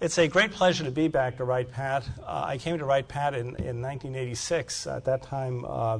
It's 0.00 0.16
a 0.16 0.26
great 0.28 0.52
pleasure 0.52 0.82
to 0.84 0.90
be 0.90 1.08
back 1.08 1.36
to 1.36 1.44
Wright 1.44 1.70
Pat. 1.70 2.08
Uh, 2.22 2.44
I 2.46 2.56
came 2.56 2.78
to 2.78 2.86
Wright 2.86 3.06
Pat 3.06 3.34
in, 3.34 3.48
in 3.56 3.82
1986. 3.82 4.86
At 4.86 5.04
that 5.04 5.20
time, 5.20 5.66
uh, 5.66 5.98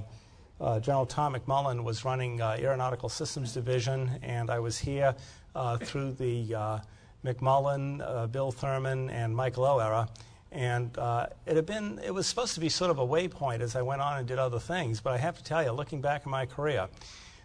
uh, 0.58 0.80
General 0.80 1.04
Tom 1.04 1.34
McMullen 1.34 1.84
was 1.84 2.02
running 2.02 2.40
uh, 2.40 2.56
Aeronautical 2.58 3.10
Systems 3.10 3.52
Division, 3.52 4.18
and 4.22 4.48
I 4.48 4.58
was 4.58 4.78
here 4.78 5.14
uh, 5.54 5.76
through 5.76 6.12
the 6.12 6.54
uh, 6.54 6.78
McMullen, 7.22 8.32
Bill 8.32 8.50
Thurman, 8.50 9.10
and 9.10 9.36
Mike 9.36 9.58
Loh 9.58 9.80
era. 9.80 10.08
And 10.50 10.96
it 11.44 11.56
had 11.56 11.66
been, 11.66 12.00
it 12.02 12.14
was 12.14 12.26
supposed 12.26 12.54
to 12.54 12.60
be 12.60 12.70
sort 12.70 12.90
of 12.90 12.98
a 12.98 13.06
waypoint 13.06 13.60
as 13.60 13.76
I 13.76 13.82
went 13.82 14.00
on 14.00 14.16
and 14.16 14.26
did 14.26 14.38
other 14.38 14.60
things. 14.60 15.02
But 15.02 15.12
I 15.12 15.18
have 15.18 15.36
to 15.36 15.44
tell 15.44 15.62
you, 15.62 15.72
looking 15.72 16.00
back 16.00 16.24
in 16.24 16.30
my 16.30 16.46
career, 16.46 16.88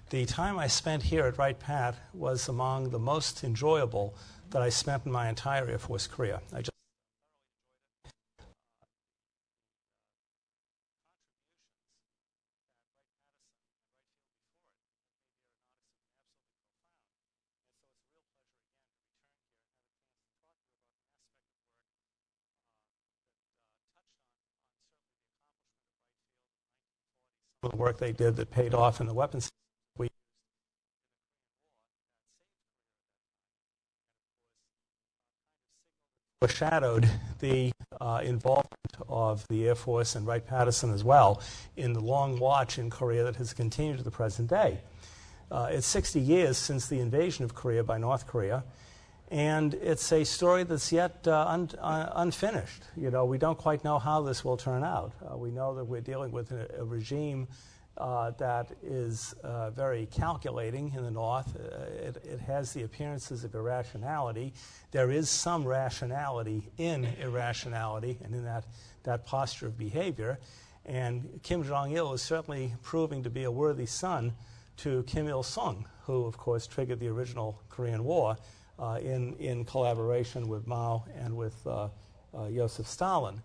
the 0.09 0.23
time 0.23 0.57
I 0.57 0.67
spent 0.67 1.03
here 1.03 1.25
at 1.25 1.37
Wright 1.37 1.59
Pat 1.59 1.95
was 2.13 2.47
among 2.47 2.91
the 2.91 2.99
most 2.99 3.43
enjoyable 3.43 4.15
that 4.55 4.61
I 4.61 4.69
spent 4.69 5.05
in 5.05 5.11
my 5.11 5.27
entire 5.27 5.67
Air 5.67 5.77
Force 5.77 6.07
career. 6.07 6.39
I 6.53 6.59
just 6.59 6.71
the 27.61 27.75
work 27.75 27.97
they 27.97 28.13
did 28.13 28.37
that 28.37 28.51
paid 28.51 28.73
off 28.73 29.01
in 29.01 29.07
the 29.07 29.13
weapons 29.13 29.49
foreshadowed 36.45 37.09
the 37.39 37.71
uh, 37.99 38.21
involvement 38.23 38.97
of 39.09 39.47
the 39.47 39.67
Air 39.67 39.73
Force 39.73 40.13
and 40.13 40.27
Wright-Patterson 40.27 40.93
as 40.93 41.03
well 41.03 41.41
in 41.75 41.93
the 41.93 41.99
long 41.99 42.37
watch 42.37 42.77
in 42.77 42.91
Korea 42.91 43.23
that 43.23 43.35
has 43.37 43.51
continued 43.51 43.97
to 43.97 44.03
the 44.03 44.11
present 44.11 44.47
day. 44.47 44.77
Uh, 45.49 45.69
it's 45.71 45.87
60 45.87 46.19
years 46.19 46.55
since 46.55 46.85
the 46.87 46.99
invasion 46.99 47.45
of 47.45 47.55
Korea 47.55 47.83
by 47.83 47.97
North 47.97 48.27
Korea, 48.27 48.63
and 49.31 49.73
it's 49.73 50.11
a 50.11 50.23
story 50.23 50.63
that's 50.63 50.91
yet 50.91 51.27
uh, 51.27 51.45
un- 51.47 51.71
uh, 51.79 52.11
unfinished. 52.17 52.83
You 52.95 53.09
know, 53.09 53.25
we 53.25 53.39
don't 53.39 53.57
quite 53.57 53.83
know 53.83 53.97
how 53.97 54.21
this 54.21 54.45
will 54.45 54.57
turn 54.57 54.83
out. 54.83 55.13
Uh, 55.27 55.35
we 55.35 55.49
know 55.49 55.73
that 55.73 55.85
we're 55.85 55.99
dealing 55.99 56.31
with 56.31 56.51
a, 56.51 56.69
a 56.77 56.85
regime 56.85 57.47
uh, 57.97 58.31
that 58.31 58.71
is 58.83 59.33
uh, 59.43 59.69
very 59.69 60.05
calculating 60.07 60.91
in 60.95 61.03
the 61.03 61.11
North. 61.11 61.55
Uh, 61.55 61.85
it, 61.85 62.17
it, 62.25 62.39
has 62.41 62.73
the 62.73 62.83
appearances 62.83 63.43
of 63.43 63.55
irrationality. 63.55 64.53
There 64.91 65.11
is 65.11 65.29
some 65.29 65.65
rationality 65.65 66.69
in 66.77 67.05
irrationality 67.21 68.17
and 68.23 68.35
in 68.35 68.43
that, 68.43 68.65
that 69.03 69.25
posture 69.25 69.67
of 69.67 69.77
behavior. 69.77 70.39
And 70.85 71.39
Kim 71.41 71.63
Jong 71.63 71.91
il 71.91 72.13
is 72.13 72.21
certainly 72.21 72.73
proving 72.83 73.23
to 73.23 73.29
be 73.29 73.45
a 73.45 73.51
worthy 73.51 73.85
son 73.85 74.33
to 74.77 75.03
Kim 75.03 75.27
Il 75.27 75.41
sung, 75.41 75.87
who, 76.03 76.25
of 76.25 76.37
course, 76.37 76.67
triggered 76.67 76.99
the 76.99 77.07
original 77.07 77.61
Korean 77.69 78.03
War 78.03 78.35
uh, 78.77 78.99
in, 79.01 79.35
in 79.37 79.63
collaboration 79.63 80.49
with 80.49 80.67
Mao 80.67 81.05
and 81.15 81.35
with 81.35 81.65
uh, 81.65 81.87
Joseph 82.51 82.87
Stalin. 82.87 83.41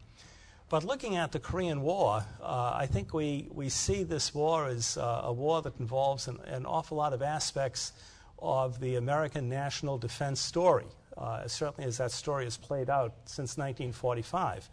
But 0.71 0.85
looking 0.85 1.17
at 1.17 1.33
the 1.33 1.41
Korean 1.41 1.83
War, 1.83 2.25
uh, 2.41 2.73
I 2.77 2.87
think 2.87 3.13
we, 3.13 3.49
we 3.51 3.69
see 3.69 4.05
this 4.05 4.33
war 4.33 4.69
as 4.69 4.97
uh, 4.97 5.23
a 5.25 5.33
war 5.33 5.61
that 5.63 5.81
involves 5.81 6.29
an, 6.29 6.39
an, 6.47 6.65
awful 6.65 6.97
lot 6.97 7.13
of 7.13 7.23
aspects 7.23 7.93
of 8.39 8.79
the 8.79 8.95
American 8.95 9.49
national 9.49 9.99
defense 9.99 10.39
story, 10.39 10.87
uh, 11.19 11.49
certainly 11.49 11.89
as 11.89 11.99
that 11.99 12.13
story 12.13 12.45
has 12.45 12.57
played 12.57 12.89
out 12.89 13.15
since 13.25 13.59
1945. 13.59 14.71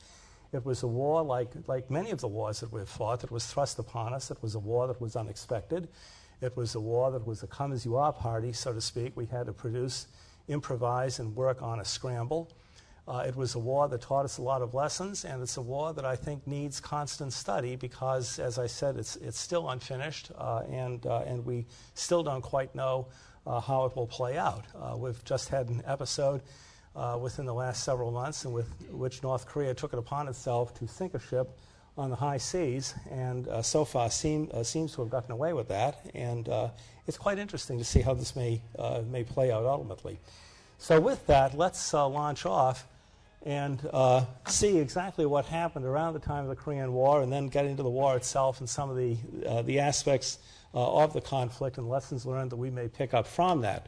It 0.53 0.64
was 0.64 0.84
a 0.84 0.88
war 0.88 1.23
like, 1.23 1.50
like 1.66 1.90
many 1.90 2.12
of 2.12 2.22
the 2.22 2.28
wars 2.28 2.59
that 2.59 2.72
we've 2.72 2.88
fought 2.88 3.22
that 3.22 3.31
was 3.31 3.48
thrust 3.48 3.80
upon 3.80 4.14
us. 4.14 4.30
It 4.30 4.38
was 4.44 4.53
a 4.53 4.59
war 4.59 4.86
that 4.86 5.02
was 5.02 5.16
unexpected. 5.16 5.88
It 6.41 6.56
was 6.56 6.75
a 6.75 6.80
war 6.80 7.09
that 7.09 7.25
was 7.25 7.41
a 7.41 7.47
come 7.47 7.72
as 7.72 7.86
you 7.86 7.96
are 7.96 8.13
party, 8.13 8.53
so 8.53 8.72
to 8.72 8.81
speak. 8.81 9.18
We 9.18 9.25
had 9.25 9.47
to 9.47 9.52
produce, 9.52 10.06
improvise, 10.47 11.18
and 11.18 11.36
work 11.36 11.63
on 11.63 11.80
a 11.80 11.86
scramble. 11.86 12.52
Uh, 13.07 13.23
it 13.25 13.35
was 13.38 13.56
a 13.56 13.59
war 13.59 13.88
that 13.88 14.01
taught 14.01 14.25
us 14.25 14.38
a 14.38 14.41
lot 14.41 14.62
of 14.62 14.73
lessons, 14.73 15.23
and 15.23 15.41
it's 15.41 15.56
a 15.56 15.62
war 15.62 15.94
that 15.94 16.03
I 16.03 16.18
think 16.18 16.45
needs 16.45 16.81
constant 16.81 17.31
study 17.31 17.78
because, 17.78 18.38
as 18.38 18.59
I 18.59 18.68
said, 18.68 18.97
it's, 18.97 19.16
it's 19.18 19.40
still 19.40 19.69
unfinished, 19.69 20.31
uh, 20.38 20.63
and, 20.69 21.06
uh, 21.06 21.19
and 21.19 21.45
we 21.45 21.66
still 21.94 22.22
don't 22.22 22.41
quite 22.41 22.75
know 22.75 23.07
uh, 23.45 23.62
how 23.62 23.85
it 23.85 23.95
will 23.95 24.07
play 24.07 24.38
out. 24.38 24.66
Uh, 24.75 24.97
we've 24.97 25.23
just 25.23 25.47
had 25.47 25.69
an 25.69 25.81
episode 25.85 26.41
uh, 26.97 27.18
within 27.22 27.45
the 27.45 27.53
last 27.53 27.85
several 27.85 28.12
months 28.12 28.44
in 28.44 28.51
with, 28.51 28.68
which 28.91 29.24
North 29.24 29.45
Korea 29.45 29.74
took 29.74 29.94
it 29.94 30.00
upon 30.00 30.28
itself 30.28 30.78
to 30.79 30.85
sink 30.85 31.13
a 31.13 31.19
ship 31.19 31.57
on 31.97 32.09
the 32.09 32.16
high 32.18 32.38
seas, 32.38 32.94
and 33.09 33.47
so 33.63 33.84
far 33.85 34.12
seem, 34.12 34.51
seems 34.63 34.94
to 34.94 35.01
have 35.01 35.09
gotten 35.09 35.31
away 35.31 35.53
with 35.53 35.69
that. 35.69 35.97
And 36.13 36.47
it's 37.07 37.18
quite 37.18 37.39
interesting 37.39 37.79
to 37.79 37.84
see 37.84 38.01
how 38.01 38.13
this 38.13 38.35
may, 38.35 38.62
may 39.09 39.24
play 39.24 39.51
out 39.51 39.66
ultimately. 39.66 40.19
So, 40.78 41.00
with 41.00 41.25
that, 41.25 41.57
let's 41.57 41.91
launch 41.94 42.45
off 42.45 42.85
and 43.44 43.88
uh, 43.94 44.25
see 44.48 44.78
exactly 44.78 45.25
what 45.25 45.46
happened 45.46 45.86
around 45.86 46.14
the 46.14 46.20
time 46.20 46.44
of 46.44 46.50
the 46.50 46.56
Korean 46.56 46.94
War 46.94 47.22
and 47.22 47.31
then 47.31 47.48
get 47.48 47.66
into 47.66 47.84
the 47.84 47.90
war 47.90 48.16
itself 48.16 48.59
and 48.59 48.70
some 48.70 48.90
of 48.90 48.98
the, 48.98 49.18
uh, 49.46 49.62
the 49.62 49.80
aspects 49.80 50.40
uh, 50.74 51.03
of 51.03 51.14
the 51.14 51.22
conflict 51.22 51.78
and 51.78 51.88
lessons 51.88 52.25
learned 52.25 52.52
that 52.52 52.58
we 52.58 52.70
may 52.70 52.88
pick 52.88 53.14
up 53.14 53.28
from 53.28 53.62
that. 53.62 53.88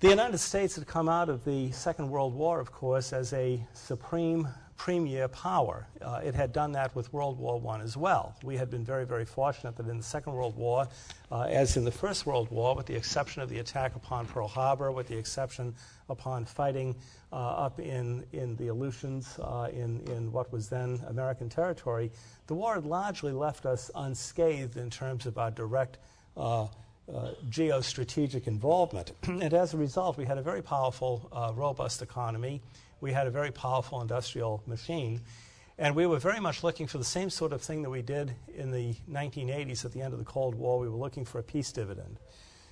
The 0.00 0.08
United 0.08 0.38
States 0.38 0.76
had 0.76 0.86
come 0.86 1.08
out 1.08 1.28
of 1.28 1.44
the 1.44 1.70
Second 1.72 2.08
World 2.08 2.34
War, 2.34 2.58
of 2.58 2.72
course, 2.72 3.12
as 3.12 3.32
a 3.34 3.60
supreme 3.74 4.48
premier 4.84 5.28
power. 5.28 5.86
Uh, 6.00 6.22
it 6.24 6.34
had 6.34 6.54
done 6.54 6.72
that 6.72 6.96
with 6.96 7.12
World 7.12 7.38
War 7.38 7.62
I 7.68 7.80
as 7.82 7.98
well. 7.98 8.34
We 8.42 8.56
had 8.56 8.70
been 8.70 8.82
very, 8.82 9.04
very 9.04 9.26
fortunate 9.26 9.76
that 9.76 9.86
in 9.86 9.98
the 9.98 10.02
Second 10.02 10.32
World 10.32 10.56
War, 10.56 10.88
uh, 11.30 11.42
as 11.42 11.76
in 11.76 11.84
the 11.84 11.92
First 11.92 12.24
World 12.24 12.50
War, 12.50 12.74
with 12.74 12.86
the 12.86 12.96
exception 12.96 13.42
of 13.42 13.50
the 13.50 13.58
attack 13.58 13.94
upon 13.94 14.24
Pearl 14.24 14.48
Harbor, 14.48 14.90
with 14.90 15.06
the 15.06 15.18
exception 15.18 15.74
upon 16.08 16.46
fighting 16.46 16.96
uh, 17.30 17.36
up 17.66 17.78
in, 17.78 18.24
in 18.32 18.56
the 18.56 18.68
Aleutians, 18.68 19.38
uh, 19.40 19.68
in, 19.70 20.00
in 20.06 20.32
what 20.32 20.50
was 20.50 20.70
then 20.70 20.98
American 21.08 21.50
territory, 21.50 22.10
the 22.46 22.54
war 22.54 22.72
had 22.74 22.86
largely 22.86 23.32
left 23.32 23.66
us 23.66 23.90
unscathed 23.94 24.78
in 24.78 24.88
terms 24.88 25.26
of 25.26 25.36
our 25.36 25.50
direct. 25.50 25.98
Uh, 26.38 26.68
uh, 27.12 27.32
geostrategic 27.48 28.46
involvement. 28.46 29.10
and 29.24 29.52
as 29.52 29.74
a 29.74 29.76
result, 29.76 30.16
we 30.16 30.24
had 30.24 30.38
a 30.38 30.42
very 30.42 30.62
powerful, 30.62 31.28
uh, 31.32 31.50
robust 31.56 32.02
economy 32.02 32.62
we 33.00 33.12
had 33.12 33.26
a 33.26 33.30
very 33.30 33.50
powerful 33.50 34.00
industrial 34.00 34.62
machine. 34.66 35.20
And 35.78 35.96
we 35.96 36.06
were 36.06 36.18
very 36.18 36.40
much 36.40 36.62
looking 36.62 36.86
for 36.86 36.98
the 36.98 37.04
same 37.04 37.30
sort 37.30 37.52
of 37.52 37.62
thing 37.62 37.82
that 37.82 37.90
we 37.90 38.02
did 38.02 38.34
in 38.54 38.70
the 38.70 38.94
1980s 39.10 39.84
at 39.84 39.92
the 39.92 40.02
end 40.02 40.12
of 40.12 40.18
the 40.18 40.26
Cold 40.26 40.54
War. 40.54 40.78
We 40.78 40.88
were 40.88 40.98
looking 40.98 41.24
for 41.24 41.38
a 41.38 41.42
peace 41.42 41.72
dividend. 41.72 42.18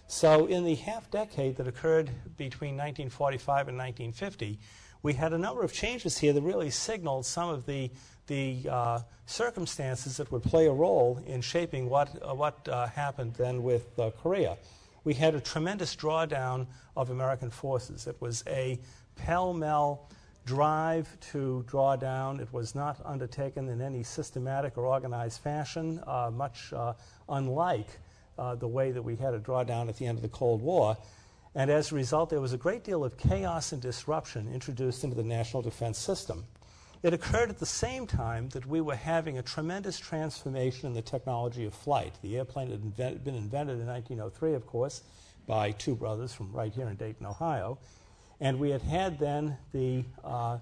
So, 0.08 0.46
in 0.46 0.64
the 0.64 0.74
half 0.74 1.10
decade 1.10 1.56
that 1.56 1.66
occurred 1.66 2.10
between 2.36 2.76
1945 2.76 3.68
and 3.68 3.76
1950, 3.76 4.58
we 5.02 5.14
had 5.14 5.32
a 5.32 5.38
number 5.38 5.62
of 5.62 5.72
changes 5.72 6.18
here 6.18 6.32
that 6.32 6.42
really 6.42 6.70
signaled 6.70 7.24
some 7.24 7.50
of 7.50 7.66
the, 7.66 7.90
the 8.26 8.66
uh, 8.70 9.00
circumstances 9.26 10.16
that 10.16 10.32
would 10.32 10.42
play 10.42 10.66
a 10.66 10.72
role 10.72 11.22
in 11.26 11.40
shaping 11.40 11.88
what, 11.88 12.08
uh, 12.22 12.34
what 12.34 12.68
uh, 12.68 12.86
happened 12.86 13.34
then 13.34 13.62
with 13.62 13.98
uh, 13.98 14.10
Korea. 14.22 14.56
We 15.04 15.14
had 15.14 15.34
a 15.34 15.40
tremendous 15.40 15.94
drawdown 15.94 16.66
of 16.96 17.10
American 17.10 17.50
forces. 17.50 18.06
It 18.06 18.16
was 18.20 18.44
a 18.46 18.78
pell 19.16 19.52
mell 19.52 20.08
drive 20.48 21.06
to 21.20 21.62
draw 21.68 21.94
down. 21.94 22.40
It 22.40 22.50
was 22.54 22.74
not 22.74 22.98
undertaken 23.04 23.68
in 23.68 23.82
any 23.82 24.02
systematic 24.02 24.78
or 24.78 24.86
organized 24.86 25.42
fashion, 25.42 26.02
uh, 26.06 26.30
much 26.34 26.72
uh, 26.72 26.94
unlike 27.28 27.88
uh, 28.38 28.54
the 28.54 28.66
way 28.66 28.90
that 28.90 29.02
we 29.02 29.14
had 29.14 29.34
a 29.34 29.38
drawdown 29.38 29.90
at 29.90 29.98
the 29.98 30.06
end 30.06 30.16
of 30.16 30.22
the 30.22 30.28
Cold 30.30 30.62
War. 30.62 30.96
And 31.54 31.70
as 31.70 31.92
a 31.92 31.94
result, 31.94 32.30
there 32.30 32.40
was 32.40 32.54
a 32.54 32.56
great 32.56 32.82
deal 32.82 33.04
of 33.04 33.18
chaos 33.18 33.72
and 33.72 33.82
disruption 33.82 34.50
introduced 34.50 35.04
into 35.04 35.16
the 35.16 35.22
national 35.22 35.60
defense 35.60 35.98
system. 35.98 36.46
It 37.02 37.12
occurred 37.12 37.50
at 37.50 37.58
the 37.58 37.66
same 37.66 38.06
time 38.06 38.48
that 38.50 38.64
we 38.64 38.80
were 38.80 38.96
having 38.96 39.36
a 39.36 39.42
tremendous 39.42 39.98
transformation 39.98 40.86
in 40.86 40.94
the 40.94 41.02
technology 41.02 41.66
of 41.66 41.74
flight. 41.74 42.14
The 42.22 42.38
airplane 42.38 42.70
had 42.70 42.80
invent- 42.80 43.22
been 43.22 43.34
invented 43.34 43.80
in 43.80 43.86
1903, 43.86 44.54
of 44.54 44.66
course, 44.66 45.02
by 45.46 45.72
two 45.72 45.94
brothers 45.94 46.32
from 46.32 46.50
right 46.52 46.72
here 46.72 46.88
in 46.88 46.96
Dayton, 46.96 47.26
Ohio. 47.26 47.78
And 48.40 48.58
we 48.58 48.70
had 48.70 48.82
had 48.82 49.18
then 49.18 49.56
the, 49.72 50.04
uh, 50.22 50.58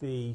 the 0.00 0.34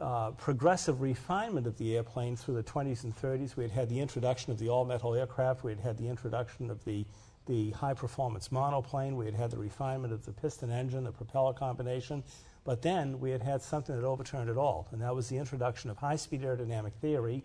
uh, 0.00 0.32
progressive 0.32 1.00
refinement 1.00 1.66
of 1.66 1.78
the 1.78 1.96
airplane 1.96 2.36
through 2.36 2.54
the 2.54 2.62
20s 2.62 3.04
and 3.04 3.16
30s. 3.16 3.56
We 3.56 3.64
had 3.64 3.72
had 3.72 3.88
the 3.88 4.00
introduction 4.00 4.52
of 4.52 4.58
the 4.58 4.68
all 4.68 4.84
metal 4.84 5.14
aircraft. 5.14 5.64
We 5.64 5.70
had 5.70 5.80
had 5.80 5.96
the 5.96 6.08
introduction 6.08 6.70
of 6.70 6.84
the, 6.84 7.04
the 7.46 7.70
high 7.70 7.94
performance 7.94 8.52
monoplane. 8.52 9.16
We 9.16 9.24
had 9.24 9.34
had 9.34 9.50
the 9.50 9.58
refinement 9.58 10.12
of 10.12 10.24
the 10.26 10.32
piston 10.32 10.70
engine, 10.70 11.04
the 11.04 11.12
propeller 11.12 11.54
combination. 11.54 12.22
But 12.64 12.82
then 12.82 13.18
we 13.18 13.30
had 13.30 13.42
had 13.42 13.62
something 13.62 13.94
that 13.96 14.04
overturned 14.04 14.48
it 14.48 14.56
all, 14.56 14.86
and 14.92 15.00
that 15.02 15.14
was 15.14 15.28
the 15.28 15.38
introduction 15.38 15.90
of 15.90 15.96
high 15.96 16.16
speed 16.16 16.42
aerodynamic 16.42 16.92
theory, 17.00 17.42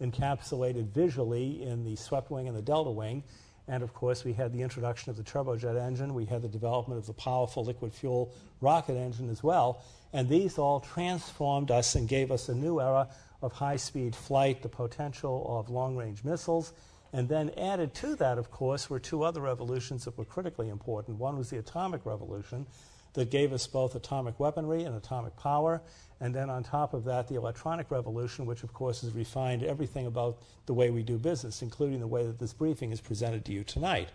encapsulated 0.00 0.88
visually 0.88 1.62
in 1.62 1.84
the 1.84 1.96
swept 1.96 2.30
wing 2.30 2.48
and 2.48 2.56
the 2.56 2.62
delta 2.62 2.90
wing 2.90 3.24
And 3.70 3.84
of 3.84 3.94
course, 3.94 4.24
we 4.24 4.32
had 4.32 4.52
the 4.52 4.62
introduction 4.62 5.10
of 5.10 5.16
the 5.16 5.22
turbojet 5.22 5.80
engine. 5.80 6.12
We 6.12 6.24
had 6.24 6.42
the 6.42 6.48
development 6.48 6.98
of 6.98 7.06
the 7.06 7.12
powerful 7.12 7.64
liquid 7.64 7.94
fuel 7.94 8.34
rocket 8.60 8.96
engine 8.96 9.30
as 9.30 9.44
well. 9.44 9.80
And 10.12 10.28
these 10.28 10.58
all 10.58 10.80
transformed 10.80 11.70
us 11.70 11.94
and 11.94 12.08
gave 12.08 12.32
us 12.32 12.48
a 12.48 12.54
new 12.54 12.80
era 12.80 13.08
of 13.40 13.52
high 13.52 13.76
speed 13.76 14.16
flight, 14.16 14.62
the 14.62 14.68
potential 14.68 15.46
of 15.48 15.70
long 15.70 15.94
range 15.94 16.24
missiles. 16.24 16.72
And 17.12 17.28
then 17.28 17.50
added 17.56 17.94
to 17.94 18.16
that, 18.16 18.38
of 18.38 18.50
course, 18.50 18.90
were 18.90 18.98
two 18.98 19.22
other 19.22 19.40
revolutions 19.40 20.04
that 20.04 20.18
were 20.18 20.24
critically 20.24 20.68
important. 20.68 21.18
One 21.18 21.38
was 21.38 21.50
the 21.50 21.58
atomic 21.58 22.04
revolution 22.04 22.66
that 23.14 23.30
gave 23.30 23.52
us 23.52 23.66
both 23.66 23.94
atomic 23.94 24.38
weaponry 24.38 24.84
and 24.84 24.96
atomic 24.96 25.36
power. 25.36 25.82
And 26.20 26.34
then 26.34 26.50
on 26.50 26.62
top 26.62 26.94
of 26.94 27.04
that, 27.04 27.28
the 27.28 27.34
electronic 27.36 27.90
revolution, 27.90 28.46
which 28.46 28.62
of 28.62 28.72
course 28.72 29.00
has 29.00 29.12
refined 29.12 29.62
everything 29.62 30.06
about 30.06 30.38
the 30.66 30.74
way 30.74 30.90
we 30.90 31.02
do 31.02 31.18
business, 31.18 31.62
including 31.62 32.00
the 32.00 32.06
way 32.06 32.26
that 32.26 32.38
this 32.38 32.52
briefing 32.52 32.92
is 32.92 33.00
presented 33.00 33.44
to 33.46 33.52
you 33.52 33.64
tonight. 33.64 34.10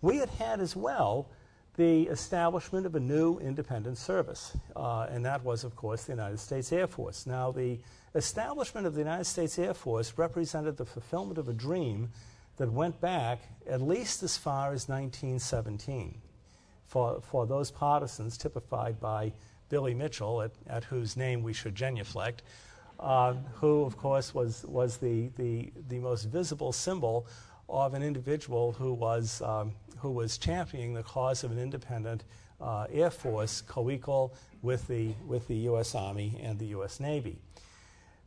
We 0.00 0.18
had 0.18 0.30
had 0.30 0.60
as 0.60 0.76
well 0.76 1.28
the 1.76 2.04
establishment 2.04 2.86
of 2.86 2.94
a 2.94 3.00
new 3.00 3.38
independent 3.38 3.98
service, 3.98 4.56
uh, 4.74 5.08
and 5.10 5.24
that 5.26 5.44
was, 5.44 5.62
of 5.62 5.76
course, 5.76 6.04
the 6.04 6.12
United 6.12 6.38
States 6.38 6.72
Air 6.72 6.86
Force. 6.86 7.26
Now, 7.26 7.52
the 7.52 7.78
establishment 8.14 8.86
of 8.86 8.94
the 8.94 9.00
United 9.00 9.24
States 9.24 9.58
Air 9.58 9.74
Force 9.74 10.14
represented 10.16 10.78
the 10.78 10.86
fulfillment 10.86 11.36
of 11.36 11.48
a 11.48 11.52
dream 11.52 12.10
that 12.56 12.72
went 12.72 12.98
back 13.00 13.40
at 13.68 13.82
least 13.82 14.22
as 14.22 14.38
far 14.38 14.72
as 14.72 14.88
1917 14.88 16.22
for, 16.86 17.20
for 17.20 17.46
those 17.46 17.70
partisans 17.70 18.36
typified 18.38 19.00
by 19.00 19.32
Billy 19.68 19.94
Mitchell, 19.94 20.42
at, 20.42 20.52
at 20.68 20.84
whose 20.84 21.16
name 21.16 21.42
we 21.42 21.52
should 21.52 21.74
genuflect, 21.74 22.42
uh, 23.00 23.34
who, 23.54 23.82
of 23.82 23.96
course, 23.96 24.34
was, 24.34 24.64
was 24.64 24.96
the, 24.96 25.28
the, 25.36 25.72
the 25.88 25.98
most 25.98 26.24
visible 26.24 26.72
symbol 26.72 27.26
of 27.68 27.94
an 27.94 28.02
individual 28.02 28.72
who 28.72 28.92
was, 28.92 29.42
um, 29.42 29.72
who 29.98 30.10
was 30.10 30.38
championing 30.38 30.94
the 30.94 31.02
cause 31.02 31.44
of 31.44 31.50
an 31.50 31.58
independent 31.58 32.24
uh, 32.60 32.86
Air 32.90 33.10
Force 33.10 33.60
co 33.60 33.90
equal 33.90 34.34
with 34.62 34.86
the, 34.88 35.14
with 35.26 35.46
the 35.48 35.56
U.S. 35.56 35.94
Army 35.94 36.40
and 36.42 36.58
the 36.58 36.66
U.S. 36.66 37.00
Navy. 37.00 37.38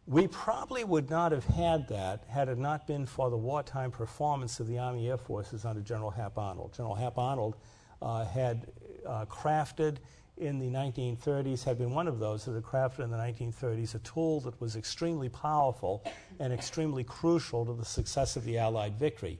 We 0.05 0.27
probably 0.27 0.83
would 0.83 1.09
not 1.09 1.31
have 1.31 1.45
had 1.45 1.87
that 1.89 2.23
had 2.27 2.49
it 2.49 2.57
not 2.57 2.87
been 2.87 3.05
for 3.05 3.29
the 3.29 3.37
wartime 3.37 3.91
performance 3.91 4.59
of 4.59 4.67
the 4.67 4.79
Army 4.79 5.09
Air 5.09 5.17
Forces 5.17 5.65
under 5.65 5.81
General 5.81 6.09
Hap 6.09 6.37
Arnold. 6.37 6.73
General 6.75 6.95
Hap 6.95 7.17
Arnold 7.17 7.55
had 8.01 8.67
uh, 9.05 9.25
crafted 9.25 9.97
in 10.37 10.57
the 10.57 10.69
1930s, 10.69 11.63
had 11.63 11.77
been 11.77 11.91
one 11.91 12.07
of 12.07 12.19
those 12.19 12.45
that 12.45 12.53
had 12.53 12.63
crafted 12.63 13.03
in 13.03 13.11
the 13.11 13.17
1930s 13.17 13.95
a 13.95 13.99
tool 13.99 14.39
that 14.41 14.59
was 14.61 14.75
extremely 14.75 15.27
powerful 15.29 16.03
and 16.39 16.53
extremely 16.53 17.03
crucial 17.03 17.65
to 17.65 17.73
the 17.73 17.85
success 17.85 18.35
of 18.35 18.45
the 18.45 18.57
Allied 18.57 18.97
victory. 18.97 19.37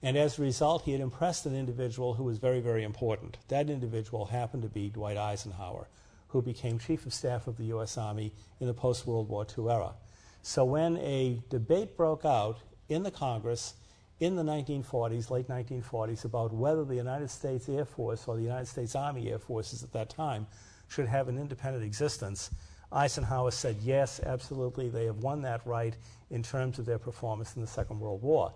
And 0.00 0.16
as 0.16 0.38
a 0.38 0.42
result, 0.42 0.82
he 0.82 0.92
had 0.92 1.00
impressed 1.00 1.44
an 1.46 1.56
individual 1.56 2.14
who 2.14 2.22
was 2.22 2.38
very, 2.38 2.60
very 2.60 2.84
important. 2.84 3.38
That 3.48 3.68
individual 3.68 4.26
happened 4.26 4.62
to 4.62 4.68
be 4.68 4.90
Dwight 4.90 5.16
Eisenhower, 5.16 5.88
who 6.28 6.40
became 6.40 6.78
Chief 6.78 7.04
of 7.04 7.12
Staff 7.12 7.48
of 7.48 7.56
the 7.56 7.64
U.S. 7.64 7.98
Army 7.98 8.32
in 8.60 8.68
the 8.68 8.74
post 8.74 9.06
World 9.06 9.28
War 9.28 9.44
II 9.58 9.68
era. 9.68 9.94
So 10.42 10.64
when 10.64 10.98
a 10.98 11.42
debate 11.50 11.96
broke 11.96 12.24
out 12.24 12.58
in 12.88 13.02
the 13.02 13.10
Congress 13.10 13.74
in 14.20 14.34
the 14.34 14.42
1940s, 14.42 15.30
late 15.30 15.48
1940s, 15.48 16.24
about 16.24 16.52
whether 16.52 16.84
the 16.84 16.96
United 16.96 17.30
States 17.30 17.68
Air 17.68 17.84
Force 17.84 18.26
or 18.26 18.36
the 18.36 18.42
United 18.42 18.66
States 18.66 18.96
Army 18.96 19.30
Air 19.30 19.38
Forces 19.38 19.82
at 19.82 19.92
that 19.92 20.10
time 20.10 20.46
should 20.88 21.06
have 21.06 21.28
an 21.28 21.38
independent 21.38 21.84
existence. 21.84 22.50
Eisenhower 22.90 23.50
said, 23.50 23.76
yes, 23.82 24.20
absolutely, 24.24 24.88
they 24.88 25.04
have 25.04 25.18
won 25.18 25.42
that 25.42 25.64
right 25.66 25.96
in 26.30 26.42
terms 26.42 26.78
of 26.78 26.86
their 26.86 26.98
performance 26.98 27.54
in 27.54 27.62
the 27.62 27.68
Second 27.68 28.00
World 28.00 28.22
War. 28.22 28.52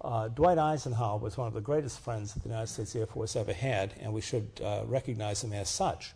Uh, 0.00 0.28
Dwight 0.28 0.58
Eisenhower 0.58 1.18
was 1.18 1.36
one 1.36 1.46
of 1.46 1.54
the 1.54 1.60
greatest 1.60 2.00
friends 2.00 2.34
that 2.34 2.42
the 2.42 2.48
United 2.48 2.66
States 2.66 2.96
Air 2.96 3.06
Force 3.06 3.36
ever 3.36 3.52
had, 3.52 3.94
and 4.00 4.12
we 4.12 4.20
should 4.20 4.48
uh, 4.64 4.82
recognize 4.86 5.44
him 5.44 5.52
as 5.52 5.68
such. 5.68 6.12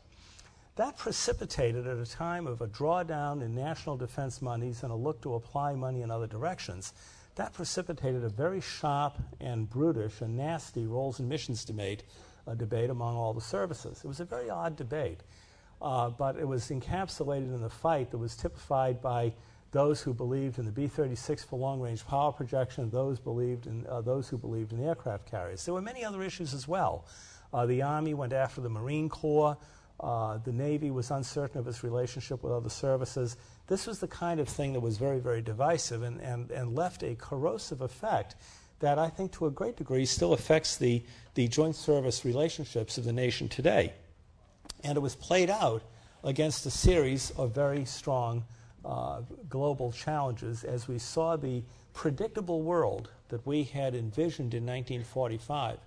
That 0.77 0.97
precipitated 0.97 1.87
at 1.87 1.99
a 1.99 2.07
time 2.07 2.47
of 2.47 2.61
a 2.61 2.69
drawdown 2.69 3.43
in 3.43 3.55
national 3.55 3.97
defense 3.97 4.41
monies 4.41 4.83
and 4.83 4.93
a 4.93 4.95
look 4.95 5.21
to 5.23 5.35
apply 5.35 5.75
money 5.75 6.03
in 6.03 6.11
other 6.11 6.27
directions 6.27 6.93
that 7.39 7.53
precipitated 7.53 8.25
a 8.25 8.29
very 8.29 8.61
sharp 8.61 9.17
and 9.41 9.71
brutish 9.71 10.21
and 10.21 10.37
nasty 10.37 10.87
roles 10.87 11.21
and 11.21 11.29
missions 11.29 11.65
debate, 11.65 12.03
uh, 12.49 12.55
debate 12.55 12.91
among 12.91 13.17
all 13.17 13.33
the 13.33 13.41
services. 13.41 14.01
It 14.05 14.09
was 14.09 14.19
a 14.19 14.25
very 14.25 14.51
odd 14.51 14.75
debate, 14.75 15.21
uh, 15.81 16.11
but 16.11 16.37
it 16.37 16.49
was 16.49 16.69
encapsulated 16.69 17.55
in 17.55 17.63
the 17.63 17.71
fight 17.71 18.11
that 18.11 18.19
was 18.19 18.35
typified 18.35 19.01
by 19.01 19.33
those 19.71 20.03
who 20.03 20.13
believed 20.13 20.59
in 20.59 20.65
the 20.65 20.73
B-36 20.73 21.47
for 21.47 21.61
long-range 21.61 22.05
power 22.09 22.33
projection, 22.33 22.91
those 22.91 23.21
believed 23.21 23.69
in 23.69 23.87
uh, 23.87 24.01
those 24.01 24.29
who 24.29 24.37
believed 24.37 24.73
in 24.73 24.85
aircraft 24.85 25.31
carriers. 25.31 25.65
There 25.65 25.75
were 25.75 25.83
many 25.83 26.05
other 26.05 26.23
issues 26.23 26.53
as 26.53 26.67
well. 26.67 27.05
Uh, 27.55 27.67
the 27.67 27.83
Army 27.83 28.15
went 28.15 28.33
after 28.33 28.61
the 28.61 28.71
Marine 28.71 29.09
Corps. 29.09 29.57
Uh, 30.01 30.39
the 30.39 30.53
Navy 30.53 30.91
was 30.91 31.13
uncertain 31.13 31.61
of 31.61 31.69
its 31.69 31.85
relationship 31.85 32.43
with 32.43 32.53
other 32.53 32.71
services. 32.71 33.37
This 33.69 33.87
was 33.87 33.99
the 34.01 34.09
kind 34.09 34.41
of 34.41 34.49
thing 34.49 34.73
that 34.73 34.81
was 34.81 34.97
very, 34.99 35.21
very 35.21 35.43
divisive 35.43 36.03
and, 36.03 36.21
and, 36.21 36.51
and 36.51 36.75
left 36.75 37.03
a 37.03 37.15
corrosive 37.15 37.83
effect 37.83 38.35
that 38.81 38.99
I 38.99 39.09
think 39.09 39.33
to 39.33 39.47
a 39.47 39.51
great 39.51 39.77
degree 39.77 40.07
still 40.07 40.33
affects 40.33 40.77
the, 40.77 41.03
the 41.35 41.49
joint 41.49 41.77
service 41.77 42.25
relationships 42.25 42.97
of 42.97 43.05
the 43.05 43.13
nation 43.13 43.49
today. 43.49 43.93
And 44.83 44.97
it 44.97 45.01
was 45.01 45.15
played 45.15 45.51
out 45.51 45.83
against 46.25 46.65
a 46.67 46.71
series 46.71 47.31
of 47.33 47.55
very 47.55 47.85
strong 47.85 48.45
uh, 48.85 49.21
global 49.49 49.93
challenges 49.93 50.65
as 50.65 50.89
we 50.89 50.99
saw 50.99 51.37
the 51.37 51.63
predictable 51.93 52.63
world 52.63 53.11
that 53.29 53.47
we 53.47 53.65
had 53.65 53.95
envisioned 53.95 54.55
in 54.55 54.65
1945 54.65 55.79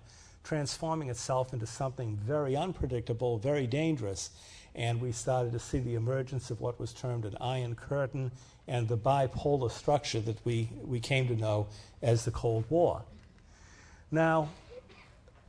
transforming 0.44 1.08
itself 1.08 1.52
into 1.52 1.66
something 1.66 2.16
very 2.16 2.56
unpredictable, 2.56 3.38
very 3.38 3.66
dangerous 3.66 4.30
and 4.74 5.00
we 5.00 5.12
started 5.12 5.52
to 5.52 5.58
see 5.58 5.78
the 5.78 5.94
emergence 5.94 6.50
of 6.50 6.60
what 6.60 6.80
was 6.80 6.92
termed 6.92 7.24
an 7.24 7.36
iron 7.40 7.74
curtain 7.74 8.30
and 8.68 8.88
the 8.88 8.96
bipolar 8.96 9.70
structure 9.70 10.20
that 10.20 10.38
we, 10.44 10.68
we 10.82 11.00
came 11.00 11.28
to 11.28 11.36
know 11.36 11.66
as 12.00 12.24
the 12.24 12.30
Cold 12.30 12.64
War. 12.70 13.02
Now, 14.10 14.48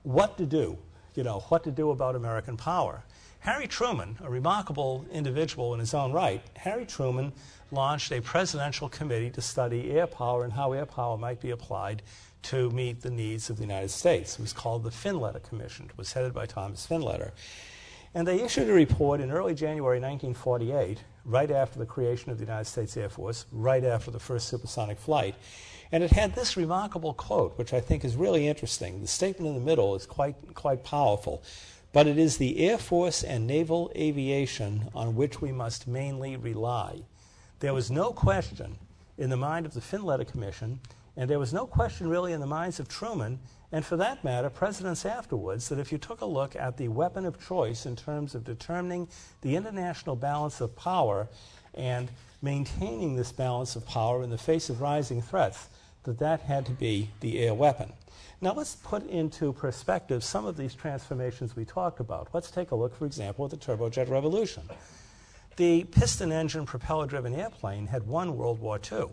what 0.04 0.38
to 0.38 0.46
do? 0.46 0.78
You 1.16 1.24
know, 1.24 1.40
what 1.50 1.64
to 1.64 1.72
do 1.72 1.92
about 1.92 2.16
American 2.16 2.58
power? 2.58 3.04
Harry 3.40 3.68
Truman, 3.68 4.18
a 4.24 4.30
remarkable 4.30 5.06
individual 5.12 5.74
in 5.74 5.80
his 5.80 5.94
own 5.94 6.14
right, 6.14 6.42
Harry 6.56 6.86
Truman 6.86 7.34
launched 7.72 8.12
a 8.12 8.22
presidential 8.22 8.88
committee 8.88 9.30
to 9.30 9.42
study 9.42 9.92
air 9.92 10.08
power 10.08 10.44
and 10.44 10.54
how 10.54 10.72
air 10.72 10.86
power 10.86 11.18
might 11.18 11.42
be 11.42 11.50
applied 11.50 12.02
to 12.44 12.70
meet 12.72 13.02
the 13.02 13.10
needs 13.10 13.50
of 13.50 13.58
the 13.58 13.64
United 13.64 13.90
States. 13.90 14.36
It 14.36 14.42
was 14.42 14.54
called 14.54 14.84
the 14.84 14.92
Finletter 14.92 15.44
Commission. 15.44 15.88
It 15.90 15.98
was 15.98 16.14
headed 16.14 16.34
by 16.34 16.46
Thomas 16.46 16.88
Finletter. 16.88 17.32
And 18.16 18.28
they 18.28 18.42
issued 18.42 18.70
a 18.70 18.74
report 18.74 19.22
in 19.22 19.32
early 19.32 19.56
January 19.56 20.00
1948, 20.00 21.00
right 21.26 21.50
after 21.50 21.80
the 21.80 21.86
creation 21.86 22.32
of 22.32 22.38
the 22.38 22.46
United 22.46 22.66
States 22.66 22.96
Air 22.96 23.10
Force, 23.10 23.46
right 23.52 23.84
after 23.84 24.12
the 24.12 24.20
first 24.20 24.50
supersonic 24.50 25.00
flight. 25.00 25.34
And 25.92 26.04
it 26.04 26.12
had 26.12 26.36
this 26.36 26.56
remarkable 26.56 27.14
quote, 27.14 27.58
which 27.58 27.74
I 27.74 27.80
think 27.80 28.06
is 28.06 28.16
really 28.16 28.48
interesting. 28.48 29.02
The 29.02 29.08
statement 29.08 29.48
in 29.48 29.56
the 29.56 29.66
middle 29.66 29.96
is 29.96 30.06
quite, 30.06 30.36
quite 30.54 30.84
powerful. 30.84 31.42
But 31.92 32.08
it 32.08 32.20
is 32.20 32.38
the 32.38 32.68
Air 32.68 32.78
Force 32.78 33.24
and 33.24 33.48
naval 33.48 33.92
aviation 33.96 34.90
on 34.94 35.16
which 35.16 35.42
we 35.42 35.52
must 35.52 35.88
mainly 35.88 36.36
rely. 36.36 37.02
There 37.60 37.74
was 37.74 37.90
no 37.90 38.12
question 38.12 38.78
in 39.18 39.30
the 39.30 39.38
mind 39.38 39.66
of 39.66 39.74
the 39.74 39.80
Finletter 39.80 40.30
Commission, 40.30 40.80
and 41.16 41.30
there 41.30 41.40
was 41.40 41.54
no 41.54 41.66
question 41.66 42.10
really 42.10 42.34
in 42.34 42.42
the 42.42 42.48
minds 42.48 42.80
of 42.80 42.88
Truman 42.88 43.40
and 43.74 43.84
for 43.84 43.98
that 43.98 44.24
matter, 44.24 44.52
presidents 44.52 45.04
afterwards, 45.04 45.68
that 45.70 45.80
if 45.80 45.92
you 45.92 45.98
took 45.98 46.22
a 46.22 46.26
look 46.26 46.56
at 46.56 46.78
the 46.78 46.90
weapon 46.90 47.26
of 47.26 47.44
choice 47.44 47.88
in 47.88 47.96
terms 47.96 48.36
of 48.36 48.44
determining 48.44 49.08
the 49.42 49.56
international 49.56 50.16
balance 50.16 50.62
of 50.62 50.76
power 50.76 51.28
and 51.74 52.12
maintaining 52.44 53.16
this 53.16 53.32
balance 53.32 53.76
of 53.76 53.84
power 53.88 54.22
in 54.22 54.30
the 54.30 54.38
face 54.38 54.70
of 54.70 54.80
rising 54.80 55.24
threats, 55.24 55.70
that 56.04 56.20
that 56.20 56.42
had 56.42 56.68
to 56.68 56.72
be 56.72 57.10
the 57.22 57.40
air 57.40 57.56
weapon. 57.56 57.92
Now 58.42 58.54
let's 58.54 58.76
put 58.76 59.08
into 59.08 59.54
perspective 59.54 60.24
some 60.24 60.46
of 60.46 60.56
these 60.56 60.76
transformations 60.76 61.56
we 61.56 61.66
talked 61.66 62.00
about. 62.00 62.28
Let's 62.32 62.52
take 62.52 62.70
a 62.70 62.76
look, 62.76 62.96
for 62.96 63.08
example, 63.08 63.44
at 63.46 63.52
the 63.52 63.58
turbojet 63.58 64.08
revolution. 64.08 64.70
The 65.56 65.86
piston 65.86 66.32
engine 66.32 66.68
propeller 66.68 67.08
driven 67.08 67.34
airplane 67.34 67.88
had 67.88 68.06
won 68.06 68.38
World 68.38 68.60
War 68.60 68.80
II, 68.92 69.06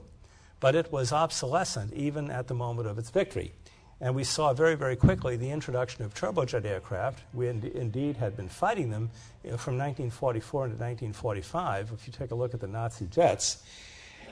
but 0.58 0.74
it 0.74 0.92
was 0.92 1.14
obsolescent 1.14 1.94
even 1.94 2.30
at 2.30 2.46
the 2.46 2.54
moment 2.54 2.88
of 2.88 2.98
its 2.98 3.08
victory. 3.08 3.54
And 4.00 4.14
we 4.14 4.24
saw 4.24 4.54
very, 4.54 4.76
very 4.76 4.96
quickly 4.96 5.36
the 5.36 5.50
introduction 5.50 6.04
of 6.04 6.14
turbojet 6.14 6.64
aircraft. 6.64 7.22
We 7.34 7.48
in- 7.48 7.70
indeed 7.74 8.16
had 8.16 8.36
been 8.36 8.48
fighting 8.48 8.90
them 8.90 9.10
you 9.44 9.50
know, 9.50 9.58
from 9.58 9.76
1944 9.76 10.64
into 10.64 10.76
1945, 10.76 11.90
if 11.92 12.06
you 12.06 12.12
take 12.12 12.30
a 12.30 12.34
look 12.34 12.54
at 12.54 12.60
the 12.60 12.66
Nazi 12.66 13.06
jets. 13.06 13.62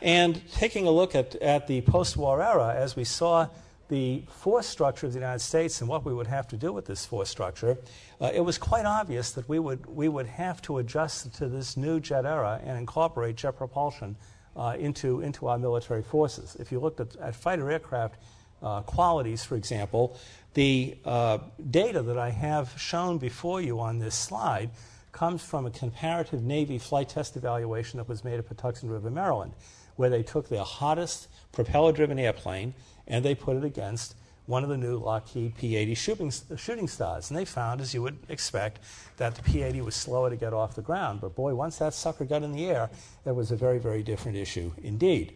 And 0.01 0.41
taking 0.53 0.87
a 0.87 0.91
look 0.91 1.15
at, 1.15 1.35
at 1.37 1.67
the 1.67 1.83
post 1.83 2.17
war 2.17 2.41
era, 2.41 2.75
as 2.75 2.97
we 2.97 3.05
saw 3.05 3.49
the 3.89 4.23
force 4.29 4.67
structure 4.67 5.07
of 5.07 5.13
the 5.13 5.19
United 5.19 5.41
States 5.41 5.81
and 5.81 5.89
what 5.89 6.05
we 6.05 6.15
would 6.15 6.27
have 6.27 6.47
to 6.49 6.57
do 6.57 6.73
with 6.73 6.87
this 6.87 7.05
force 7.05 7.29
structure, 7.29 7.77
uh, 8.21 8.31
it 8.33 8.41
was 8.41 8.59
quite 8.59 8.85
obvious 8.85 9.33
that 9.33 9.49
we 9.49 9.59
would, 9.59 9.85
we 9.87 10.09
would 10.09 10.27
have 10.27 10.63
to 10.63 10.79
adjust 10.79 11.35
to 11.35 11.49
this 11.49 11.77
new 11.77 11.99
jet 11.99 12.25
era 12.25 12.61
and 12.65 12.79
incorporate 12.79 13.37
jet 13.37 13.57
propulsion 13.57 14.17
uh, 14.57 14.77
into, 14.79 15.21
into 15.21 15.47
our 15.47 15.59
military 15.59 16.03
forces. 16.03 16.57
If 16.59 16.71
you 16.73 16.81
looked 16.81 17.01
at, 17.01 17.17
at 17.17 17.35
fighter 17.35 17.71
aircraft, 17.71 18.17
uh, 18.63 18.83
qualities, 18.83 19.45
for 19.45 19.57
example, 19.57 20.19
the 20.55 20.97
uh, 21.05 21.39
data 21.71 22.03
that 22.03 22.19
I 22.19 22.31
have 22.31 22.75
shown 22.77 23.19
before 23.19 23.61
you 23.61 23.81
on 23.81 23.99
this 23.99 24.15
slide 24.15 24.71
comes 25.13 25.43
from 25.43 25.67
a 25.67 25.71
comparative 25.71 26.43
Navy 26.43 26.79
flight 26.79 27.09
test 27.09 27.37
evaluation 27.37 27.99
that 27.99 28.09
was 28.09 28.25
made 28.25 28.39
at 28.39 28.49
Patuxent 28.49 28.91
River, 28.91 29.11
Maryland, 29.11 29.53
where 29.97 30.11
they 30.11 30.23
took 30.23 30.49
their 30.49 30.65
hottest 30.65 31.29
propeller 31.53 31.93
driven 31.93 32.19
airplane 32.19 32.75
and 33.07 33.25
they 33.25 33.35
put 33.35 33.57
it 33.57 33.65
against 33.65 34.15
one 34.47 34.63
of 34.63 34.71
the 34.71 34.77
new 34.77 34.97
Lockheed 34.97 35.57
P 35.57 35.77
80 35.77 35.95
shooting, 35.95 36.33
shooting 36.57 36.89
stars. 36.89 37.31
And 37.31 37.39
they 37.39 37.45
found, 37.45 37.81
as 37.81 37.93
you 37.93 38.01
would 38.03 38.17
expect, 38.29 38.81
that 39.19 39.35
the 39.35 39.43
P 39.43 39.63
80 39.63 39.83
was 39.83 39.95
slower 39.95 40.31
to 40.31 40.37
get 40.37 40.55
off 40.55 40.75
the 40.75 40.83
ground. 40.83 41.21
But 41.21 41.35
boy, 41.35 41.55
once 41.55 41.79
that 41.79 41.93
sucker 41.93 42.25
got 42.25 42.43
in 42.43 42.53
the 42.53 42.67
air, 42.67 42.89
it 43.27 43.35
was 43.35 43.51
a 43.51 43.57
very, 43.57 43.79
very 43.79 44.03
different 44.03 44.39
issue 44.39 44.73
indeed. 44.83 45.35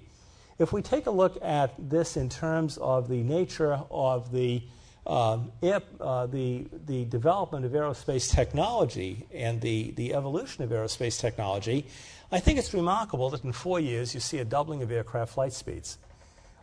If 0.58 0.72
we 0.72 0.82
take 0.82 1.06
a 1.06 1.10
look 1.10 1.38
at 1.42 1.74
this 1.78 2.16
in 2.16 2.28
terms 2.28 2.76
of 2.78 3.08
the 3.08 3.22
nature 3.22 3.80
of 3.90 4.32
the 4.32 4.62
um, 5.04 5.50
uh, 5.62 6.26
the, 6.26 6.64
the 6.86 7.04
development 7.06 7.64
of 7.64 7.72
aerospace 7.72 8.30
technology 8.30 9.26
and 9.34 9.60
the, 9.60 9.90
the 9.92 10.14
evolution 10.14 10.62
of 10.62 10.70
aerospace 10.70 11.18
technology, 11.18 11.86
I 12.30 12.38
think 12.38 12.58
it's 12.58 12.72
remarkable 12.72 13.28
that 13.30 13.42
in 13.42 13.52
four 13.52 13.80
years 13.80 14.14
you 14.14 14.20
see 14.20 14.38
a 14.38 14.44
doubling 14.44 14.82
of 14.82 14.92
aircraft 14.92 15.34
flight 15.34 15.52
speeds. 15.52 15.98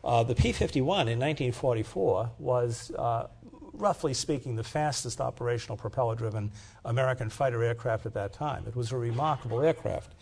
Uh, 0.04 0.24
the 0.24 0.36
P 0.36 0.54
51 0.54 1.10
in 1.10 1.20
1944 1.20 2.32
was, 2.40 2.92
uh, 2.98 3.28
roughly 3.74 4.14
speaking, 4.14 4.56
the 4.56 4.64
fastest 4.64 5.20
operational 5.20 5.76
propeller 5.76 6.16
driven 6.16 6.52
American 6.86 7.30
fighter 7.30 7.62
aircraft 7.62 8.06
at 8.06 8.14
that 8.14 8.32
time. 8.32 8.64
It 8.66 8.76
was 8.76 8.94
a 8.94 8.98
remarkable 8.98 9.62
aircraft. 9.62 10.14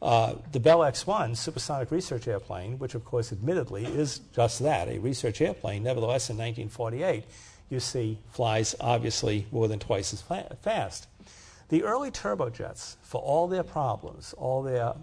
Uh, 0.00 0.34
the 0.52 0.60
Bell 0.60 0.84
X 0.84 1.06
1 1.06 1.34
supersonic 1.34 1.90
research 1.90 2.28
airplane, 2.28 2.78
which 2.78 2.94
of 2.94 3.04
course 3.04 3.32
admittedly 3.32 3.84
is 3.84 4.18
just 4.34 4.60
that, 4.60 4.88
a 4.88 4.98
research 4.98 5.40
airplane, 5.40 5.82
nevertheless 5.82 6.28
in 6.28 6.36
1948, 6.36 7.24
you 7.70 7.80
see 7.80 8.18
flies 8.30 8.74
obviously 8.80 9.46
more 9.50 9.68
than 9.68 9.78
twice 9.78 10.12
as 10.12 10.20
fa- 10.20 10.56
fast. 10.62 11.08
The 11.68 11.82
early 11.82 12.10
turbojets, 12.10 12.96
for 13.02 13.20
all 13.20 13.48
their 13.48 13.64
problems, 13.64 14.34
all 14.34 14.62
their 14.62 14.94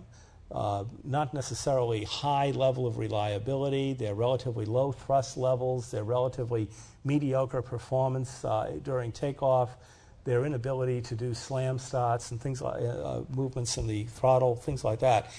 uh, 0.53 0.83
not 1.03 1.33
necessarily 1.33 2.03
high 2.03 2.51
level 2.51 2.85
of 2.85 2.99
reliability, 2.99 3.93
their 3.93 4.13
relatively 4.13 4.65
low 4.65 4.91
thrust 4.91 5.35
levels, 5.35 5.89
their 5.89 6.03
relatively 6.03 6.69
mediocre 7.03 7.61
performance 7.61 8.45
uh, 8.45 8.71
during 8.83 9.11
takeoff, 9.11 9.75
their 10.23 10.45
inability 10.45 11.01
to 11.01 11.15
do 11.15 11.33
slam 11.33 11.77
starts 11.77 12.31
and 12.31 12.41
things 12.41 12.61
like 12.61 12.81
uh, 12.81 12.85
uh 12.85 13.23
movements 13.35 13.77
in 13.77 13.87
the 13.87 14.05
throttle, 14.05 14.55
things 14.55 14.83
like 14.83 14.99
that. 14.99 15.31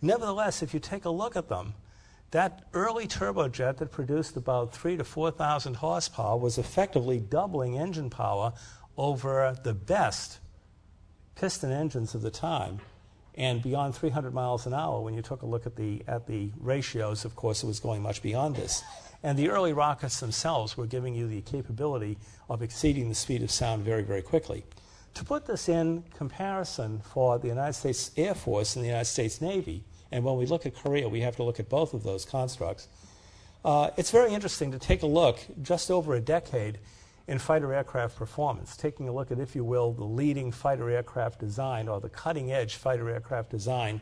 Nevertheless, 0.00 0.62
if 0.62 0.74
you 0.74 0.80
take 0.80 1.04
a 1.04 1.10
look 1.10 1.36
at 1.36 1.48
them, 1.48 1.74
that 2.32 2.64
early 2.72 3.06
turbojet 3.06 3.76
that 3.76 3.92
produced 3.92 4.36
about 4.36 4.74
three 4.74 4.96
to 4.96 5.04
4,000 5.04 5.74
horsepower 5.74 6.36
was 6.36 6.58
effectively 6.58 7.20
doubling 7.20 7.78
engine 7.78 8.10
power 8.10 8.52
over 8.96 9.56
the 9.62 9.74
best 9.74 10.38
piston 11.34 11.70
engines 11.70 12.14
of 12.14 12.22
the 12.22 12.30
time 12.30 12.80
and 13.34 13.62
beyond 13.62 13.94
300 13.94 14.34
miles 14.34 14.66
an 14.66 14.74
hour 14.74 15.00
when 15.00 15.14
you 15.14 15.22
took 15.22 15.42
a 15.42 15.46
look 15.46 15.66
at 15.66 15.76
the, 15.76 16.02
at 16.06 16.26
the 16.26 16.50
ratios, 16.58 17.24
of 17.24 17.34
course, 17.34 17.62
it 17.62 17.66
was 17.66 17.80
going 17.80 18.02
much 18.02 18.22
beyond 18.22 18.56
this. 18.56 18.82
And 19.22 19.38
the 19.38 19.50
early 19.50 19.72
rockets 19.72 20.20
themselves 20.20 20.76
were 20.76 20.86
giving 20.86 21.14
you 21.14 21.28
the 21.28 21.42
capability 21.42 22.18
of 22.48 22.62
exceeding 22.62 23.08
the 23.08 23.14
speed 23.14 23.42
of 23.42 23.50
sound 23.50 23.84
very, 23.84 24.02
very 24.02 24.22
quickly. 24.22 24.64
To 25.14 25.24
put 25.24 25.46
this 25.46 25.68
in 25.68 26.04
comparison 26.16 27.00
for 27.00 27.38
the 27.38 27.48
United 27.48 27.74
States 27.74 28.10
Air 28.16 28.34
Force 28.34 28.74
and 28.74 28.84
the 28.84 28.88
United 28.88 29.04
States 29.06 29.40
Navy, 29.40 29.84
and 30.10 30.24
when 30.24 30.36
we 30.36 30.46
look 30.46 30.66
at 30.66 30.74
Korea, 30.74 31.08
we 31.08 31.20
have 31.20 31.36
to 31.36 31.42
look 31.44 31.60
at 31.60 31.68
both 31.68 31.94
of 31.94 32.02
those 32.02 32.24
constructs. 32.24 32.88
Uh, 33.64 33.90
it's 33.96 34.10
very 34.10 34.32
interesting 34.32 34.72
to 34.72 34.78
take 34.78 35.02
a 35.02 35.06
look 35.06 35.38
just 35.62 35.90
over 35.90 36.14
a 36.14 36.20
decade 36.20 36.78
in 37.28 37.38
fighter 37.38 37.72
aircraft 37.72 38.16
performance, 38.16 38.76
taking 38.76 39.08
a 39.08 39.12
look 39.12 39.30
at, 39.30 39.38
if 39.38 39.54
you 39.54 39.64
will, 39.64 39.92
the 39.92 40.04
leading 40.04 40.50
fighter 40.50 40.90
aircraft 40.90 41.38
design 41.38 41.88
or 41.88 42.00
the 42.00 42.08
cutting 42.08 42.50
edge 42.50 42.74
fighter 42.74 43.08
aircraft 43.08 43.50
design 43.50 44.00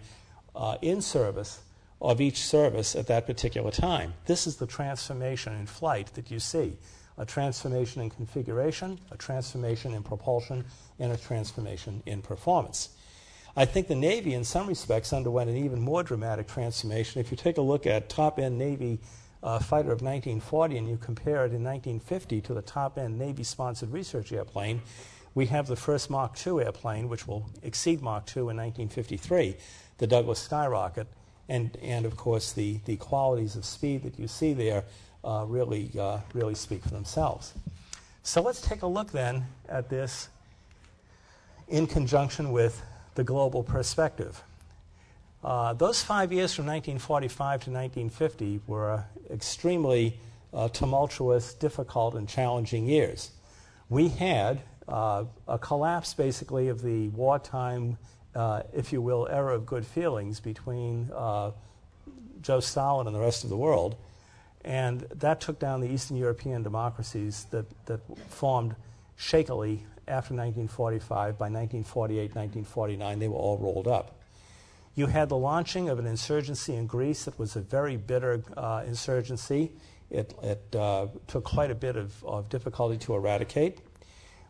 uh, 0.57 0.77
in 0.81 1.03
service 1.03 1.61
of 2.01 2.21
each 2.21 2.39
service 2.39 2.97
at 2.97 3.07
that 3.09 3.27
particular 3.27 3.71
time. 3.71 4.15
This 4.27 4.47
is 4.47 4.57
the 4.57 4.67
transformation 4.67 5.55
in 5.55 5.67
flight 5.67 6.15
that 6.15 6.31
you 6.31 6.39
see 6.41 6.79
a 7.19 7.27
transformation 7.27 8.01
in 8.01 8.09
configuration, 8.09 8.99
a 9.11 9.17
transformation 9.17 9.93
in 9.93 10.03
propulsion, 10.03 10.65
and 10.99 11.13
a 11.13 11.17
transformation 11.17 12.03
in 12.07 12.23
performance. 12.23 12.91
I 13.55 13.67
think 13.67 13.89
the 13.89 13.95
Navy, 13.95 14.33
in 14.33 14.45
some 14.45 14.67
respects, 14.67 15.13
underwent 15.13 15.51
an 15.51 15.57
even 15.57 15.81
more 15.81 16.03
dramatic 16.03 16.47
transformation. 16.47 17.21
If 17.21 17.31
you 17.31 17.37
take 17.37 17.59
a 17.59 17.63
look 17.63 17.87
at 17.87 18.09
top 18.09 18.39
end 18.39 18.57
Navy 18.57 19.01
uh, 19.43 19.59
fighter 19.59 19.93
of 19.93 20.01
1940 20.01 20.79
and 20.79 20.89
you 20.89 20.97
compare 20.97 21.45
it 21.45 21.53
in 21.53 21.63
1950 21.65 22.41
to 22.43 22.55
the 22.55 22.63
top 22.63 22.97
end 22.97 23.19
Navy 23.19 23.43
sponsored 23.43 23.93
research 23.93 24.33
airplane, 24.33 24.81
we 25.35 25.47
have 25.47 25.67
the 25.67 25.77
first 25.77 26.11
Mach 26.11 26.35
2 26.37 26.61
airplane, 26.61 27.09
which 27.09 27.27
will 27.27 27.51
exceed 27.63 28.03
Mach 28.03 28.25
2 28.27 28.41
in 28.41 28.57
1953, 28.57 29.57
the 29.99 30.07
Douglas 30.07 30.39
Skyrocket. 30.39 31.07
And, 31.51 31.77
and 31.83 32.07
of 32.07 32.17
course, 32.17 32.53
the, 32.53 32.79
the 32.85 32.95
qualities 32.95 33.57
of 33.57 33.65
speed 33.65 34.05
that 34.05 34.21
you 34.21 34.29
see 34.29 34.53
there 34.53 34.85
uh, 35.25 35.45
really, 35.49 35.91
uh, 35.99 36.21
really 36.33 36.55
speak 36.55 36.85
for 36.85 36.91
themselves. 36.91 37.55
So 38.23 38.41
let's 38.41 38.61
take 38.61 38.83
a 38.83 38.87
look 38.87 39.11
then 39.11 39.47
at 39.69 39.91
this 39.91 40.29
in 41.67 41.89
conjunction 41.89 42.53
with 42.53 42.81
the 43.17 43.25
global 43.25 43.65
perspective. 43.65 44.45
Uh, 45.43 45.73
those 45.73 46.05
five 46.05 46.33
years 46.33 46.55
from 46.55 46.67
1945 46.67 47.65
to 47.65 47.71
1950 47.71 48.61
were 48.69 49.03
extremely 49.29 50.17
uh, 50.55 50.69
tumultuous, 50.69 51.53
difficult, 51.55 52.15
and 52.15 52.29
challenging 52.29 52.87
years. 52.87 53.33
We 53.89 54.07
had 54.07 54.61
uh, 54.87 55.25
a 55.49 55.59
collapse, 55.59 56.15
basically, 56.15 56.69
of 56.69 56.83
the 56.83 57.09
wartime, 57.09 57.99
uh, 58.35 58.63
if 58.73 58.93
you 58.93 59.03
will, 59.03 59.29
era 59.31 59.55
of 59.55 59.67
good 59.67 59.87
feelings 59.87 60.41
between 60.41 61.11
uh, 61.15 61.51
Joe 62.41 62.61
Stalin 62.61 63.07
and 63.07 63.15
the 63.15 63.21
rest 63.21 63.45
of 63.45 63.51
the 63.51 63.57
world. 63.57 63.97
And 64.65 65.01
that 65.15 65.41
took 65.41 65.59
down 65.59 65.81
the 65.81 65.89
Eastern 65.89 66.17
European 66.17 66.63
democracies 66.63 67.47
that, 67.51 67.67
that 67.87 68.01
formed 68.29 68.77
shakily 69.17 69.85
after 70.07 70.35
1945. 70.35 71.39
By 71.39 71.47
1948, 71.47 72.23
1949, 72.35 73.19
they 73.19 73.29
were 73.29 73.37
all 73.37 73.59
rolled 73.59 73.89
up. 73.89 74.17
You 74.95 75.07
had 75.07 75.29
the 75.29 75.37
launching 75.37 75.89
of 75.89 75.99
an 75.99 76.07
insurgency 76.07 76.75
in 76.75 76.87
Greece 76.87 77.25
that 77.25 77.39
was 77.39 77.57
a 77.57 77.61
very 77.61 77.97
bitter 77.97 78.43
uh, 78.57 78.83
insurgency. 78.87 79.73
It, 80.11 80.35
it 80.43 80.77
uh, 80.77 81.07
took 81.27 81.45
quite 81.45 81.71
a 81.71 81.75
bit 81.75 81.97
of, 81.97 82.23
of 82.25 82.49
difficulty 82.49 82.99
to 82.99 83.15
eradicate. 83.15 83.79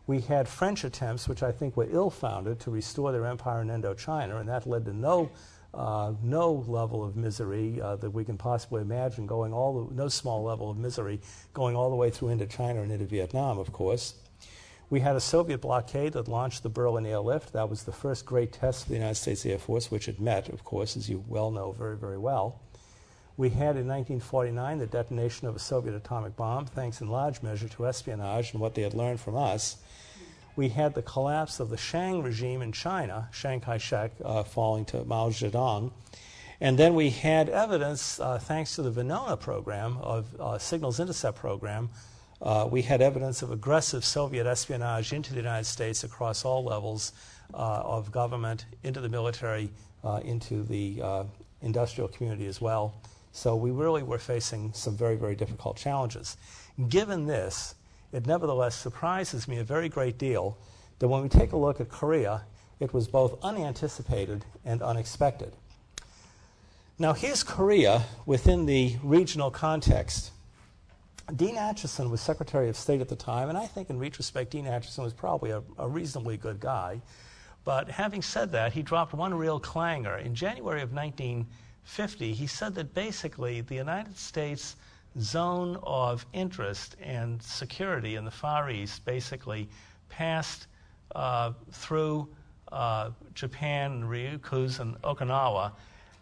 We 0.07 0.21
had 0.21 0.47
French 0.47 0.83
attempts, 0.83 1.27
which 1.27 1.43
I 1.43 1.51
think 1.51 1.77
were 1.77 1.87
ill 1.89 2.09
founded, 2.09 2.59
to 2.61 2.71
restore 2.71 3.11
their 3.11 3.25
empire 3.25 3.61
in 3.61 3.67
Indochina, 3.67 4.39
and 4.39 4.49
that 4.49 4.65
led 4.65 4.85
to 4.85 4.93
no, 4.93 5.29
uh, 5.73 6.13
no 6.23 6.65
level 6.67 7.03
of 7.03 7.15
misery 7.15 7.79
uh, 7.79 7.95
that 7.97 8.09
we 8.09 8.25
can 8.25 8.37
possibly 8.37 8.81
imagine, 8.81 9.27
going 9.27 9.53
all 9.53 9.85
the, 9.85 9.95
no 9.95 10.07
small 10.07 10.43
level 10.43 10.69
of 10.69 10.77
misery 10.77 11.21
going 11.53 11.75
all 11.75 11.89
the 11.89 11.95
way 11.95 12.09
through 12.09 12.29
Indochina 12.29 12.81
and 12.81 12.91
into 12.91 13.05
Vietnam, 13.05 13.59
of 13.59 13.71
course. 13.71 14.15
We 14.89 14.99
had 14.99 15.15
a 15.15 15.21
Soviet 15.21 15.61
blockade 15.61 16.13
that 16.13 16.27
launched 16.27 16.63
the 16.63 16.69
Berlin 16.69 17.05
airlift. 17.05 17.53
That 17.53 17.69
was 17.69 17.83
the 17.83 17.93
first 17.93 18.25
great 18.25 18.51
test 18.51 18.83
of 18.83 18.89
the 18.89 18.95
United 18.95 19.15
States 19.15 19.45
Air 19.45 19.57
Force, 19.57 19.89
which 19.89 20.09
it 20.09 20.19
met, 20.19 20.49
of 20.49 20.65
course, 20.65 20.97
as 20.97 21.09
you 21.09 21.23
well 21.29 21.49
know 21.49 21.71
very, 21.71 21.95
very 21.95 22.17
well. 22.17 22.59
We 23.37 23.49
had 23.49 23.77
in 23.77 23.87
1949 23.87 24.79
the 24.79 24.85
detonation 24.87 25.47
of 25.47 25.55
a 25.55 25.59
Soviet 25.59 25.95
atomic 25.95 26.35
bomb, 26.35 26.65
thanks 26.65 26.99
in 26.99 27.07
large 27.07 27.41
measure 27.41 27.69
to 27.69 27.87
espionage 27.87 28.51
and 28.51 28.59
what 28.59 28.75
they 28.75 28.81
had 28.81 28.93
learned 28.93 29.21
from 29.21 29.37
us. 29.37 29.77
We 30.55 30.69
had 30.69 30.93
the 30.93 31.01
collapse 31.01 31.59
of 31.59 31.69
the 31.69 31.77
Chiang 31.77 32.21
regime 32.23 32.61
in 32.61 32.71
China, 32.71 33.29
Chiang 33.33 33.61
Kai 33.61 33.77
shek 33.77 34.11
uh, 34.23 34.43
falling 34.43 34.85
to 34.85 35.05
Mao 35.05 35.29
Zedong. 35.29 35.91
And 36.59 36.77
then 36.77 36.93
we 36.93 37.09
had 37.09 37.49
evidence, 37.49 38.19
uh, 38.19 38.37
thanks 38.37 38.75
to 38.75 38.81
the 38.81 38.91
Venona 38.91 39.39
program, 39.39 39.97
of 39.97 40.27
uh, 40.39 40.57
signals 40.57 40.99
intercept 40.99 41.37
program, 41.37 41.89
uh, 42.41 42.67
we 42.69 42.81
had 42.81 43.01
evidence 43.01 43.41
of 43.41 43.51
aggressive 43.51 44.03
Soviet 44.03 44.45
espionage 44.45 45.13
into 45.13 45.31
the 45.31 45.37
United 45.39 45.65
States 45.65 46.03
across 46.03 46.43
all 46.43 46.63
levels 46.63 47.13
uh, 47.53 47.57
of 47.57 48.11
government, 48.11 48.65
into 48.83 48.99
the 48.99 49.09
military, 49.09 49.69
uh, 50.03 50.19
into 50.23 50.63
the 50.63 51.01
industrial 51.61 52.07
community 52.07 52.47
as 52.47 52.59
well. 52.59 52.93
So 53.31 53.55
we 53.55 53.71
really 53.71 54.03
were 54.03 54.17
facing 54.17 54.73
some 54.73 54.97
very, 54.97 55.15
very 55.15 55.35
difficult 55.35 55.77
challenges. 55.77 56.37
Given 56.89 57.27
this, 57.27 57.75
it 58.11 58.25
nevertheless 58.25 58.75
surprises 58.75 59.47
me 59.47 59.57
a 59.57 59.63
very 59.63 59.89
great 59.89 60.17
deal 60.17 60.57
that 60.99 61.07
when 61.07 61.21
we 61.21 61.29
take 61.29 61.51
a 61.51 61.57
look 61.57 61.79
at 61.79 61.89
Korea, 61.89 62.43
it 62.79 62.93
was 62.93 63.07
both 63.07 63.37
unanticipated 63.43 64.45
and 64.65 64.81
unexpected. 64.81 65.53
Now, 66.99 67.13
here's 67.13 67.43
Korea 67.43 68.03
within 68.25 68.65
the 68.65 68.97
regional 69.01 69.49
context. 69.49 70.31
Dean 71.35 71.55
Acheson 71.55 72.11
was 72.11 72.21
Secretary 72.21 72.69
of 72.69 72.75
State 72.75 73.01
at 73.01 73.09
the 73.09 73.15
time, 73.15 73.49
and 73.49 73.57
I 73.57 73.65
think 73.65 73.89
in 73.89 73.97
retrospect, 73.97 74.51
Dean 74.51 74.65
Acheson 74.65 75.03
was 75.03 75.13
probably 75.13 75.51
a, 75.51 75.63
a, 75.77 75.87
reasonably 75.87 76.37
good 76.37 76.59
guy. 76.59 77.01
But 77.63 77.89
having 77.89 78.21
said 78.21 78.51
that, 78.51 78.73
he 78.73 78.81
dropped 78.81 79.13
one 79.13 79.33
real 79.33 79.59
clanger. 79.59 80.17
In 80.17 80.35
January 80.35 80.81
of 80.81 80.93
1950, 80.93 82.33
he 82.33 82.47
said 82.47 82.75
that 82.75 82.93
basically 82.93 83.61
the 83.61 83.75
United 83.75 84.17
States 84.17 84.75
zone 85.19 85.77
of 85.83 86.25
interest 86.33 86.95
and 87.01 87.41
security 87.41 88.15
in 88.15 88.25
the 88.25 88.31
Far 88.31 88.69
East 88.69 89.03
basically 89.05 89.69
passed 90.09 90.67
uh, 91.15 91.51
through 91.71 92.27
uh, 92.71 93.11
Japan 93.33 93.91
and 93.91 94.03
Ryukyus 94.05 94.79
and 94.79 95.01
Okinawa, 95.01 95.73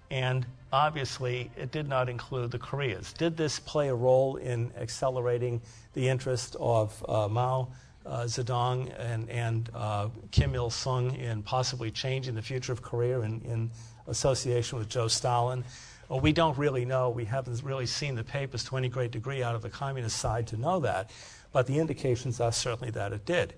and 0.09 0.45
obviously 0.73 1.51
it 1.55 1.71
did 1.71 1.87
not 1.87 2.09
include 2.09 2.51
the 2.51 2.59
Koreas. 2.59 3.13
Did 3.13 3.37
this 3.37 3.59
play 3.59 3.89
a 3.89 3.95
role 3.95 4.37
in 4.37 4.71
accelerating 4.77 5.61
the 5.93 6.07
interest 6.07 6.55
of 6.59 7.05
uh, 7.07 7.27
Mao 7.27 7.69
uh, 8.05 8.23
Zedong 8.23 8.91
and, 8.97 9.29
and 9.29 9.69
uh, 9.75 10.09
Kim 10.31 10.55
Il 10.55 10.69
sung 10.71 11.15
in 11.15 11.43
possibly 11.43 11.91
changing 11.91 12.33
the 12.33 12.41
future 12.41 12.71
of 12.71 12.81
Korea 12.81 13.19
in, 13.21 13.41
in 13.41 13.71
association 14.07 14.79
with 14.79 14.89
Joe 14.89 15.07
Stalin? 15.07 15.63
Well, 16.09 16.19
we 16.19 16.33
don't 16.33 16.57
really 16.57 16.85
know. 16.85 17.11
We 17.11 17.25
haven't 17.25 17.61
really 17.63 17.85
seen 17.85 18.15
the 18.15 18.23
papers 18.23 18.63
to 18.65 18.77
any 18.77 18.89
great 18.89 19.11
degree 19.11 19.43
out 19.43 19.53
of 19.53 19.61
the 19.61 19.69
communist 19.69 20.17
side 20.17 20.47
to 20.47 20.57
know 20.57 20.79
that, 20.79 21.11
but 21.51 21.67
the 21.67 21.77
indications 21.77 22.41
are 22.41 22.51
certainly 22.51 22.89
that 22.91 23.13
it 23.13 23.25
did. 23.25 23.53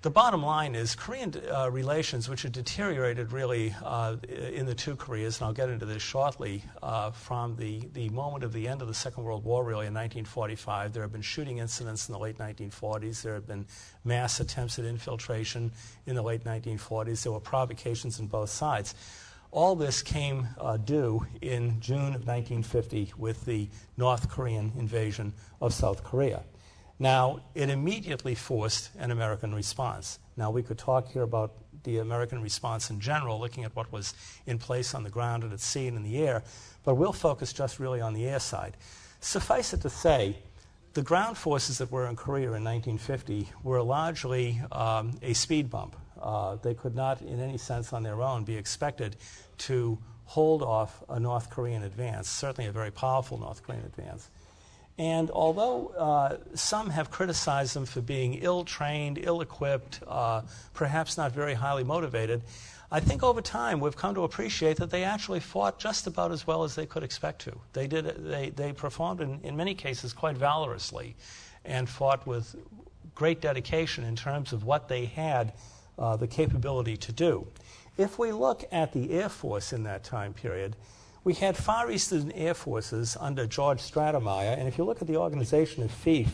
The 0.00 0.10
bottom 0.10 0.42
line 0.42 0.74
is 0.74 0.94
Korean 0.94 1.34
uh, 1.50 1.70
relations, 1.70 2.28
which 2.28 2.42
had 2.42 2.52
deteriorated 2.52 3.32
really 3.32 3.74
uh, 3.82 4.16
in 4.28 4.64
the 4.64 4.74
two 4.74 4.96
Koreas, 4.96 5.38
and 5.38 5.46
I'll 5.46 5.54
get 5.54 5.68
into 5.68 5.84
this 5.86 6.02
shortly, 6.02 6.62
uh, 6.82 7.10
from 7.10 7.56
the, 7.56 7.88
the 7.92 8.08
moment 8.10 8.44
of 8.44 8.52
the 8.52 8.68
end 8.68 8.82
of 8.82 8.88
the 8.88 8.94
Second 8.94 9.24
World 9.24 9.44
War, 9.44 9.62
really 9.62 9.86
in 9.86 9.94
1945. 9.94 10.92
There 10.92 11.02
have 11.02 11.12
been 11.12 11.22
shooting 11.22 11.58
incidents 11.58 12.08
in 12.08 12.12
the 12.12 12.18
late 12.18 12.36
1940s. 12.36 13.22
There 13.22 13.32
have 13.32 13.46
been 13.46 13.66
mass 14.04 14.40
attempts 14.40 14.78
at 14.78 14.84
infiltration 14.84 15.72
in 16.06 16.16
the 16.16 16.22
late 16.22 16.44
1940s. 16.44 17.22
There 17.22 17.32
were 17.32 17.40
provocations 17.40 18.20
on 18.20 18.26
both 18.26 18.50
sides. 18.50 18.94
All 19.54 19.76
this 19.76 20.02
came 20.02 20.48
uh, 20.58 20.78
due 20.78 21.24
in 21.40 21.80
June 21.80 22.12
of 22.12 22.26
1950 22.26 23.12
with 23.16 23.44
the 23.44 23.68
North 23.96 24.28
Korean 24.28 24.72
invasion 24.76 25.32
of 25.60 25.72
South 25.72 26.02
Korea. 26.02 26.42
Now, 26.98 27.38
it 27.54 27.70
immediately 27.70 28.34
forced 28.34 28.90
an 28.98 29.12
American 29.12 29.54
response. 29.54 30.18
Now, 30.36 30.50
we 30.50 30.64
could 30.64 30.76
talk 30.76 31.06
here 31.12 31.22
about 31.22 31.52
the 31.84 31.98
American 31.98 32.42
response 32.42 32.90
in 32.90 32.98
general, 32.98 33.38
looking 33.38 33.62
at 33.62 33.76
what 33.76 33.92
was 33.92 34.14
in 34.44 34.58
place 34.58 34.92
on 34.92 35.04
the 35.04 35.10
ground 35.10 35.44
and 35.44 35.52
at 35.52 35.60
sea 35.60 35.86
and 35.86 35.96
in 35.96 36.02
the 36.02 36.18
air, 36.18 36.42
but 36.82 36.96
we'll 36.96 37.12
focus 37.12 37.52
just 37.52 37.78
really 37.78 38.00
on 38.00 38.12
the 38.12 38.26
air 38.26 38.40
side. 38.40 38.76
Suffice 39.20 39.72
it 39.72 39.82
to 39.82 39.88
say, 39.88 40.36
the 40.94 41.02
ground 41.02 41.38
forces 41.38 41.78
that 41.78 41.92
were 41.92 42.08
in 42.08 42.16
Korea 42.16 42.54
in 42.54 42.64
1950 42.64 43.50
were 43.62 43.82
largely 43.82 44.60
um, 44.72 45.16
a 45.22 45.32
speed 45.32 45.70
bump. 45.70 45.94
Uh, 46.20 46.56
they 46.56 46.74
could 46.74 46.94
not, 46.94 47.20
in 47.22 47.40
any 47.40 47.58
sense 47.58 47.92
on 47.92 48.02
their 48.02 48.22
own, 48.22 48.44
be 48.44 48.56
expected 48.56 49.16
to 49.58 49.98
hold 50.26 50.62
off 50.62 51.02
a 51.08 51.20
North 51.20 51.50
Korean 51.50 51.82
advance, 51.82 52.28
certainly 52.28 52.68
a 52.68 52.72
very 52.72 52.90
powerful 52.90 53.38
North 53.38 53.62
Korean 53.62 53.84
advance. 53.84 54.30
And 54.96 55.30
although 55.30 55.88
uh, 55.88 56.36
some 56.54 56.90
have 56.90 57.10
criticized 57.10 57.74
them 57.74 57.84
for 57.84 58.00
being 58.00 58.34
ill 58.34 58.64
trained, 58.64 59.18
ill 59.20 59.40
equipped, 59.40 60.00
uh, 60.06 60.42
perhaps 60.72 61.16
not 61.16 61.32
very 61.32 61.54
highly 61.54 61.82
motivated, 61.82 62.42
I 62.92 63.00
think 63.00 63.24
over 63.24 63.40
time 63.40 63.80
we've 63.80 63.96
come 63.96 64.14
to 64.14 64.22
appreciate 64.22 64.76
that 64.76 64.90
they 64.90 65.02
actually 65.02 65.40
fought 65.40 65.80
just 65.80 66.06
about 66.06 66.30
as 66.30 66.46
well 66.46 66.62
as 66.62 66.76
they 66.76 66.86
could 66.86 67.02
expect 67.02 67.40
to. 67.42 67.58
They, 67.72 67.88
did, 67.88 68.04
they, 68.24 68.50
they 68.50 68.72
performed, 68.72 69.20
in, 69.20 69.40
in 69.42 69.56
many 69.56 69.74
cases, 69.74 70.12
quite 70.12 70.36
valorously 70.36 71.16
and 71.64 71.88
fought 71.88 72.24
with 72.24 72.54
great 73.14 73.40
dedication 73.40 74.04
in 74.04 74.14
terms 74.14 74.52
of 74.52 74.64
what 74.64 74.88
they 74.88 75.06
had 75.06 75.54
uh, 75.98 76.16
the 76.16 76.28
capability 76.28 76.96
to 76.98 77.12
do. 77.12 77.46
If 77.96 78.18
we 78.18 78.32
look 78.32 78.64
at 78.72 78.92
the 78.92 79.12
Air 79.12 79.28
Force 79.28 79.72
in 79.72 79.84
that 79.84 80.02
time 80.02 80.32
period, 80.32 80.74
we 81.22 81.34
had 81.34 81.56
Far 81.56 81.92
Eastern 81.92 82.32
Air 82.32 82.54
Forces 82.54 83.16
under 83.20 83.46
George 83.46 83.78
Stratemeyer, 83.78 84.58
and 84.58 84.66
if 84.66 84.76
you 84.76 84.84
look 84.84 85.00
at 85.00 85.06
the 85.06 85.16
organization 85.16 85.84
of 85.84 85.92
FEAF, 85.92 86.28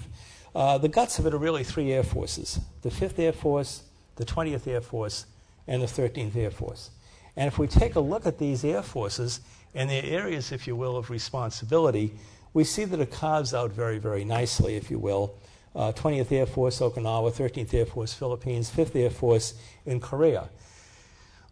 uh, 0.54 0.78
the 0.78 0.88
guts 0.88 1.18
of 1.18 1.26
it 1.26 1.34
are 1.34 1.38
really 1.38 1.62
three 1.62 1.92
air 1.92 2.02
forces 2.02 2.58
the 2.80 2.88
5th 2.88 3.18
Air 3.18 3.32
Force, 3.32 3.82
the 4.16 4.24
20th 4.24 4.66
Air 4.66 4.80
Force, 4.80 5.26
and 5.66 5.82
the 5.82 5.86
13th 5.86 6.34
Air 6.34 6.50
Force. 6.50 6.90
And 7.36 7.46
if 7.46 7.58
we 7.58 7.66
take 7.66 7.94
a 7.94 8.00
look 8.00 8.26
at 8.26 8.38
these 8.38 8.64
air 8.64 8.82
forces 8.82 9.40
and 9.74 9.88
their 9.88 10.04
areas, 10.04 10.52
if 10.52 10.66
you 10.66 10.74
will, 10.74 10.96
of 10.96 11.10
responsibility, 11.10 12.12
we 12.54 12.64
see 12.64 12.84
that 12.86 12.98
it 12.98 13.10
carves 13.12 13.52
out 13.52 13.70
very, 13.70 13.98
very 13.98 14.24
nicely, 14.24 14.76
if 14.76 14.90
you 14.90 14.98
will. 14.98 15.34
Uh, 15.76 15.92
20th 15.92 16.32
Air 16.32 16.46
Force, 16.46 16.80
Okinawa, 16.80 17.30
13th 17.30 17.72
Air 17.74 17.86
Force, 17.86 18.14
Philippines, 18.14 18.70
5th 18.70 18.96
Air 18.96 19.10
Force 19.10 19.54
in 19.84 20.00
Korea. 20.00 20.48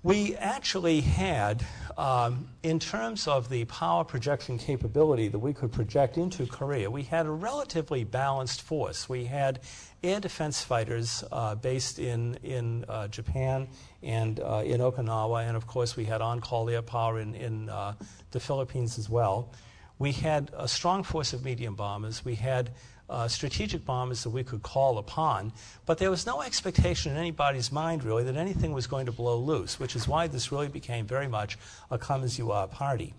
We 0.04 0.36
actually 0.36 1.00
had, 1.00 1.66
um, 1.96 2.50
in 2.62 2.78
terms 2.78 3.26
of 3.26 3.48
the 3.48 3.64
power 3.64 4.04
projection 4.04 4.56
capability 4.56 5.26
that 5.26 5.40
we 5.40 5.52
could 5.52 5.72
project 5.72 6.16
into 6.16 6.46
Korea, 6.46 6.88
we 6.88 7.02
had 7.02 7.26
a 7.26 7.30
relatively 7.30 8.04
balanced 8.04 8.62
force. 8.62 9.08
We 9.08 9.24
had 9.24 9.58
air 10.04 10.20
defense 10.20 10.62
fighters 10.62 11.24
uh, 11.32 11.56
based 11.56 11.98
in, 11.98 12.36
in 12.44 12.84
uh, 12.88 13.08
Japan 13.08 13.66
and 14.00 14.38
uh, 14.38 14.62
in 14.64 14.80
Okinawa, 14.80 15.48
and 15.48 15.56
of 15.56 15.66
course, 15.66 15.96
we 15.96 16.04
had 16.04 16.22
on 16.22 16.40
call 16.40 16.70
air 16.70 16.80
power 16.80 17.18
in, 17.18 17.34
in 17.34 17.68
uh, 17.68 17.94
the 18.30 18.38
Philippines 18.38 18.98
as 18.98 19.10
well. 19.10 19.52
We 19.98 20.12
had 20.12 20.52
a 20.56 20.68
strong 20.68 21.02
force 21.02 21.32
of 21.32 21.44
medium 21.44 21.74
bombers. 21.74 22.24
We 22.24 22.36
had 22.36 22.70
uh, 23.08 23.26
strategic 23.26 23.84
bombers 23.84 24.22
that 24.22 24.30
we 24.30 24.44
could 24.44 24.62
call 24.62 24.98
upon, 24.98 25.52
but 25.86 25.98
there 25.98 26.10
was 26.10 26.26
no 26.26 26.42
expectation 26.42 27.12
in 27.12 27.18
anybody's 27.18 27.72
mind, 27.72 28.04
really, 28.04 28.24
that 28.24 28.36
anything 28.36 28.72
was 28.72 28.86
going 28.86 29.06
to 29.06 29.12
blow 29.12 29.38
loose, 29.38 29.80
which 29.80 29.96
is 29.96 30.06
why 30.06 30.26
this 30.26 30.52
really 30.52 30.68
became 30.68 31.06
very 31.06 31.28
much 31.28 31.58
a 31.90 31.98
come 31.98 32.22
as 32.22 32.38
you 32.38 32.50
are 32.50 32.66
party. 32.68 33.14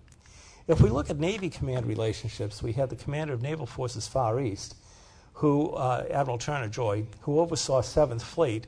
If 0.67 0.82
we 0.82 0.91
look 0.91 1.10
at 1.10 1.17
Navy 1.17 1.49
command 1.49 1.88
relationships, 1.88 2.62
we 2.62 2.73
had 2.73 2.89
the 2.91 2.95
commander 2.95 3.34
of 3.34 3.41
Naval 3.41 3.65
Forces 3.65 4.08
Far 4.08 4.39
East, 4.39 4.75
who, 5.34 5.71
uh, 5.71 6.06
Admiral 6.12 6.38
Turner 6.38 6.67
Joy, 6.67 7.08
who 7.21 7.39
oversaw 7.39 7.82
7th 7.82 8.21
Fleet. 8.21 8.67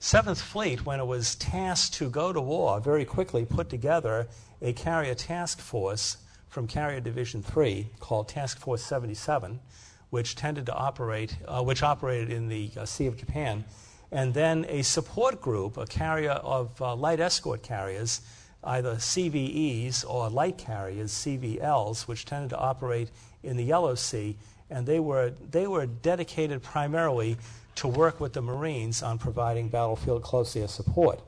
7th 0.00 0.40
Fleet, 0.40 0.86
when 0.86 1.00
it 1.00 1.06
was 1.06 1.34
tasked 1.34 1.94
to 1.94 2.08
go 2.08 2.32
to 2.32 2.40
war, 2.40 2.78
very 2.78 3.04
quickly 3.04 3.44
put 3.44 3.68
together 3.68 4.28
a 4.62 4.72
carrier 4.72 5.14
task 5.14 5.58
force 5.58 6.18
from 6.48 6.66
Carrier 6.66 7.00
Division 7.00 7.42
3 7.42 7.90
called 7.98 8.28
Task 8.28 8.58
Force 8.58 8.84
77 8.84 9.60
which 10.10 10.34
tended 10.34 10.66
to 10.66 10.74
operate, 10.74 11.36
uh, 11.46 11.62
which 11.62 11.82
operated 11.82 12.30
in 12.30 12.48
the 12.48 12.70
uh, 12.76 12.84
Sea 12.84 13.06
of 13.06 13.16
Japan, 13.16 13.64
and 14.12 14.34
then 14.34 14.66
a 14.68 14.82
support 14.82 15.40
group, 15.40 15.76
a 15.76 15.86
carrier 15.86 16.32
of 16.32 16.80
uh, 16.82 16.94
light 16.94 17.20
escort 17.20 17.62
carriers, 17.62 18.20
either 18.64 18.96
CVEs 18.96 20.04
or 20.06 20.28
light 20.28 20.58
carriers, 20.58 21.12
CVLs, 21.12 22.06
which 22.06 22.24
tended 22.24 22.50
to 22.50 22.58
operate 22.58 23.10
in 23.42 23.56
the 23.56 23.64
Yellow 23.64 23.94
Sea, 23.94 24.36
and 24.68 24.86
they 24.86 25.00
were, 25.00 25.32
they 25.50 25.66
were 25.66 25.86
dedicated 25.86 26.62
primarily 26.62 27.36
to 27.76 27.88
work 27.88 28.20
with 28.20 28.32
the 28.32 28.42
Marines 28.42 29.02
on 29.02 29.18
providing 29.18 29.68
battlefield 29.68 30.22
close 30.22 30.54
air 30.56 30.68
support. 30.68 31.20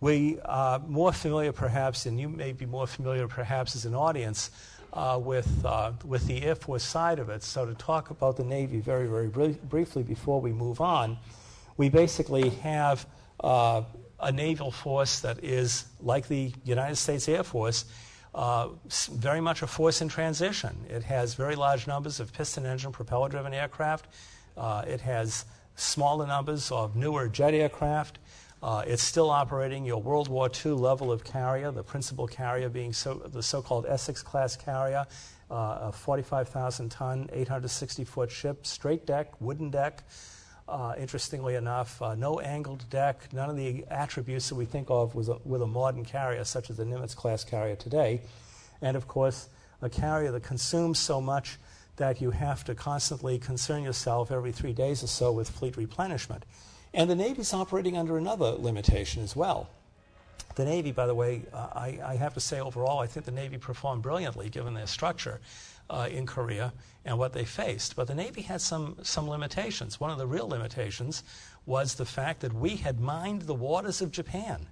We 0.00 0.38
are 0.44 0.78
more 0.78 1.12
familiar, 1.12 1.52
perhaps, 1.52 2.06
and 2.06 2.20
you 2.20 2.28
may 2.28 2.52
be 2.52 2.66
more 2.66 2.86
familiar, 2.86 3.26
perhaps, 3.26 3.74
as 3.74 3.84
an 3.84 3.94
audience, 3.94 4.50
uh, 4.92 5.20
with, 5.22 5.64
uh, 5.64 5.92
with 6.04 6.26
the 6.26 6.54
Force 6.54 6.82
side 6.82 7.18
of 7.18 7.28
it. 7.28 7.42
So, 7.42 7.66
to 7.66 7.74
talk 7.74 8.10
about 8.10 8.36
the 8.36 8.44
Navy 8.44 8.80
very, 8.80 9.06
very 9.06 9.28
br- 9.28 9.58
briefly 9.68 10.02
before 10.02 10.40
we 10.40 10.52
move 10.52 10.80
on, 10.80 11.18
we 11.76 11.88
basically 11.88 12.50
have 12.50 13.06
uh, 13.40 13.82
a 14.20 14.32
naval 14.32 14.70
force 14.70 15.20
that 15.20 15.42
is 15.44 15.86
like 16.00 16.28
the 16.28 16.52
United 16.64 16.96
States 16.96 17.28
Air 17.28 17.44
Force. 17.44 17.84
Uh, 18.34 18.68
very 19.12 19.40
much 19.40 19.62
a 19.62 19.66
force 19.66 20.02
in 20.02 20.08
transition. 20.08 20.76
It 20.88 21.02
has 21.04 21.34
very 21.34 21.56
large 21.56 21.86
numbers 21.86 22.20
of 22.20 22.32
piston 22.32 22.66
engine 22.66 22.92
propeller 22.92 23.28
driven 23.28 23.54
aircraft. 23.54 24.06
Uh, 24.56 24.84
it 24.86 25.00
has 25.00 25.44
smaller 25.76 26.26
numbers 26.26 26.70
of 26.70 26.94
newer 26.94 27.28
jet 27.28 27.54
aircraft. 27.54 28.18
Uh, 28.60 28.82
it's 28.86 29.02
still 29.02 29.30
operating 29.30 29.84
your 29.84 30.02
World 30.02 30.28
War 30.28 30.50
II 30.50 30.72
level 30.72 31.12
of 31.12 31.22
carrier, 31.22 31.70
the 31.70 31.84
principal 31.84 32.26
carrier 32.26 32.68
being 32.68 32.92
so, 32.92 33.14
the 33.14 33.42
so 33.42 33.62
called 33.62 33.86
Essex 33.86 34.20
class 34.20 34.56
carrier, 34.56 35.06
uh, 35.48 35.78
a 35.82 35.92
45,000 35.92 36.88
ton, 36.88 37.30
860 37.32 38.04
foot 38.04 38.30
ship, 38.30 38.66
straight 38.66 39.06
deck, 39.06 39.40
wooden 39.40 39.70
deck. 39.70 40.02
Uh, 40.68 40.94
interestingly 40.98 41.54
enough, 41.54 42.02
uh, 42.02 42.14
no 42.14 42.40
angled 42.40 42.84
deck, 42.90 43.32
none 43.32 43.48
of 43.48 43.56
the 43.56 43.86
attributes 43.90 44.48
that 44.48 44.56
we 44.56 44.66
think 44.66 44.90
of 44.90 45.14
with 45.14 45.28
a, 45.28 45.38
with 45.44 45.62
a 45.62 45.66
modern 45.66 46.04
carrier, 46.04 46.44
such 46.44 46.68
as 46.68 46.76
the 46.76 46.84
Nimitz 46.84 47.16
class 47.16 47.44
carrier 47.44 47.76
today. 47.76 48.20
And 48.82 48.96
of 48.96 49.08
course, 49.08 49.48
a 49.80 49.88
carrier 49.88 50.32
that 50.32 50.42
consumes 50.42 50.98
so 50.98 51.20
much 51.20 51.58
that 51.96 52.20
you 52.20 52.32
have 52.32 52.64
to 52.64 52.74
constantly 52.74 53.38
concern 53.38 53.82
yourself 53.82 54.30
every 54.30 54.52
three 54.52 54.72
days 54.72 55.02
or 55.02 55.06
so 55.06 55.32
with 55.32 55.48
fleet 55.48 55.76
replenishment. 55.76 56.44
And 56.94 57.08
the 57.10 57.14
Navy's 57.14 57.52
operating 57.52 57.96
under 57.96 58.16
another 58.16 58.52
limitation 58.52 59.22
as 59.22 59.36
well. 59.36 59.68
The 60.54 60.64
Navy, 60.64 60.90
by 60.90 61.06
the 61.06 61.14
way, 61.14 61.42
uh, 61.52 61.68
I, 61.72 62.00
I, 62.04 62.16
have 62.16 62.34
to 62.34 62.40
say 62.40 62.58
overall, 62.58 62.98
I 62.98 63.06
think 63.06 63.26
the 63.26 63.32
Navy 63.32 63.58
performed 63.58 64.02
brilliantly 64.02 64.48
given 64.48 64.74
their 64.74 64.88
structure 64.88 65.40
uh, 65.88 66.08
in 66.10 66.26
Korea 66.26 66.72
and 67.04 67.18
what 67.18 67.32
they 67.32 67.44
faced. 67.44 67.94
But 67.94 68.08
the 68.08 68.14
Navy 68.14 68.42
had 68.42 68.60
some, 68.60 68.96
some 69.02 69.28
limitations. 69.28 70.00
One 70.00 70.10
of 70.10 70.18
the 70.18 70.26
real 70.26 70.48
limitations 70.48 71.22
was 71.64 71.94
the 71.94 72.04
fact 72.04 72.40
that 72.40 72.52
we 72.52 72.76
had 72.76 72.98
mined 72.98 73.42
the 73.42 73.54
waters 73.54 74.02
of 74.02 74.10
Japan. 74.10 74.66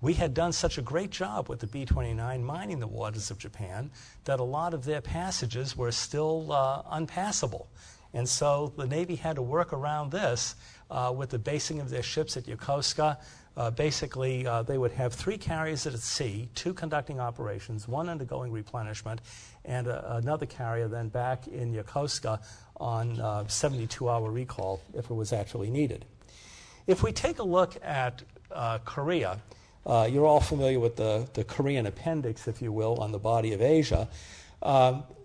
we 0.00 0.14
had 0.14 0.34
done 0.34 0.52
such 0.52 0.78
a 0.78 0.82
great 0.82 1.10
job 1.10 1.48
with 1.48 1.60
the 1.60 1.66
B 1.66 1.84
29 1.84 2.44
mining 2.44 2.78
the 2.78 2.86
waters 2.86 3.30
of 3.30 3.38
Japan 3.38 3.90
that 4.24 4.38
a 4.38 4.44
lot 4.44 4.74
of 4.74 4.84
their 4.84 5.00
passages 5.00 5.76
were 5.76 5.90
still 5.90 6.52
uh, 6.52 6.82
unpassable. 6.90 7.68
And 8.12 8.28
so 8.28 8.72
the 8.76 8.86
Navy 8.86 9.16
had 9.16 9.36
to 9.36 9.42
work 9.42 9.72
around 9.72 10.12
this 10.12 10.54
with 11.14 11.30
the 11.30 11.38
basing 11.38 11.80
of 11.80 11.90
their 11.90 12.02
ships 12.02 12.36
at 12.36 12.44
Yokosuka. 12.44 13.16
Uh, 13.56 13.70
basically, 13.70 14.46
uh, 14.46 14.62
they 14.62 14.76
would 14.76 14.90
have 14.90 15.12
three 15.12 15.38
carriers 15.38 15.86
at 15.86 15.96
sea, 16.00 16.48
two 16.56 16.74
conducting 16.74 17.20
operations, 17.20 17.86
one 17.86 18.08
undergoing 18.08 18.50
replenishment, 18.50 19.20
and 19.64 19.86
uh, 19.86 20.02
another 20.06 20.46
carrier 20.46 20.88
then 20.88 21.08
back 21.08 21.46
in 21.46 21.72
Yokosuka 21.72 22.40
on 22.78 23.48
72 23.48 24.08
hour 24.08 24.30
recall 24.30 24.80
if 24.92 25.04
it 25.04 25.14
was 25.14 25.32
actually 25.32 25.70
needed. 25.70 26.04
If 26.86 27.02
we 27.02 27.12
take 27.12 27.38
a 27.38 27.44
look 27.44 27.76
at 27.82 28.22
uh, 28.50 28.78
Korea, 28.84 29.38
uh, 29.86 30.08
you're 30.10 30.26
all 30.26 30.40
familiar 30.40 30.80
with 30.80 30.96
the, 30.96 31.28
the 31.34 31.44
Korean 31.44 31.86
appendix, 31.86 32.48
if 32.48 32.60
you 32.60 32.72
will, 32.72 32.96
on 32.96 33.12
the 33.12 33.18
body 33.18 33.52
of 33.52 33.62
Asia. 33.62 34.08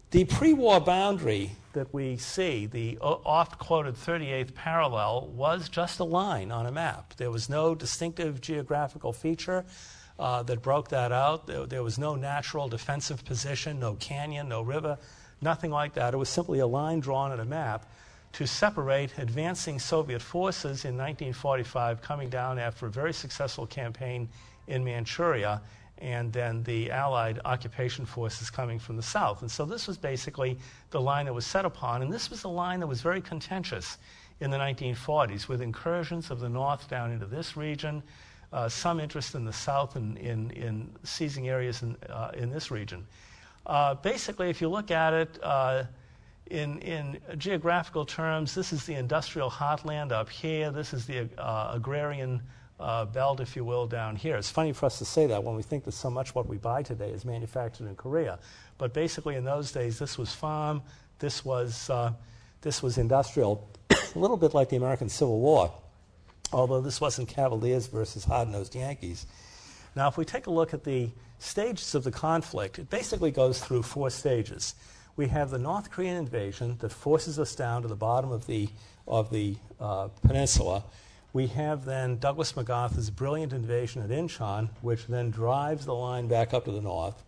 Uh, 0.10 0.12
the 0.12 0.26
pre 0.26 0.54
war 0.54 0.80
boundary 0.80 1.52
that 1.74 1.94
we 1.94 2.18
see, 2.18 2.66
the 2.66 2.98
oft 3.00 3.60
quoted 3.60 3.96
38th 3.96 4.56
parallel, 4.56 5.28
was 5.28 5.70
just 5.70 6.00
a 6.00 6.04
line 6.04 6.52
on 6.52 6.66
a 6.66 6.72
map. 6.72 7.14
There 7.18 7.30
was 7.30 7.48
no 7.48 7.76
distinctive 7.76 8.42
geographical 8.42 9.14
feature 9.14 9.66
uh, 10.18 10.44
that 10.44 10.62
broke 10.62 10.90
that 10.90 11.12
out. 11.12 11.46
There, 11.46 11.66
there, 11.68 11.84
was 11.84 12.00
no 12.00 12.16
natural 12.16 12.68
defensive 12.68 13.24
position, 13.24 13.80
no 13.80 13.96
canyon, 13.96 14.50
no 14.50 14.64
river, 14.64 14.98
nothing 15.42 15.70
like 15.72 15.94
that. 15.94 16.14
It 16.14 16.18
was 16.18 16.30
simply 16.30 16.60
a 16.60 16.68
line 16.68 17.02
drawn 17.02 17.32
on 17.32 17.40
a 17.40 17.46
map 17.46 17.86
to 18.34 18.48
separate 18.48 19.18
advancing 19.18 19.80
Soviet 19.80 20.22
forces 20.22 20.86
in 20.86 20.98
1945 20.98 22.02
coming 22.02 22.30
down 22.30 22.58
after 22.58 22.88
a 22.88 22.92
very 22.92 23.14
successful 23.14 23.68
campaign 23.68 24.28
in 24.68 24.84
Manchuria 24.84 25.62
and 26.00 26.32
then 26.32 26.64
the 26.64 26.92
Allied 26.92 27.40
occupation 27.46 28.06
forces 28.06 28.50
coming 28.50 28.80
from 28.80 28.96
the 28.96 29.04
south. 29.04 29.42
And 29.42 29.52
so 29.52 29.66
this 29.66 29.88
was 29.88 29.98
basically 29.98 30.58
the 30.92 31.02
line 31.02 31.26
that 31.26 31.34
was 31.34 31.46
set 31.46 31.66
upon, 31.66 32.02
and 32.02 32.12
this 32.12 32.30
was 32.30 32.44
a 32.44 32.50
line 32.50 32.80
that 32.80 32.88
was 32.88 33.02
very 33.02 33.22
contentious 33.22 33.98
in 34.40 34.50
the 34.50 34.58
1940s 34.58 35.48
with 35.48 35.62
incursions 35.62 36.32
of 36.32 36.40
the 36.40 36.50
north 36.50 36.90
down 36.90 37.12
into 37.12 37.26
this 37.26 37.58
region, 37.58 38.02
uh, 38.54 38.70
some 38.70 39.00
interest 39.00 39.36
in 39.36 39.44
the 39.44 39.54
south 39.54 39.96
in, 39.96 40.16
in, 40.18 40.52
in 40.52 40.90
seizing 41.04 41.50
areas 41.50 41.84
in, 41.84 41.96
uh, 42.10 42.32
in 42.34 42.50
this 42.50 42.72
region. 42.72 43.06
Uh, 43.66 43.94
basically, 43.96 44.50
if 44.50 44.62
you 44.62 44.70
look 44.70 44.92
at 44.92 45.14
it 45.14 45.40
uh, 45.44 45.84
in, 46.50 46.80
in 46.80 47.20
geographical 47.38 48.06
terms, 48.06 48.56
this 48.56 48.74
is 48.74 48.86
the 48.86 48.96
industrial 48.96 49.50
heartland 49.50 50.12
up 50.12 50.30
here, 50.30 50.72
this 50.72 50.94
is 50.94 51.06
the 51.06 51.30
uh, 51.38 51.72
agrarian 51.74 52.42
uh, 52.80 53.06
belt, 53.06 53.40
if 53.40 53.56
you 53.56 53.64
will, 53.64 53.88
down 53.88 54.16
here. 54.16 54.38
It's 54.38 54.50
funny 54.50 54.72
for 54.72 54.86
us 54.86 55.00
to 55.00 55.06
say 55.06 55.28
that 55.28 55.44
when 55.44 55.56
we 55.56 55.64
think 55.64 55.84
that 55.84 55.92
so 55.92 56.10
much 56.10 56.34
what 56.34 56.48
we 56.48 56.58
buy 56.58 56.84
today 56.84 57.10
is 57.10 57.26
manufactured 57.26 57.88
in 57.88 57.96
Korea. 57.96 58.40
But 58.78 58.94
basically, 58.94 59.36
in 59.36 59.44
those 59.44 59.72
days, 59.72 60.00
this 60.00 60.18
was 60.18 60.34
farm, 60.34 60.82
this 61.20 61.44
was, 61.44 61.90
uh, 61.90 62.14
this 62.62 62.82
was 62.82 62.98
industrial, 62.98 63.70
a 63.90 64.20
little 64.20 64.38
bit 64.38 64.54
like 64.54 64.70
the 64.70 64.78
American 64.78 65.10
Civil 65.10 65.40
War, 65.40 65.74
although 66.54 66.82
this 66.82 67.02
wasn't 67.02 67.28
Cavaliers 67.28 67.88
versus 67.88 68.24
hard 68.24 68.48
nosed 68.48 68.76
Yankees. 68.76 69.26
Now, 69.96 70.08
if 70.08 70.18
we 70.18 70.24
take 70.24 70.48
a 70.48 70.52
look 70.52 70.74
at 70.74 70.86
the 70.86 71.10
stages 71.40 71.96
of 71.96 72.04
the 72.04 72.12
conflict, 72.12 72.80
it 72.80 72.90
basically 72.90 73.32
goes 73.32 73.60
through 73.60 73.84
four 73.84 74.10
stages. 74.10 74.76
We 75.18 75.28
have 75.28 75.50
the 75.50 75.60
North 75.60 75.92
Korean 75.92 76.16
invasion 76.16 76.78
that 76.80 76.94
forces 76.94 77.40
us 77.40 77.54
down 77.56 77.82
to 77.82 77.90
the 77.90 77.96
bottom 77.96 78.32
of 78.32 78.48
the, 78.48 78.70
of 79.06 79.30
the 79.32 79.58
uh, 79.80 80.08
peninsula 80.26 80.84
we 81.34 81.48
have 81.48 81.86
then 81.86 82.18
Douglas 82.18 82.56
MacArthur's 82.56 83.10
brilliant 83.10 83.54
invasion 83.54 84.02
at 84.02 84.10
Incheon, 84.10 84.70
which 84.82 85.08
then 85.08 85.30
drives 85.30 85.86
the 85.86 85.94
line 85.94 86.28
back 86.28 86.54
up 86.54 86.66
to 86.66 86.72
the 86.72 86.82
north. 86.82 87.24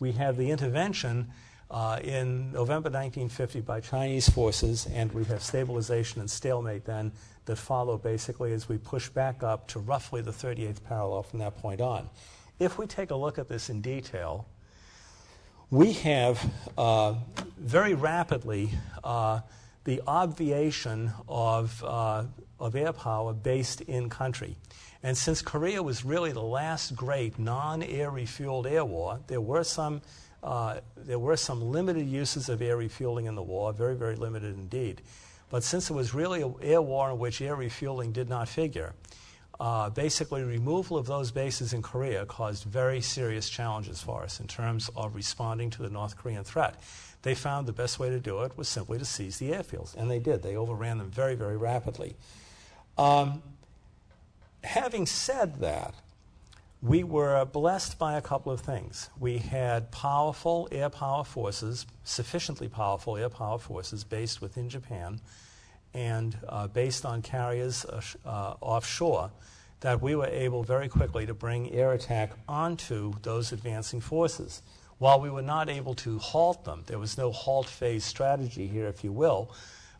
We 0.00 0.12
have 0.12 0.36
the 0.36 0.50
intervention 0.50 1.30
uh, 1.70 2.00
in 2.02 2.52
November 2.52 2.90
1950 2.90 3.60
by 3.60 3.80
Chinese 3.80 4.28
forces, 4.28 4.86
and 4.92 5.12
we 5.12 5.24
have 5.24 5.42
stabilization 5.42 6.20
and 6.20 6.30
stalemate 6.30 6.84
then 6.84 7.12
that 7.46 7.56
follow 7.56 7.96
basically 7.96 8.52
as 8.52 8.68
we 8.68 8.78
push 8.78 9.08
back 9.08 9.42
up 9.42 9.68
to 9.68 9.78
roughly 9.78 10.20
the 10.20 10.30
38th 10.30 10.82
parallel 10.84 11.22
from 11.22 11.38
that 11.38 11.56
point 11.58 11.80
on. 11.80 12.08
If 12.58 12.78
we 12.78 12.86
take 12.86 13.10
a 13.10 13.16
look 13.16 13.38
at 13.38 13.48
this 13.48 13.70
in 13.70 13.80
detail, 13.80 14.46
we 15.70 15.92
have 15.92 16.52
uh, 16.78 17.14
very 17.58 17.94
rapidly 17.94 18.70
uh, 19.02 19.40
the 19.84 20.00
obviation 20.06 21.12
of 21.28 21.82
uh, 21.86 22.24
of 22.58 22.76
air 22.76 22.92
power 22.92 23.32
based 23.32 23.80
in 23.82 24.08
country. 24.08 24.56
And 25.02 25.16
since 25.16 25.42
Korea 25.42 25.82
was 25.82 26.04
really 26.04 26.32
the 26.32 26.42
last 26.42 26.96
great 26.96 27.38
non 27.38 27.82
air 27.82 28.10
refueled 28.10 28.70
air 28.70 28.84
war, 28.84 29.20
there 29.26 29.40
were 29.40 29.64
some. 29.64 30.02
Uh, 30.42 30.78
there 30.98 31.18
were 31.18 31.38
some 31.38 31.62
limited 31.72 32.06
uses 32.06 32.50
of 32.50 32.60
air 32.60 32.76
refueling 32.76 33.24
in 33.24 33.34
the 33.34 33.42
war, 33.42 33.72
very, 33.72 33.96
very 33.96 34.14
limited 34.14 34.54
indeed. 34.54 35.00
But 35.48 35.64
since 35.64 35.88
it 35.88 35.94
was 35.94 36.12
really 36.12 36.42
an 36.42 36.54
air 36.60 36.82
war 36.82 37.10
in 37.10 37.18
which 37.18 37.40
air 37.40 37.56
refueling 37.56 38.12
did 38.12 38.28
not 38.28 38.46
figure, 38.46 38.92
uh, 39.60 39.88
basically 39.90 40.42
removal 40.42 40.96
of 40.96 41.06
those 41.06 41.30
bases 41.30 41.72
in 41.72 41.80
Korea 41.80 42.26
caused 42.26 42.64
very 42.64 43.00
serious 43.00 43.48
challenges 43.48 44.02
for 44.02 44.22
us 44.22 44.40
in 44.40 44.46
terms 44.46 44.90
of 44.96 45.14
responding 45.14 45.70
to 45.70 45.82
the 45.82 45.90
North 45.90 46.16
Korean 46.16 46.44
threat. 46.44 46.74
They 47.22 47.34
found 47.34 47.66
the 47.66 47.72
best 47.72 47.98
way 47.98 48.10
to 48.10 48.20
do 48.20 48.42
it 48.42 48.56
was 48.58 48.68
simply 48.68 48.98
to 48.98 49.04
seize 49.04 49.38
the 49.38 49.52
airfields, 49.52 49.94
and 49.94 50.10
they 50.10 50.18
did. 50.18 50.42
They 50.42 50.56
overran 50.56 50.98
them 50.98 51.10
very, 51.10 51.34
very 51.36 51.56
rapidly. 51.56 52.16
Um, 52.96 53.42
having 54.62 55.06
said 55.06 55.60
that, 55.60 55.94
we 56.82 57.02
were 57.02 57.44
blessed 57.46 57.98
by 57.98 58.16
a 58.16 58.20
couple 58.20 58.52
of 58.52 58.60
things. 58.60 59.08
We 59.18 59.38
had 59.38 59.90
powerful 59.90 60.68
air 60.70 60.90
power 60.90 61.24
forces, 61.24 61.86
sufficiently 62.04 62.68
powerful 62.68 63.16
air 63.16 63.30
power 63.30 63.58
forces 63.58 64.04
based 64.04 64.42
within 64.42 64.68
Japan 64.68 65.20
and 65.94 66.36
uh, 66.48 66.66
based 66.66 67.06
on 67.06 67.22
carriers 67.22 67.86
uh, 67.86 68.02
uh, 68.26 68.54
offshore 68.60 69.30
that 69.80 70.02
we 70.02 70.14
were 70.14 70.26
able 70.26 70.62
very 70.62 70.88
quickly 70.88 71.24
to 71.26 71.34
bring 71.34 71.72
air 71.72 71.92
attack 71.92 72.32
onto 72.48 73.12
those 73.22 73.52
advancing 73.52 74.00
forces. 74.00 74.62
While 74.98 75.20
we 75.20 75.30
were 75.30 75.42
not 75.42 75.68
able 75.68 75.94
to 75.96 76.18
halt 76.18 76.64
them, 76.64 76.84
there 76.86 76.98
was 76.98 77.16
no 77.16 77.32
halt 77.32 77.66
phase 77.66 78.04
strategy 78.04 78.66
here, 78.66 78.86
if 78.86 79.04
you 79.04 79.12
will, 79.12 79.54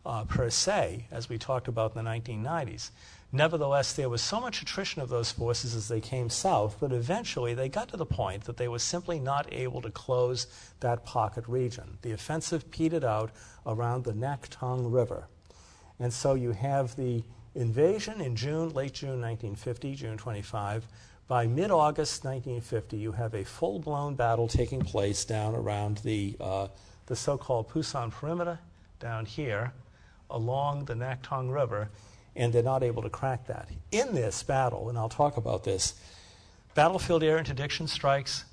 uh, 0.05 0.23
per 0.25 0.49
se, 0.49 1.07
as 1.11 1.29
we 1.29 1.37
talked 1.37 1.67
about 1.67 1.95
in 1.95 2.03
the 2.03 2.09
1990s. 2.09 2.91
Nevertheless, 3.31 3.93
there 3.93 4.07
was 4.07 4.21
so 4.21 4.39
much 4.39 4.61
attrition 4.61 5.01
of 5.01 5.09
those 5.09 5.31
forces 5.31 5.75
as 5.75 5.87
they 5.87 5.99
came 5.99 6.29
south 6.29 6.79
that 6.79 6.93
eventually 6.93 7.53
they 7.53 7.67
got 7.67 7.89
to 7.89 7.97
the 7.97 8.05
point 8.05 8.45
that 8.45 8.55
they 8.55 8.67
were 8.67 8.79
simply 8.79 9.19
not 9.19 9.51
able 9.51 9.81
to 9.81 9.91
close 9.91 10.47
that 10.79 11.03
pocket 11.05 11.43
region. 11.47 11.97
The 12.01 12.13
offensive 12.13 12.71
petered 12.71 13.03
out 13.03 13.31
around 13.65 14.03
the 14.03 14.13
Naktong 14.13 14.93
River. 14.93 15.27
And 15.99 16.13
so 16.13 16.35
you 16.35 16.51
have 16.51 16.95
the 16.95 17.23
invasion 17.55 18.21
in 18.21 18.35
June, 18.35 18.69
late 18.69 18.93
June 18.93 19.21
1950, 19.21 19.95
June 19.95 20.17
25. 20.17 20.87
By 21.27 21.47
mid 21.47 21.71
August 21.71 22.23
1950, 22.23 22.97
you 22.97 23.11
have 23.13 23.33
a 23.33 23.43
full 23.43 23.79
blown 23.79 24.15
battle 24.15 24.47
taking 24.47 24.81
place 24.81 25.25
down 25.25 25.55
around 25.55 25.97
the, 25.97 26.37
uh, 26.39 26.67
the 27.07 27.15
so 27.15 27.37
called 27.37 27.69
Pusan 27.69 28.11
perimeter 28.11 28.59
down 28.99 29.25
here 29.25 29.73
along 30.35 30.85
the 30.85 30.93
Naktong 30.93 31.51
River, 31.51 31.89
and 32.35 32.51
they're 32.51 32.61
not 32.61 32.83
able 32.83 33.01
to 33.01 33.09
crack 33.09 33.47
that. 33.47 33.69
In 33.91 34.13
this 34.13 34.43
battle, 34.43 34.89
and 34.89 34.97
I'll 34.97 35.09
talk 35.09 35.37
about 35.37 35.63
this, 35.63 35.95
battlefield 36.75 37.23
air 37.23 37.37
interdiction 37.39 37.87
strikes, 37.87 38.43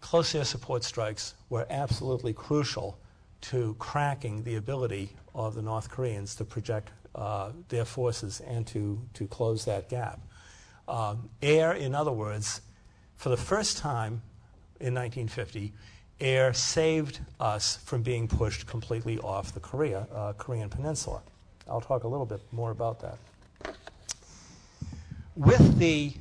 close 0.00 0.34
air 0.34 0.44
support 0.44 0.82
strikes 0.82 1.34
were 1.48 1.66
absolutely 1.70 2.32
crucial 2.32 2.98
to 3.40 3.76
cracking 3.78 4.42
the 4.42 4.56
ability 4.56 5.10
of 5.34 5.54
the 5.54 5.62
North 5.62 5.88
Koreans 5.88 6.34
to 6.34 6.44
project 6.44 6.90
uh, 7.14 7.52
their 7.68 7.84
forces 7.84 8.40
and 8.40 8.66
to, 8.66 9.00
to 9.14 9.28
close 9.28 9.64
that 9.64 9.88
gap. 9.88 10.20
Um, 10.88 11.30
air, 11.40 11.72
in 11.72 11.94
other 11.94 12.12
words, 12.12 12.62
for 13.16 13.28
the 13.28 13.36
first 13.36 13.78
time 13.78 14.22
in 14.80 14.94
1950, 14.94 15.72
air 16.20 16.52
saved 16.52 17.20
us 17.38 17.76
from 17.84 18.02
being 18.02 18.28
pushed 18.28 18.66
completely 18.66 19.18
off 19.18 19.52
the 19.52 19.60
Korea, 19.60 20.06
uh, 20.14 20.32
Korean 20.34 20.68
peninsula. 20.68 21.22
I'll 21.68 21.80
talk 21.80 22.04
a 22.04 22.08
little 22.08 22.26
bit 22.26 22.40
more 22.52 22.70
about 22.70 23.00
that. 23.00 23.18
With 25.36 25.78
the, 25.78 26.14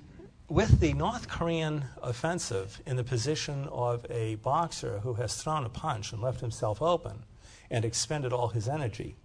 with 0.50 0.80
the 0.80 0.94
North 0.94 1.28
Korean 1.28 1.86
offensive 2.04 2.82
in 2.86 2.96
the 2.96 3.04
position 3.04 3.68
of 3.72 4.06
a 4.10 4.36
boxer 4.36 5.00
who 5.00 5.16
has 5.16 5.42
thrown 5.42 5.66
a 5.66 5.70
punch 5.70 6.12
and 6.12 6.22
left 6.22 6.42
himself 6.42 6.82
open 6.82 7.24
and 7.72 7.84
expended 7.84 8.32
all 8.32 8.50
his 8.50 8.68
energy, 8.68 9.16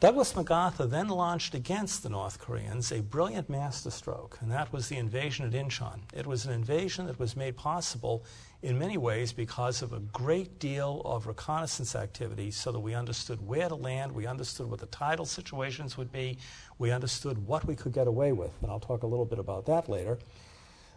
Douglas 0.00 0.34
MacArthur 0.34 0.86
then 0.86 1.08
launched 1.08 1.54
against 1.54 2.02
the 2.02 2.08
North 2.08 2.38
Koreans 2.38 2.90
a 2.90 3.00
brilliant 3.00 3.48
masterstroke, 3.48 4.36
and 4.40 4.50
that 4.50 4.72
was 4.72 4.88
the 4.88 4.96
invasion 4.96 5.46
at 5.46 5.52
Incheon. 5.52 6.00
It 6.12 6.26
was 6.26 6.44
an 6.44 6.52
invasion 6.52 7.06
that 7.06 7.18
was 7.18 7.36
made 7.36 7.56
possible 7.56 8.24
in 8.60 8.78
many 8.78 8.98
ways 8.98 9.32
because 9.32 9.82
of 9.82 9.92
a 9.92 10.00
great 10.00 10.58
deal 10.58 11.00
of 11.04 11.26
reconnaissance 11.26 11.94
activity 11.94 12.50
so 12.50 12.72
that 12.72 12.80
we 12.80 12.92
understood 12.92 13.46
where 13.46 13.68
to 13.68 13.76
land, 13.76 14.12
we 14.12 14.26
understood 14.26 14.68
what 14.68 14.80
the 14.80 14.86
tidal 14.86 15.24
situations 15.24 15.96
would 15.96 16.10
be, 16.10 16.38
we 16.78 16.90
understood 16.90 17.38
what 17.46 17.64
we 17.64 17.76
could 17.76 17.92
get 17.92 18.08
away 18.08 18.32
with, 18.32 18.52
and 18.62 18.70
I'll 18.70 18.80
talk 18.80 19.04
a 19.04 19.06
little 19.06 19.24
bit 19.24 19.38
about 19.38 19.64
that 19.66 19.88
later. 19.88 20.18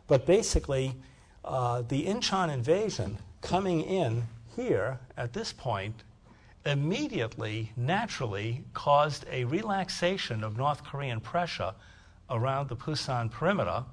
But 0.08 0.26
basically, 0.26 0.96
uh, 1.46 1.84
the 1.84 2.08
Inchon 2.08 2.50
invasion 2.50 3.20
coming 3.42 3.82
in 3.82 4.24
here 4.56 5.00
at 5.16 5.34
this 5.34 5.54
point 5.54 6.04
immediately, 6.68 7.72
naturally, 7.76 8.64
caused 8.74 9.26
a 9.32 9.46
relaxation 9.46 10.44
of 10.44 10.58
North 10.58 10.84
Korean 10.84 11.20
pressure 11.20 11.74
around 12.30 12.70
the 12.70 12.76
Pusan 12.76 13.32
perimeter. 13.32 13.86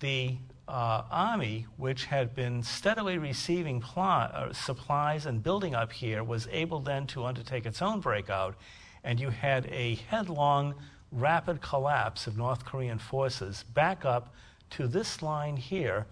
The 0.00 0.36
uh, 0.68 1.02
army, 1.10 1.66
which 1.76 2.04
had 2.06 2.34
been 2.34 2.62
steadily 2.62 3.18
receiving 3.18 3.80
pl- 3.80 4.02
uh, 4.02 4.52
supplies 4.52 5.26
and 5.26 5.42
building 5.42 5.74
up 5.74 5.92
here, 5.92 6.24
was 6.24 6.48
able 6.50 6.80
then 6.80 7.06
to 7.08 7.24
undertake 7.24 7.66
its 7.66 7.80
own 7.80 8.00
breakout, 8.00 8.56
and 9.04 9.20
you 9.20 9.30
had 9.30 9.66
a 9.66 9.94
headlong, 10.08 10.74
rapid 11.12 11.60
collapse 11.60 12.26
of 12.26 12.36
North 12.36 12.64
Korean 12.64 12.98
forces 12.98 13.64
back 13.74 14.04
up 14.04 14.34
to 14.70 14.88
this 14.88 15.22
line 15.22 15.56
here, 15.56 16.06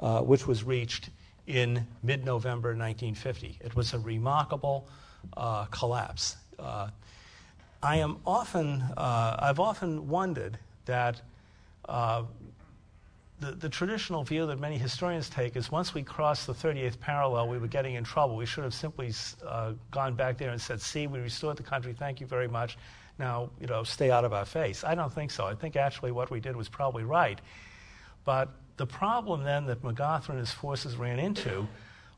uh, 0.00 0.20
which 0.20 0.46
was 0.46 0.64
reached 0.64 1.10
in 1.46 1.86
mid 2.02 2.24
November 2.24 2.70
1950. 2.70 3.58
It 3.60 3.74
was 3.76 3.94
a 3.94 3.98
remarkable 3.98 4.88
uh, 5.36 5.64
collapse. 5.66 6.36
Uh, 6.58 6.88
I 7.82 7.96
am 7.96 8.18
often, 8.26 8.82
uh, 8.96 9.36
I've 9.38 9.60
often 9.60 10.08
wondered 10.08 10.58
that 10.84 11.20
uh, 11.88 12.24
the, 13.40 13.52
the, 13.52 13.68
traditional 13.70 14.22
view 14.22 14.46
that 14.46 14.60
many 14.60 14.76
historians 14.76 15.30
take 15.30 15.56
is 15.56 15.72
once 15.72 15.94
we 15.94 16.02
crossed 16.02 16.46
the 16.46 16.52
38th 16.52 17.00
parallel, 17.00 17.48
we 17.48 17.56
were 17.56 17.66
getting 17.66 17.94
in 17.94 18.04
trouble. 18.04 18.36
We 18.36 18.44
should 18.44 18.64
have 18.64 18.74
simply 18.74 19.12
uh, 19.46 19.72
gone 19.90 20.14
back 20.14 20.36
there 20.36 20.50
and 20.50 20.60
said, 20.60 20.80
see, 20.80 21.06
we 21.06 21.20
restored 21.20 21.56
the 21.56 21.62
country, 21.62 21.94
thank 21.98 22.20
you 22.20 22.26
very 22.26 22.48
much. 22.48 22.76
Now, 23.18 23.50
you 23.60 23.66
know, 23.66 23.82
stay 23.82 24.10
out 24.10 24.24
of 24.24 24.32
our 24.34 24.44
face. 24.44 24.84
I 24.84 24.94
don't 24.94 25.12
think 25.12 25.30
so. 25.30 25.46
I 25.46 25.54
think 25.54 25.76
actually 25.76 26.12
what 26.12 26.30
we 26.30 26.38
did 26.38 26.54
was 26.54 26.68
probably 26.68 27.04
right. 27.04 27.40
But 28.24 28.50
the 28.76 28.86
problem 28.86 29.42
then 29.42 29.66
that 29.66 29.82
MacArthur 29.82 30.32
and 30.32 30.38
his 30.38 30.52
forces 30.52 30.96
ran 30.96 31.18
into 31.18 31.66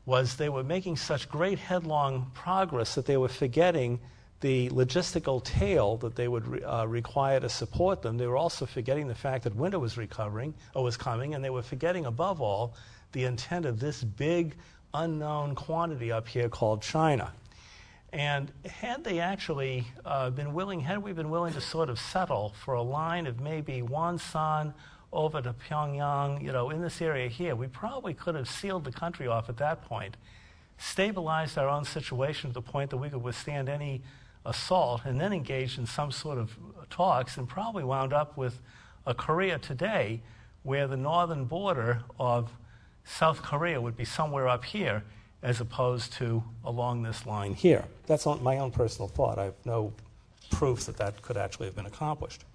was 0.05 0.35
they 0.35 0.49
were 0.49 0.63
making 0.63 0.97
such 0.97 1.29
great 1.29 1.59
headlong 1.59 2.31
progress 2.33 2.95
that 2.95 3.05
they 3.05 3.17
were 3.17 3.29
forgetting 3.29 3.99
the 4.41 4.69
logistical 4.69 5.41
tail 5.41 5.95
that 5.97 6.15
they 6.15 6.27
would 6.27 6.45
re- 6.45 6.63
uh, 6.63 6.85
require 6.85 7.39
to 7.39 7.47
support 7.47 8.01
them. 8.01 8.17
They 8.17 8.27
were 8.27 8.35
also 8.35 8.65
forgetting 8.65 9.07
the 9.07 9.15
fact 9.15 9.45
that 9.45 9.55
winter 9.55 9.79
was 9.79 9.97
recovering 9.97 10.53
or 10.75 10.83
was 10.83 10.97
coming, 10.97 11.33
and 11.33 11.43
they 11.43 11.49
were 11.49 11.61
forgetting 11.61 12.05
above 12.05 12.41
all 12.41 12.75
the 13.13 13.23
intent 13.23 13.65
of 13.65 13.79
this 13.79 14.03
big 14.03 14.55
unknown 14.93 15.55
quantity 15.55 16.11
up 16.11 16.27
here 16.27 16.49
called 16.49 16.81
China. 16.81 17.31
And 18.11 18.51
had 18.65 19.03
they 19.03 19.19
actually 19.19 19.87
uh, 20.05 20.29
been 20.29 20.53
willing, 20.53 20.81
had 20.81 20.99
we 20.99 21.13
been 21.13 21.29
willing 21.29 21.53
to 21.53 21.61
sort 21.61 21.89
of 21.89 21.97
settle 21.97 22.53
for 22.63 22.73
a 22.73 22.81
line 22.81 23.25
of 23.25 23.39
maybe 23.39 23.81
Wonsan 23.81 24.73
over 25.13 25.41
to 25.41 25.53
Pyongyang, 25.53 26.41
you 26.43 26.51
know, 26.51 26.69
in 26.71 26.81
this 26.81 27.01
area 27.01 27.29
here, 27.29 27.55
we 27.55 27.67
probably 27.67 28.13
could 28.13 28.35
have 28.35 28.49
sealed 28.49 28.83
the 28.83 28.91
country 28.91 29.27
off 29.27 29.47
at 29.47 29.57
that 29.57 29.83
point, 29.83 30.17
stabilized 30.77 31.57
our 31.57 31.69
own 31.69 31.85
situation 31.85 32.49
to 32.49 32.53
the 32.55 32.61
point 32.61 32.89
that 32.89 32.97
we 32.97 33.09
could 33.09 33.21
withstand 33.21 33.69
any 33.69 34.01
assault, 34.45 35.01
and 35.05 35.21
then 35.21 35.31
engaged 35.31 35.79
in 35.79 35.85
some 35.85 36.11
sort 36.11 36.37
of 36.37 36.57
talks, 36.89 37.37
and 37.37 37.47
probably 37.47 37.83
wound 37.83 38.11
up 38.11 38.35
with 38.35 38.59
a 39.05 39.13
Korea 39.13 39.57
today 39.59 40.21
where 40.63 40.87
the 40.87 40.97
northern 40.97 41.45
border 41.45 42.03
of 42.19 42.51
South 43.05 43.41
Korea 43.41 43.79
would 43.79 43.95
be 43.95 44.05
somewhere 44.05 44.47
up 44.47 44.65
here 44.65 45.03
as 45.41 45.59
opposed 45.59 46.13
to 46.13 46.41
along 46.63 47.03
this 47.03 47.25
line 47.25 47.53
here. 47.53 47.83
That's 48.07 48.25
my 48.25 48.57
own 48.57 48.71
personal 48.71 49.09
thought. 49.09 49.37
I 49.37 49.43
have 49.45 49.55
no 49.65 49.93
proof 50.51 50.85
that 50.85 50.97
that 50.97 51.21
could 51.21 51.35
actually 51.35 51.65
have 51.65 51.75
been 51.75 51.85
accomplished. 51.85 52.45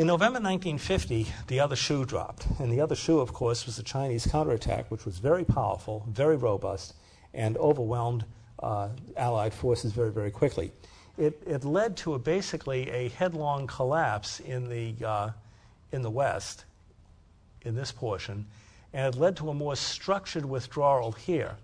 In 0.00 0.06
November 0.06 0.40
1950, 0.40 1.26
the 1.48 1.60
other 1.60 1.76
shoe 1.76 2.06
dropped. 2.06 2.46
And 2.58 2.72
the 2.72 2.80
other 2.80 2.94
shoe, 2.94 3.20
of 3.20 3.34
course, 3.34 3.66
was 3.66 3.76
the 3.76 3.82
Chinese 3.82 4.26
counterattack, 4.26 4.90
which 4.90 5.04
was 5.04 5.18
very 5.18 5.44
powerful, 5.44 6.06
very 6.08 6.38
robust, 6.38 6.94
and 7.34 7.58
overwhelmed 7.58 8.24
uh, 8.62 8.88
Allied 9.18 9.52
forces 9.52 9.92
very, 9.92 10.10
very 10.10 10.30
quickly. 10.30 10.72
It, 11.18 11.42
it 11.46 11.64
led 11.64 11.98
to 11.98 12.14
a, 12.14 12.18
basically 12.18 12.88
a 12.88 13.10
headlong 13.10 13.66
collapse 13.66 14.40
in 14.40 14.70
the, 14.70 14.94
uh, 15.06 15.30
in 15.92 16.00
the 16.00 16.08
West, 16.08 16.64
in 17.60 17.74
this 17.74 17.92
portion, 17.92 18.46
and 18.94 19.14
it 19.14 19.20
led 19.20 19.36
to 19.36 19.50
a 19.50 19.54
more 19.54 19.76
structured 19.76 20.46
withdrawal 20.46 21.12
here, 21.12 21.58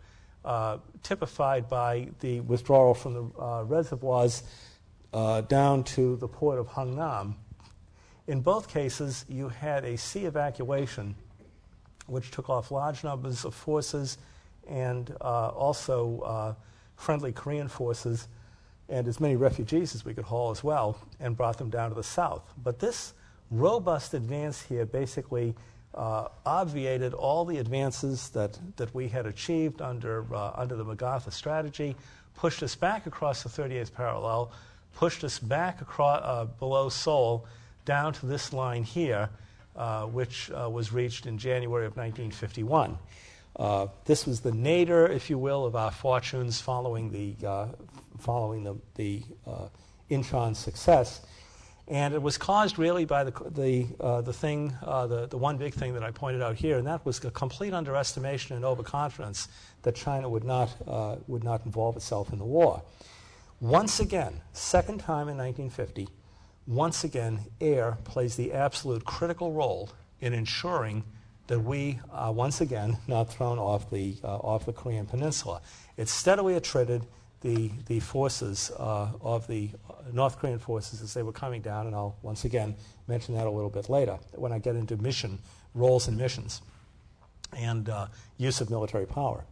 uh, 0.45 0.77
typified 1.03 1.71
by 1.71 2.09
the 2.21 2.41
withdrawal 2.41 2.93
from 2.93 3.15
the 3.15 3.43
uh, 3.43 3.63
reservoirs 3.63 4.43
uh, 5.15 5.41
down 5.41 5.83
to 5.85 6.17
the 6.17 6.29
port 6.29 6.59
of 6.59 6.69
Hungnam 6.69 7.37
in 8.27 8.41
both 8.41 8.69
cases, 8.69 9.25
you 9.29 9.49
had 9.49 9.85
a 9.85 9.97
sea 9.97 10.25
evacuation, 10.25 11.15
which 12.07 12.31
took 12.31 12.51
off 12.51 12.71
large 12.71 13.05
numbers 13.05 13.45
of 13.45 13.55
forces 13.55 14.19
and 14.69 15.15
uh, 15.21 15.49
also 15.49 16.21
uh, 16.21 16.55
friendly 16.97 17.33
Korean 17.33 17.69
forces 17.69 18.29
and 18.89 19.09
as 19.09 19.21
many 19.21 19.37
refugees 19.37 19.95
as 19.95 20.05
we 20.05 20.15
could 20.15 20.25
haul 20.25 20.51
as 20.51 20.63
well, 20.63 20.97
and 21.19 21.37
brought 21.37 21.59
them 21.59 21.71
down 21.71 21.89
to 21.91 21.95
the 21.95 22.05
south. 22.05 22.55
But 22.63 22.79
this 22.79 23.15
robust 23.51 24.15
advance 24.15 24.63
here 24.63 24.87
basically 24.87 25.55
uh, 25.95 26.29
obviated 26.45 27.15
all 27.15 27.45
the 27.45 27.59
advances 27.59 28.29
that, 28.31 28.59
that 28.77 28.95
we 28.95 29.09
had 29.09 29.27
achieved 29.27 29.81
under, 29.83 30.25
uh, 30.33 30.53
under 30.55 30.77
the 30.77 30.85
MacArthur 30.85 31.31
strategy, 31.31 31.97
pushed 32.37 32.63
us 32.63 32.75
back 32.75 33.07
across 33.07 33.43
the 33.43 33.49
38th 33.49 33.93
parallel, 33.93 34.53
pushed 34.95 35.25
us 35.25 35.39
back 35.39 35.81
across, 35.81 36.21
uh, 36.23 36.45
below 36.59 36.89
Seoul, 36.89 37.47
down 37.87 38.13
to 38.13 38.27
this 38.27 38.53
line 38.53 38.83
here, 38.83 39.31
uh, 39.75 40.05
which 40.05 40.51
uh, 40.51 40.69
was 40.69 40.93
reached 40.93 41.25
in 41.25 41.39
January 41.39 41.87
of 41.87 41.97
1951. 41.97 42.99
Uh, 43.59 43.87
this 44.05 44.27
was 44.27 44.41
the 44.41 44.53
nadir, 44.53 45.07
if 45.07 45.31
you 45.31 45.39
will, 45.39 45.65
of 45.65 45.75
our 45.75 45.91
fortunes 45.91 46.61
following 46.61 47.11
the, 47.11 47.47
uh, 47.47 47.69
following 48.19 48.65
the, 48.65 48.77
the 48.97 49.23
uh, 49.47 50.53
success. 50.53 51.23
And 51.89 52.13
it 52.13 52.21
was 52.21 52.37
caused 52.37 52.79
really 52.79 53.05
by 53.05 53.25
the, 53.25 53.31
the, 53.51 53.87
uh, 54.01 54.21
the 54.21 54.33
thing, 54.33 54.75
the, 54.83 55.29
the 55.31 55.39
one 55.39 55.57
big 55.57 55.73
thing 55.73 55.95
that 55.95 56.03
I 56.03 56.11
pointed 56.11 56.43
out 56.43 56.57
here, 56.57 56.79
and 56.79 56.87
that 56.87 57.07
was 57.07 57.25
a 57.25 57.31
complete 57.31 57.73
underestimation 57.73 58.57
and 58.57 58.65
overconfidence 58.65 59.49
that 59.83 59.95
China 59.95 60.29
would 60.29 60.43
not, 60.43 60.75
would 61.29 61.45
not 61.45 61.65
involve 61.65 61.97
itself 61.97 62.33
in 62.33 62.39
the 62.41 62.45
war. 62.45 62.83
Once 63.61 64.01
again, 64.01 64.41
second 64.53 64.99
time 64.99 65.29
in 65.29 65.37
1950, 65.39 66.09
once 66.67 67.05
again, 67.05 67.41
air 67.61 67.99
plays 68.05 68.37
the 68.37 68.53
absolute 68.53 69.05
critical 69.05 69.53
role 69.53 69.91
in 70.21 70.33
ensuring 70.33 71.05
that 71.47 71.61
we 71.61 72.01
are 72.11 72.33
once 72.33 72.61
again 72.61 72.99
not 73.07 73.33
thrown 73.33 73.59
off 73.59 73.89
the, 73.91 74.17
uh, 74.25 74.37
off 74.39 74.67
the 74.67 74.73
Korean 74.73 75.07
Peninsula. 75.07 75.61
It 75.97 76.09
steadily 76.09 76.55
attrited 76.55 77.07
the, 77.41 77.71
the 77.87 78.01
forces 78.01 78.73
uh, 78.79 79.09
of 79.21 79.47
the 79.47 79.71
North 80.13 80.39
Korean 80.39 80.59
forces 80.59 81.03
as 81.03 81.15
they 81.15 81.23
were 81.23 81.33
coming 81.33 81.63
down, 81.63 81.87
and 81.87 81.95
I'll 81.95 82.17
once 82.23 82.45
again 82.45 82.75
mention 83.07 83.35
that 83.37 83.47
a 83.47 83.51
little 83.51 83.71
bit 83.71 83.89
later 83.89 84.19
when 84.33 84.53
I 84.53 84.59
get 84.59 84.75
into 84.75 84.97
mission 84.97 85.39
roles 85.75 86.09
and 86.09 86.17
missions 86.17 86.63
and 87.57 87.89
uh, 87.89 88.07
use 88.39 88.61
of 88.61 88.71
military 88.71 89.07
power. 89.07 89.45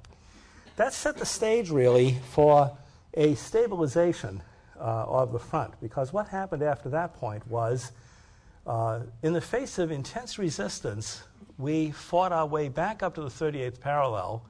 That 0.77 0.93
set 0.93 1.17
the 1.19 1.27
stage 1.27 1.71
really 1.71 2.19
for 2.31 2.77
a 3.15 3.35
stabilization 3.37 4.43
uh, 4.43 4.54
of 4.87 5.33
the 5.33 5.39
front. 5.39 5.81
Because 5.81 6.13
what 6.13 6.29
happened 6.29 6.63
after 6.63 6.89
that 6.91 7.15
point 7.15 7.47
was, 7.49 7.93
uh, 8.67 9.01
in 9.23 9.33
the 9.33 9.41
face 9.41 9.79
of 9.79 9.91
intense 9.91 10.39
resistance, 10.39 11.23
we 11.59 11.91
fought 11.91 12.33
our 12.33 12.47
way 12.47 12.69
back 12.69 13.03
up 13.03 13.15
to 13.15 13.23
the 13.23 13.29
38th 13.29 13.81
parallel, 13.81 14.45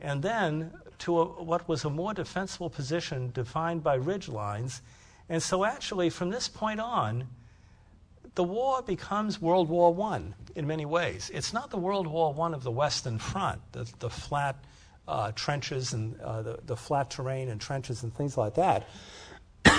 and 0.00 0.22
then 0.22 0.70
to 0.98 1.18
a, 1.20 1.24
what 1.42 1.68
was 1.68 1.84
a 1.84 1.90
more 1.90 2.14
defensible 2.14 2.70
position 2.70 3.30
defined 3.32 3.82
by 3.82 3.94
ridge 3.94 4.28
lines. 4.28 4.82
And 5.28 5.42
so, 5.42 5.64
actually, 5.64 6.10
from 6.10 6.30
this 6.30 6.48
point 6.48 6.80
on, 6.80 7.26
the 8.34 8.44
war 8.44 8.82
becomes 8.82 9.40
World 9.40 9.68
War 9.68 9.96
I 10.12 10.22
in 10.54 10.66
many 10.66 10.84
ways. 10.84 11.30
It's 11.32 11.52
not 11.52 11.70
the 11.70 11.78
World 11.78 12.06
War 12.06 12.34
I 12.38 12.52
of 12.52 12.62
the 12.62 12.70
Western 12.70 13.18
Front, 13.18 13.60
the, 13.72 13.90
the 14.00 14.10
flat 14.10 14.56
uh, 15.06 15.32
trenches 15.32 15.92
and 15.92 16.18
uh, 16.20 16.42
the, 16.42 16.58
the 16.66 16.76
flat 16.76 17.10
terrain 17.10 17.48
and 17.48 17.60
trenches 17.60 18.02
and 18.02 18.14
things 18.14 18.36
like 18.36 18.54
that. 18.54 18.88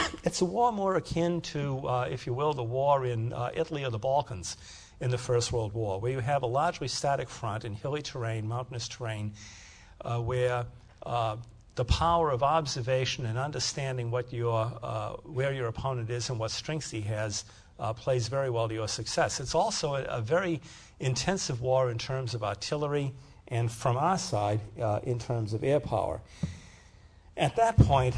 it's 0.23 0.41
a 0.41 0.45
war 0.45 0.71
more 0.71 0.95
akin 0.95 1.41
to, 1.41 1.87
uh, 1.87 2.07
if 2.09 2.25
you 2.25 2.33
will, 2.33 2.53
the 2.53 2.63
war 2.63 3.05
in 3.05 3.33
uh, 3.33 3.51
Italy 3.53 3.83
or 3.83 3.89
the 3.89 3.99
Balkans 3.99 4.57
in 5.01 5.11
the 5.11 5.17
First 5.17 5.51
World 5.51 5.73
War, 5.73 5.99
where 5.99 6.11
you 6.11 6.19
have 6.19 6.43
a 6.43 6.47
largely 6.47 6.87
static 6.87 7.29
front 7.29 7.65
in 7.65 7.73
hilly 7.73 8.01
terrain, 8.01 8.47
mountainous 8.47 8.87
terrain, 8.87 9.33
uh, 10.01 10.19
where 10.19 10.65
uh, 11.05 11.35
the 11.75 11.85
power 11.85 12.31
of 12.31 12.43
observation 12.43 13.25
and 13.25 13.37
understanding 13.37 14.09
what 14.09 14.31
your, 14.31 14.71
uh, 14.81 15.09
where 15.23 15.53
your 15.53 15.67
opponent 15.67 16.09
is 16.09 16.29
and 16.29 16.39
what 16.39 16.51
strengths 16.51 16.91
he 16.91 17.01
has 17.01 17.43
uh, 17.77 17.91
plays 17.91 18.29
very 18.29 18.49
well 18.49 18.69
to 18.69 18.73
your 18.73 18.87
success. 18.87 19.41
It's 19.41 19.53
also 19.53 19.95
a, 19.95 20.03
a, 20.03 20.21
very 20.21 20.61
intensive 21.01 21.61
war 21.61 21.91
in 21.91 21.97
terms 21.97 22.33
of 22.33 22.41
artillery 22.41 23.11
and, 23.49 23.69
from 23.69 23.97
our 23.97 24.17
side, 24.17 24.61
in 25.03 25.19
terms 25.19 25.53
of 25.53 25.61
air 25.61 25.81
power. 25.81 26.21
At 27.35 27.57
that 27.57 27.75
point, 27.75 28.15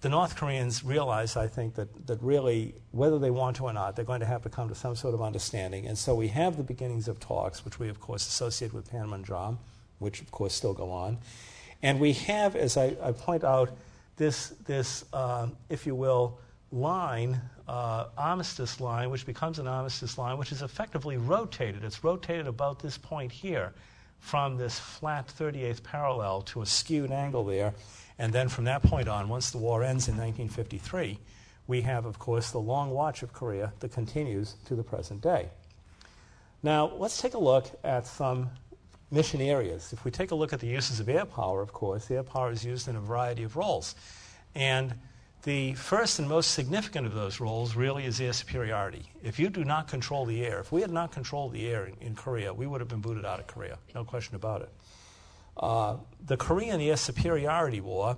the 0.00 0.08
North 0.08 0.36
Koreans 0.36 0.82
realize, 0.82 1.36
I 1.36 1.46
think, 1.46 1.74
that, 1.74 2.06
that 2.06 2.22
really, 2.22 2.74
whether 2.90 3.18
they 3.18 3.30
want 3.30 3.56
to 3.56 3.64
or 3.64 3.72
not, 3.72 3.96
they're 3.96 4.04
going 4.04 4.20
to 4.20 4.26
have 4.26 4.42
to 4.42 4.48
come 4.48 4.68
to 4.68 4.74
some 4.74 4.96
sort 4.96 5.12
of 5.12 5.20
understanding. 5.20 5.86
And 5.86 5.98
so 5.98 6.14
we 6.14 6.28
have 6.28 6.56
the 6.56 6.62
beginnings 6.62 7.06
of 7.06 7.20
talks, 7.20 7.64
which 7.64 7.78
we, 7.78 7.88
of 7.88 8.00
course, 8.00 8.26
associate 8.26 8.72
with 8.72 8.90
Panmunjom, 8.90 9.58
which, 9.98 10.22
of 10.22 10.30
course, 10.30 10.54
still 10.54 10.72
go 10.72 10.90
on. 10.90 11.18
And 11.82 12.00
we 12.00 12.14
have, 12.14 12.56
as 12.56 12.76
I, 12.76 12.96
I 13.02 13.12
point 13.12 13.44
out, 13.44 13.76
this, 14.16 14.48
this 14.66 15.04
uh, 15.12 15.48
if 15.68 15.86
you 15.86 15.94
will, 15.94 16.38
line, 16.72 17.40
uh, 17.68 18.06
armistice 18.16 18.80
line, 18.80 19.10
which 19.10 19.26
becomes 19.26 19.58
an 19.58 19.66
armistice 19.66 20.16
line, 20.16 20.38
which 20.38 20.52
is 20.52 20.62
effectively 20.62 21.16
rotated. 21.16 21.84
It's 21.84 22.02
rotated 22.02 22.46
about 22.46 22.80
this 22.80 22.96
point 22.96 23.32
here 23.32 23.72
from 24.18 24.56
this 24.56 24.78
flat 24.78 25.32
38th 25.38 25.82
parallel 25.82 26.42
to 26.42 26.62
a 26.62 26.66
skewed 26.66 27.10
angle 27.10 27.44
there. 27.44 27.74
And 28.20 28.34
then 28.34 28.50
from 28.50 28.64
that 28.64 28.82
point 28.82 29.08
on, 29.08 29.30
once 29.30 29.50
the 29.50 29.56
war 29.56 29.82
ends 29.82 30.06
in 30.06 30.14
1953, 30.14 31.18
we 31.66 31.80
have, 31.80 32.04
of 32.04 32.18
course, 32.18 32.50
the 32.50 32.58
long 32.58 32.90
watch 32.90 33.22
of 33.22 33.32
Korea 33.32 33.72
that 33.80 33.92
continues 33.92 34.56
to 34.66 34.74
the 34.76 34.82
present 34.82 35.22
day. 35.22 35.48
Now, 36.62 36.92
let's 36.98 37.18
take 37.22 37.32
a 37.32 37.38
look 37.38 37.64
at 37.82 38.06
some 38.06 38.50
mission 39.10 39.40
areas. 39.40 39.94
If 39.94 40.04
we 40.04 40.10
take 40.10 40.32
a 40.32 40.34
look 40.34 40.52
at 40.52 40.60
the 40.60 40.66
uses 40.66 41.00
of 41.00 41.08
air 41.08 41.24
power, 41.24 41.62
of 41.62 41.72
course, 41.72 42.10
air 42.10 42.22
power 42.22 42.50
is 42.50 42.62
used 42.62 42.88
in 42.88 42.96
a 42.96 43.00
variety 43.00 43.42
of 43.42 43.56
roles. 43.56 43.94
And 44.54 44.92
the 45.44 45.72
first 45.72 46.18
and 46.18 46.28
most 46.28 46.50
significant 46.50 47.06
of 47.06 47.14
those 47.14 47.40
roles 47.40 47.74
really 47.74 48.04
is 48.04 48.20
air 48.20 48.34
superiority. 48.34 49.04
If 49.22 49.38
you 49.38 49.48
do 49.48 49.64
not 49.64 49.88
control 49.88 50.26
the 50.26 50.44
air, 50.44 50.60
if 50.60 50.72
we 50.72 50.82
had 50.82 50.90
not 50.90 51.10
controlled 51.10 51.54
the 51.54 51.66
air 51.68 51.86
in, 51.86 51.94
in 52.02 52.14
Korea, 52.14 52.52
we 52.52 52.66
would 52.66 52.82
have 52.82 52.88
been 52.88 53.00
booted 53.00 53.24
out 53.24 53.40
of 53.40 53.46
Korea, 53.46 53.78
no 53.94 54.04
question 54.04 54.36
about 54.36 54.60
it. 54.60 54.68
Uh, 55.60 55.98
the 56.24 56.38
Korean 56.38 56.80
Air 56.80 56.96
Superiority 56.96 57.80
War 57.80 58.16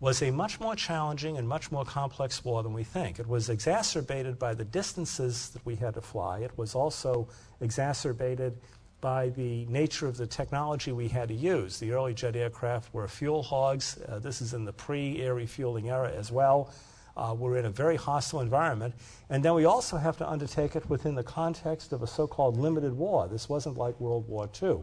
was 0.00 0.22
a 0.22 0.30
much 0.30 0.58
more 0.58 0.74
challenging 0.74 1.36
and 1.36 1.46
much 1.46 1.70
more 1.70 1.84
complex 1.84 2.44
war 2.44 2.62
than 2.62 2.72
we 2.72 2.84
think. 2.84 3.18
It 3.18 3.26
was 3.26 3.50
exacerbated 3.50 4.38
by 4.38 4.54
the 4.54 4.64
distances 4.64 5.50
that 5.50 5.64
we 5.66 5.76
had 5.76 5.94
to 5.94 6.00
fly. 6.00 6.38
It 6.38 6.56
was 6.56 6.74
also 6.74 7.28
exacerbated 7.60 8.58
by 9.00 9.28
the 9.30 9.66
nature 9.66 10.06
of 10.06 10.16
the 10.16 10.26
technology 10.26 10.92
we 10.92 11.08
had 11.08 11.28
to 11.28 11.34
use. 11.34 11.78
The 11.78 11.92
early 11.92 12.14
jet 12.14 12.36
aircraft 12.36 12.92
were 12.94 13.06
fuel 13.06 13.42
hogs. 13.42 13.98
Uh, 14.08 14.18
this 14.18 14.40
is 14.40 14.54
in 14.54 14.64
the 14.64 14.72
pre 14.72 15.20
air 15.20 15.34
refueling 15.34 15.88
era 15.90 16.10
as 16.10 16.32
well. 16.32 16.72
Uh, 17.16 17.34
we're 17.36 17.56
in 17.56 17.64
a 17.64 17.70
very 17.70 17.96
hostile 17.96 18.40
environment. 18.40 18.94
And 19.28 19.44
then 19.44 19.54
we 19.54 19.64
also 19.64 19.96
have 19.96 20.16
to 20.18 20.28
undertake 20.28 20.76
it 20.76 20.88
within 20.88 21.16
the 21.16 21.24
context 21.24 21.92
of 21.92 22.02
a 22.02 22.06
so 22.06 22.28
called 22.28 22.56
limited 22.56 22.92
war. 22.92 23.26
This 23.28 23.48
wasn't 23.48 23.76
like 23.76 23.98
World 24.00 24.28
War 24.28 24.48
II. 24.62 24.78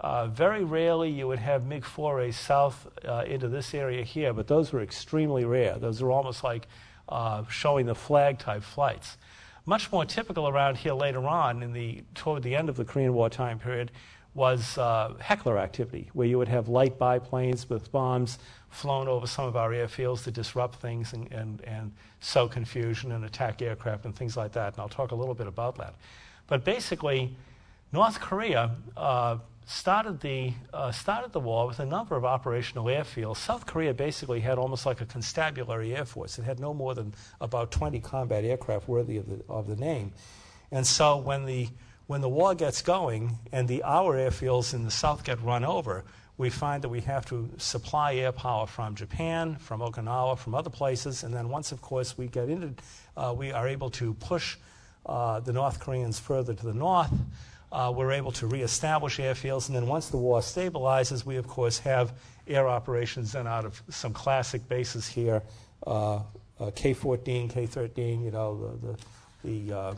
Uh, 0.01 0.27
very 0.29 0.65
rarely 0.65 1.11
you 1.11 1.29
would 1.29 1.39
have 1.39 1.67
MiG 1.67 1.85
forays 1.85 2.39
south 2.39 2.89
uh, 3.07 3.25
into 3.27 3.49
this 3.49 3.75
area 3.75 4.03
here, 4.03 4.33
but 4.33 4.47
those 4.47 4.73
were 4.73 4.83
extremely 4.83 5.45
rare. 5.45 5.77
Those 5.79 6.03
were 6.03 6.11
almost 6.11 6.43
like 6.43 6.69
uh, 7.09 7.45
showing 7.49 7.85
the 7.85 7.95
flag 7.95 8.39
type 8.39 8.63
flights. 8.63 9.19
Much 9.67 9.93
more 9.93 10.07
typical 10.07 10.49
around 10.49 10.79
here 10.79 10.95
later 10.95 11.27
on, 11.27 11.63
in 11.63 11.75
the, 11.75 12.03
toward 12.15 12.43
the 12.43 12.57
end 12.57 12.71
of 12.71 12.77
the 12.77 12.85
Korean 12.85 13.13
War 13.13 13.29
time 13.29 13.59
period, 13.59 13.91
was 14.33 14.79
uh, 14.79 15.15
heckler 15.21 15.59
activity, 15.59 16.09
where 16.15 16.27
you 16.27 16.39
would 16.39 16.49
have 16.49 16.69
light 16.69 16.99
biplanes 16.99 17.69
with 17.69 17.93
bombs 17.93 18.39
flown 18.71 19.09
over 19.09 19.27
some 19.27 19.45
of 19.45 19.57
our 19.57 19.71
airfields 19.71 20.25
to 20.25 20.31
disrupt 20.31 20.77
things 20.77 21.13
and, 21.13 21.31
and, 21.33 21.61
and 21.63 21.93
sow 22.21 22.49
confusion 22.49 23.13
and 23.13 23.25
attack 23.25 23.61
aircraft 23.61 24.05
and 24.05 24.15
things 24.15 24.37
like 24.37 24.53
that. 24.53 24.75
And 24.75 24.81
I'll 24.81 24.89
talk 24.89 25.11
a 25.11 25.15
little 25.15 25.35
bit 25.35 25.49
about 25.49 25.77
that. 25.79 25.95
But 26.47 26.65
basically, 26.65 27.37
North 27.93 28.21
Korea 28.21 28.71
uh, 28.97 29.39
started, 29.67 30.21
the, 30.21 30.53
uh, 30.73 30.93
started 30.93 31.33
the 31.33 31.41
war 31.41 31.67
with 31.67 31.81
a 31.81 31.87
number 31.87 32.17
of 32.17 32.25
operational 32.25 32.87
airfields. 32.87 33.39
South 33.39 33.67
Korea 33.67 33.93
basically 33.93 34.41
had 34.41 34.59
almost 34.59 34.87
like 34.87 35.01
a 35.01 35.07
constabulary 35.07 35.95
air 35.95 36.05
force. 36.05 36.39
It 36.39 36.45
had 36.45 36.61
no 36.61 36.73
more 36.73 36.95
than 36.95 37.13
about 37.41 37.73
20 37.73 37.99
combat 38.01 38.45
aircraft 38.45 38.89
worthy 38.89 39.17
of 39.17 39.29
the, 39.29 39.43
of 39.49 39.67
the 39.67 39.77
name. 39.77 40.13
And 40.71 40.87
so 40.87 41.17
when 41.17 41.47
the, 41.47 41.69
when 42.07 42.21
the 42.21 42.29
war 42.29 42.55
gets 42.55 42.83
going 42.83 43.39
and 43.51 43.67
the 43.67 43.83
our 43.83 44.17
airfields 44.17 44.75
in 44.75 44.85
the 44.85 44.91
south 44.91 45.25
get 45.25 45.43
run 45.43 45.65
over, 45.65 46.05
we 46.41 46.49
find 46.49 46.83
that 46.83 46.89
we 46.89 47.03
have 47.03 47.27
to 47.27 47.51
supply 47.59 48.15
air 48.15 48.33
power 48.33 48.67
from 48.67 48.95
Japan, 48.95 49.57
from 49.57 49.81
Okinawa, 49.83 50.39
from 50.39 50.55
other 50.55 50.71
places, 50.71 51.23
and 51.23 51.35
then 51.35 51.51
once, 51.51 51.71
of 51.71 51.83
course, 51.83 52.17
we 52.17 52.29
get 52.29 52.49
into, 52.49 52.73
uh, 53.15 53.35
we 53.37 53.53
are 53.53 53.69
able 53.69 53.91
to 53.91 54.15
push 54.15 54.57
uh, 55.05 55.41
the 55.41 55.53
North 55.53 55.79
Koreans 55.81 56.19
further 56.19 56.55
to 56.55 56.65
the 56.65 56.73
north. 56.73 57.13
Uh, 57.71 57.93
we're 57.95 58.13
able 58.13 58.33
to 58.33 58.47
reestablish 58.47 59.19
airfields, 59.19 59.67
and 59.69 59.77
then 59.77 59.87
once 59.87 60.09
the 60.09 60.17
war 60.17 60.41
stabilizes, 60.41 61.27
we 61.27 61.37
of 61.37 61.47
course 61.47 61.79
have 61.79 62.15
air 62.49 62.67
operations 62.67 63.33
then 63.33 63.47
out 63.47 63.67
of 63.67 63.83
some 63.91 64.15
classic 64.15 64.67
bases 64.67 65.07
here, 65.07 65.43
uh, 65.87 66.21
uh, 66.59 66.71
K-14, 66.75 67.51
K-13, 67.51 68.25
you 68.25 68.31
know, 68.31 68.79
the 68.83 68.97
the 69.45 69.69
the, 69.69 69.77
uh, 69.79 69.95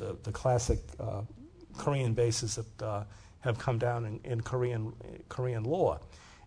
the, 0.00 0.16
the 0.24 0.32
classic 0.32 0.80
Korean 1.78 2.14
bases 2.14 2.56
that 2.56 3.06
have 3.44 3.58
come 3.58 3.78
down 3.78 4.06
in, 4.06 4.20
in 4.24 4.40
Korean, 4.40 4.92
Korean 5.28 5.64
law. 5.64 6.00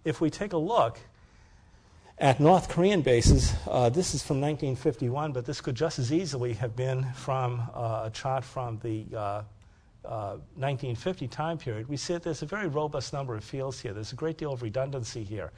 If 0.04 0.20
we 0.20 0.30
take 0.30 0.54
a 0.54 0.58
look 0.58 1.00
at 2.18 2.40
North 2.40 2.70
Korean 2.70 3.02
bases, 3.02 3.54
uh, 3.70 3.90
this 3.90 4.16
is 4.16 4.24
from 4.24 4.42
1951, 4.42 5.32
but 5.32 5.46
this 5.46 5.62
could 5.62 5.76
just 5.76 6.00
as 6.00 6.12
easily 6.12 6.54
have 6.54 6.76
been 6.76 7.06
from 7.14 7.62
uh, 7.74 8.04
a 8.06 8.10
chart 8.12 8.44
from 8.44 8.80
the 8.80 9.06
uh, 9.16 9.44
1950 10.56 11.26
uh, 11.26 11.30
time 11.30 11.58
period. 11.60 11.88
We 11.88 11.98
see 11.98 12.14
that 12.14 12.24
there's 12.24 12.42
a 12.42 12.48
very 12.48 12.68
robust 12.68 13.14
number 13.14 13.36
of 13.36 13.44
fields 13.44 13.80
here. 13.80 13.94
There's 13.94 14.14
a 14.14 14.16
great 14.16 14.40
deal 14.40 14.54
of 14.54 14.64
redundancy 14.64 15.24
here. 15.24 15.52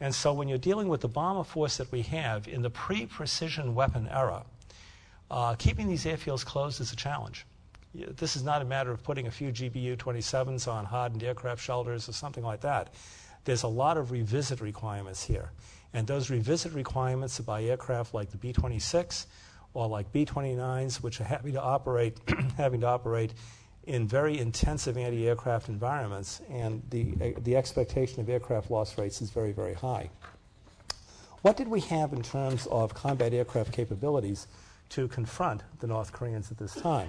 And 0.00 0.14
so 0.14 0.32
when 0.32 0.48
you're 0.48 0.56
dealing 0.56 0.88
with 0.88 1.02
the 1.02 1.08
bomber 1.08 1.44
force 1.44 1.76
that 1.76 1.90
we 1.92 2.02
have 2.02 2.48
in 2.48 2.62
the 2.62 2.70
pre 2.70 3.04
precision 3.04 3.74
weapon 3.74 4.08
era, 4.10 4.44
uh, 5.30 5.54
keeping 5.56 5.88
these 5.88 6.06
airfields 6.06 6.46
closed 6.46 6.80
is 6.80 6.92
a 6.92 6.96
challenge 6.96 7.44
this 8.16 8.36
is 8.36 8.42
not 8.42 8.62
a 8.62 8.64
matter 8.64 8.90
of 8.90 9.02
putting 9.02 9.26
a 9.26 9.30
few 9.30 9.50
GBU 9.50 9.96
27s 9.96 10.70
on 10.70 10.84
hardened 10.84 11.22
aircraft 11.22 11.62
shelters 11.62 12.08
or 12.08 12.12
something 12.12 12.44
like 12.44 12.60
that. 12.62 12.94
There's 13.44 13.62
a 13.62 13.68
lot 13.68 13.96
of 13.96 14.10
revisit 14.10 14.60
requirements 14.60 15.24
here. 15.24 15.52
And 15.94 16.06
those 16.06 16.30
revisit 16.30 16.72
requirements 16.72 17.40
are 17.40 17.44
by 17.44 17.64
aircraft 17.64 18.14
like 18.14 18.30
the 18.30 18.36
B 18.36 18.52
26 18.52 19.26
or 19.74 19.88
like 19.88 20.12
B 20.12 20.26
29s, 20.26 21.02
which 21.02 21.20
are 21.20 21.24
having 21.24 21.52
to 21.54 21.62
operate, 21.62 22.18
having 22.56 22.80
to 22.82 22.86
operate 22.86 23.32
in 23.84 24.06
very 24.06 24.38
intensive 24.38 24.98
anti 24.98 25.26
aircraft 25.26 25.68
environments, 25.70 26.42
and 26.50 26.82
the, 26.90 27.34
the 27.42 27.56
expectation 27.56 28.20
of 28.20 28.28
aircraft 28.28 28.70
loss 28.70 28.98
rates 28.98 29.22
is 29.22 29.30
very, 29.30 29.52
very 29.52 29.72
high. 29.72 30.10
What 31.40 31.56
did 31.56 31.68
we 31.68 31.80
have 31.80 32.12
in 32.12 32.22
terms 32.22 32.66
of 32.66 32.92
combat 32.92 33.32
aircraft 33.32 33.72
capabilities 33.72 34.46
to 34.90 35.08
confront 35.08 35.62
the 35.80 35.86
North 35.86 36.12
Koreans 36.12 36.50
at 36.50 36.58
this 36.58 36.74
time? 36.74 37.08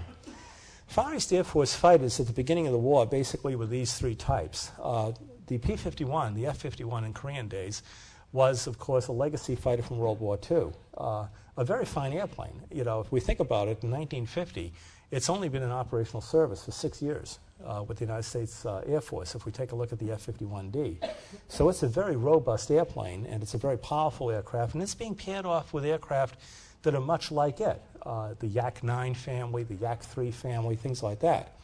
Far 0.90 1.14
East 1.14 1.32
Air 1.32 1.44
Force 1.44 1.76
fighters 1.76 2.20
at 2.20 2.26
the 2.26 2.34
beginning 2.34 2.66
of 2.66 2.72
the 2.72 2.80
war 2.80 3.06
basically 3.06 3.56
were 3.56 3.68
these 3.68 3.94
three 3.94 4.16
types. 4.16 4.72
Uh, 4.82 5.12
the 5.46 5.60
P 5.60 5.76
51, 5.76 6.34
the 6.34 6.48
F 6.48 6.58
51 6.58 7.04
in 7.04 7.14
Korean 7.14 7.48
days, 7.48 7.84
was, 8.32 8.66
of 8.66 8.80
course, 8.80 9.06
a 9.06 9.12
legacy 9.12 9.56
fighter 9.56 9.84
from 9.84 10.00
World 10.00 10.20
War 10.20 10.40
II. 10.50 10.72
Uh, 10.98 11.28
a 11.58 11.64
very 11.64 11.86
fine 11.86 12.12
airplane. 12.12 12.60
You 12.72 12.86
know, 12.86 13.02
if 13.02 13.12
we 13.12 13.20
think 13.20 13.40
about 13.40 13.68
it, 13.68 13.84
in 13.84 13.92
1950, 13.92 14.74
it's 15.12 15.30
only 15.30 15.48
been 15.48 15.62
in 15.62 15.70
operational 15.70 16.22
service 16.22 16.66
for 16.66 16.72
six 16.72 17.04
years 17.04 17.38
uh, 17.64 17.84
with 17.88 18.00
the 18.00 18.06
United 18.06 18.24
States 18.24 18.66
uh, 18.66 18.82
Air 18.88 19.02
Force, 19.02 19.36
if 19.36 19.46
we 19.46 19.52
take 19.52 19.74
a 19.74 19.76
look 19.76 19.94
at 19.94 20.00
the 20.00 20.12
F 20.12 20.26
51D. 20.26 21.08
So 21.50 21.70
it's 21.70 21.84
a 21.84 21.88
very 21.88 22.16
robust 22.16 22.72
airplane, 22.72 23.28
and 23.28 23.44
it's 23.44 23.54
a 23.54 23.60
very 23.60 23.78
powerful 23.78 24.32
aircraft, 24.32 24.74
and 24.74 24.82
it's 24.82 24.96
being 24.96 25.14
paired 25.14 25.46
off 25.46 25.72
with 25.72 25.86
aircraft 25.86 26.40
that 26.82 26.96
are 26.96 27.02
much 27.02 27.32
like 27.32 27.60
it 27.60 27.80
uh, 28.04 28.34
the 28.40 28.48
Yak 28.48 28.84
9 28.84 29.14
family, 29.14 29.64
the 29.64 29.76
Yak 29.76 30.04
3 30.04 30.32
family, 30.32 30.76
things 30.76 31.04
like 31.04 31.20
that. 31.20 31.56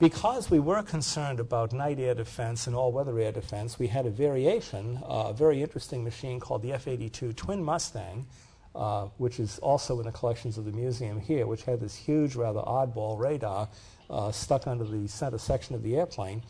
Because 0.00 0.50
we 0.50 0.60
were 0.60 0.82
concerned 0.82 1.40
about 1.40 1.74
night 1.74 1.98
air 2.00 2.14
defense 2.14 2.66
and 2.66 2.74
all 2.74 2.90
weather 2.90 3.18
air 3.18 3.32
defense, 3.32 3.78
we 3.78 3.86
had 3.86 4.06
a 4.06 4.10
variation, 4.10 4.98
uh, 5.02 5.26
a 5.28 5.34
very 5.34 5.62
interesting 5.62 6.02
machine 6.02 6.40
called 6.40 6.62
the 6.62 6.72
F 6.72 6.88
82 6.88 7.34
Twin 7.34 7.62
Mustang, 7.62 8.24
uh, 8.74 9.08
which 9.18 9.38
is 9.38 9.58
also 9.58 9.98
in 10.00 10.06
the 10.06 10.12
collections 10.12 10.56
of 10.56 10.64
the 10.64 10.72
museum 10.72 11.20
here, 11.20 11.46
which 11.46 11.64
had 11.64 11.80
this 11.80 11.94
huge, 11.94 12.34
rather 12.34 12.60
oddball 12.60 13.18
radar 13.18 13.68
uh, 14.08 14.32
stuck 14.32 14.66
under 14.66 14.84
the 14.84 15.06
center 15.06 15.36
section 15.36 15.74
of 15.74 15.82
the 15.82 15.94
airplane, 15.98 16.42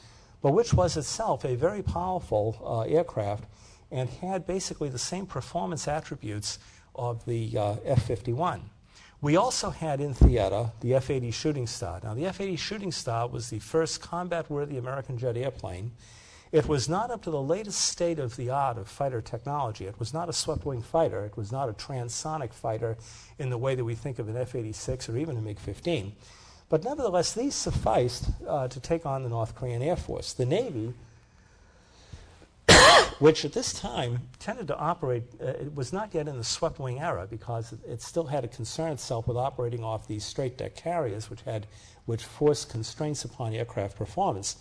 but 0.43 0.53
which 0.53 0.73
was 0.73 0.97
itself 0.97 1.45
a 1.45 1.57
very 1.57 1.83
powerful 1.83 2.57
uh, 2.65 2.83
aircraft 2.83 3.47
and 3.91 4.09
had 4.09 4.47
basically 4.47 4.89
the 4.89 4.97
same 4.97 5.27
performance 5.27 5.89
attributes 5.89 6.61
of 6.95 7.25
the 7.25 7.59
F 7.85 8.05
51. 8.05 8.71
We 9.23 9.37
also 9.37 9.69
had 9.69 10.01
in 10.01 10.15
theater 10.15 10.71
the 10.81 10.95
F 10.95 11.11
80 11.11 11.31
Shooting 11.31 11.67
Star. 11.67 12.01
Now, 12.03 12.15
the 12.15 12.25
F 12.25 12.41
80 12.41 12.57
Shooting 12.57 12.93
Star 12.93 13.29
was 13.29 13.51
the 13.51 13.59
first 13.59 14.01
combat 14.01 14.49
worthy 14.49 14.79
American 14.79 15.19
jet 15.19 15.37
airplane. 15.37 15.93
It 16.53 16.67
was 16.67 16.89
not 16.89 17.11
up 17.11 17.23
to 17.25 17.31
the 17.31 17.41
latest 17.41 17.83
state 17.83 18.19
of 18.19 18.35
the 18.37 18.49
art 18.49 18.79
of 18.79 18.89
fighter 18.89 19.21
technology. 19.21 19.85
It 19.85 19.99
was 19.99 20.15
not 20.15 20.31
a 20.31 20.33
swept 20.33 20.65
wing 20.65 20.81
fighter. 20.81 21.25
It 21.25 21.37
was 21.37 21.53
not 21.53 21.69
a 21.69 21.75
transonic 21.75 22.53
fighter 22.53 22.97
in 23.39 23.51
the 23.51 23.59
way 23.59 23.75
that 23.75 23.85
we 23.85 23.95
think 23.95 24.19
of 24.19 24.29
an 24.29 24.39
F 24.39 24.55
86 24.55 25.11
or 25.11 25.19
even 25.19 25.37
a 25.37 25.43
MiG 25.43 25.59
15. 25.61 26.13
But 26.71 26.83
nevertheless, 26.83 27.35
these 27.35 27.55
sufficed 27.55 28.31
uh, 28.49 28.69
to 28.69 28.81
take 28.81 29.05
on 29.05 29.23
the 29.23 29.29
North 29.29 29.55
Korean 29.55 29.83
Air 29.83 29.97
Force. 29.97 30.33
The 30.33 30.47
Navy 30.47 30.95
which 33.21 33.45
at 33.45 33.53
this 33.53 33.75
time 33.75 34.19
tended 34.39 34.67
to 34.67 34.77
operate, 34.77 35.23
uh, 35.43 35.49
it 35.49 35.75
was 35.75 35.93
not 35.93 36.15
yet 36.15 36.27
in 36.27 36.39
the 36.39 36.45
swept 36.45 36.81
wing 36.81 36.99
era 36.99 37.27
because 37.29 37.73
it, 37.73 37.79
it, 37.87 38.03
still 38.03 38.25
had 38.25 38.41
to 38.41 38.49
concern 38.49 38.93
itself 38.93 39.29
with 39.29 39.37
operating 39.37 39.85
off 39.85 40.09
these 40.09 40.25
straight 40.25 40.57
deck 40.57 40.75
carriers, 40.75 41.29
which, 41.29 41.43
had, 41.43 41.67
which 42.07 42.25
forced 42.25 42.71
constraints 42.71 43.23
upon 43.23 43.53
aircraft 43.53 43.95
performance. 43.95 44.57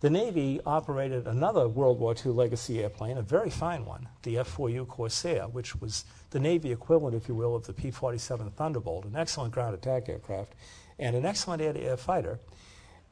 The 0.00 0.10
Navy 0.10 0.60
operated 0.66 1.28
another 1.28 1.68
World 1.68 2.00
War 2.00 2.12
II 2.12 2.32
legacy 2.32 2.82
airplane, 2.82 3.18
a 3.18 3.22
very 3.22 3.50
fine 3.50 3.86
one, 3.86 4.08
the 4.24 4.36
F 4.36 4.56
4U 4.56 4.88
Corsair, 4.88 5.44
which 5.44 5.80
was 5.80 6.04
the 6.30 6.40
Navy 6.40 6.72
equivalent, 6.72 7.14
if 7.14 7.28
you 7.28 7.36
will, 7.36 7.54
of 7.54 7.68
the 7.68 7.72
P 7.72 7.92
47 7.92 8.50
Thunderbolt, 8.50 9.04
an 9.04 9.14
excellent 9.14 9.54
ground 9.54 9.76
attack 9.76 10.08
aircraft, 10.08 10.54
and 10.98 11.14
an 11.14 11.24
excellent 11.24 11.62
air 11.62 11.72
to 11.72 11.80
air 11.80 11.96
fighter, 11.96 12.40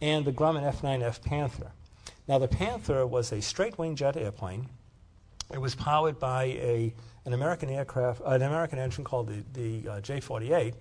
and 0.00 0.24
the 0.24 0.32
Grumman 0.32 0.64
F 0.64 0.82
9F 0.82 1.22
Panther. 1.22 1.70
Now, 2.26 2.38
the 2.38 2.48
Panther 2.48 3.06
was 3.06 3.30
a 3.30 3.40
straight 3.40 3.78
wing 3.78 3.94
jet 3.94 4.16
airplane 4.16 4.68
it 5.52 5.60
was 5.60 5.74
powered 5.74 6.18
by 6.18 6.44
a, 6.44 6.94
an 7.24 7.32
American 7.32 7.70
aircraft, 7.70 8.22
an 8.24 8.42
American 8.42 8.78
engine 8.78 9.04
called 9.04 9.28
the, 9.28 9.82
the 9.82 9.90
uh, 9.90 10.00
J-48, 10.00 10.74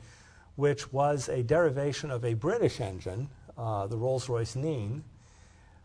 which 0.56 0.92
was 0.92 1.30
a 1.30 1.44
derivation 1.44 2.12
of 2.12 2.24
a 2.26 2.34
British 2.34 2.80
engine, 2.80 3.30
uh, 3.58 3.88
the 3.88 3.98
Rolls-Royce 3.98 4.56
Nene, 4.56 5.04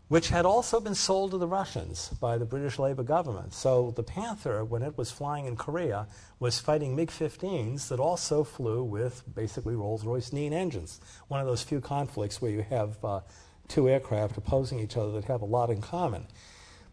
which 0.07 0.29
had 0.29 0.45
also 0.45 0.79
been 0.79 0.93
sold 0.93 1.31
to 1.31 1.37
the 1.37 1.47
Russians 1.47 2.09
by 2.21 2.37
the 2.37 2.45
British 2.45 2.77
Labour 2.77 3.01
government. 3.01 3.53
So 3.53 3.91
the 3.95 4.03
Panther, 4.03 4.63
when 4.63 4.83
it 4.83 4.97
was 4.97 5.09
flying 5.09 5.47
in 5.47 5.55
Korea, 5.55 6.07
was 6.39 6.59
fighting 6.59 6.95
MiG-15s 6.95 7.87
that 7.87 7.99
also 7.99 8.43
flew 8.43 8.83
with 8.83 9.23
basically 9.33 9.75
Rolls-Royce 9.75 10.31
Nene 10.31 10.53
engines. 10.53 11.01
One 11.27 11.39
of 11.39 11.47
those 11.47 11.63
few 11.63 11.81
conflicts 11.81 12.39
where 12.39 12.51
you 12.51 12.61
have 12.69 13.03
uh, 13.03 13.21
two 13.67 13.89
aircraft 13.89 14.37
opposing 14.37 14.79
each 14.79 14.95
other 14.95 15.11
that 15.13 15.25
have 15.25 15.41
a 15.41 15.45
lot 15.45 15.71
in 15.71 15.81
common. 15.81 16.27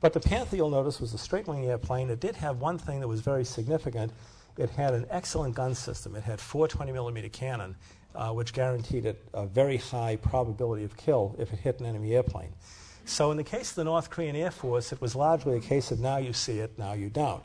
But 0.02 0.12
the 0.12 0.20
Panther, 0.20 0.56
you'll 0.56 0.68
notice, 0.68 1.00
was 1.00 1.14
a 1.14 1.18
straight 1.18 1.46
wing 1.46 1.64
airplane. 1.64 2.10
It 2.10 2.18
did 2.18 2.34
have 2.34 2.60
one 2.60 2.76
thing 2.76 2.98
that 3.00 3.06
was 3.06 3.20
very 3.20 3.44
significant. 3.44 4.12
It 4.58 4.68
had 4.70 4.94
an 4.94 5.06
excellent 5.10 5.54
gun 5.54 5.76
system. 5.76 6.16
It 6.16 6.24
had 6.24 6.40
four 6.40 6.66
20 6.66 6.90
millimeter 6.90 7.28
cannon, 7.28 7.76
uh, 8.16 8.30
which 8.30 8.52
guaranteed 8.52 9.06
it 9.06 9.24
a 9.32 9.46
very 9.46 9.76
high 9.76 10.16
probability 10.16 10.82
of 10.82 10.96
kill 10.96 11.36
if 11.38 11.52
it 11.52 11.60
hit 11.60 11.78
an 11.78 11.86
enemy 11.86 12.16
airplane. 12.16 12.52
So, 13.04 13.30
in 13.30 13.36
the 13.36 13.44
case 13.44 13.70
of 13.70 13.76
the 13.76 13.84
North 13.84 14.10
Korean 14.10 14.34
Air 14.34 14.50
Force, 14.50 14.92
it 14.92 15.00
was 15.00 15.14
largely 15.14 15.56
a 15.56 15.60
case 15.60 15.92
of 15.92 16.00
now 16.00 16.16
you 16.16 16.32
see 16.32 16.58
it, 16.58 16.76
now 16.76 16.94
you 16.94 17.08
don't. 17.08 17.42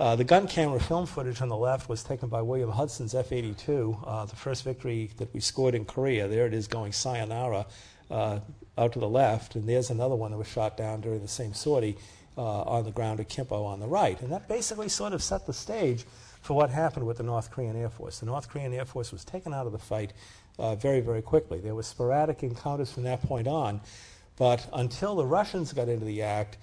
Uh, 0.00 0.16
the 0.16 0.24
gun 0.24 0.48
camera 0.48 0.80
film 0.80 1.06
footage 1.06 1.40
on 1.40 1.48
the 1.48 1.56
left 1.56 1.88
was 1.88 2.02
taken 2.02 2.28
by 2.28 2.42
William 2.42 2.70
Hudson's 2.70 3.14
F 3.14 3.30
82, 3.30 3.96
uh, 4.04 4.24
the 4.24 4.34
first 4.34 4.64
victory 4.64 5.12
that 5.18 5.32
we 5.32 5.38
scored 5.38 5.76
in 5.76 5.84
Korea. 5.84 6.26
There 6.26 6.46
it 6.46 6.54
is 6.54 6.66
going 6.66 6.90
sayonara 6.90 7.66
uh, 8.10 8.40
out 8.76 8.92
to 8.92 8.98
the 8.98 9.08
left, 9.08 9.54
and 9.54 9.68
there's 9.68 9.90
another 9.90 10.16
one 10.16 10.30
that 10.32 10.38
was 10.38 10.48
shot 10.48 10.76
down 10.76 11.00
during 11.00 11.20
the 11.20 11.28
same 11.28 11.54
sortie 11.54 11.96
uh, 12.36 12.62
on 12.62 12.84
the 12.84 12.90
ground 12.90 13.20
at 13.20 13.28
Kimpo 13.28 13.64
on 13.64 13.80
the 13.80 13.86
right. 13.86 14.20
And 14.20 14.32
that 14.32 14.48
basically 14.48 14.88
sort 14.88 15.12
of 15.12 15.22
set 15.22 15.46
the 15.46 15.52
stage 15.52 16.04
for 16.42 16.54
what 16.54 16.70
happened 16.70 17.06
with 17.06 17.18
the 17.18 17.22
North 17.22 17.50
Korean 17.50 17.76
Air 17.76 17.88
Force. 17.88 18.18
The 18.18 18.26
North 18.26 18.48
Korean 18.48 18.72
Air 18.72 18.84
Force 18.84 19.12
was 19.12 19.24
taken 19.24 19.54
out 19.54 19.66
of 19.66 19.72
the 19.72 19.78
fight 19.78 20.12
uh, 20.58 20.74
very, 20.74 21.00
very 21.00 21.22
quickly. 21.22 21.60
There 21.60 21.74
were 21.74 21.82
sporadic 21.82 22.42
encounters 22.42 22.92
from 22.92 23.04
that 23.04 23.22
point 23.22 23.46
on, 23.46 23.80
but 24.36 24.68
until 24.72 25.14
the 25.14 25.26
Russians 25.26 25.72
got 25.72 25.88
into 25.88 26.04
the 26.04 26.22
act 26.22 26.58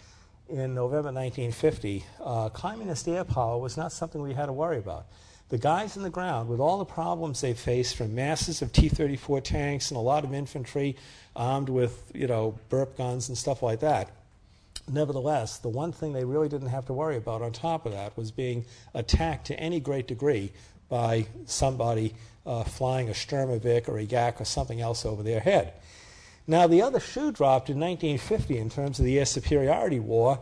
in 0.50 0.76
November 0.76 1.12
1950, 1.12 2.04
uh, 2.22 2.50
communist 2.50 3.08
air 3.08 3.24
power 3.24 3.58
was 3.58 3.78
not 3.78 3.92
something 3.92 4.22
we 4.22 4.34
had 4.34 4.48
to 4.48 4.54
worry 4.54 4.78
about 4.78 5.06
the 5.52 5.58
guys 5.58 5.98
in 5.98 6.04
the 6.04 6.10
ground, 6.10 6.48
with 6.48 6.62
all 6.62 6.80
the 6.80 6.86
problems 6.86 7.42
they 7.42 7.54
faced 7.54 7.98
from 7.98 8.16
masses 8.16 8.62
of 8.62 8.72
T 8.72 8.88
34 8.88 9.42
tanks 9.42 9.92
and 9.92 9.98
a 9.98 10.02
lot 10.02 10.24
of 10.24 10.34
infantry 10.34 10.96
armed 11.36 11.68
with, 11.68 12.10
you 12.16 12.26
know, 12.26 12.58
burp 12.70 12.98
guns 12.98 13.28
and 13.28 13.38
stuff 13.38 13.62
like 13.62 13.82
that, 13.82 14.10
nevertheless, 14.90 15.58
the 15.58 15.68
one 15.68 15.92
thing 15.92 16.14
they 16.14 16.24
really 16.24 16.48
didn't 16.48 16.70
have 16.70 16.86
to 16.86 16.94
worry 16.94 17.18
about 17.18 17.42
on 17.42 17.52
top 17.52 17.86
of 17.86 17.92
that 17.92 18.16
was 18.16 18.32
being 18.32 18.66
attacked 18.94 19.48
to 19.48 19.60
any 19.60 19.82
great 19.82 20.08
degree 20.08 20.54
by 20.88 21.28
somebody 21.46 22.16
uh, 22.46 22.64
flying 22.64 23.10
a 23.10 23.14
Sturmovik 23.14 23.90
or 23.90 23.98
a 23.98 24.04
Yak 24.04 24.40
or 24.40 24.46
something 24.46 24.80
else 24.80 25.06
over 25.06 25.22
their 25.22 25.42
head. 25.42 25.74
Now, 26.48 26.66
the 26.66 26.82
other 26.82 27.02
shoe 27.02 27.30
dropped 27.30 27.70
in 27.70 27.78
1950 27.78 28.58
in 28.58 28.70
terms 28.70 29.00
of 29.00 29.06
the 29.06 29.20
air 29.20 29.26
superiority 29.26 30.00
war 30.00 30.40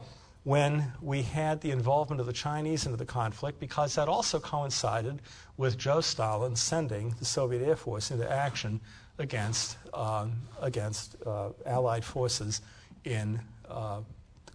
when 0.49 0.91
we 0.99 1.21
had 1.21 1.61
the 1.61 1.69
involvement 1.69 2.19
of 2.19 2.25
the 2.25 2.33
Chinese 2.33 2.87
into 2.87 2.97
the 2.97 3.05
conflict 3.05 3.59
because 3.59 3.93
that 3.93 4.07
also 4.07 4.39
coincided 4.39 5.21
with 5.57 5.77
Joe 5.77 6.01
Stalin 6.01 6.55
sending 6.55 7.13
the 7.19 7.25
Soviet 7.25 7.61
Air 7.61 7.75
Force 7.75 8.09
into 8.09 8.27
action 8.27 8.81
against, 9.19 9.77
um, 9.93 10.33
against 10.59 11.17
uh, 11.23 11.49
Allied 11.67 12.03
forces 12.03 12.61
in 13.05 13.39
uh, 13.69 13.99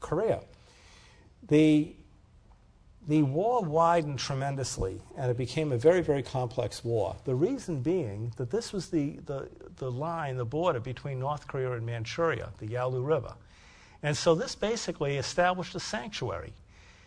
Korea. 0.01 0.41
The, 1.47 1.95
the 3.07 3.23
war 3.23 3.63
widened 3.63 4.19
tremendously 4.19 5.01
and 5.17 5.31
it 5.31 5.37
became 5.37 5.71
a 5.71 5.79
very, 5.79 6.01
very 6.01 6.25
complex 6.25 6.83
war. 6.83 7.15
The 7.25 7.37
reason 7.37 7.83
being 7.83 8.33
that 8.37 8.51
this 8.51 8.73
was 8.73 8.89
the, 8.89 9.21
the, 9.27 9.49
the 9.77 9.93
line, 9.93 10.39
the 10.39 10.45
border 10.45 10.81
between 10.81 11.21
North 11.21 11.47
Korea 11.47 11.71
and 11.71 11.87
Manchuria, 11.87 12.51
the 12.59 12.67
Yalu 12.67 13.01
River. 13.01 13.35
And 14.05 14.15
so 14.15 14.35
this 14.35 14.55
basically 14.55 15.17
established 15.17 15.75
a 15.75 15.81
sanctuary. 15.81 16.53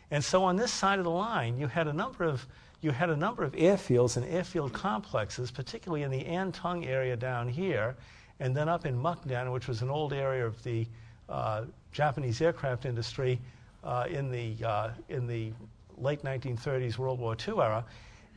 And 0.10 0.24
so 0.24 0.43
on 0.43 0.56
this 0.56 0.74
side 0.74 0.98
of 0.98 1.06
the 1.06 1.12
line, 1.12 1.60
you 1.60 1.68
had 1.68 1.88
a 1.88 1.93
number 1.93 2.24
of 2.24 2.45
you 2.82 2.91
had 2.91 3.10
a 3.10 3.16
number 3.16 3.43
of 3.43 3.54
airfields 3.54 4.18
and 4.18 4.26
airfield 4.26 4.72
complexes, 4.74 5.50
particularly 5.50 6.04
in 6.04 6.12
the 6.12 6.24
Antung 6.26 6.86
area 6.86 7.16
down 7.16 7.48
here, 7.48 7.95
and 8.39 8.56
then 8.56 8.70
up 8.70 8.86
in 8.86 8.95
Mukden, 8.95 9.52
which 9.52 9.68
was 9.68 9.82
an 9.82 9.89
old 9.89 10.14
area 10.14 10.45
of 10.45 10.62
the 10.64 10.88
uh, 11.28 11.64
Japanese 11.91 12.39
aircraft 12.39 12.86
industry 12.86 13.39
uh, 13.84 14.06
in 14.10 14.32
the 14.32 14.56
uh, 14.64 14.89
in 15.10 15.28
the 15.28 15.54
late 15.98 16.24
1930s 16.24 16.98
World 16.98 17.20
War 17.20 17.36
II 17.48 17.60
era. 17.60 17.86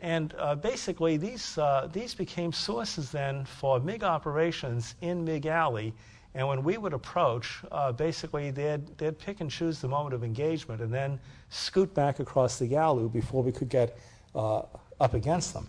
And 0.01 0.35
uh, 0.39 0.55
basically, 0.55 1.19
these, 1.19 1.59
uh, 1.59 1.89
these 1.93 2.15
became 2.15 2.53
sources 2.53 3.11
then 3.11 3.45
for 3.45 3.81
MiG 3.81 4.03
operations 4.03 4.95
in 5.03 5.25
MiG 5.25 5.47
Alley 5.47 5.93
and 6.35 6.47
when 6.47 6.63
we 6.63 6.79
would 6.79 6.93
approach, 6.93 7.61
uh, 7.73 7.91
basically 7.93 8.51
they'd, 8.51 8.87
they'd 8.99 9.19
pick 9.19 9.41
and 9.41 9.51
choose 9.51 9.81
the 9.81 9.89
moment 9.89 10.15
of 10.15 10.23
engagement 10.23 10.81
and 10.81 10.93
then 10.93 11.19
scoot 11.49 11.93
back 11.93 12.21
across 12.21 12.59
the 12.59 12.67
Yalu 12.67 13.09
before 13.09 13.43
we 13.43 13.51
could 13.51 13.69
get 13.69 13.99
uh, 14.35 14.63
up 15.01 15.15
against 15.15 15.53
them. 15.55 15.67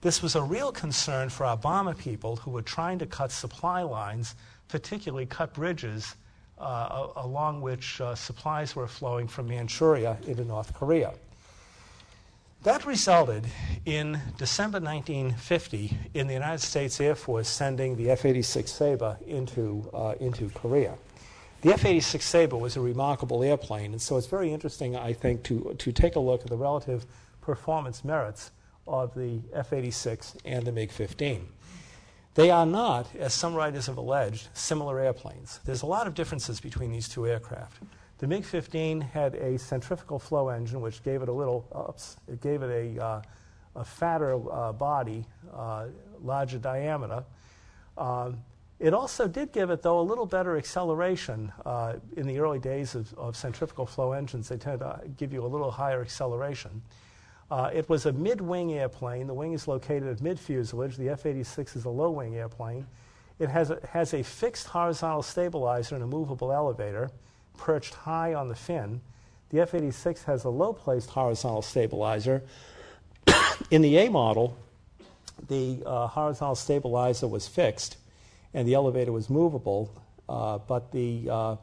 This 0.00 0.22
was 0.22 0.36
a 0.36 0.42
real 0.42 0.72
concern 0.72 1.28
for 1.28 1.54
bomber 1.56 1.94
people 1.94 2.36
who 2.36 2.52
were 2.52 2.62
trying 2.62 2.98
to 3.00 3.06
cut 3.06 3.32
supply 3.32 3.82
lines, 3.82 4.34
particularly 4.68 5.26
cut 5.26 5.52
bridges 5.52 6.14
uh, 6.58 7.08
along 7.16 7.60
which 7.60 8.00
uh, 8.00 8.14
supplies 8.14 8.74
were 8.74 8.86
flowing 8.86 9.28
from 9.28 9.48
Manchuria 9.48 10.16
into 10.26 10.44
North 10.44 10.72
Korea. 10.72 11.12
That 12.64 12.84
resulted 12.84 13.46
in 13.84 14.20
December 14.36 14.80
1950 14.80 15.96
in 16.14 16.26
the 16.26 16.34
United 16.34 16.60
States 16.60 17.00
Air 17.00 17.14
Force 17.14 17.48
sending 17.48 17.94
the 17.94 18.10
F 18.10 18.24
86 18.24 18.68
Sabre 18.68 19.16
into, 19.28 19.88
uh, 19.94 20.14
into 20.18 20.48
Korea. 20.50 20.94
The 21.62 21.72
F 21.72 21.84
86 21.84 22.24
Sabre 22.24 22.56
was 22.56 22.76
a 22.76 22.80
remarkable 22.80 23.44
airplane, 23.44 23.92
and 23.92 24.02
so 24.02 24.16
it's 24.16 24.26
very 24.26 24.52
interesting, 24.52 24.96
I 24.96 25.12
think, 25.12 25.44
to, 25.44 25.76
to 25.78 25.92
take 25.92 26.16
a 26.16 26.20
look 26.20 26.42
at 26.42 26.48
the 26.48 26.56
relative 26.56 27.06
performance 27.40 28.04
merits 28.04 28.50
of 28.88 29.14
the 29.14 29.40
F 29.52 29.72
86 29.72 30.34
and 30.44 30.66
the 30.66 30.72
MiG 30.72 30.90
15. 30.90 31.48
They 32.34 32.50
are 32.50 32.66
not, 32.66 33.14
as 33.14 33.34
some 33.34 33.54
writers 33.54 33.86
have 33.86 33.98
alleged, 33.98 34.48
similar 34.52 34.98
airplanes. 34.98 35.60
There's 35.64 35.82
a 35.82 35.86
lot 35.86 36.08
of 36.08 36.14
differences 36.14 36.58
between 36.58 36.90
these 36.90 37.08
two 37.08 37.28
aircraft. 37.28 37.82
The 38.18 38.26
MiG 38.26 38.44
15 38.44 39.00
had 39.00 39.36
a 39.36 39.56
centrifugal 39.58 40.18
flow 40.18 40.48
engine, 40.48 40.80
which 40.80 41.04
gave 41.04 41.22
it 41.22 41.28
a 41.28 41.32
little, 41.32 41.64
oops, 41.88 42.16
it 42.26 42.40
gave 42.40 42.62
it 42.62 42.98
a, 42.98 43.04
uh, 43.04 43.22
a 43.76 43.84
fatter 43.84 44.34
uh, 44.52 44.72
body, 44.72 45.24
uh, 45.54 45.86
larger 46.20 46.58
diameter. 46.58 47.22
Um, 47.96 48.42
it 48.80 48.92
also 48.92 49.28
did 49.28 49.52
give 49.52 49.70
it, 49.70 49.82
though, 49.82 50.00
a 50.00 50.02
little 50.02 50.26
better 50.26 50.56
acceleration. 50.56 51.52
Uh, 51.64 51.94
in 52.16 52.26
the 52.26 52.40
early 52.40 52.58
days 52.58 52.96
of, 52.96 53.12
of, 53.14 53.36
centrifugal 53.36 53.86
flow 53.86 54.12
engines, 54.12 54.48
they 54.48 54.56
tend 54.56 54.80
to 54.80 55.00
give 55.16 55.32
you 55.32 55.44
a 55.44 55.46
little 55.46 55.70
higher 55.70 56.00
acceleration. 56.00 56.82
Uh, 57.52 57.70
it 57.72 57.88
was 57.88 58.06
a 58.06 58.12
mid 58.12 58.40
wing 58.40 58.72
airplane. 58.72 59.28
The 59.28 59.34
wing 59.34 59.52
is 59.52 59.68
located 59.68 60.08
at 60.08 60.20
mid 60.20 60.40
fuselage. 60.40 60.96
The 60.96 61.08
F 61.08 61.24
86 61.24 61.76
is 61.76 61.84
a 61.84 61.90
low 61.90 62.10
wing 62.10 62.36
airplane. 62.36 62.86
It 63.38 63.48
has 63.48 63.70
a, 63.70 63.78
has 63.90 64.12
a 64.12 64.24
fixed 64.24 64.66
horizontal 64.66 65.22
stabilizer 65.22 65.94
and 65.94 66.02
a 66.02 66.06
movable 66.06 66.52
elevator 66.52 67.10
perched 67.58 67.94
high 67.94 68.32
on 68.32 68.48
the 68.48 68.54
fin. 68.54 69.00
The 69.50 69.60
F 69.60 69.74
86 69.74 70.24
has 70.24 70.44
a 70.44 70.50
low 70.50 70.72
placed 70.72 71.10
horizontal 71.10 71.62
stabilizer. 71.62 72.42
In 73.70 73.82
the 73.82 73.98
A 73.98 74.08
model, 74.08 74.56
the 75.48 75.82
uh, 75.84 76.06
horizontal 76.06 76.54
stabilizer 76.54 77.28
was 77.28 77.46
fixed 77.46 77.98
and 78.54 78.66
the 78.66 78.74
elevator 78.74 79.12
was 79.12 79.28
movable, 79.28 79.90
uh, 80.28 80.58
but 80.58 80.90
the, 80.92 81.28
uh, 81.30 81.56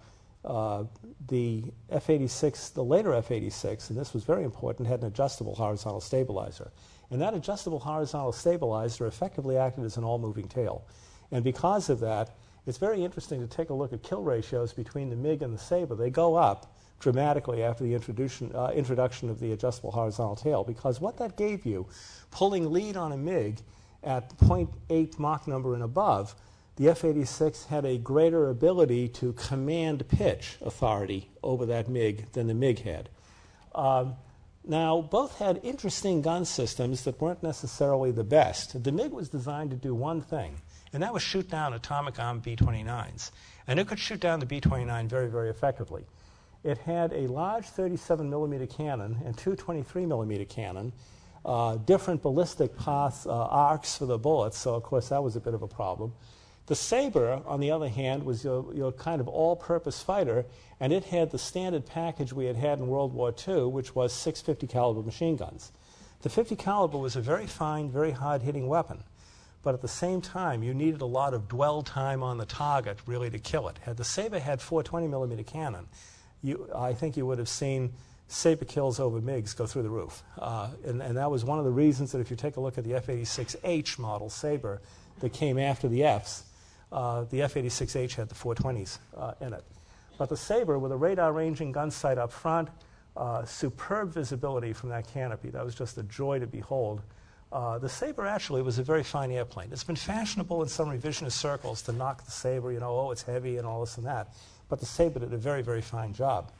uh 0.43 0.83
the 1.27 1.63
F 1.89 2.09
86, 2.09 2.69
the 2.69 2.83
later 2.83 3.13
F 3.13 3.31
86, 3.31 3.89
and 3.89 3.97
this 3.97 4.13
was 4.13 4.23
very 4.23 4.43
important, 4.43 4.87
had 4.87 5.01
an 5.01 5.07
adjustable 5.07 5.55
horizontal 5.55 6.01
stabilizer. 6.01 6.71
And 7.09 7.21
that 7.21 7.33
adjustable 7.33 7.79
horizontal 7.79 8.31
stabilizer 8.31 9.07
effectively 9.07 9.57
acted 9.57 9.83
as 9.83 9.97
an 9.97 10.03
all 10.03 10.19
moving 10.19 10.47
tail. 10.47 10.85
And 11.31 11.43
because 11.43 11.89
of 11.89 11.99
that, 12.01 12.35
it's 12.66 12.78
very 12.78 13.03
interesting 13.03 13.41
to 13.41 13.47
take 13.47 13.70
a 13.70 13.74
look 13.74 13.93
at 13.93 14.03
kill 14.03 14.24
ratios 14.24 14.74
between 14.74 15.09
the 15.09 15.16
MiG 15.16 15.41
and 15.41 15.53
the 15.53 15.59
Sabre. 15.59 15.95
They 15.95 16.09
go 16.09 16.36
up 16.36 16.76
dramatically 16.99 17.63
after 17.63 17.84
the 17.84 17.93
introduction, 17.93 18.51
uh, 18.55 18.72
introduction 18.74 19.30
of 19.30 19.39
the 19.39 19.51
adjustable 19.51 19.91
horizontal 19.91 20.36
tail 20.36 20.63
because 20.63 20.99
what 20.99 21.18
that 21.18 21.38
gave 21.38 21.66
you, 21.66 21.88
pulling 22.32 22.72
lead 22.72 22.97
on 22.97 23.11
a 23.11 23.18
MiG 23.18 23.59
at 24.03 24.38
0.8 24.38 25.20
Mach 25.20 25.47
number 25.47 25.74
and 25.74 25.84
above, 25.84 26.36
the 26.78 26.89
F 26.89 27.05
86 27.05 27.66
had 27.66 27.86
a 27.86 27.97
greater 27.97 28.49
ability 28.49 29.07
to 29.09 29.34
command 29.34 30.07
pitch 30.07 30.57
authority 30.61 31.30
over 31.41 31.66
that 31.66 31.88
MiG 31.88 32.32
than 32.34 32.47
the 32.47 32.53
MiG 32.53 32.80
had. 32.80 33.09
Um, 33.74 34.16
now, 34.68 35.01
both 35.01 35.38
had 35.38 35.59
interesting 35.63 36.22
gun 36.22 36.43
systems 36.43 37.03
that 37.03 37.22
weren't 37.22 37.43
necessarily 37.43 38.11
the 38.11 38.24
best. 38.24 38.84
The 38.84 38.91
MiG 38.91 39.11
was 39.11 39.30
designed 39.30 39.70
to 39.70 39.76
do 39.76 39.93
one 39.93 40.22
thing, 40.22 40.55
and 40.95 41.03
that 41.03 41.13
was 41.13 41.21
shoot 41.21 41.49
down 41.49 41.73
atomic 41.73 42.17
armed 42.19 42.41
B 42.41 42.55
29s. 42.55 43.31
And 43.67 43.81
it 43.81 43.85
could 43.85 43.99
shoot 43.99 44.21
down 44.21 44.39
the 44.39 44.45
B 44.45 44.61
29 44.61 45.09
very, 45.09 45.27
very 45.27 45.49
effectively. 45.49 46.05
It 46.63 46.77
had 46.77 47.11
a 47.11 47.27
large 47.27 47.65
37 47.65 48.29
millimeter 48.29 48.65
cannon 48.65 49.17
and 49.25 49.37
two 49.37 49.57
23 49.57 50.05
millimeter 50.05 50.45
cannon, 50.45 50.93
uh, 51.43 51.75
different 51.75 52.21
ballistic 52.21 52.77
path 52.77 53.27
uh, 53.27 53.31
arcs 53.31 53.97
for 53.97 54.05
the 54.05 54.17
bullets, 54.17 54.57
so 54.57 54.73
of 54.73 54.83
course 54.83 55.09
that 55.09 55.21
was 55.21 55.35
a 55.35 55.41
bit 55.41 55.53
of 55.53 55.63
a 55.63 55.67
problem. 55.67 56.13
The 56.67 56.75
Sabre, 56.75 57.41
on 57.45 57.59
the 57.59 57.71
other 57.71 57.89
hand, 57.89 58.23
was 58.23 58.45
your, 58.45 58.73
your 58.73 58.93
kind 58.93 59.19
of 59.19 59.27
all 59.27 59.57
purpose 59.57 60.01
fighter, 60.01 60.45
and 60.79 60.93
it 60.93 61.03
had 61.03 61.29
the 61.29 61.37
standard 61.37 61.85
package 61.85 62.31
we 62.31 62.45
had 62.45 62.55
had 62.55 62.79
in 62.79 62.87
World 62.87 63.13
War 63.13 63.35
II, 63.45 63.65
which 63.65 63.95
was 63.95 64.13
650 64.13 64.65
caliber 64.71 65.01
machine 65.01 65.35
guns. 65.35 65.73
The 66.21 66.29
50 66.29 66.55
caliber 66.55 66.97
was 66.97 67.17
a 67.17 67.21
very 67.21 67.47
fine, 67.47 67.89
very 67.91 68.11
hard 68.11 68.43
hitting 68.43 68.69
weapon, 68.69 69.03
but 69.66 69.74
at 69.74 69.82
the 69.82 69.88
same 69.88 70.22
time, 70.22 70.61
you 70.61 70.76
needed 70.76 71.01
a 71.01 71.07
lot 71.07 71.34
of 71.34 71.49
dwell 71.49 71.82
time 71.82 72.22
on 72.22 72.38
the 72.38 72.45
target 72.45 72.99
really 73.07 73.32
to 73.32 73.39
kill 73.39 73.68
it. 73.68 73.80
Had 73.82 73.97
the 73.97 74.03
Sabre 74.03 74.39
had 74.39 74.61
420 74.61 75.07
millimeter 75.07 75.41
cannon, 75.41 75.88
you, 76.43 76.70
I 76.74 76.93
think 76.93 77.18
you 77.18 77.26
would 77.26 77.39
have 77.39 77.49
seen 77.49 77.91
Sabre 78.28 78.63
kills 78.63 78.99
over 78.99 79.20
MiGs 79.20 79.57
go 79.57 79.66
through 79.66 79.82
the 79.82 79.89
roof. 79.89 80.22
Uh, 80.38 80.70
and, 80.86 81.01
and, 81.01 81.18
that 81.18 81.32
was 81.32 81.43
one 81.43 81.57
of 81.57 81.66
the 81.66 81.72
reasons 81.72 82.11
that 82.11 82.20
if 82.20 82.30
you 82.30 82.38
take 82.38 82.57
a 82.57 82.61
look 82.61 82.78
at 82.78 82.84
the 82.84 82.93
F 82.93 83.07
86H 83.07 83.97
model 83.97 84.30
Sabre 84.30 84.82
that 85.20 85.34
came 85.34 85.57
after 85.57 85.88
the 85.88 86.03
Fs, 86.03 86.43
uh, 86.91 87.24
the 87.32 87.41
F 87.41 87.55
86H 87.55 88.13
had 88.13 88.30
the 88.30 88.36
420s 88.36 88.99
uh, 89.18 89.34
in 89.41 89.51
it. 89.51 89.63
But 90.20 90.30
the 90.30 90.38
Sabre, 90.38 90.78
with 90.78 90.91
a 90.91 90.97
radar 90.97 91.34
ranging 91.34 91.72
gun 91.72 91.89
sight 91.89 92.20
up 92.20 92.32
front, 92.32 92.70
uh, 93.18 93.45
superb 93.45 94.13
visibility 94.13 94.74
from 94.74 94.89
that 94.89 95.07
canopy, 95.07 95.49
that 95.49 95.66
was 95.66 95.74
just 95.74 95.97
a 95.97 96.03
joy 96.03 96.38
to 96.38 96.45
behold. 96.45 97.01
Uh, 97.55 97.77
the 97.77 97.87
Sabre 97.87 98.25
actually 98.25 98.61
was 98.61 98.79
a 98.79 98.83
very 98.83 99.01
fine 99.01 99.31
airplane. 99.31 99.69
It's 99.71 99.85
been 99.85 99.95
fashionable 99.95 100.61
in 100.61 100.67
some 100.67 100.89
revisionist 100.89 101.31
circles 101.31 101.81
to 101.83 101.93
knock 101.93 102.25
the 102.25 102.31
Sabre, 102.31 102.73
you 102.73 102.81
know, 102.81 102.89
oh, 102.89 103.11
it's 103.11 103.23
heavy 103.23 103.55
and 103.55 103.65
all 103.65 103.79
this 103.79 103.95
and 103.95 104.05
that. 104.05 104.33
But 104.67 104.81
the 104.81 104.85
Sabre 104.85 105.19
did 105.19 105.31
a 105.31 105.37
very, 105.37 105.61
very 105.61 105.81
fine 105.81 106.11
job. 106.11 106.51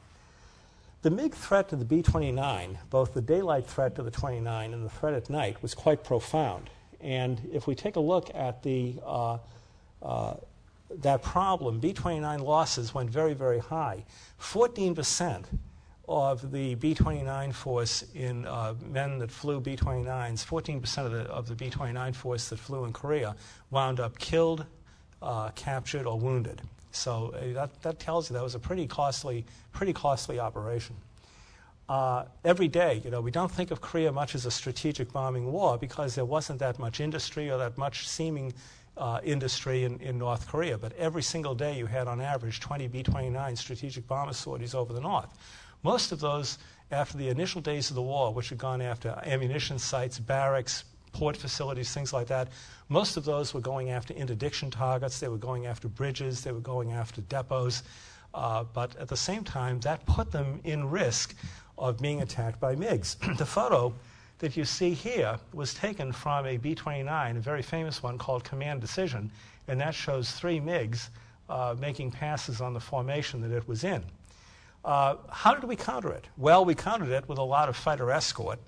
The 1.02 1.10
MiG 1.10 1.34
threat 1.34 1.68
to 1.68 1.76
the 1.76 1.84
B 1.84 2.00
29, 2.00 2.78
both 2.88 3.12
the 3.12 3.20
daylight 3.20 3.66
threat 3.66 3.94
to 3.96 4.02
the 4.02 4.10
29 4.10 4.72
and 4.72 4.82
the 4.82 4.88
threat 4.88 5.12
at 5.12 5.28
night, 5.28 5.60
was 5.60 5.74
quite 5.74 6.02
profound. 6.02 6.70
And 7.02 7.46
if 7.52 7.66
we 7.66 7.74
take 7.74 7.96
a 7.96 8.00
look 8.00 8.34
at 8.34 8.62
the 8.62 8.94
uh, 9.04 9.36
uh, 10.02 10.36
that 11.02 11.20
problem, 11.20 11.78
B 11.78 11.92
29 11.92 12.40
losses 12.40 12.94
went 12.94 13.10
very, 13.10 13.34
very 13.34 13.58
high. 13.58 14.06
14% 14.40 15.44
of 16.08 16.52
the 16.52 16.74
B 16.76 16.94
29 16.94 17.52
force 17.52 18.04
in 18.14 18.46
uh, 18.46 18.74
men 18.90 19.18
that 19.18 19.30
flew 19.30 19.60
B 19.60 19.76
29s, 19.76 20.44
14% 20.44 21.04
of 21.04 21.12
the, 21.12 21.22
of 21.22 21.48
the 21.48 21.54
B 21.54 21.68
29 21.68 22.12
force 22.12 22.48
that 22.48 22.58
flew 22.58 22.84
in 22.84 22.92
Korea 22.92 23.34
wound 23.70 23.98
up 23.98 24.18
killed, 24.18 24.64
uh, 25.20 25.50
captured, 25.50 26.06
or 26.06 26.18
wounded. 26.18 26.62
So 26.92 27.34
uh, 27.34 27.52
that, 27.54 27.82
that 27.82 27.98
tells 27.98 28.30
you 28.30 28.34
that 28.34 28.42
was 28.42 28.54
a 28.54 28.58
pretty 28.58 28.86
costly, 28.86 29.44
pretty 29.72 29.92
costly 29.92 30.38
operation. 30.38 30.96
Uh, 31.88 32.24
every 32.44 32.68
day, 32.68 33.00
you 33.04 33.10
know, 33.10 33.20
we 33.20 33.30
don't 33.30 33.50
think 33.50 33.70
of 33.70 33.80
Korea 33.80 34.10
much 34.10 34.34
as 34.34 34.44
a 34.46 34.50
strategic 34.50 35.12
bombing 35.12 35.52
war 35.52 35.78
because 35.78 36.14
there 36.14 36.24
wasn't 36.24 36.58
that 36.58 36.78
much 36.78 37.00
industry 37.00 37.50
or 37.50 37.58
that 37.58 37.78
much 37.78 38.08
seeming 38.08 38.52
uh, 38.96 39.20
industry 39.22 39.84
in, 39.84 40.00
in 40.00 40.18
North 40.18 40.48
Korea. 40.48 40.78
But 40.78 40.92
every 40.94 41.22
single 41.22 41.54
day 41.54 41.78
you 41.78 41.86
had, 41.86 42.08
on 42.08 42.20
average, 42.20 42.60
20 42.60 42.88
B 42.88 43.02
29 43.02 43.54
strategic 43.56 44.06
bomber 44.08 44.32
sorties 44.32 44.74
over 44.74 44.92
the 44.92 45.00
North. 45.00 45.28
Most 45.82 46.12
of 46.12 46.20
those 46.20 46.58
after 46.90 47.18
the 47.18 47.28
initial 47.28 47.60
days 47.60 47.90
of 47.90 47.96
the 47.96 48.02
war, 48.02 48.32
which 48.32 48.48
had 48.48 48.58
gone 48.58 48.80
after 48.80 49.20
ammunition 49.24 49.78
sites, 49.78 50.18
barracks, 50.18 50.84
port 51.12 51.36
facilities, 51.36 51.92
things 51.92 52.12
like 52.12 52.28
that, 52.28 52.48
most 52.88 53.16
of 53.16 53.24
those 53.24 53.52
were 53.52 53.60
going 53.60 53.90
after 53.90 54.14
interdiction 54.14 54.70
targets. 54.70 55.18
They 55.18 55.28
were 55.28 55.38
going 55.38 55.66
after 55.66 55.88
bridges. 55.88 56.44
They 56.44 56.52
were 56.52 56.60
going 56.60 56.92
after 56.92 57.22
depots. 57.22 57.82
Uh, 58.34 58.64
but 58.64 58.94
at 58.96 59.08
the 59.08 59.16
same 59.16 59.42
time, 59.42 59.80
that 59.80 60.04
put 60.06 60.30
them 60.30 60.60
in 60.64 60.88
risk 60.88 61.34
of 61.78 61.98
being 61.98 62.22
attacked 62.22 62.60
by 62.60 62.76
MiGs. 62.76 63.36
the 63.38 63.46
photo 63.46 63.94
that 64.38 64.56
you 64.56 64.64
see 64.64 64.92
here 64.92 65.38
was 65.52 65.72
taken 65.74 66.12
from 66.12 66.46
a 66.46 66.58
B 66.58 66.74
29, 66.74 67.36
a 67.36 67.40
very 67.40 67.62
famous 67.62 68.02
one 68.02 68.18
called 68.18 68.44
Command 68.44 68.80
Decision, 68.80 69.30
and 69.68 69.80
that 69.80 69.94
shows 69.94 70.32
three 70.32 70.60
MiGs 70.60 71.08
uh, 71.48 71.74
making 71.78 72.10
passes 72.10 72.60
on 72.60 72.74
the 72.74 72.80
formation 72.80 73.40
that 73.40 73.50
it 73.50 73.66
was 73.66 73.84
in. 73.84 74.04
Uh, 74.86 75.16
how 75.30 75.52
did 75.52 75.64
we 75.64 75.74
counter 75.74 76.12
it? 76.12 76.24
Well, 76.36 76.64
we 76.64 76.76
countered 76.76 77.08
it 77.08 77.28
with 77.28 77.38
a 77.38 77.42
lot 77.42 77.68
of 77.68 77.76
fighter 77.76 78.08
escort. 78.12 78.60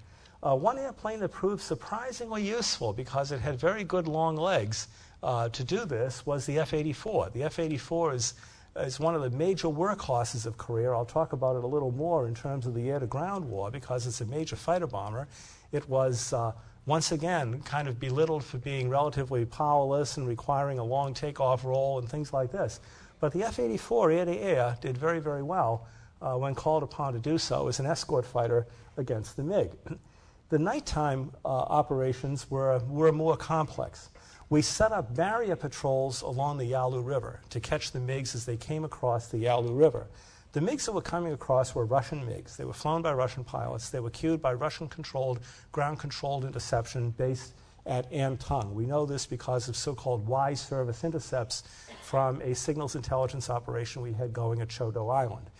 Uh, 0.42 0.56
one 0.56 0.76
airplane 0.76 1.20
that 1.20 1.28
proved 1.28 1.62
surprisingly 1.62 2.42
useful 2.42 2.92
because 2.92 3.30
it 3.30 3.38
had 3.38 3.56
very 3.56 3.84
good 3.84 4.08
long 4.08 4.36
legs 4.36 4.88
uh, 5.22 5.48
to 5.50 5.62
do 5.62 5.84
this 5.84 6.26
was 6.26 6.44
the 6.44 6.58
F 6.58 6.74
84. 6.74 7.30
The 7.30 7.44
F 7.44 7.60
84 7.60 8.14
is 8.14 8.34
is 8.76 9.00
one 9.00 9.14
of 9.16 9.22
the 9.22 9.30
major 9.30 9.66
workhorses 9.66 10.46
of 10.46 10.56
Korea. 10.56 10.92
I'll 10.92 11.04
talk 11.04 11.32
about 11.32 11.56
it 11.56 11.64
a 11.64 11.66
little 11.66 11.90
more 11.90 12.28
in 12.28 12.34
terms 12.34 12.64
of 12.66 12.74
the 12.74 12.90
air 12.90 13.00
to 13.00 13.06
ground 13.06 13.48
war 13.48 13.72
because 13.72 14.06
it's 14.06 14.20
a 14.20 14.26
major 14.26 14.54
fighter 14.54 14.86
bomber. 14.86 15.26
It 15.72 15.88
was 15.88 16.32
uh, 16.32 16.52
once 16.86 17.10
again 17.10 17.60
kind 17.62 17.88
of 17.88 17.98
belittled 17.98 18.44
for 18.44 18.58
being 18.58 18.88
relatively 18.88 19.44
powerless 19.44 20.16
and 20.16 20.28
requiring 20.28 20.78
a 20.78 20.84
long 20.84 21.12
takeoff 21.14 21.64
roll 21.64 21.98
and 21.98 22.08
things 22.08 22.32
like 22.32 22.52
this. 22.52 22.78
But 23.18 23.32
the 23.32 23.42
F 23.42 23.58
84 23.58 24.12
air 24.12 24.24
to 24.26 24.36
air 24.36 24.76
did 24.80 24.96
very, 24.96 25.18
very 25.18 25.42
well 25.42 25.86
uh, 26.20 26.34
when 26.34 26.54
called 26.54 26.82
upon 26.82 27.12
to 27.12 27.18
do 27.18 27.38
so 27.38 27.68
as 27.68 27.80
an 27.80 27.86
escort 27.86 28.24
fighter 28.24 28.66
against 28.96 29.36
the 29.36 29.42
MiG. 29.42 29.70
the 30.48 30.58
nighttime 30.58 31.32
uh, 31.44 31.48
operations 31.48 32.50
were, 32.50 32.78
were 32.88 33.12
more 33.12 33.36
complex. 33.36 34.10
We 34.50 34.62
set 34.62 34.92
up 34.92 35.14
barrier 35.14 35.56
patrols 35.56 36.22
along 36.22 36.56
the 36.56 36.64
Yalu 36.64 37.02
River 37.02 37.40
to 37.50 37.60
catch 37.60 37.92
the 37.92 37.98
MiGs 37.98 38.34
as 38.34 38.46
they 38.46 38.56
came 38.56 38.82
across 38.84 39.28
the 39.28 39.38
Yalu 39.38 39.74
River. 39.74 40.06
The 40.52 40.60
MiGs 40.60 40.86
that 40.86 40.92
were 40.92 41.02
coming 41.02 41.34
across 41.34 41.74
were 41.74 41.84
Russian 41.84 42.26
MiGs. 42.26 42.56
They 42.56 42.64
were 42.64 42.72
flown 42.72 43.02
by 43.02 43.12
Russian 43.12 43.44
pilots. 43.44 43.90
They 43.90 44.00
were 44.00 44.08
cued 44.08 44.40
by 44.40 44.54
Russian 44.54 44.88
controlled, 44.88 45.40
ground 45.70 45.98
controlled 45.98 46.46
interception 46.46 47.10
based 47.10 47.52
at 47.84 48.10
Antung. 48.10 48.72
We 48.72 48.86
know 48.86 49.04
this 49.04 49.26
because 49.26 49.68
of 49.68 49.76
so 49.76 49.94
called 49.94 50.26
Y 50.26 50.54
service 50.54 51.04
intercepts 51.04 51.64
from 52.02 52.40
a 52.40 52.54
signals 52.54 52.96
intelligence 52.96 53.50
operation 53.50 54.00
we 54.00 54.14
had 54.14 54.32
going 54.32 54.62
at 54.62 54.68
Chodo 54.68 55.12
Island. 55.14 55.50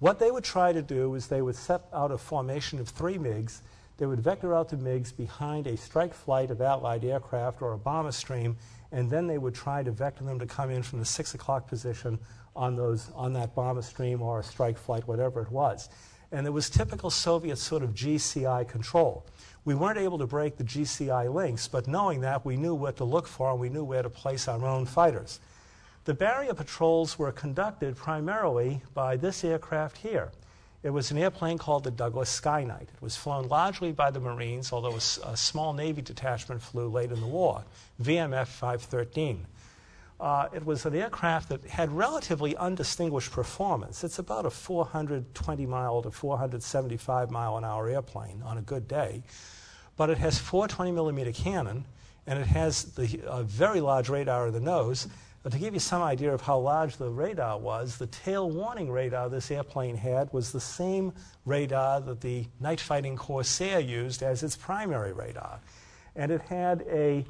What 0.00 0.18
they 0.18 0.30
would 0.30 0.44
try 0.44 0.72
to 0.72 0.82
do 0.82 1.14
is 1.14 1.28
they 1.28 1.42
would 1.42 1.56
set 1.56 1.82
out 1.92 2.10
a 2.10 2.18
formation 2.18 2.80
of 2.80 2.88
three 2.88 3.16
MiGs. 3.16 3.60
They 3.96 4.06
would 4.06 4.20
vector 4.20 4.54
out 4.54 4.68
the 4.68 4.76
MiGs 4.76 5.16
behind 5.16 5.66
a 5.66 5.76
strike 5.76 6.12
flight 6.12 6.50
of 6.50 6.60
Allied 6.60 7.04
aircraft 7.04 7.62
or 7.62 7.72
a 7.72 7.78
bomber 7.78 8.12
stream, 8.12 8.56
and 8.90 9.08
then 9.08 9.26
they 9.26 9.38
would 9.38 9.54
try 9.54 9.82
to 9.82 9.92
vector 9.92 10.24
them 10.24 10.38
to 10.40 10.46
come 10.46 10.70
in 10.70 10.82
from 10.82 10.98
the 10.98 11.04
6 11.04 11.34
o'clock 11.34 11.68
position 11.68 12.18
on, 12.56 12.74
those, 12.74 13.10
on 13.14 13.32
that 13.34 13.54
bomber 13.54 13.82
stream 13.82 14.20
or 14.20 14.40
a 14.40 14.42
strike 14.42 14.78
flight, 14.78 15.06
whatever 15.06 15.42
it 15.42 15.50
was. 15.50 15.88
And 16.32 16.46
it 16.46 16.50
was 16.50 16.68
typical 16.68 17.10
Soviet 17.10 17.56
sort 17.56 17.84
of 17.84 17.94
GCI 17.94 18.68
control. 18.68 19.24
We 19.64 19.76
weren't 19.76 19.98
able 19.98 20.18
to 20.18 20.26
break 20.26 20.56
the 20.56 20.64
GCI 20.64 21.32
links, 21.32 21.68
but 21.68 21.86
knowing 21.86 22.20
that, 22.22 22.44
we 22.44 22.56
knew 22.56 22.74
what 22.74 22.96
to 22.96 23.04
look 23.04 23.28
for 23.28 23.52
and 23.52 23.60
we 23.60 23.68
knew 23.68 23.84
where 23.84 24.02
to 24.02 24.10
place 24.10 24.48
our 24.48 24.64
own 24.66 24.86
fighters. 24.86 25.38
The 26.04 26.12
barrier 26.12 26.52
patrols 26.52 27.18
were 27.18 27.32
conducted 27.32 27.96
primarily 27.96 28.82
by 28.92 29.16
this 29.16 29.42
aircraft 29.42 29.96
here. 29.98 30.32
It 30.82 30.90
was 30.90 31.10
an 31.10 31.16
airplane 31.16 31.56
called 31.56 31.84
the 31.84 31.90
Douglas 31.90 32.28
Sky 32.28 32.62
Knight. 32.62 32.90
It 32.94 33.00
was 33.00 33.16
flown 33.16 33.48
largely 33.48 33.90
by 33.90 34.10
the 34.10 34.20
Marines, 34.20 34.70
although 34.70 34.96
a, 34.96 35.34
small 35.34 35.72
Navy 35.72 36.02
detachment 36.02 36.60
flew 36.60 36.90
late 36.90 37.10
in 37.10 37.22
the 37.22 37.26
war, 37.26 37.64
VMF 38.02 38.48
513. 38.48 39.46
uh, 40.20 40.48
it 40.52 40.66
was 40.66 40.84
an 40.84 40.94
aircraft 40.94 41.48
that 41.48 41.64
had 41.64 41.90
relatively 41.90 42.54
undistinguished 42.54 43.32
performance. 43.32 44.04
It's 44.04 44.18
about 44.18 44.44
a 44.44 44.50
420 44.50 45.64
mile 45.64 46.02
to 46.02 46.10
475 46.10 47.30
mile 47.30 47.56
an 47.56 47.64
hour 47.64 47.88
airplane 47.88 48.42
on 48.44 48.58
a 48.58 48.62
good 48.62 48.86
day, 48.86 49.22
but 49.96 50.10
it 50.10 50.18
has 50.18 50.38
four 50.38 50.68
20 50.68 50.92
millimeter 50.92 51.32
cannon, 51.32 51.86
and 52.26 52.38
it 52.38 52.46
has 52.46 52.92
the 52.92 53.22
uh, 53.26 53.42
very 53.42 53.80
large 53.80 54.10
radar 54.10 54.48
in 54.48 54.52
the 54.52 54.60
nose. 54.60 55.08
But 55.44 55.52
to 55.52 55.58
give 55.58 55.74
you 55.74 55.80
some 55.80 56.00
idea 56.00 56.32
of 56.32 56.40
how 56.40 56.58
large 56.58 56.96
the 56.96 57.10
radar 57.10 57.58
was, 57.58 57.98
the 57.98 58.06
tail 58.06 58.50
warning 58.50 58.90
radar 58.90 59.28
this 59.28 59.50
airplane 59.50 59.94
had 59.94 60.32
was 60.32 60.50
the 60.50 60.60
same 60.60 61.12
radar 61.44 62.00
that 62.00 62.22
the 62.22 62.46
night 62.60 62.80
fighting 62.80 63.14
Corsair 63.14 63.78
used 63.78 64.22
as 64.22 64.42
its 64.42 64.56
primary 64.56 65.12
radar. 65.12 65.60
And 66.16 66.32
it 66.32 66.40
had 66.40 66.86
a 66.88 67.26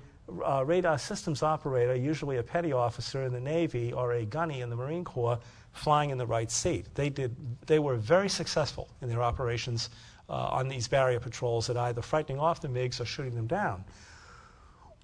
uh, 0.47 0.65
radar 0.65 0.97
systems 0.97 1.43
operator, 1.43 1.97
usually 1.97 2.37
a 2.37 2.43
petty 2.45 2.73
officer 2.73 3.25
in 3.25 3.33
the 3.33 3.41
Navy 3.41 3.93
or 3.93 4.13
a 4.13 4.25
gunny 4.25 4.61
in 4.61 4.71
the 4.71 4.77
Marine 4.77 5.05
Corps, 5.05 5.41
flying 5.73 6.11
in 6.11 6.19
the 6.19 6.27
right 6.27 6.53
seat. 6.53 6.87
They, 6.95 7.11
did, 7.11 7.35
they 7.67 7.81
were 7.81 7.97
very 7.97 8.29
successful 8.29 8.89
in 9.03 9.09
their 9.09 9.25
operations 9.25 9.91
uh, 10.29 10.35
on 10.35 10.69
these 10.69 10.87
barrier 10.87 11.19
patrols 11.19 11.69
at 11.69 11.77
either 11.77 12.01
frightening 12.01 12.39
off 12.39 12.61
the 12.61 12.69
MiGs 12.69 13.01
or 13.01 13.07
shooting 13.07 13.35
them 13.35 13.49
down. 13.49 13.85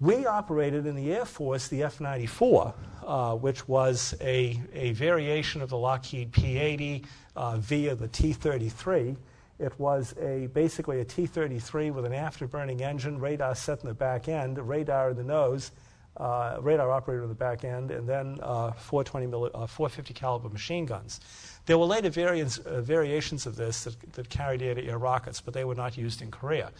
We 0.00 0.24
operated 0.24 0.86
in 0.86 0.96
the 0.96 1.12
Air 1.12 1.26
Force 1.26 1.68
the 1.68 1.82
F 1.82 2.00
94, 2.00 2.72
uh, 3.04 3.34
which 3.34 3.68
was 3.68 4.14
a, 4.22 4.58
a 4.72 4.92
variation 4.92 5.60
of 5.60 5.68
the 5.68 5.76
Lockheed 5.76 6.32
P 6.32 6.56
80 6.56 7.04
uh, 7.36 7.58
via 7.58 7.94
the 7.94 8.08
T 8.08 8.32
33. 8.32 9.14
It 9.58 9.78
was 9.78 10.14
a, 10.18 10.46
basically 10.54 11.00
a 11.00 11.04
T 11.04 11.26
33 11.26 11.90
with 11.90 12.06
an 12.06 12.12
afterburning 12.12 12.80
engine, 12.80 13.20
radar 13.20 13.54
set 13.54 13.82
in 13.82 13.88
the 13.88 13.94
back 13.94 14.26
end, 14.26 14.56
radar 14.66 15.10
in 15.10 15.18
the 15.18 15.22
nose, 15.22 15.70
uh, 16.16 16.56
radar 16.62 16.90
operator 16.90 17.24
in 17.24 17.28
the 17.28 17.34
back 17.34 17.64
end, 17.64 17.90
and 17.90 18.08
then 18.08 18.38
uh, 18.40 18.72
420 18.72 19.26
milli, 19.26 19.50
uh, 19.52 19.66
450 19.66 20.14
caliber 20.14 20.48
machine 20.48 20.86
guns. 20.86 21.20
There 21.66 21.76
were 21.76 21.84
later 21.84 22.08
variants, 22.08 22.56
uh, 22.56 22.80
variations 22.80 23.44
of 23.44 23.54
this 23.54 23.84
that, 23.84 24.14
that 24.14 24.30
carried 24.30 24.62
air 24.62 24.74
to 24.74 24.82
air 24.82 24.96
rockets, 24.96 25.42
but 25.42 25.52
they 25.52 25.66
were 25.66 25.74
not 25.74 25.98
used 25.98 26.22
in 26.22 26.30
Korea. 26.30 26.72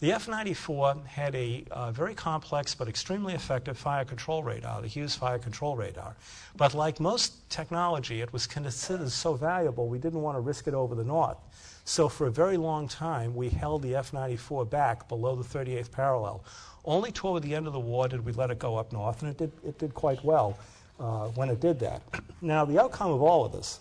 The 0.00 0.12
F 0.12 0.26
94 0.28 0.96
had 1.06 1.34
a 1.36 1.64
uh, 1.70 1.92
very 1.92 2.14
complex 2.14 2.74
but 2.74 2.88
extremely 2.88 3.32
effective 3.32 3.78
fire 3.78 4.04
control 4.04 4.42
radar, 4.42 4.82
the 4.82 4.88
Hughes 4.88 5.14
Fire 5.14 5.38
Control 5.38 5.76
Radar. 5.76 6.16
But 6.56 6.74
like 6.74 6.98
most 6.98 7.48
technology, 7.48 8.20
it 8.20 8.32
was 8.32 8.46
considered 8.46 9.10
so 9.10 9.34
valuable 9.34 9.88
we 9.88 9.98
didn't 9.98 10.20
want 10.20 10.36
to 10.36 10.40
risk 10.40 10.66
it 10.66 10.74
over 10.74 10.96
the 10.96 11.04
north. 11.04 11.38
So 11.84 12.08
for 12.08 12.26
a 12.26 12.30
very 12.30 12.56
long 12.56 12.88
time, 12.88 13.36
we 13.36 13.48
held 13.48 13.82
the 13.82 13.94
F 13.94 14.12
94 14.12 14.66
back 14.66 15.08
below 15.08 15.36
the 15.36 15.44
38th 15.44 15.92
parallel. 15.92 16.44
Only 16.84 17.12
toward 17.12 17.44
the 17.44 17.54
end 17.54 17.66
of 17.68 17.72
the 17.72 17.80
war 17.80 18.08
did 18.08 18.24
we 18.24 18.32
let 18.32 18.50
it 18.50 18.58
go 18.58 18.76
up 18.76 18.92
north, 18.92 19.22
and 19.22 19.30
it 19.30 19.38
did, 19.38 19.52
it 19.64 19.78
did 19.78 19.94
quite 19.94 20.22
well 20.24 20.58
uh, 20.98 21.28
when 21.28 21.48
it 21.50 21.60
did 21.60 21.78
that. 21.80 22.02
Now, 22.42 22.66
the 22.66 22.78
outcome 22.78 23.10
of 23.10 23.22
all 23.22 23.46
of 23.46 23.52
this, 23.52 23.80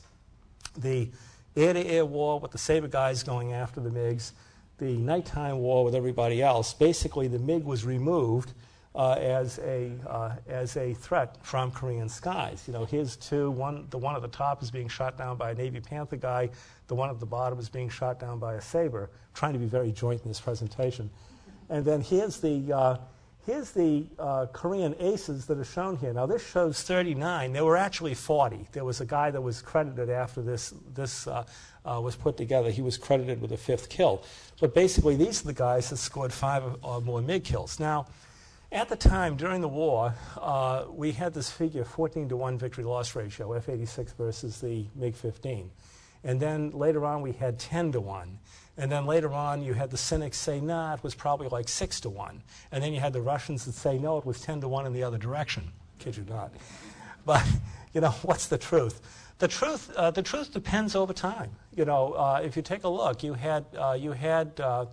the 0.78 1.10
air 1.58 1.74
to 1.74 1.86
air 1.86 2.06
war 2.06 2.40
with 2.40 2.52
the 2.52 2.58
Sabre 2.58 2.88
guys 2.88 3.24
going 3.24 3.52
after 3.52 3.82
the 3.82 3.90
MiGs, 3.90 4.32
the 4.78 4.98
nighttime 4.98 5.60
war 5.60 5.86
with 5.86 5.96
everybody 5.96 6.42
else, 6.42 6.74
basically 6.74 7.28
the 7.28 7.40
MiG 7.40 7.64
was 7.64 7.86
removed 7.86 8.54
uh, 8.96 9.14
as, 9.14 9.60
a, 9.60 9.92
uh, 10.08 10.36
as 10.48 10.78
a 10.78 10.94
threat 10.94 11.38
from 11.42 11.72
Korean 11.72 12.08
skies. 12.08 12.64
You 12.68 12.74
know, 12.74 12.86
here's 12.86 13.16
two. 13.16 13.50
One, 13.50 13.88
the 13.90 13.98
one 13.98 14.16
at 14.16 14.22
the 14.22 14.28
top 14.28 14.62
is 14.62 14.70
being 14.70 14.88
shot 14.88 15.18
down 15.18 15.38
by 15.38 15.52
a 15.52 15.56
Navy 15.56 15.80
Panther 15.80 16.16
guy. 16.16 16.50
The 16.88 16.96
one 16.96 17.10
at 17.10 17.20
the 17.20 17.26
bottom 17.26 17.60
is 17.60 17.70
being 17.70 17.90
shot 17.90 18.20
down 18.20 18.40
by 18.40 18.56
a 18.56 18.62
Sabre. 18.62 19.10
trying 19.34 19.54
to 19.54 19.60
be 19.60 19.66
very 19.66 19.92
joint 19.92 20.22
in 20.22 20.28
this 20.28 20.40
presentation. 20.40 21.10
And 21.70 21.84
then 21.84 22.02
here's 22.02 22.40
the, 22.40 22.72
uh, 22.72 22.98
here's 23.46 23.72
the 23.72 24.06
uh, 24.20 24.46
Korean 24.54 24.96
aces 25.00 25.48
that 25.48 25.58
are 25.58 25.64
shown 25.64 25.98
here. 25.98 26.14
Now, 26.14 26.28
this 26.28 26.48
shows 26.48 26.84
39. 26.84 27.54
There 27.54 27.66
were 27.66 27.78
actually 27.78 28.14
40. 28.14 28.68
There 28.74 28.86
was 28.86 29.02
a 29.02 29.06
guy 29.06 29.32
that 29.32 29.42
was 29.42 29.62
credited 29.62 30.12
after 30.12 30.42
this, 30.42 30.74
this 30.94 31.28
uh, 31.86 32.00
was 32.02 32.16
put 32.16 32.38
together. 32.38 32.70
He 32.70 32.82
was 32.82 32.98
credited 32.98 33.42
with 33.42 33.52
a 33.52 33.58
fifth 33.58 33.90
kill. 33.90 34.24
But 34.60 34.74
basically, 34.74 35.16
these 35.16 35.42
are 35.42 35.48
the 35.48 35.54
guys 35.54 35.90
that 35.90 35.98
scored 35.98 36.34
five 36.34 36.64
or 36.82 37.02
more 37.02 37.22
MiG 37.22 37.44
kills. 37.44 37.80
Now, 37.80 38.08
at 38.72 38.90
the 38.90 38.96
time, 38.96 39.36
during 39.36 39.62
the 39.62 39.68
war, 39.68 40.16
uh, 40.36 40.86
we 40.90 41.12
had 41.12 41.34
this 41.34 41.52
figure 41.52 41.86
14 41.86 42.30
to 42.30 42.38
1 42.38 42.58
victory 42.58 42.84
loss 42.84 43.16
ratio, 43.16 43.54
F 43.54 43.70
86 43.70 44.14
versus 44.14 44.60
the 44.62 44.86
MiG 44.96 45.16
15. 45.16 45.70
And 46.24 46.40
then 46.40 46.72
later 46.72 47.06
on, 47.06 47.22
we 47.22 47.34
had 47.34 47.60
10 47.60 47.92
to 47.92 48.02
1. 48.02 48.40
And 48.78 48.92
then 48.92 49.06
later 49.06 49.32
on, 49.32 49.62
you 49.62 49.74
had 49.74 49.92
the 49.92 49.98
cynics 49.98 50.40
say, 50.40 50.60
nah, 50.60 50.96
it 50.96 51.04
was 51.04 51.14
probably 51.14 51.48
like 51.50 51.70
6 51.70 52.00
to 52.02 52.10
1. 52.10 52.42
And 52.72 52.84
then 52.84 52.94
you 52.94 53.00
had 53.00 53.14
the 53.14 53.22
Russians 53.22 53.66
that 53.66 53.74
say, 53.74 54.00
no, 54.00 54.18
it 54.18 54.26
was 54.26 54.42
10 54.42 54.62
to 54.62 54.68
1 54.68 54.88
in 54.88 54.94
the 54.94 55.04
other 55.04 55.20
direction. 55.20 55.72
Kid 56.00 56.18
you 56.18 56.26
not. 56.28 56.52
But, 57.26 57.46
you 57.94 58.02
know, 58.02 58.12
what's 58.24 58.48
the 58.48 58.58
truth? 58.58 59.02
The 59.40 59.48
truth, 59.48 59.92
uh, 59.96 60.12
the 60.12 60.22
truth 60.22 60.54
depends 60.54 60.96
over 60.96 61.14
time. 61.14 61.52
You 61.76 61.86
know, 61.86 62.14
uh, 62.14 62.42
if 62.44 62.56
you 62.56 62.62
take 62.62 62.84
a 62.84 62.90
look, 62.90 63.24
you 63.24 63.34
had, 63.34 63.66
uh, 63.78 63.98
you 64.00 64.12
had 64.12 64.60
uh, 64.60 64.86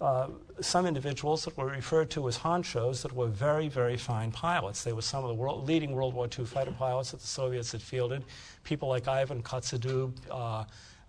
uh, 0.00 0.28
some 0.60 0.86
individuals 0.86 1.44
that 1.44 1.56
were 1.56 1.66
referred 1.66 2.10
to 2.10 2.28
as 2.28 2.38
honchos 2.38 3.02
that 3.02 3.12
were 3.12 3.28
very, 3.28 3.68
very 3.68 3.96
fine 3.96 4.30
pilots. 4.30 4.84
They 4.84 4.92
were 4.92 5.02
some 5.02 5.24
of 5.24 5.28
the 5.28 5.34
world, 5.34 5.66
leading 5.66 5.92
World 5.92 6.14
War 6.14 6.28
II 6.38 6.44
fighter 6.44 6.72
pilots 6.72 7.12
that 7.12 7.20
the 7.20 7.26
Soviets 7.26 7.72
had 7.72 7.80
fielded. 7.80 8.24
People 8.62 8.88
like 8.88 9.08
Ivan 9.08 9.42
Kozhedub, 9.42 10.12
uh, 10.30 10.64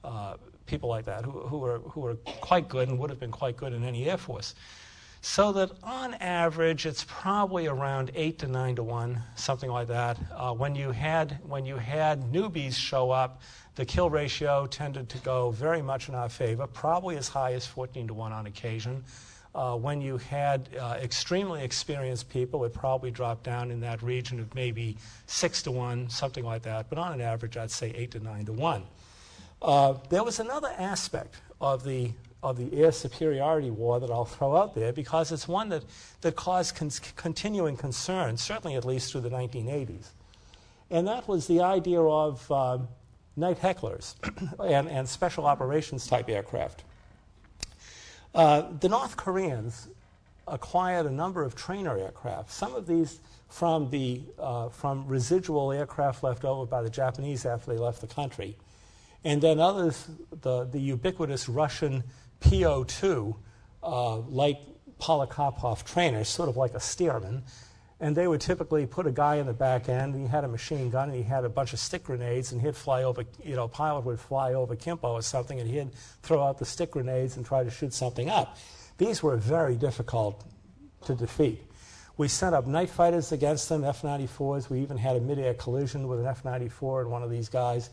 uh, 0.05 0.37
people 0.65 0.87
like 0.87 1.05
that, 1.05 1.25
who, 1.25 1.31
who, 1.31 1.57
were, 1.57 1.79
who 1.79 1.99
were 1.99 2.15
quite 2.15 2.69
good 2.69 2.87
and 2.87 2.97
would 2.97 3.09
have 3.09 3.19
been 3.19 3.31
quite 3.31 3.57
good 3.57 3.73
in 3.73 3.83
any 3.83 4.09
Air 4.09 4.17
Force. 4.17 4.55
So 5.21 5.51
that 5.53 5.71
on 5.83 6.13
average, 6.15 6.85
it's 6.85 7.05
probably 7.07 7.67
around 7.67 8.11
eight 8.15 8.39
to 8.39 8.47
nine 8.47 8.75
to 8.75 8.83
one, 8.83 9.21
something 9.35 9.69
like 9.69 9.87
that. 9.87 10.17
Uh, 10.31 10.53
when 10.53 10.75
you 10.75 10.91
had 10.91 11.39
when 11.43 11.65
you 11.65 11.75
had 11.75 12.31
newbies 12.31 12.75
show 12.75 13.11
up, 13.11 13.41
the 13.75 13.85
kill 13.85 14.09
ratio 14.09 14.65
tended 14.67 15.09
to 15.09 15.17
go 15.19 15.51
very 15.51 15.81
much 15.81 16.09
in 16.09 16.15
our 16.15 16.29
favor, 16.29 16.65
probably 16.65 17.17
as 17.17 17.27
high 17.27 17.53
as 17.53 17.65
14 17.65 18.07
to 18.07 18.13
1 18.13 18.31
on 18.31 18.47
occasion. 18.47 19.03
Uh, 19.53 19.75
when 19.75 20.01
you 20.01 20.17
had 20.17 20.69
uh, 20.79 20.97
extremely 21.01 21.63
experienced 21.63 22.29
people, 22.29 22.63
it 22.65 22.73
probably 22.73 23.11
dropped 23.11 23.43
down 23.43 23.71
in 23.71 23.79
that 23.79 24.01
region 24.03 24.39
of 24.39 24.53
maybe 24.53 24.97
6 25.25 25.63
to 25.63 25.71
1, 25.71 26.09
something 26.09 26.43
like 26.43 26.63
that. 26.63 26.89
But 26.89 26.97
on 26.97 27.13
an 27.13 27.21
average, 27.21 27.57
I'd 27.57 27.71
say 27.71 27.91
8 27.95 28.11
to 28.11 28.19
9 28.19 28.45
to 28.45 28.53
1. 28.53 28.83
Uh, 29.61 29.93
there 30.09 30.23
was 30.23 30.39
another 30.39 30.73
aspect 30.77 31.35
of 31.59 31.83
the, 31.83 32.11
of 32.43 32.57
the 32.57 32.81
air 32.81 32.91
superiority 32.91 33.71
war 33.71 33.99
that 33.99 34.11
I'll 34.11 34.25
throw 34.37 34.55
out 34.55 34.75
there 34.75 34.93
because 34.93 35.31
it's 35.31 35.47
one 35.47 35.69
that, 35.69 35.83
that 36.21 36.35
caused 36.35 36.75
con- 36.75 36.91
continuing 37.15 37.77
concern, 37.77 38.37
certainly 38.37 38.75
at 38.75 38.85
least 38.85 39.11
through 39.11 39.21
the 39.21 39.29
1980s. 39.29 40.09
And 40.89 41.07
that 41.07 41.27
was 41.27 41.47
the 41.47 41.61
idea 41.61 42.01
of 42.01 42.49
um, 42.51 42.87
night 43.35 43.59
hecklers 43.59 44.15
and, 44.63 44.87
and 44.87 45.07
special 45.07 45.45
operations 45.45 46.07
type 46.07 46.29
aircraft. 46.29 46.83
Uh, 48.33 48.63
the 48.79 48.89
North 48.89 49.17
Koreans 49.17 49.89
acquired 50.47 51.05
a 51.05 51.11
number 51.11 51.43
of 51.43 51.55
trainer 51.55 51.97
aircraft, 51.97 52.51
some 52.51 52.73
of 52.73 52.87
these 52.87 53.19
from, 53.49 53.89
the, 53.89 54.21
uh, 54.39 54.69
from 54.69 55.07
residual 55.07 55.71
aircraft 55.71 56.23
left 56.23 56.45
over 56.45 56.65
by 56.65 56.81
the 56.81 56.89
Japanese 56.89 57.45
after 57.45 57.71
they 57.71 57.77
left 57.77 58.01
the 58.01 58.07
country, 58.07 58.55
and 59.23 59.41
then 59.41 59.59
others, 59.59 60.07
the, 60.41 60.65
the 60.65 60.79
ubiquitous 60.79 61.49
Russian 61.49 62.03
PO 62.39 62.83
2 62.85 63.35
uh, 63.83 64.17
light 64.17 64.57
Polikarpov 64.99 65.83
trainers, 65.83 66.27
sort 66.27 66.49
of 66.49 66.57
like 66.57 66.73
a 66.73 66.79
Stearman, 66.79 67.43
and 67.99 68.15
they 68.15 68.27
would 68.27 68.41
typically 68.41 68.85
put 68.85 69.07
a 69.07 69.11
guy 69.11 69.35
in 69.35 69.47
the 69.47 69.53
back 69.53 69.89
end, 69.89 70.13
and 70.13 70.23
he 70.23 70.29
had 70.29 70.43
a 70.43 70.47
machine 70.47 70.89
gun, 70.89 71.09
and 71.09 71.17
he 71.17 71.23
had 71.23 71.45
a 71.45 71.49
bunch 71.49 71.73
of 71.73 71.79
stick 71.79 72.03
grenades, 72.03 72.51
and 72.51 72.61
he'd 72.61 72.75
fly 72.75 73.03
over, 73.03 73.23
you 73.43 73.55
know, 73.55 73.63
a 73.63 73.67
pilot 73.67 74.05
would 74.05 74.19
fly 74.19 74.53
over 74.53 74.75
Kimpo 74.75 75.05
or 75.05 75.21
something, 75.21 75.59
and 75.59 75.69
he'd 75.69 75.91
throw 76.21 76.43
out 76.43 76.57
the 76.59 76.65
stick 76.65 76.91
grenades 76.91 77.37
and 77.37 77.45
try 77.45 77.63
to 77.63 77.71
shoot 77.71 77.93
something 77.93 78.29
up. 78.29 78.57
These 78.97 79.23
were 79.23 79.35
very 79.37 79.75
difficult 79.75 80.43
to 81.05 81.15
defeat. 81.15 81.63
We 82.17 82.27
sent 82.27 82.55
up 82.55 82.65
night 82.65 82.89
fighters 82.89 83.31
against 83.31 83.69
them, 83.69 83.83
F 83.83 84.01
94s. 84.01 84.69
We 84.69 84.79
even 84.81 84.97
had 84.97 85.15
a 85.15 85.21
mid 85.21 85.37
air 85.37 85.53
collision 85.53 86.07
with 86.07 86.19
an 86.19 86.25
F 86.25 86.43
94 86.43 87.01
and 87.01 87.11
one 87.11 87.21
of 87.21 87.29
these 87.29 87.47
guys. 87.47 87.91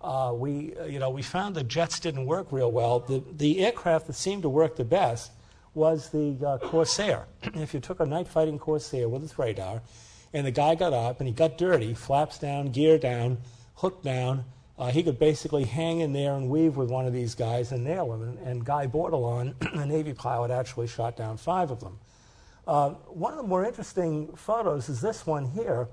Uh, 0.00 0.32
we, 0.34 0.74
you 0.88 0.98
know, 0.98 1.10
we 1.10 1.22
found 1.22 1.54
the 1.54 1.64
jets 1.64 1.98
didn't 1.98 2.26
work 2.26 2.52
real 2.52 2.70
well. 2.70 3.00
The, 3.00 3.22
the 3.32 3.64
aircraft 3.64 4.06
that 4.06 4.12
seemed 4.12 4.42
to 4.42 4.48
work 4.48 4.76
the 4.76 4.84
best 4.84 5.32
was 5.74 6.10
the 6.10 6.36
uh, 6.46 6.58
Corsair. 6.58 7.26
if 7.42 7.74
you 7.74 7.80
took 7.80 8.00
a 8.00 8.06
night 8.06 8.28
fighting 8.28 8.58
Corsair 8.58 9.08
with 9.08 9.22
its 9.24 9.38
radar, 9.38 9.82
and 10.32 10.46
the 10.46 10.50
guy 10.50 10.74
got 10.74 10.92
up 10.92 11.20
and 11.20 11.28
he 11.28 11.34
got 11.34 11.56
dirty, 11.58 11.94
flaps 11.94 12.38
down, 12.38 12.70
gear 12.70 12.98
down, 12.98 13.38
hook 13.76 14.02
down, 14.02 14.44
uh, 14.78 14.90
he 14.90 15.02
could 15.02 15.18
basically 15.18 15.64
hang 15.64 16.00
in 16.00 16.12
there 16.12 16.34
and 16.34 16.50
weave 16.50 16.76
with 16.76 16.90
one 16.90 17.06
of 17.06 17.12
these 17.12 17.34
guys 17.34 17.72
and 17.72 17.82
nail 17.84 18.12
him. 18.12 18.22
And, 18.22 18.38
and 18.40 18.64
Guy 18.64 18.86
Bordelon, 18.86 19.54
a 19.80 19.86
Navy 19.86 20.12
pilot, 20.12 20.50
actually 20.50 20.86
shot 20.86 21.16
down 21.16 21.36
five 21.36 21.70
of 21.70 21.80
them. 21.80 21.98
Uh, 22.66 22.90
one 23.06 23.32
of 23.32 23.38
the 23.38 23.44
more 23.44 23.64
interesting 23.64 24.28
photos 24.34 24.88
is 24.88 25.00
this 25.00 25.26
one 25.26 25.46
here, 25.46 25.88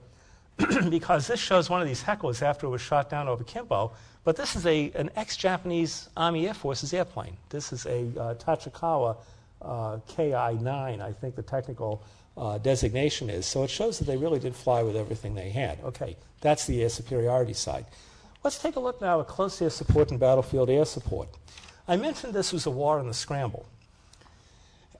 because 0.89 1.27
this 1.27 1.39
shows 1.39 1.69
one 1.69 1.81
of 1.81 1.87
these 1.87 2.03
hecklers 2.03 2.41
after 2.41 2.67
it 2.67 2.69
was 2.69 2.81
shot 2.81 3.09
down 3.09 3.27
over 3.27 3.43
Kimpo. 3.43 3.91
But 4.23 4.35
this 4.35 4.55
is 4.55 4.65
a, 4.65 4.91
an 4.91 5.09
ex 5.15 5.35
Japanese 5.35 6.09
Army 6.15 6.47
Air 6.47 6.53
Forces 6.53 6.93
airplane. 6.93 7.35
This 7.49 7.73
is 7.73 7.85
a 7.85 8.07
uh, 8.19 8.35
Tachikawa 8.35 9.17
uh, 9.61 9.97
KI 10.07 10.61
9, 10.61 11.01
I 11.01 11.11
think 11.11 11.35
the 11.35 11.41
technical 11.41 12.03
uh, 12.37 12.57
designation 12.57 13.29
is. 13.29 13.45
So 13.45 13.63
it 13.63 13.69
shows 13.69 13.99
that 13.99 14.05
they 14.05 14.17
really 14.17 14.39
did 14.39 14.55
fly 14.55 14.83
with 14.83 14.95
everything 14.95 15.35
they 15.35 15.49
had. 15.49 15.79
Okay, 15.83 16.15
that's 16.41 16.65
the 16.65 16.81
air 16.83 16.89
superiority 16.89 17.53
side. 17.53 17.85
Let's 18.43 18.57
take 18.57 18.75
a 18.75 18.79
look 18.79 19.01
now 19.01 19.21
at 19.21 19.27
close 19.27 19.61
air 19.61 19.69
support 19.69 20.11
and 20.11 20.19
battlefield 20.19 20.69
air 20.69 20.85
support. 20.85 21.29
I 21.87 21.97
mentioned 21.97 22.33
this 22.33 22.53
was 22.53 22.65
a 22.65 22.71
war 22.71 22.99
in 22.99 23.07
the 23.07 23.13
scramble. 23.13 23.65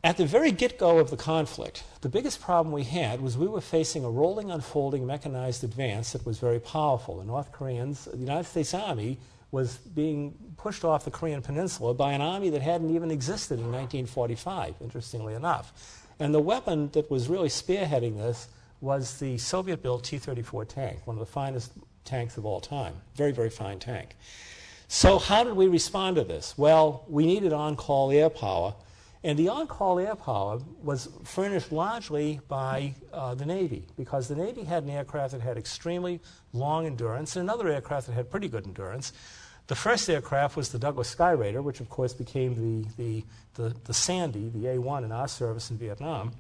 At 0.06 0.18
the 0.18 0.26
very 0.26 0.52
get 0.52 0.78
go 0.78 1.00
of 1.00 1.10
the 1.12 1.16
conflict, 1.16 1.86
the 2.02 2.10
biggest 2.10 2.42
problem 2.42 2.74
we 2.74 2.84
had 2.84 3.22
was 3.22 3.38
we 3.38 3.48
were 3.48 3.62
facing 3.62 4.04
a 4.04 4.10
rolling, 4.10 4.52
unfolding 4.52 5.06
mechanized 5.06 5.64
advance 5.64 6.12
that 6.12 6.26
was 6.26 6.40
very 6.40 6.60
powerful. 6.60 7.20
The 7.20 7.24
North 7.24 7.54
Koreans, 7.54 8.04
the 8.04 8.18
United 8.18 8.44
States 8.44 8.74
Army, 8.74 9.18
was 9.52 9.78
being 9.78 10.34
pushed 10.58 10.84
off 10.84 11.06
the 11.06 11.12
Korean 11.12 11.42
Peninsula 11.42 11.94
by 11.94 12.12
an 12.12 12.20
army 12.20 12.50
that 12.50 12.62
hadn't 12.62 12.94
even 12.94 13.12
existed 13.12 13.60
in 13.60 13.72
1945, 13.72 14.76
interestingly 14.82 15.36
enough. 15.36 16.06
And 16.20 16.34
the 16.34 16.42
weapon 16.42 16.90
that 16.92 17.10
was 17.10 17.30
really 17.30 17.48
spearheading 17.48 18.18
this 18.18 18.50
was 18.82 19.20
the 19.20 19.38
Soviet 19.38 19.82
built 19.82 20.04
T 20.04 20.18
34 20.18 20.66
tank, 20.66 21.08
one 21.08 21.16
of 21.16 21.22
the 21.22 21.32
finest 21.32 21.72
tanks 22.04 22.36
of 22.36 22.46
all 22.46 22.60
time. 22.60 22.96
Very, 23.16 23.32
very 23.32 23.50
fine 23.50 23.80
tank. 23.80 24.18
So, 24.90 25.18
how 25.18 25.46
did 25.46 25.54
we 25.54 25.70
respond 25.70 26.18
to 26.18 26.26
this? 26.26 26.58
Well, 26.58 27.06
we 27.08 27.26
needed 27.26 27.54
on 27.54 27.78
call 27.78 28.12
air 28.12 28.30
power 28.30 28.76
and 29.24 29.40
the 29.40 29.48
on 29.48 29.68
call 29.68 30.00
air 30.00 30.16
power 30.16 30.60
was 30.82 31.08
furnished 31.24 31.72
largely 31.72 32.42
by 32.50 32.94
uh, 33.14 33.34
the 33.34 33.46
Navy 33.46 33.88
because 33.96 34.28
the 34.28 34.36
Navy 34.36 34.64
had 34.64 34.84
an 34.84 34.90
aircraft 34.90 35.32
that 35.32 35.42
had 35.42 35.58
extremely 35.58 36.20
long 36.52 36.86
endurance 36.86 37.36
and 37.36 37.44
another 37.44 37.70
aircraft 37.70 38.08
that 38.08 38.14
had 38.14 38.30
pretty 38.30 38.50
good 38.50 38.68
endurance. 38.68 39.14
The 39.68 39.76
first 39.76 40.10
aircraft 40.10 40.58
was 40.58 40.70
the 40.70 40.80
Douglas 40.80 41.16
Skyraider, 41.16 41.64
which 41.64 41.80
of 41.80 41.90
course 41.90 42.14
became 42.14 42.56
the, 42.56 42.90
the, 42.98 43.24
the, 43.54 43.76
the 43.86 43.94
Sandy, 43.94 44.50
the 44.50 44.68
A 44.68 44.78
1 44.78 45.06
in 45.06 45.14
our 45.14 45.30
service 45.30 45.72
in 45.72 45.78
Vietnam. 45.78 46.34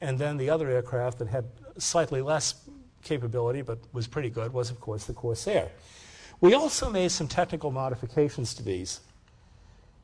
And 0.00 0.18
then 0.18 0.38
the 0.38 0.48
other 0.48 0.70
aircraft 0.70 1.18
that 1.18 1.28
had 1.28 1.44
slightly 1.76 2.22
less 2.22 2.54
capability 3.02 3.60
but 3.60 3.78
was 3.92 4.06
pretty 4.06 4.30
good 4.30 4.54
was, 4.54 4.70
of 4.70 4.80
course, 4.80 5.04
the 5.04 5.12
Corsair. 5.12 5.70
We 6.40 6.54
also 6.54 6.88
made 6.88 7.10
some 7.10 7.28
technical 7.28 7.70
modifications 7.70 8.54
to 8.54 8.62
these. 8.62 9.00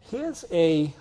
Here's 0.01 0.45
a 0.53 0.93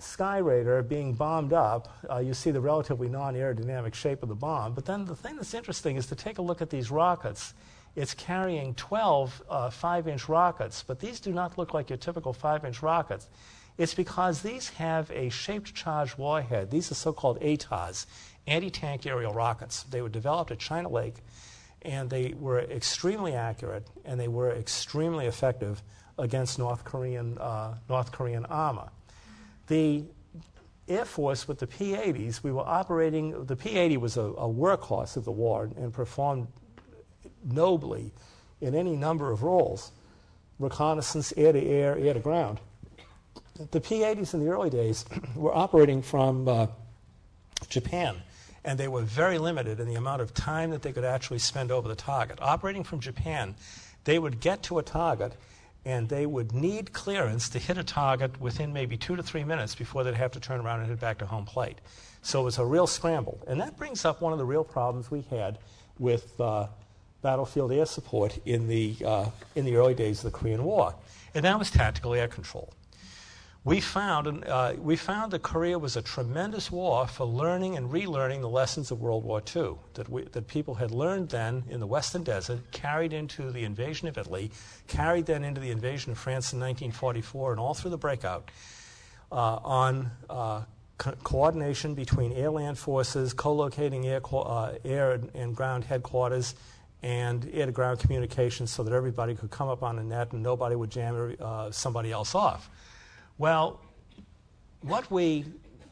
Skyraider 0.00 0.86
being 0.86 1.12
bombed 1.14 1.52
up, 1.52 1.88
uh, 2.08 2.18
you 2.18 2.32
see 2.32 2.50
the 2.50 2.60
relatively 2.60 3.08
non 3.08 3.34
aerodynamic 3.34 3.94
shape 3.94 4.22
of 4.22 4.28
the 4.28 4.34
bomb. 4.34 4.74
But 4.74 4.84
then 4.84 5.04
the 5.04 5.16
thing 5.16 5.36
that's 5.36 5.54
interesting 5.54 5.96
is 5.96 6.06
to 6.06 6.14
take 6.14 6.38
a 6.38 6.42
look 6.42 6.62
at 6.62 6.70
these 6.70 6.90
rockets. 6.90 7.54
It's 7.96 8.14
carrying 8.14 8.74
12 8.74 9.42
uh, 9.48 9.70
5 9.70 10.08
inch 10.08 10.28
rockets, 10.28 10.84
but 10.86 11.00
these 11.00 11.18
do 11.18 11.32
not 11.32 11.58
look 11.58 11.74
like 11.74 11.90
your 11.90 11.96
typical 11.96 12.32
5 12.32 12.64
inch 12.64 12.80
rockets. 12.80 13.28
It's 13.76 13.94
because 13.94 14.42
these 14.42 14.68
have 14.70 15.10
a 15.10 15.30
shaped 15.30 15.74
charge 15.74 16.16
warhead. 16.16 16.70
These 16.70 16.92
are 16.92 16.96
so 16.96 17.12
called 17.12 17.40
ATARs, 17.40 18.06
anti 18.46 18.70
tank 18.70 19.04
aerial 19.06 19.32
rockets. 19.32 19.82
They 19.84 20.00
were 20.00 20.08
developed 20.08 20.52
at 20.52 20.58
China 20.58 20.88
Lake, 20.88 21.16
and 21.82 22.08
they 22.08 22.34
were 22.38 22.60
extremely 22.60 23.34
accurate 23.34 23.86
and 24.04 24.18
they 24.18 24.28
were 24.28 24.50
extremely 24.50 25.26
effective 25.26 25.82
against 26.18 26.58
North 26.58 26.84
Korean, 26.84 27.38
uh, 27.38 27.74
North 27.88 28.12
Korean 28.12 28.44
armor. 28.46 28.90
The 29.68 30.04
Air 30.88 31.04
Force 31.04 31.46
with 31.46 31.58
the 31.58 31.66
P 31.66 31.92
80s, 31.92 32.42
we 32.42 32.50
were 32.50 32.66
operating, 32.66 33.44
the 33.44 33.56
P 33.56 33.76
80 33.76 33.98
was 33.98 34.16
a, 34.16 34.22
a 34.22 34.48
workhorse 34.48 35.16
of 35.16 35.24
the 35.24 35.32
war 35.32 35.70
and 35.76 35.92
performed 35.92 36.48
nobly 37.44 38.12
in 38.60 38.74
any 38.74 38.96
number 38.96 39.30
of 39.30 39.42
roles 39.42 39.92
reconnaissance, 40.58 41.32
air 41.36 41.52
to 41.52 41.64
air, 41.64 41.96
air 41.96 42.14
to 42.14 42.20
ground. 42.20 42.60
The 43.70 43.80
P 43.80 44.00
80s 44.00 44.34
in 44.34 44.44
the 44.44 44.50
early 44.50 44.70
days 44.70 45.04
were 45.36 45.54
operating 45.54 46.02
from 46.02 46.48
uh, 46.48 46.66
Japan, 47.68 48.16
and 48.64 48.78
they 48.78 48.88
were 48.88 49.02
very 49.02 49.38
limited 49.38 49.80
in 49.80 49.86
the 49.86 49.94
amount 49.94 50.22
of 50.22 50.34
time 50.34 50.70
that 50.70 50.82
they 50.82 50.92
could 50.92 51.04
actually 51.04 51.38
spend 51.38 51.70
over 51.70 51.88
the 51.88 51.94
target. 51.94 52.38
Operating 52.40 52.84
from 52.84 53.00
Japan, 53.00 53.54
they 54.04 54.18
would 54.18 54.40
get 54.40 54.62
to 54.64 54.78
a 54.78 54.82
target 54.82 55.34
and 55.88 56.06
they 56.10 56.26
would 56.26 56.52
need 56.52 56.92
clearance 56.92 57.48
to 57.48 57.58
hit 57.58 57.78
a 57.78 57.82
target 57.82 58.38
within 58.42 58.74
maybe 58.74 58.98
two 58.98 59.16
to 59.16 59.22
three 59.22 59.42
minutes 59.42 59.74
before 59.74 60.04
they'd 60.04 60.12
have 60.12 60.30
to 60.30 60.38
turn 60.38 60.60
around 60.60 60.80
and 60.80 60.90
head 60.90 61.00
back 61.00 61.16
to 61.16 61.24
home 61.24 61.46
plate. 61.46 61.78
So 62.20 62.42
it 62.42 62.44
was 62.44 62.58
a 62.58 62.64
real 62.64 62.86
scramble. 62.86 63.38
And 63.46 63.58
that 63.62 63.78
brings 63.78 64.04
up 64.04 64.20
one 64.20 64.34
of 64.34 64.38
the 64.38 64.44
real 64.44 64.64
problems 64.64 65.10
we 65.10 65.22
had 65.30 65.58
with 65.98 66.38
uh, 66.38 66.66
battlefield 67.22 67.72
air 67.72 67.86
support 67.86 68.38
in 68.44 68.68
the, 68.68 68.96
uh, 69.02 69.30
in 69.54 69.64
the 69.64 69.76
early 69.76 69.94
days 69.94 70.22
of 70.22 70.30
the 70.30 70.38
Korean 70.38 70.62
War, 70.62 70.94
and 71.34 71.42
that 71.46 71.58
was 71.58 71.70
tactical 71.70 72.12
air 72.12 72.28
control 72.28 72.70
we 73.68 73.82
found, 73.82 74.46
uh, 74.46 74.72
we 74.78 74.96
found 74.96 75.30
that 75.30 75.42
Korea 75.42 75.78
was 75.78 75.94
a 75.94 76.00
tremendous 76.00 76.72
war 76.72 77.06
for 77.06 77.26
learning 77.26 77.76
and 77.76 77.90
relearning 77.90 78.40
the 78.40 78.48
lessons 78.48 78.90
of 78.90 79.02
World 79.02 79.24
War 79.24 79.42
II 79.54 79.74
that, 79.92 80.08
we, 80.08 80.22
that 80.22 80.46
people 80.46 80.76
had 80.76 80.90
learned 80.90 81.28
then 81.28 81.64
in 81.68 81.78
the 81.78 81.86
Western 81.86 82.22
Desert, 82.22 82.60
carried 82.72 83.12
into 83.12 83.50
the 83.50 83.64
invasion 83.64 84.08
of 84.08 84.16
Italy, 84.16 84.50
carried 84.86 85.26
then 85.26 85.44
into 85.44 85.60
the 85.60 85.70
invasion 85.70 86.10
of 86.12 86.16
France 86.16 86.54
in 86.54 86.60
1944, 86.60 87.50
and 87.50 87.60
all 87.60 87.74
through 87.74 87.90
the 87.90 87.98
breakout 87.98 88.50
uh, 89.30 89.56
on 89.62 90.12
uh, 90.30 90.62
co- 90.96 91.12
coordination 91.22 91.92
between 91.92 92.32
air 92.32 92.50
land 92.50 92.78
forces, 92.78 93.34
co 93.34 93.52
locating 93.52 94.06
air, 94.06 94.20
co- 94.20 94.44
uh, 94.44 94.78
air 94.82 95.20
and 95.34 95.54
ground 95.54 95.84
headquarters, 95.84 96.54
and 97.02 97.46
air 97.52 97.66
to 97.66 97.72
ground 97.72 97.98
communications 97.98 98.70
so 98.70 98.82
that 98.82 98.94
everybody 98.94 99.34
could 99.34 99.50
come 99.50 99.68
up 99.68 99.82
on 99.82 99.98
a 99.98 100.02
net 100.02 100.32
and 100.32 100.42
nobody 100.42 100.74
would 100.74 100.90
jam 100.90 101.36
uh, 101.38 101.70
somebody 101.70 102.10
else 102.10 102.34
off. 102.34 102.70
Well, 103.38 103.80
what 104.80 105.08
we 105.12 105.44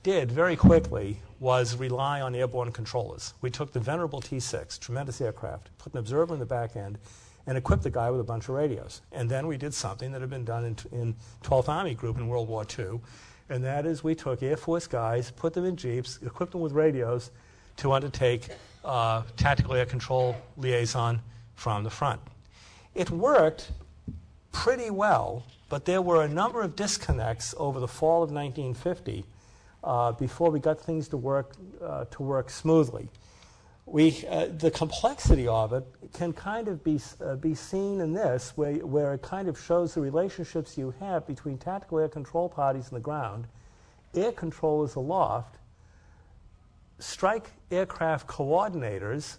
did 0.03 0.33
very 0.33 0.57
quickly 0.57 1.21
was 1.39 1.77
rely 1.77 2.21
on 2.21 2.35
airborne 2.35 2.73
controllers. 2.73 3.35
We 3.41 3.51
took 3.51 3.73
the 3.73 3.79
venerable 3.79 4.21
T 4.21 4.41
6, 4.41 4.79
tremendous 4.79 5.21
aircraft, 5.21 5.71
put 5.79 5.93
an 5.93 6.01
observer 6.01 6.35
in 6.35 6.41
the 6.41 6.47
back 6.47 6.75
end, 6.75 6.99
and 7.47 7.57
equipped 7.57 7.85
the 7.85 7.91
guy 7.91 8.11
with 8.11 8.21
a 8.21 8.25
bunch 8.25 8.49
of 8.49 8.57
radios. 8.57 9.01
And 9.13 9.31
then 9.31 9.47
we 9.47 9.57
did 9.57 9.73
something 9.73 10.11
that 10.11 10.21
had 10.21 10.31
been 10.31 10.45
done 10.45 10.65
in, 10.65 10.77
in 10.91 11.15
12th 11.45 11.69
Army 11.69 11.95
Group 11.95 12.19
in 12.19 12.27
World 12.27 12.49
War 12.49 12.67
II, 12.77 13.01
and 13.49 13.63
that 13.63 13.87
is 13.87 14.03
we 14.03 14.17
took 14.17 14.43
Air 14.43 14.57
Force 14.57 14.89
guys, 14.89 15.31
put 15.31 15.55
them 15.55 15.65
in 15.65 15.77
jeeps, 15.77 16.19
equipped 16.27 16.51
them 16.51 16.63
with 16.63 16.73
radios 16.73 17.31
to 17.77 17.93
undertake 17.93 18.49
uh, 18.85 19.23
tactical 19.37 19.75
air 19.75 19.87
control 19.87 20.35
liaison 20.57 21.21
from 21.55 21.85
the 21.85 21.91
front. 21.91 22.21
It 22.97 23.11
worked 23.11 23.71
pretty 24.51 24.91
well 24.91 25.45
but 25.69 25.85
there 25.85 26.03
were 26.03 26.23
a 26.23 26.29
number 26.29 26.63
of 26.63 26.77
disconnects 26.77 27.55
over 27.59 27.81
the 27.81 27.89
fall 27.89 28.23
of 28.23 28.31
1950 28.31 29.25
uh, 29.83 30.13
before 30.13 30.51
we 30.51 30.61
got 30.61 30.81
things 30.81 31.09
to 31.09 31.17
work, 31.17 31.53
uh, 31.83 32.05
to 32.07 32.23
work 32.23 32.51
smoothly. 32.51 33.09
We, 33.85 34.25
uh, 34.29 34.47
the 34.47 34.71
complexity 34.71 35.47
of 35.47 35.73
it 35.73 35.85
can 36.13 36.33
kind 36.33 36.67
of 36.67 36.83
be, 36.83 37.01
uh, 37.25 37.37
be 37.37 37.55
seen 37.55 38.01
in 38.01 38.13
this, 38.13 38.53
where, 38.57 38.75
where 38.85 39.15
it 39.15 39.23
kind 39.23 39.49
of 39.49 39.59
shows 39.59 39.95
the 39.95 40.01
relationships 40.01 40.77
you 40.77 40.93
have 40.99 41.25
between 41.27 41.57
tactical 41.57 42.01
air 42.01 42.09
control 42.09 42.49
parties 42.49 42.89
on 42.89 42.95
the 42.95 43.01
ground, 43.01 43.47
air 44.15 44.33
controllers 44.33 44.97
aloft, 44.97 45.59
strike 46.99 47.51
aircraft 47.71 48.27
coordinators, 48.27 49.37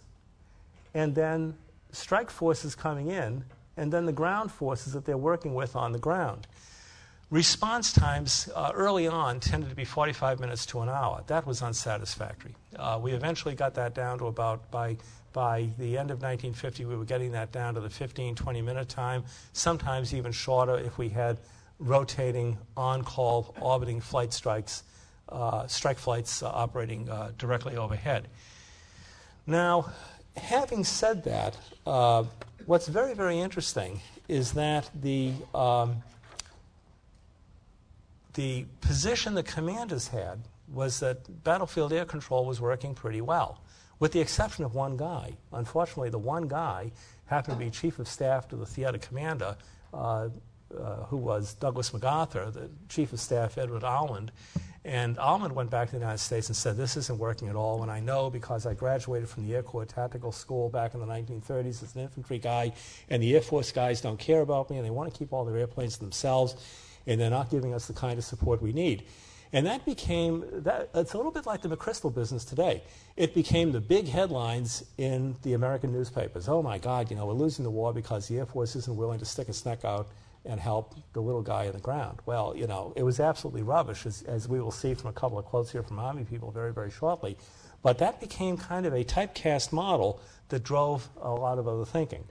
and 0.93 1.13
then 1.13 1.57
strike 1.91 2.30
forces 2.30 2.73
coming 2.73 3.09
in 3.11 3.43
and 3.78 3.93
then 3.93 4.05
the 4.05 4.11
ground 4.11 4.51
forces 4.51 4.93
that 4.93 5.05
they're 5.05 5.17
working 5.17 5.53
with 5.53 5.75
on 5.75 5.91
the 5.91 5.99
ground. 5.99 6.47
Response 7.30 7.91
times 7.91 8.49
uh, 8.55 8.71
early 8.73 9.05
on 9.05 9.41
tended 9.41 9.69
to 9.69 9.75
be 9.75 9.84
45 9.84 10.39
minutes 10.39 10.65
to 10.67 10.80
an 10.80 10.88
hour. 10.88 11.23
That 11.28 11.45
was 11.45 11.61
unsatisfactory. 11.61 12.55
Uh, 12.75 12.99
we 13.01 13.11
eventually 13.11 13.53
got 13.53 13.73
that 13.73 13.93
down 13.93 14.17
to 14.19 14.28
about, 14.28 14.71
by, 14.71 14.95
by 15.34 15.69
the 15.78 15.97
end 15.97 16.09
of 16.09 16.21
1950, 16.21 16.86
we 16.86 16.95
were 16.95 17.03
getting 17.03 17.34
that 17.34 17.51
down 17.51 17.73
to 17.73 17.82
the 17.82 17.89
15, 17.89 18.36
20 18.36 18.61
minute 18.61 18.88
time, 18.88 19.25
sometimes 19.51 20.13
even 20.13 20.32
shorter 20.32 20.78
if 20.78 20.97
we 20.97 21.09
had 21.09 21.38
rotating, 21.80 22.57
on 22.78 23.03
call, 23.03 23.53
orbiting 23.59 23.99
flight 23.99 24.32
strikes, 24.32 24.84
uh, 25.28 25.67
strike 25.67 25.99
flights 25.99 26.41
uh, 26.41 26.47
operating 26.47 27.09
uh, 27.09 27.32
directly 27.38 27.75
overhead. 27.75 28.30
Now, 29.45 29.91
having 30.38 30.86
said 30.86 31.25
that, 31.25 31.57
uh, 31.86 32.23
what's 32.68 32.88
very, 32.88 33.13
very 33.13 33.39
interesting 33.39 34.01
is 34.28 34.51
that 34.51 34.89
the, 35.01 35.32
um, 35.55 36.03
the 38.34 38.65
position 38.82 39.34
the 39.34 39.41
commanders 39.41 40.09
had 40.09 40.39
was 40.72 40.99
that 40.99 41.43
battlefield 41.45 41.93
air 41.93 42.03
control 42.03 42.45
was 42.45 42.59
working 42.59 42.93
pretty 42.93 43.22
well, 43.22 43.61
with 43.99 44.11
the 44.11 44.20
exception 44.20 44.65
of 44.65 44.76
one 44.76 44.97
guy. 44.97 45.32
Unfortunately, 45.53 46.09
the 46.09 46.20
one 46.20 46.49
guy 46.49 46.91
happened 47.28 47.57
to 47.57 47.65
be 47.65 47.72
chief 47.72 47.99
of 47.99 48.07
staff 48.07 48.49
to 48.49 48.57
the 48.57 48.65
theater 48.65 48.97
commander, 48.97 49.55
uh, 49.93 50.28
uh, 50.78 50.95
who 51.05 51.15
was 51.15 51.53
Douglas 51.53 51.93
MacArthur, 51.93 52.51
the 52.51 52.70
chief 52.89 53.13
of 53.13 53.22
staff 53.22 53.57
Edward 53.57 53.86
Almond, 53.86 54.34
and 54.88 55.19
Almond 55.19 55.53
went 55.53 55.69
back 55.69 55.89
to 55.89 55.91
the 55.91 55.99
United 55.99 56.19
States 56.19 56.47
and 56.47 56.55
said, 56.55 56.77
This 56.77 56.95
isn't 56.95 57.19
working 57.19 57.49
at 57.49 57.57
all. 57.57 57.83
And 57.83 57.91
I 57.91 57.99
know 57.99 58.29
because 58.29 58.65
I 58.65 58.73
graduated 58.73 59.27
from 59.27 59.45
the 59.45 59.53
Air 59.53 59.61
Corps 59.61 59.83
Tactical 59.83 60.31
School 60.31 60.69
back 60.69 60.93
in 60.93 61.01
the 61.01 61.05
1930s 61.05 61.83
as 61.83 61.93
an 61.93 62.03
infantry 62.03 62.39
guy, 62.39 62.71
and 63.09 63.21
the 63.21 63.35
Air 63.35 63.41
Force 63.41 63.73
guys 63.73 63.99
don't 63.99 64.17
care 64.17 64.39
about 64.39 64.69
me, 64.69 64.77
and 64.77 64.85
they 64.85 64.89
want 64.89 65.11
to 65.11 65.19
keep 65.19 65.33
all 65.33 65.43
their 65.43 65.57
airplanes 65.57 65.95
to 65.95 65.99
themselves, 65.99 66.55
and 67.05 67.19
they're 67.19 67.29
not 67.29 67.51
giving 67.51 67.73
us 67.73 67.88
the 67.88 67.93
kind 67.93 68.17
of 68.17 68.23
support 68.23 68.61
we 68.61 68.71
need. 68.71 69.03
And 69.51 69.65
that 69.65 69.83
became, 69.85 70.45
that, 70.63 70.89
it's 70.95 71.13
a 71.13 71.17
little 71.17 71.33
bit 71.33 71.45
like 71.45 71.61
the 71.61 71.69
McChrystal 71.69 72.15
business 72.15 72.45
today. 72.45 72.81
It 73.17 73.33
became 73.33 73.73
the 73.73 73.81
big 73.81 74.07
headlines 74.07 74.85
in 74.97 75.35
the 75.43 75.51
American 75.51 75.91
newspapers. 75.91 76.47
Oh 76.47 76.61
my 76.61 76.77
God, 76.77 77.09
you 77.09 77.17
know, 77.17 77.25
we're 77.25 77.33
losing 77.33 77.63
the 77.63 77.71
war 77.71 77.93
because 77.93 78.29
the 78.29 78.39
Air 78.39 78.45
Force 78.45 78.77
isn't 78.77 78.95
willing 78.95 79.19
to 79.19 79.25
stick 79.25 79.49
its 79.49 79.65
neck 79.65 79.83
out 79.83 80.07
and 80.48 80.60
help 80.60 80.95
the 81.14 81.22
little 81.22 81.41
guy 81.41 81.66
in 81.66 81.74
the 81.74 81.80
ground. 81.80 82.20
Well, 82.26 82.56
you 82.56 82.68
know, 82.68 82.93
it 82.95 83.04
was 83.04 83.20
absolutely 83.20 83.64
rubbish, 83.64 84.06
as, 84.06 84.24
as 84.24 84.48
we 84.48 84.60
will 84.60 84.72
see 84.72 84.93
from 84.93 85.10
a 85.10 85.14
couple 85.14 85.38
of 85.38 85.45
quotes 85.45 85.72
here 85.72 85.84
from 85.84 86.00
Army 86.00 86.24
people 86.24 86.52
very, 86.52 86.74
very 86.74 86.91
shortly. 86.91 87.38
But 87.84 87.98
that 88.00 88.20
became 88.20 88.58
kind 88.58 88.86
of 88.86 88.93
a 88.93 89.04
typecast 89.04 89.72
model 89.72 90.22
that 90.50 90.64
drove 90.64 91.10
a 91.22 91.30
lot 91.30 91.60
of 91.60 91.68
other 91.68 91.86
thinking. 91.86 92.24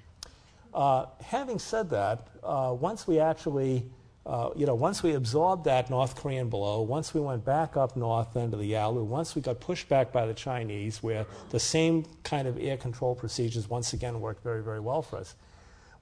Uh, 0.75 1.07
having 1.23 1.59
said 1.59 1.91
that, 1.91 2.29
uh, 2.43 2.75
once 2.79 3.07
we 3.07 3.19
actually 3.19 3.85
uh, 4.27 4.51
you 4.57 4.67
know, 4.67 4.75
once 4.75 5.05
we 5.05 5.15
absorbed 5.15 5.65
that 5.65 5.89
North 5.89 6.17
Korean 6.17 6.49
blow, 6.49 6.83
once 6.83 7.15
we 7.15 7.21
went 7.21 7.45
back 7.45 7.77
up 7.77 7.97
north 7.97 8.35
into 8.35 8.57
the 8.57 8.67
Yalu, 8.67 9.05
once 9.05 9.37
we 9.37 9.41
got 9.41 9.61
pushed 9.61 9.89
back 9.89 10.11
by 10.11 10.27
the 10.27 10.35
Chinese, 10.35 11.01
where 11.01 11.27
the 11.51 11.61
same 11.61 12.05
kind 12.25 12.49
of 12.49 12.59
air 12.59 12.77
control 12.77 13.15
procedures 13.15 13.71
once 13.71 13.93
again 13.93 14.21
worked 14.21 14.43
very, 14.43 14.65
very 14.65 14.81
well 14.81 15.01
for 15.01 15.19
us, 15.19 15.37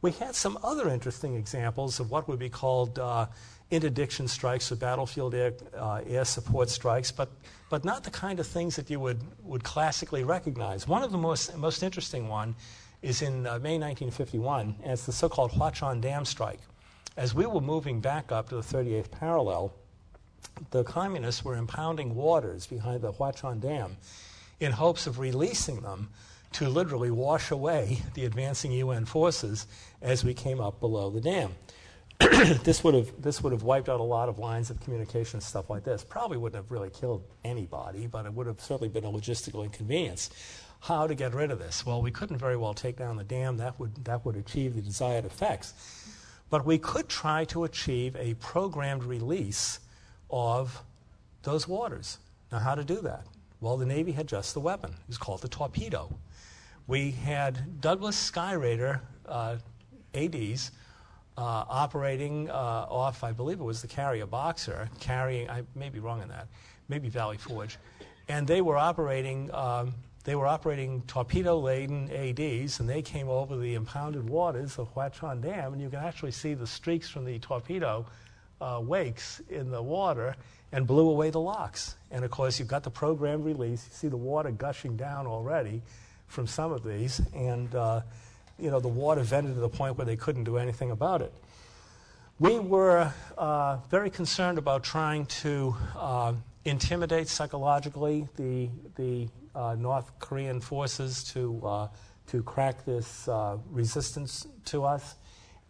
we 0.05 0.11
had 0.11 0.35
some 0.35 0.59
other 0.63 0.91
interesting 0.91 1.35
examples 1.35 1.99
of 1.99 2.11
what 2.11 2.29
would 2.29 2.39
be 2.39 2.51
called 2.51 2.99
uh, 2.99 3.25
interdiction 3.71 4.29
strikes 4.29 4.71
or 4.71 4.77
battlefield 4.77 5.35
air, 5.35 5.55
uh, 5.79 6.03
air 6.07 6.27
support 6.27 6.69
strikes, 6.69 7.11
but, 7.11 7.31
but 7.71 7.87
not 7.87 8.05
the 8.05 8.11
kind 8.11 8.39
of 8.39 8.47
things 8.47 8.77
that 8.77 8.91
you 8.91 9.01
would, 9.01 9.19
would 9.43 9.65
classically 9.65 10.23
recognize. 10.23 10.87
One 10.87 11.03
of 11.03 11.11
the 11.11 11.17
most, 11.17 11.57
most 11.57 11.83
interesting 11.83 12.29
one 12.29 12.55
is 13.01 13.23
in 13.23 13.47
uh, 13.47 13.59
May 13.61 13.79
1951, 13.79 14.77
and 14.83 14.93
it's 14.93 15.07
the 15.07 15.13
so-called 15.13 15.53
Huachon 15.53 16.03
Dam 16.03 16.27
strike. 16.27 16.61
As 17.17 17.35
we 17.35 17.47
were 17.47 17.63
moving 17.63 18.03
back 18.03 18.31
up 18.31 18.51
to 18.51 18.57
the 18.57 18.61
38th 18.61 19.11
parallel, 19.11 19.73
the 20.71 20.85
communists 20.85 21.43
were 21.43 21.57
impounding 21.57 22.15
waters 22.15 22.67
behind 22.67 23.01
the 23.01 23.13
Huachon 23.15 23.59
Dam 23.59 23.97
in 24.61 24.71
hopes 24.71 25.07
of 25.07 25.19
releasing 25.19 25.81
them 25.81 26.11
to 26.55 26.69
literally 26.69 27.11
wash 27.11 27.51
away 27.51 27.99
the 28.15 28.25
advancing 28.25 28.71
UN 28.73 29.05
forces 29.05 29.67
as 30.01 30.25
we 30.25 30.35
came 30.35 30.61
up 30.61 30.79
below 30.81 31.11
the 31.11 31.21
dam. 31.21 31.51
this 32.63 32.85
would 32.85 32.95
have 32.95 33.11
this 33.21 33.43
would 33.43 33.53
have 33.53 33.65
wiped 33.65 33.89
out 33.89 33.99
a 33.99 34.05
lot 34.05 34.29
of 34.29 34.39
lines 34.39 34.71
of 34.71 34.81
communication 34.81 35.41
stuff 35.41 35.69
like 35.69 35.83
this. 35.83 36.05
Probably 36.05 36.37
wouldn't 36.37 36.63
have 36.63 36.71
really 36.71 36.91
killed 36.91 37.25
anybody, 37.45 38.07
but 38.07 38.25
it 38.25 38.33
would 38.33 38.47
have 38.47 38.61
certainly 38.61 38.89
been 38.89 39.05
a 39.05 39.11
logistical 39.11 39.65
inconvenience. 39.65 40.31
How 40.79 41.09
to 41.09 41.15
get 41.17 41.35
rid 41.35 41.51
of 41.51 41.59
this? 41.59 41.85
Well, 41.85 42.01
we 42.01 42.13
couldn't 42.13 42.39
very 42.39 42.57
well 42.57 42.73
take 42.73 42.97
down 42.97 43.17
the 43.17 43.25
dam. 43.25 43.57
That 43.57 43.81
would 43.81 44.05
that 44.05 44.25
would 44.25 44.37
achieve 44.37 44.77
the 44.77 44.83
desired 44.83 45.25
effects. 45.25 45.75
But 46.51 46.65
we 46.65 46.79
could 46.79 47.09
try 47.09 47.47
to 47.47 47.65
achieve 47.65 48.15
a 48.15 48.35
programmed 48.35 49.03
release 49.03 49.81
of 50.31 50.83
those 51.43 51.67
waters. 51.67 52.19
Now, 52.53 52.61
how 52.61 52.77
to 52.77 52.85
do 52.85 53.01
that? 53.01 53.27
Well, 53.61 53.77
the 53.77 53.87
Navy 53.87 54.13
had 54.13 54.29
just 54.29 54.55
the 54.55 54.61
weapon. 54.61 54.93
It 54.93 55.09
was 55.09 55.19
called 55.19 55.43
the 55.43 55.49
torpedo. 55.49 56.17
We 56.87 57.13
had 57.13 57.81
Douglas 57.81 58.31
Skyraider 58.31 59.01
uh, 59.27 59.57
ADs 60.15 60.71
uh, 61.39 61.41
operating 61.41 62.51
uh, 62.51 62.53
off, 62.53 63.25
I 63.25 63.33
believe 63.33 63.59
it 63.59 63.65
was 63.65 63.81
the 63.81 63.89
carrier 63.89 64.27
Boxer, 64.27 64.91
carrying, 65.01 65.49
I 65.49 65.63
may 65.75 65.89
be 65.89 65.99
wrong 65.99 66.21
on 66.21 66.29
that, 66.29 66.47
maybe 66.89 67.09
Valley 67.09 67.39
Forge. 67.39 67.79
And 68.29 68.47
they 68.47 68.61
were 68.61 68.77
operating 68.77 69.53
um, 69.55 69.95
they 70.25 70.35
were 70.37 70.47
operating 70.47 71.03
torpedo-laden 71.03 72.11
ADs, 72.11 72.81
and 72.81 72.89
they 72.89 73.03
came 73.03 73.29
over 73.29 73.59
the 73.59 73.75
impounded 73.75 74.27
waters 74.27 74.79
of 74.79 74.89
Hwacheon 74.95 75.43
Dam, 75.43 75.75
and 75.75 75.83
you 75.83 75.91
can 75.91 75.99
actually 75.99 76.31
see 76.31 76.55
the 76.55 76.67
streaks 76.67 77.11
from 77.11 77.27
the 77.27 77.39
torpedo 77.41 78.07
uh, 78.59 78.81
wakes 78.83 79.43
in 79.51 79.71
the 79.71 79.83
water 79.83 80.35
and 80.73 80.87
blew 80.87 81.11
away 81.11 81.29
the 81.29 81.41
locks. 81.41 81.97
And 82.11 82.25
of 82.25 82.31
course, 82.31 82.59
you've 82.59 82.69
got 82.69 82.85
the 82.85 82.91
program 82.91 83.43
release. 83.43 83.87
You 83.87 83.95
see 83.95 84.09
the 84.09 84.17
water 84.17 84.51
gushing 84.51 84.97
down 84.97 85.27
already 85.27 85.83
from 86.27 86.47
some 86.47 86.73
of 86.73 86.85
these, 86.85 87.21
and 87.35 87.75
uh, 87.75 88.01
you 88.59 88.71
know 88.71 88.81
the 88.81 88.89
water 88.89 89.23
vented 89.23 89.55
to 89.55 89.61
the 89.61 89.69
point 89.69 89.97
where 89.97 90.05
they 90.05 90.17
couldn't 90.17 90.45
do 90.45 90.59
anything 90.59 90.91
about 90.91 91.23
it. 91.23 91.33
We 92.39 92.59
were 92.59 93.13
uh, 93.39 93.77
very 93.91 94.11
concerned 94.11 94.59
about 94.59 94.83
trying 94.83 95.27
to 95.27 95.77
uh, 95.97 96.33
intimidate 96.65 97.29
psychologically 97.29 98.27
the 98.37 98.69
the 98.97 99.29
uh, 99.55 99.77
North 99.79 100.19
Korean 100.19 100.61
forces 100.61 101.23
to, 101.33 101.61
uh, 101.65 101.89
to 102.27 102.43
crack 102.43 102.85
this 102.85 103.29
uh, 103.29 103.57
resistance 103.71 104.49
to 104.65 104.83
us. 104.83 105.15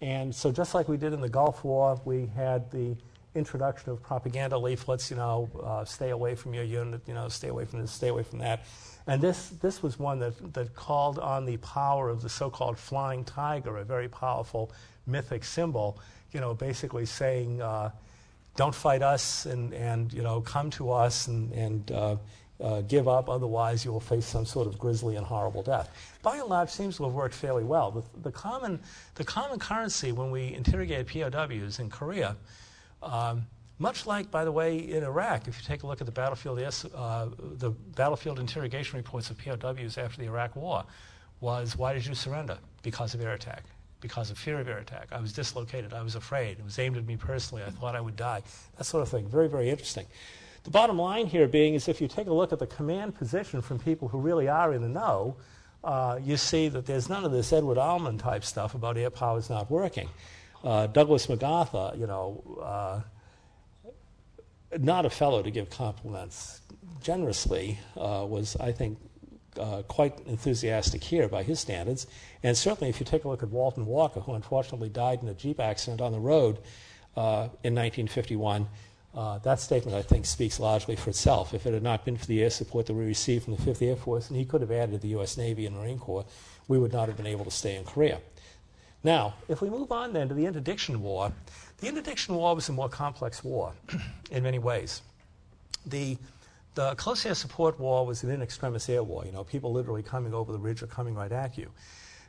And 0.01 0.35
so, 0.35 0.51
just 0.51 0.75
like 0.75 0.89
we 0.89 0.97
did 0.97 1.13
in 1.13 1.21
the 1.21 1.29
Gulf 1.29 1.65
War, 1.65 2.01
we 2.07 2.27
had 2.35 2.71
the 2.71 2.97
introduction 3.35 3.91
of 3.91 4.03
propaganda 4.03 4.57
leaflets, 4.57 5.11
you 5.11 5.17
know, 5.17 5.85
stay 5.87 6.11
away 6.11 6.35
from 6.35 6.55
your 6.55 6.65
unit, 6.65 7.03
you 7.07 7.15
know, 7.15 7.29
stay 7.29 7.49
away 7.49 7.65
from 7.65 7.81
this, 7.81 7.91
stay 7.91 8.09
away 8.09 8.23
from 8.23 8.39
that. 8.39 8.65
And 9.07 9.21
this, 9.21 9.51
this 9.61 9.83
was 9.83 9.99
one 9.99 10.19
that, 10.21 10.55
that 10.55 10.75
called 10.75 11.19
on 11.19 11.45
the 11.45 11.59
power 11.59 12.09
of 12.09 12.23
the 12.23 12.29
so 12.29 12.49
called 12.49 12.79
flying 12.79 13.25
tiger, 13.25 13.77
a 13.77 13.85
very 13.85 14.09
powerful 14.09 14.73
mythic 15.07 15.45
symbol, 15.45 15.99
you 16.33 16.41
know, 16.41 16.55
basically 16.55 17.05
saying, 17.05 17.61
uh, 17.61 17.91
don't 18.57 18.75
fight 18.75 19.03
us 19.03 19.47
and, 19.47 19.75
and, 19.75 20.13
you 20.13 20.23
know, 20.23 20.41
come 20.41 20.71
to 20.71 20.91
us 20.91 21.27
and, 21.27 21.53
and 21.53 21.91
uh, 21.91 22.17
uh, 22.61 22.81
give 22.83 23.09
up, 23.09 23.29
otherwise 23.29 23.85
you 23.85 23.93
will 23.93 24.01
face 24.01 24.25
some 24.25 24.47
sort 24.47 24.67
of 24.67 24.79
grisly 24.79 25.17
and 25.17 25.27
horrible 25.27 25.63
death. 25.63 25.91
By 26.23 26.39
and 26.39 26.49
large, 26.49 26.71
seems 26.71 26.97
to 26.97 27.05
have 27.05 27.13
worked 27.13 27.35
fairly 27.35 27.65
well. 27.65 27.91
The, 27.91 28.03
the 28.23 28.33
common, 28.33 28.81
the 29.17 29.25
common 29.25 29.59
currency 29.59 30.13
when 30.13 30.31
we 30.31 30.55
interrogated 30.55 31.09
POWs 31.09 31.79
in 31.79 31.91
Korea, 31.91 32.37
um, 33.03 33.47
much 33.89 34.07
like, 34.07 34.31
by 34.31 34.45
the 34.45 34.53
way, 34.61 34.79
in 34.79 35.03
Iraq, 35.05 35.47
if 35.47 35.55
you 35.59 35.65
take 35.65 35.83
a 35.85 35.87
look 35.87 36.01
at 36.01 36.07
the 36.07 36.19
battlefield, 36.23 36.59
uh, 36.59 37.29
the 37.65 37.71
battlefield 38.03 38.39
interrogation 38.41 38.97
reports 38.97 39.31
of 39.31 39.37
POWs 39.39 39.99
after 39.99 40.19
the 40.23 40.27
Iraq 40.33 40.57
War, 40.57 40.85
was 41.41 41.77
why 41.77 41.93
did 41.93 42.05
you 42.07 42.15
surrender? 42.15 42.59
Because 42.83 43.15
of 43.15 43.21
air 43.21 43.35
attack 43.35 43.65
because 44.05 44.31
of 44.31 44.37
fear 44.37 44.61
of 44.61 44.69
air 44.69 44.77
attack. 44.77 45.09
I 45.13 45.19
was 45.19 45.33
dislocated. 45.33 45.95
I 45.95 46.03
was 46.03 46.15
afraid. 46.15 46.59
It 46.59 46.65
was 46.65 46.79
aimed 46.79 46.99
at 46.99 47.07
me 47.07 47.17
personally. 47.17 47.63
I 47.67 47.71
thought 47.71 47.97
I 47.97 48.03
would 48.03 48.17
die. 48.17 48.43
That 48.77 48.85
sort 48.85 49.03
of 49.03 49.09
thing. 49.09 49.27
Very, 49.27 49.49
very 49.49 49.71
interesting. 49.71 50.05
The 50.65 50.71
bottom 50.71 50.99
line 50.99 51.27
here 51.27 51.49
being 51.49 51.73
is 51.73 51.89
if 51.89 52.03
you 52.03 52.07
take 52.07 52.27
a 52.27 52.33
look 52.35 52.53
at 52.53 52.59
the 52.59 52.67
command 52.67 53.15
position 53.15 53.63
from 53.63 53.79
people 53.79 54.09
who 54.09 54.19
really 54.19 54.47
are 54.47 54.75
in 54.75 54.83
the 54.83 54.91
know, 54.91 55.37
uh, 55.83 56.19
you 56.23 56.37
see 56.37 56.69
that 56.69 56.85
there's 56.85 57.09
none 57.09 57.25
of 57.25 57.33
this 57.33 57.51
Edward 57.51 57.79
Almond 57.79 58.21
type 58.21 58.45
stuff 58.45 58.75
about 58.75 58.99
air 58.99 59.09
power 59.09 59.39
is 59.39 59.49
not 59.49 59.71
working. 59.71 60.11
Uh, 60.63 60.87
Douglas 60.87 61.27
MacArthur, 61.31 61.93
you 61.97 62.07
know, 62.07 62.43
uh, 62.63 63.01
not 64.79 65.07
a 65.07 65.11
fellow 65.11 65.43
to 65.43 65.51
give 65.51 65.71
compliments 65.71 66.61
generously, 67.03 67.79
uh, 67.97 68.25
was, 68.29 68.57
I 68.57 68.73
think, 68.73 68.99
uh, 69.59 69.83
quite 69.83 70.19
enthusiastic 70.27 71.03
here 71.03 71.29
by 71.29 71.43
his 71.43 71.61
standards. 71.61 72.07
And 72.43 72.57
certainly, 72.57 72.89
if 72.89 72.99
you 72.99 73.07
take 73.07 73.25
a 73.25 73.29
look 73.29 73.43
at 73.43 73.51
Walton 73.51 73.87
Walker, 73.87 74.21
who 74.21 74.35
unfortunately 74.35 74.89
died 74.89 75.23
in 75.23 75.29
a 75.29 75.35
Jeep 75.35 75.61
accident 75.61 76.01
on 76.01 76.13
the 76.13 76.19
road 76.19 76.59
uh, 77.17 77.49
in 77.63 77.75
1951, 77.75 78.67
uh, 79.15 79.39
that 79.39 79.61
statement, 79.61 79.97
I 79.97 80.03
think, 80.03 80.27
speaks 80.27 80.59
largely 80.59 80.97
for 80.97 81.11
itself. 81.11 81.55
If 81.55 81.67
it 81.67 81.73
had 81.73 81.85
not 81.85 82.05
been 82.05 82.17
for 82.17 82.27
the 82.27 82.43
air 82.43 82.51
support 82.51 82.87
that 82.87 82.95
we 82.95 83.05
received 83.05 83.45
from 83.45 83.55
the 83.55 83.63
5th 83.63 83.81
Air 83.81 83.97
Force, 83.97 84.29
and 84.29 84.37
he 84.37 84.45
could 84.45 84.61
have 84.61 84.73
added 84.73 85.01
the 85.01 85.09
U.S. 85.09 85.37
Navy 85.37 85.67
and 85.67 85.77
Marine 85.77 85.99
Corps, 85.99 86.25
we 86.67 86.79
would 86.79 86.93
not 86.93 87.07
have 87.07 87.17
been 87.17 87.27
able 87.27 87.45
to 87.45 87.51
stay 87.51 87.77
in 87.77 87.85
Korea. 87.85 88.21
Now, 89.05 89.35
if 89.49 89.61
we 89.61 89.69
move 89.71 89.93
on 89.93 90.15
then 90.15 90.29
to 90.29 90.35
the 90.35 90.47
interdiction 90.47 91.03
war, 91.03 91.33
the 91.79 91.89
interdiction 91.89 92.35
war 92.35 92.55
was 92.55 92.69
a 92.69 92.73
more 92.73 92.89
complex 92.89 93.43
war 93.43 93.73
in 94.31 94.43
many 94.43 94.59
ways. 94.59 95.03
The, 95.87 96.17
the 96.75 96.95
close 96.95 97.27
air 97.27 97.35
support 97.35 97.79
war 97.79 98.07
was 98.07 98.23
an 98.23 98.31
in 98.31 98.43
extremis 98.43 98.89
air 98.89 99.03
war, 99.03 99.25
you 99.25 99.33
know, 99.33 99.45
people 99.45 99.73
literally 99.73 100.03
coming 100.03 100.33
over 100.33 100.53
the 100.53 100.59
ridge 100.59 100.83
or 100.83 100.87
coming 100.87 101.15
right 101.15 101.33
at 101.33 101.59
you. 101.59 101.71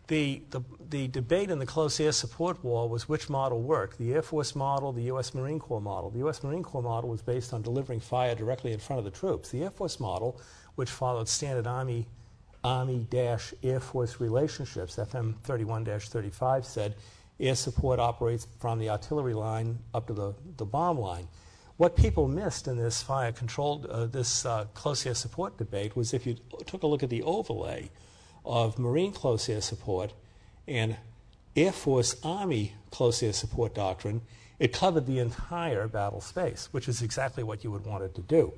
The, 0.07 0.43
the, 0.51 0.61
the, 0.91 1.07
debate 1.07 1.49
in 1.49 1.57
the 1.57 1.65
close 1.65 1.99
air 1.99 2.11
support 2.11 2.63
war 2.63 2.87
was 2.87 3.09
which 3.09 3.27
model 3.27 3.63
worked 3.63 3.97
the 3.97 4.13
Air 4.13 4.21
Force 4.21 4.55
model, 4.55 4.91
the 4.91 5.01
U.S. 5.03 5.33
Marine 5.33 5.57
Corps 5.57 5.81
model. 5.81 6.11
The 6.11 6.19
U.S. 6.19 6.43
Marine 6.43 6.61
Corps 6.61 6.83
model 6.83 7.09
was 7.09 7.23
based 7.23 7.53
on 7.53 7.63
delivering 7.63 7.99
fire 7.99 8.35
directly 8.35 8.71
in 8.71 8.77
front 8.77 8.99
of 8.99 9.05
the 9.05 9.09
troops. 9.09 9.49
The 9.49 9.63
Air 9.63 9.71
Force 9.71 9.99
model, 9.99 10.39
which 10.75 10.91
followed 10.91 11.27
standard 11.27 11.65
Army 11.65 12.05
Army 12.63 13.07
Air 13.13 13.79
Force 13.79 14.19
relationships, 14.19 14.95
FM 14.95 15.35
31 15.43 15.85
35 15.85 16.65
said 16.65 16.95
air 17.39 17.55
support 17.55 17.99
operates 17.99 18.47
from 18.59 18.79
the 18.79 18.89
artillery 18.89 19.33
line 19.33 19.79
up 19.93 20.07
to 20.07 20.13
the, 20.13 20.33
the 20.57 20.65
bomb 20.65 20.97
line. 20.99 21.27
What 21.77 21.97
people 21.97 22.27
missed 22.27 22.67
in 22.67 22.77
this 22.77 23.03
fire 23.03 23.33
controlled, 23.33 23.85
uh, 23.87 24.05
this 24.05 24.45
uh, 24.45 24.65
close 24.73 25.05
air 25.05 25.13
support 25.13 25.57
debate 25.57 25.95
was 25.95 26.13
if 26.13 26.25
you 26.25 26.37
took 26.65 26.83
a 26.83 26.87
look 26.87 27.03
at 27.03 27.09
the 27.09 27.23
overlay 27.23 27.89
of 28.45 28.79
Marine 28.79 29.11
close 29.11 29.49
air 29.49 29.61
support 29.61 30.13
and 30.67 30.95
Air 31.55 31.71
Force 31.71 32.15
Army 32.23 32.73
close 32.91 33.21
air 33.23 33.33
support 33.33 33.75
doctrine, 33.75 34.21
it 34.59 34.71
covered 34.71 35.05
the 35.05 35.19
entire 35.19 35.87
battle 35.87 36.21
space, 36.21 36.69
which 36.71 36.87
is 36.87 37.01
exactly 37.01 37.43
what 37.43 37.63
you 37.63 37.71
would 37.71 37.85
want 37.85 38.03
it 38.03 38.15
to 38.15 38.21
do. 38.21 38.53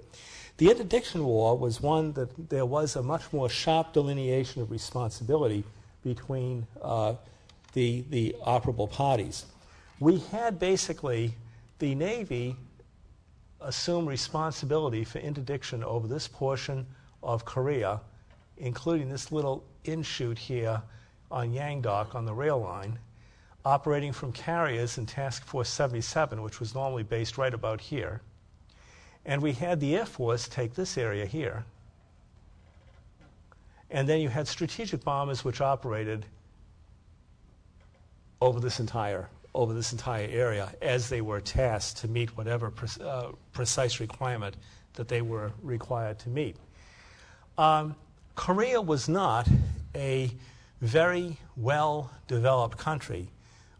The 0.57 0.69
interdiction 0.69 1.23
war 1.23 1.57
was 1.57 1.81
one 1.81 2.13
that 2.13 2.49
there 2.49 2.65
was 2.65 2.95
a 2.95 3.03
much 3.03 3.31
more 3.31 3.49
sharp 3.49 3.93
delineation 3.93 4.61
of 4.61 4.71
responsibility 4.71 5.63
between 6.03 6.65
uh, 6.81 7.15
the, 7.77 8.03
the 8.09 8.35
operable 8.43 8.89
parties. 8.89 9.45
We 9.99 10.17
had 10.31 10.57
basically 10.57 11.35
the 11.77 11.93
Navy 11.93 12.55
assume 13.61 14.07
responsibility 14.07 15.03
for 15.03 15.19
interdiction 15.19 15.83
over 15.83 16.07
this 16.07 16.27
portion 16.27 16.87
of 17.21 17.45
Korea, 17.45 18.01
including 18.57 19.09
this 19.09 19.31
little 19.31 19.63
inshoot 19.85 20.39
here 20.39 20.81
on 21.29 21.53
Yangdok 21.53 22.15
on 22.15 22.25
the 22.25 22.33
rail 22.33 22.59
line, 22.59 22.97
operating 23.63 24.11
from 24.11 24.31
carriers 24.31 24.97
in 24.97 25.05
Task 25.05 25.45
Force 25.45 25.69
77, 25.69 26.41
which 26.41 26.59
was 26.59 26.73
normally 26.73 27.03
based 27.03 27.37
right 27.37 27.53
about 27.53 27.79
here. 27.79 28.21
And 29.23 29.39
we 29.39 29.51
had 29.51 29.79
the 29.79 29.95
Air 29.97 30.07
Force 30.07 30.47
take 30.47 30.73
this 30.73 30.97
area 30.97 31.27
here. 31.27 31.63
And 33.91 34.09
then 34.09 34.19
you 34.19 34.29
had 34.29 34.47
strategic 34.47 35.03
bombers 35.03 35.45
which 35.45 35.61
operated 35.61 36.25
over 38.41 38.59
this 38.59 38.79
entire 38.79 39.29
over 39.55 39.73
this 39.73 39.91
entire 39.91 40.27
area 40.29 40.71
as 40.83 41.09
they 41.09 41.21
were 41.21 41.41
tasked 41.41 41.97
to 41.97 42.07
meet 42.07 42.35
whatever 42.37 42.69
pre- 42.69 43.03
uh, 43.03 43.29
precise 43.53 43.99
requirement 43.99 44.55
that 44.93 45.07
they 45.07 45.21
were 45.21 45.51
required 45.63 46.19
to 46.19 46.29
meet. 46.29 46.55
Um, 47.57 47.95
Korea 48.35 48.79
was 48.79 49.09
not 49.09 49.47
a 49.95 50.29
very 50.81 51.37
well 51.55 52.11
developed 52.27 52.77
country 52.77 53.29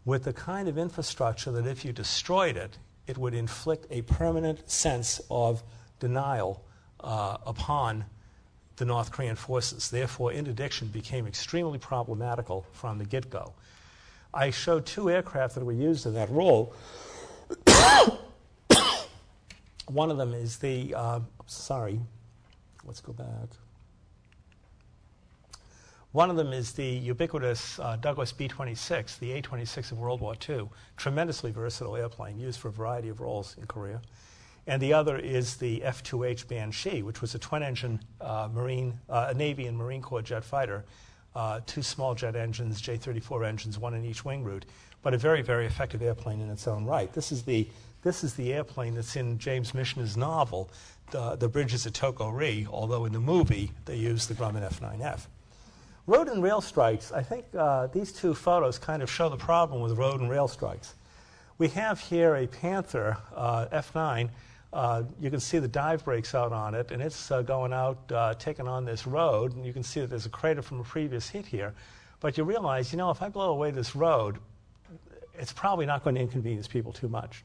with 0.04 0.24
the 0.24 0.32
kind 0.32 0.68
of 0.68 0.78
infrastructure 0.78 1.52
that 1.52 1.66
if 1.66 1.84
you 1.84 1.92
destroyed 1.92 2.56
it, 2.56 2.76
it 3.06 3.16
would 3.16 3.34
inflict 3.34 3.86
a 3.90 4.02
permanent 4.02 4.68
sense 4.68 5.20
of 5.30 5.62
denial 6.00 6.64
uh, 7.00 7.36
upon 7.46 8.04
the 8.76 8.84
North 8.84 9.12
Korean 9.12 9.36
forces. 9.36 9.90
Therefore, 9.90 10.32
interdiction 10.32 10.88
became 10.88 11.26
extremely 11.26 11.78
problematical 11.78 12.66
from 12.72 12.98
the 12.98 13.04
get 13.04 13.30
go. 13.30 13.52
I 14.38 14.50
showed 14.50 14.86
two 14.86 15.10
aircraft 15.10 15.56
that 15.56 15.64
were 15.64 15.72
used 15.72 16.06
in 16.06 16.14
that 16.14 16.30
role. 16.30 16.72
One 19.88 20.12
of 20.12 20.16
them 20.16 20.32
is 20.32 20.58
the, 20.58 20.94
uh, 20.94 21.20
sorry, 21.46 21.98
let's 22.84 23.00
go 23.00 23.12
back. 23.12 23.48
One 26.12 26.30
of 26.30 26.36
them 26.36 26.52
is 26.52 26.72
the 26.72 26.86
ubiquitous 26.86 27.80
uh, 27.80 27.96
Douglas 27.96 28.30
B 28.30 28.46
26, 28.46 29.18
the 29.18 29.32
A 29.32 29.42
26 29.42 29.90
of 29.90 29.98
World 29.98 30.20
War 30.20 30.36
II, 30.48 30.68
tremendously 30.96 31.50
versatile 31.50 31.96
airplane 31.96 32.38
used 32.38 32.60
for 32.60 32.68
a 32.68 32.72
variety 32.72 33.08
of 33.08 33.18
roles 33.20 33.56
in 33.58 33.66
Korea. 33.66 34.00
And 34.68 34.80
the 34.80 34.92
other 34.92 35.18
is 35.18 35.56
the 35.56 35.82
F 35.82 36.04
2H 36.04 36.46
Banshee, 36.46 37.02
which 37.02 37.20
was 37.20 37.34
a 37.34 37.40
twin 37.40 37.64
engine 37.64 37.98
uh, 38.20 38.48
Marine, 38.52 39.00
uh, 39.08 39.34
Navy 39.36 39.66
and 39.66 39.76
Marine 39.76 40.00
Corps 40.00 40.22
jet 40.22 40.44
fighter 40.44 40.84
uh, 41.38 41.60
two 41.66 41.82
small 41.82 42.16
jet 42.16 42.34
engines, 42.34 42.80
J 42.80 42.96
34 42.96 43.44
engines, 43.44 43.78
one 43.78 43.94
in 43.94 44.04
each 44.04 44.24
wing 44.24 44.42
root, 44.42 44.66
but 45.02 45.14
a 45.14 45.18
very, 45.18 45.40
very 45.40 45.66
effective 45.66 46.02
airplane 46.02 46.40
in 46.40 46.50
its 46.50 46.66
own 46.66 46.84
right. 46.84 47.12
This 47.12 47.30
is 47.30 47.44
the, 47.44 47.68
this 48.02 48.24
is 48.24 48.34
the 48.34 48.52
airplane 48.52 48.96
that's 48.96 49.14
in 49.14 49.38
James 49.38 49.72
Michener's 49.72 50.16
novel, 50.16 50.68
The, 51.12 51.36
the 51.36 51.48
Bridges 51.48 51.86
at 51.86 51.94
Toko-ri, 51.94 52.66
although 52.68 53.04
in 53.04 53.12
the 53.12 53.20
movie 53.20 53.70
they 53.84 53.94
use 53.94 54.26
the 54.26 54.34
Grumman 54.34 54.64
F 54.64 54.80
9F. 54.80 55.28
Road 56.08 56.26
and 56.26 56.42
rail 56.42 56.60
strikes, 56.60 57.12
I 57.12 57.22
think 57.22 57.44
uh, 57.56 57.86
these 57.86 58.12
two 58.12 58.34
photos 58.34 58.76
kind 58.76 59.00
of 59.00 59.08
show 59.08 59.28
the 59.28 59.36
problem 59.36 59.80
with 59.80 59.96
road 59.96 60.20
and 60.20 60.28
rail 60.28 60.48
strikes. 60.48 60.94
We 61.56 61.68
have 61.68 62.00
here 62.00 62.34
a 62.34 62.48
Panther 62.48 63.16
uh, 63.32 63.66
F 63.70 63.94
9 63.94 64.28
uh, 64.72 65.02
you 65.20 65.30
can 65.30 65.40
see 65.40 65.58
the 65.58 65.68
dive 65.68 66.04
brakes 66.04 66.34
out 66.34 66.52
on 66.52 66.74
it, 66.74 66.90
and 66.90 67.00
it's 67.00 67.30
uh, 67.30 67.42
going 67.42 67.72
out, 67.72 67.98
uh, 68.12 68.34
taking 68.34 68.68
on 68.68 68.84
this 68.84 69.06
road, 69.06 69.54
and 69.54 69.64
you 69.64 69.72
can 69.72 69.82
see 69.82 70.00
that 70.00 70.10
there's 70.10 70.26
a 70.26 70.30
crater 70.30 70.62
from 70.62 70.80
a 70.80 70.84
previous 70.84 71.28
hit 71.28 71.46
here. 71.46 71.74
But 72.20 72.36
you 72.36 72.44
realize, 72.44 72.92
you 72.92 72.98
know, 72.98 73.10
if 73.10 73.22
I 73.22 73.28
blow 73.28 73.50
away 73.50 73.70
this 73.70 73.94
road, 73.94 74.38
it's 75.34 75.52
probably 75.52 75.86
not 75.86 76.02
going 76.04 76.16
to 76.16 76.20
inconvenience 76.20 76.68
people 76.68 76.92
too 76.92 77.08
much. 77.08 77.44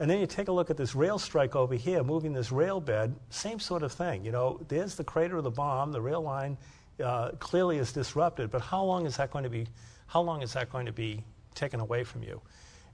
And 0.00 0.10
then 0.10 0.18
you 0.18 0.26
take 0.26 0.48
a 0.48 0.52
look 0.52 0.68
at 0.68 0.76
this 0.76 0.94
rail 0.94 1.18
strike 1.18 1.54
over 1.54 1.74
here, 1.74 2.02
moving 2.02 2.32
this 2.32 2.50
rail 2.50 2.80
bed, 2.80 3.14
same 3.30 3.60
sort 3.60 3.82
of 3.82 3.92
thing. 3.92 4.24
You 4.24 4.32
know, 4.32 4.60
there's 4.68 4.96
the 4.96 5.04
crater 5.04 5.36
of 5.36 5.44
the 5.44 5.50
bomb, 5.50 5.92
the 5.92 6.00
rail 6.00 6.22
line 6.22 6.58
uh, 7.02 7.30
clearly 7.38 7.78
is 7.78 7.92
disrupted, 7.92 8.50
but 8.50 8.60
how 8.60 8.82
long 8.82 9.06
is 9.06 9.16
that 9.16 9.30
going 9.30 9.44
to 9.44 9.50
be? 9.50 9.66
How 10.06 10.20
long 10.20 10.42
is 10.42 10.52
that 10.54 10.70
going 10.70 10.86
to 10.86 10.92
be 10.92 11.22
taken 11.54 11.80
away 11.80 12.04
from 12.04 12.22
you? 12.22 12.40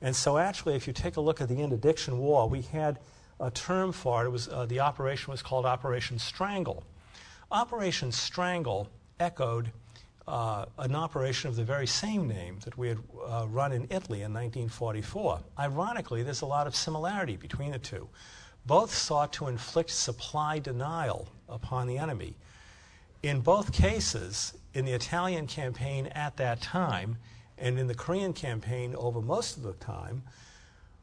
And 0.01 0.15
so, 0.15 0.39
actually, 0.39 0.77
if 0.77 0.87
you 0.87 0.93
take 0.93 1.17
a 1.17 1.21
look 1.21 1.41
at 1.41 1.49
the 1.49 1.61
interdiction 1.61 2.19
war, 2.19 2.49
we 2.49 2.63
had 2.63 3.01
a 3.41 3.51
term 3.51 3.93
for 3.93 4.23
it. 4.23 4.27
it 4.27 4.31
was, 4.31 4.49
uh, 4.49 4.67
the 4.67 4.81
operation 4.81 5.31
was 5.31 5.43
called 5.43 5.67
Operation 5.67 6.19
Strangle. 6.19 6.83
Operation 7.51 8.13
Strangle 8.13 8.89
echoed 9.21 9.73
uh, 10.27 10.67
an 10.79 10.95
operation 10.95 11.49
of 11.49 11.57
the 11.57 11.65
very 11.65 11.87
same 11.87 12.29
name 12.29 12.59
that 12.65 12.77
we 12.77 12.89
had 12.89 12.99
uh, 13.27 13.47
run 13.49 13.73
in 13.73 13.85
Italy 13.85 14.23
in 14.23 14.33
1944. 14.35 15.41
Ironically, 15.59 16.23
there's 16.23 16.43
a 16.43 16.47
lot 16.47 16.67
of 16.67 16.77
similarity 16.77 17.37
between 17.37 17.73
the 17.73 17.79
two. 17.79 18.09
Both 18.67 18.95
sought 18.95 19.33
to 19.35 19.47
inflict 19.47 19.91
supply 19.91 20.59
denial 20.59 21.29
upon 21.49 21.87
the 21.87 21.97
enemy. 21.97 22.35
In 23.23 23.41
both 23.41 23.73
cases, 23.73 24.53
in 24.75 24.85
the 24.85 24.93
Italian 24.93 25.47
campaign 25.47 26.07
at 26.09 26.37
that 26.37 26.61
time, 26.61 27.17
and 27.57 27.79
in 27.79 27.87
the 27.87 27.95
Korean 27.95 28.33
campaign 28.33 28.95
over 28.97 29.21
most 29.21 29.57
of 29.57 29.63
the 29.63 29.73
time, 29.73 30.23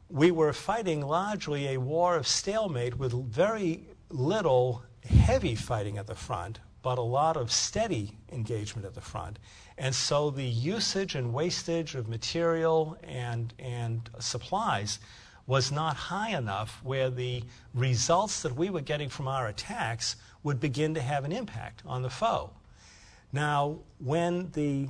we 0.08 0.30
were 0.30 0.52
fighting 0.52 1.00
largely 1.00 1.68
a 1.68 1.78
war 1.78 2.16
of 2.16 2.26
stalemate 2.26 2.98
with 2.98 3.12
very 3.12 3.84
little 4.08 4.82
heavy 5.08 5.54
fighting 5.54 5.98
at 5.98 6.06
the 6.06 6.14
front, 6.14 6.60
but 6.82 6.98
a 6.98 7.02
lot 7.02 7.36
of 7.36 7.50
steady 7.50 8.16
engagement 8.30 8.86
at 8.86 8.94
the 8.94 9.00
front. 9.00 9.38
And 9.78 9.94
so 9.94 10.30
the 10.30 10.44
usage 10.44 11.14
and 11.14 11.32
wastage 11.32 11.94
of 11.94 12.08
material 12.08 12.96
and, 13.02 13.52
and 13.58 14.08
supplies 14.20 15.00
was 15.46 15.70
not 15.70 15.96
high 15.96 16.36
enough 16.36 16.80
where 16.82 17.10
the 17.10 17.42
results 17.74 18.42
that 18.42 18.54
we 18.54 18.70
were 18.70 18.80
getting 18.80 19.08
from 19.08 19.28
our 19.28 19.48
attacks 19.48 20.16
would 20.42 20.60
begin 20.60 20.94
to 20.94 21.00
have 21.00 21.24
an 21.24 21.32
impact 21.32 21.82
on 21.86 22.02
the 22.02 22.10
foe. 22.10 22.50
Now, 23.32 23.78
when 23.98 24.50
the 24.52 24.88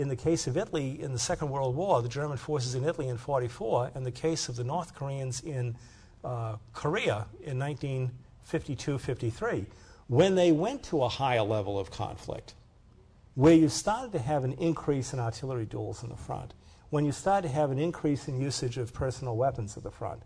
in 0.00 0.08
the 0.08 0.16
case 0.16 0.46
of 0.46 0.56
Italy 0.56 0.98
in 1.02 1.12
the 1.12 1.18
Second 1.18 1.50
World 1.50 1.76
War, 1.76 2.00
the 2.00 2.08
German 2.08 2.38
forces 2.38 2.74
in 2.74 2.84
Italy 2.84 3.08
in 3.08 3.18
44, 3.18 3.90
and 3.94 4.06
the 4.06 4.10
case 4.10 4.48
of 4.48 4.56
the 4.56 4.64
North 4.64 4.94
Koreans 4.94 5.42
in 5.42 5.76
uh, 6.24 6.56
Korea 6.72 7.26
in 7.44 7.58
1952 7.58 8.98
53, 8.98 9.66
when 10.08 10.34
they 10.34 10.52
went 10.52 10.82
to 10.84 11.02
a 11.02 11.08
higher 11.08 11.42
level 11.42 11.78
of 11.78 11.90
conflict, 11.90 12.54
where 13.34 13.52
you 13.52 13.68
started 13.68 14.10
to 14.12 14.18
have 14.18 14.42
an 14.42 14.54
increase 14.54 15.12
in 15.12 15.20
artillery 15.20 15.66
duels 15.66 16.02
in 16.02 16.08
the 16.08 16.16
front, 16.16 16.54
when 16.88 17.04
you 17.04 17.12
started 17.12 17.48
to 17.48 17.54
have 17.54 17.70
an 17.70 17.78
increase 17.78 18.26
in 18.26 18.40
usage 18.40 18.78
of 18.78 18.94
personal 18.94 19.36
weapons 19.36 19.76
at 19.76 19.82
the 19.82 19.90
front, 19.90 20.22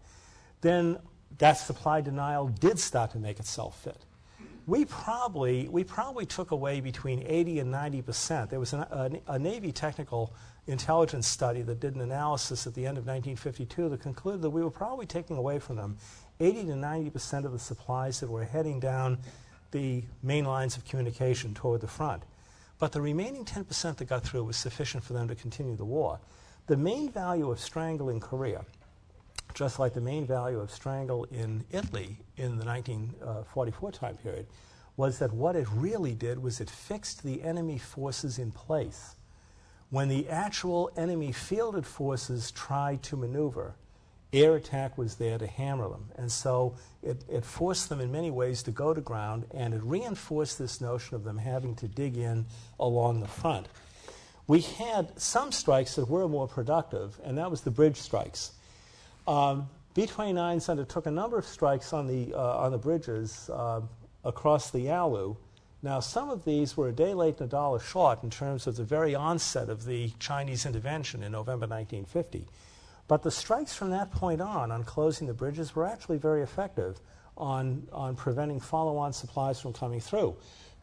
then 0.60 0.98
that 1.38 1.54
supply 1.54 2.00
denial 2.00 2.46
did 2.46 2.78
start 2.78 3.10
to 3.10 3.18
make 3.18 3.40
itself 3.40 3.82
fit 3.82 4.04
we 4.66 4.84
probably, 4.86 5.68
we 5.68 5.84
probably 5.84 6.24
took 6.24 6.50
away 6.50 6.80
between 6.80 7.22
80 7.26 7.60
and 7.60 7.70
90 7.70 8.02
percent. 8.02 8.50
There 8.50 8.60
was 8.60 8.72
an, 8.72 8.80
a, 8.80 9.10
a, 9.28 9.38
Navy 9.38 9.72
technical 9.72 10.32
intelligence 10.66 11.26
study 11.26 11.60
that 11.62 11.80
did 11.80 11.94
an 11.94 12.00
analysis 12.00 12.66
at 12.66 12.74
the 12.74 12.86
end 12.86 12.96
of 12.96 13.06
1952 13.06 13.90
that 13.90 14.00
concluded 14.00 14.40
that 14.42 14.50
we 14.50 14.62
were 14.62 14.70
probably 14.70 15.04
taking 15.04 15.36
away 15.36 15.58
from 15.58 15.76
them 15.76 15.98
80 16.40 16.64
to 16.64 16.76
90 16.76 17.10
percent 17.10 17.46
of 17.46 17.52
the 17.52 17.58
supplies 17.58 18.20
that 18.20 18.30
were 18.30 18.44
heading 18.44 18.80
down 18.80 19.18
the 19.70 20.04
main 20.22 20.44
lines 20.44 20.76
of 20.76 20.84
communication 20.84 21.52
toward 21.52 21.80
the 21.80 21.88
front. 21.88 22.22
But 22.78 22.92
the 22.92 23.02
remaining 23.02 23.44
10 23.44 23.64
percent 23.64 23.98
that 23.98 24.06
got 24.06 24.24
through 24.24 24.44
was 24.44 24.56
sufficient 24.56 25.04
for 25.04 25.12
them 25.12 25.28
to 25.28 25.34
continue 25.34 25.76
the 25.76 25.84
war. 25.84 26.20
The 26.66 26.76
main 26.78 27.10
value 27.10 27.50
of 27.50 27.60
strangling 27.60 28.20
Korea 28.20 28.64
just 29.54 29.78
like 29.78 29.94
the 29.94 30.00
main 30.00 30.26
value 30.26 30.60
of 30.60 30.70
strangle 30.70 31.24
in 31.24 31.64
Italy 31.70 32.18
in 32.36 32.58
the 32.58 32.64
1944 32.64 33.92
time 33.92 34.16
period, 34.16 34.46
was 34.96 35.18
that 35.18 35.32
what 35.32 35.56
it 35.56 35.66
really 35.72 36.14
did 36.14 36.42
was 36.42 36.60
it 36.60 36.70
fixed 36.70 37.22
the 37.22 37.42
enemy 37.42 37.78
forces 37.78 38.38
in 38.38 38.50
place. 38.50 39.16
When 39.90 40.08
the 40.08 40.28
actual 40.28 40.90
enemy 40.96 41.32
fielded 41.32 41.86
forces 41.86 42.50
tried 42.50 43.02
to 43.04 43.16
maneuver, 43.16 43.74
air 44.32 44.56
attack 44.56 44.98
was 44.98 45.16
there 45.16 45.38
to 45.38 45.46
hammer 45.46 45.88
them. 45.88 46.06
And 46.16 46.30
so 46.30 46.74
it, 47.02 47.24
it 47.28 47.44
forced 47.44 47.88
them 47.88 48.00
in 48.00 48.10
many 48.10 48.30
ways 48.30 48.62
to 48.64 48.70
go 48.70 48.92
to 48.92 49.00
ground, 49.00 49.46
and 49.52 49.72
it 49.74 49.82
reinforced 49.82 50.58
this 50.58 50.80
notion 50.80 51.14
of 51.14 51.24
them 51.24 51.38
having 51.38 51.76
to 51.76 51.88
dig 51.88 52.16
in 52.16 52.46
along 52.80 53.20
the 53.20 53.28
front. 53.28 53.68
We 54.46 54.60
had 54.60 55.18
some 55.18 55.52
strikes 55.52 55.94
that 55.94 56.08
were 56.08 56.28
more 56.28 56.48
productive, 56.48 57.18
and 57.24 57.38
that 57.38 57.50
was 57.50 57.62
the 57.62 57.70
bridge 57.70 57.96
strikes. 57.96 58.52
Um, 59.26 59.68
B-29s 59.94 60.68
undertook 60.68 61.06
a 61.06 61.10
number 61.10 61.38
of 61.38 61.46
strikes 61.46 61.92
on 61.92 62.06
the, 62.06 62.34
uh, 62.34 62.58
on 62.58 62.72
the 62.72 62.78
bridges 62.78 63.48
uh, 63.50 63.80
across 64.24 64.70
the 64.70 64.80
Yalu. 64.80 65.36
Now, 65.82 66.00
some 66.00 66.30
of 66.30 66.44
these 66.44 66.76
were 66.76 66.88
a 66.88 66.92
day 66.92 67.14
late 67.14 67.40
and 67.40 67.48
a 67.48 67.50
dollar 67.50 67.78
short 67.78 68.22
in 68.22 68.30
terms 68.30 68.66
of 68.66 68.76
the 68.76 68.84
very 68.84 69.14
onset 69.14 69.68
of 69.68 69.84
the 69.84 70.10
Chinese 70.18 70.66
intervention 70.66 71.22
in 71.22 71.32
November 71.32 71.66
1950. 71.66 72.46
But 73.06 73.22
the 73.22 73.30
strikes 73.30 73.74
from 73.74 73.90
that 73.90 74.10
point 74.10 74.40
on, 74.40 74.70
on 74.72 74.82
closing 74.84 75.26
the 75.26 75.34
bridges, 75.34 75.76
were 75.76 75.86
actually 75.86 76.18
very 76.18 76.42
effective 76.42 77.00
on, 77.36 77.86
on 77.92 78.16
preventing 78.16 78.60
follow 78.60 78.96
on 78.96 79.12
supplies 79.12 79.60
from 79.60 79.72
coming 79.72 80.00
through. 80.00 80.36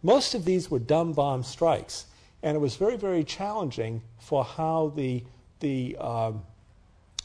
Most 0.03 0.35
of 0.35 0.45
these 0.45 0.69
were 0.69 0.79
dumb 0.79 1.13
bomb 1.13 1.43
strikes, 1.43 2.05
and 2.43 2.55
it 2.55 2.59
was 2.59 2.75
very, 2.75 2.95
very 2.95 3.23
challenging 3.23 4.01
for 4.19 4.43
how 4.43 4.93
the, 4.95 5.23
the 5.59 5.97
um, 5.97 6.43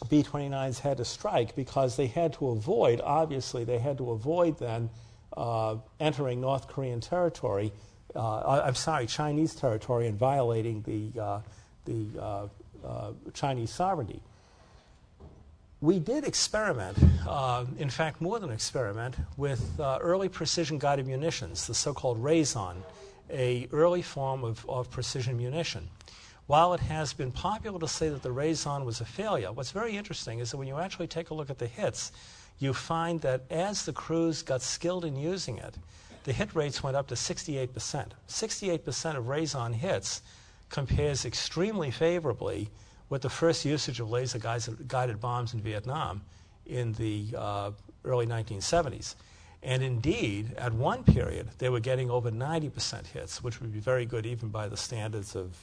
B 0.08 0.22
29s 0.22 0.80
had 0.80 0.98
to 0.98 1.04
strike 1.04 1.56
because 1.56 1.96
they 1.96 2.06
had 2.06 2.34
to 2.34 2.48
avoid, 2.50 3.00
obviously, 3.02 3.64
they 3.64 3.78
had 3.78 3.98
to 3.98 4.10
avoid 4.10 4.58
then 4.58 4.90
uh, 5.36 5.76
entering 6.00 6.40
North 6.40 6.68
Korean 6.68 7.00
territory, 7.00 7.72
uh, 8.14 8.62
I'm 8.64 8.74
sorry, 8.74 9.06
Chinese 9.06 9.54
territory 9.54 10.06
and 10.06 10.18
violating 10.18 10.82
the, 10.82 11.20
uh, 11.20 11.40
the 11.84 12.06
uh, 12.20 12.48
uh, 12.84 13.12
Chinese 13.34 13.70
sovereignty. 13.70 14.20
We 15.80 15.98
did 15.98 16.24
experiment, 16.24 16.96
uh, 17.26 17.66
in 17.78 17.90
fact, 17.90 18.20
more 18.20 18.38
than 18.38 18.50
experiment, 18.50 19.16
with 19.36 19.78
early 19.78 20.28
precision 20.28 20.78
guided 20.78 21.06
munitions, 21.06 21.66
the 21.66 21.74
so 21.74 21.92
called 21.92 22.22
Razon, 22.22 22.82
a 23.30 23.68
early 23.72 24.02
form 24.02 24.42
of, 24.42 24.64
of 24.68 24.90
precision 24.90 25.36
munition. 25.36 25.88
While 26.46 26.74
it 26.74 26.80
has 26.80 27.12
been 27.12 27.32
popular 27.32 27.80
to 27.80 27.88
say 27.88 28.08
that 28.08 28.22
the 28.22 28.30
Razon 28.30 28.84
was 28.84 29.00
a 29.00 29.04
failure, 29.04 29.50
what's 29.50 29.72
very 29.72 29.96
interesting 29.96 30.38
is 30.38 30.52
that 30.52 30.58
when 30.58 30.68
you 30.68 30.78
actually 30.78 31.08
take 31.08 31.30
a 31.30 31.34
look 31.34 31.50
at 31.50 31.58
the 31.58 31.66
hits, 31.66 32.12
you 32.58 32.72
find 32.72 33.20
that 33.22 33.42
as 33.50 33.84
the 33.84 33.92
crews 33.92 34.42
got 34.42 34.62
skilled 34.62 35.04
in 35.04 35.16
using 35.16 35.58
it, 35.58 35.76
the 36.22 36.32
hit 36.32 36.54
rates 36.54 36.84
went 36.84 36.96
up 36.96 37.08
to 37.08 37.14
68%. 37.14 38.10
68% 38.28 39.16
of 39.16 39.28
Razon 39.28 39.72
hits 39.72 40.22
compares 40.68 41.24
extremely 41.24 41.90
favorably 41.90 42.68
with 43.08 43.22
the 43.22 43.28
first 43.28 43.64
usage 43.64 43.98
of 43.98 44.10
laser 44.10 44.38
guided 44.38 45.20
bombs 45.20 45.52
in 45.52 45.60
Vietnam 45.60 46.22
in 46.64 46.92
the 46.94 47.26
uh, 47.36 47.70
early 48.04 48.26
1970s. 48.26 49.16
And 49.64 49.82
indeed, 49.82 50.54
at 50.58 50.72
one 50.72 51.02
period, 51.02 51.48
they 51.58 51.68
were 51.68 51.80
getting 51.80 52.08
over 52.08 52.30
90% 52.30 53.06
hits, 53.08 53.42
which 53.42 53.60
would 53.60 53.72
be 53.72 53.80
very 53.80 54.06
good 54.06 54.26
even 54.26 54.48
by 54.48 54.68
the 54.68 54.76
standards 54.76 55.34
of 55.34 55.56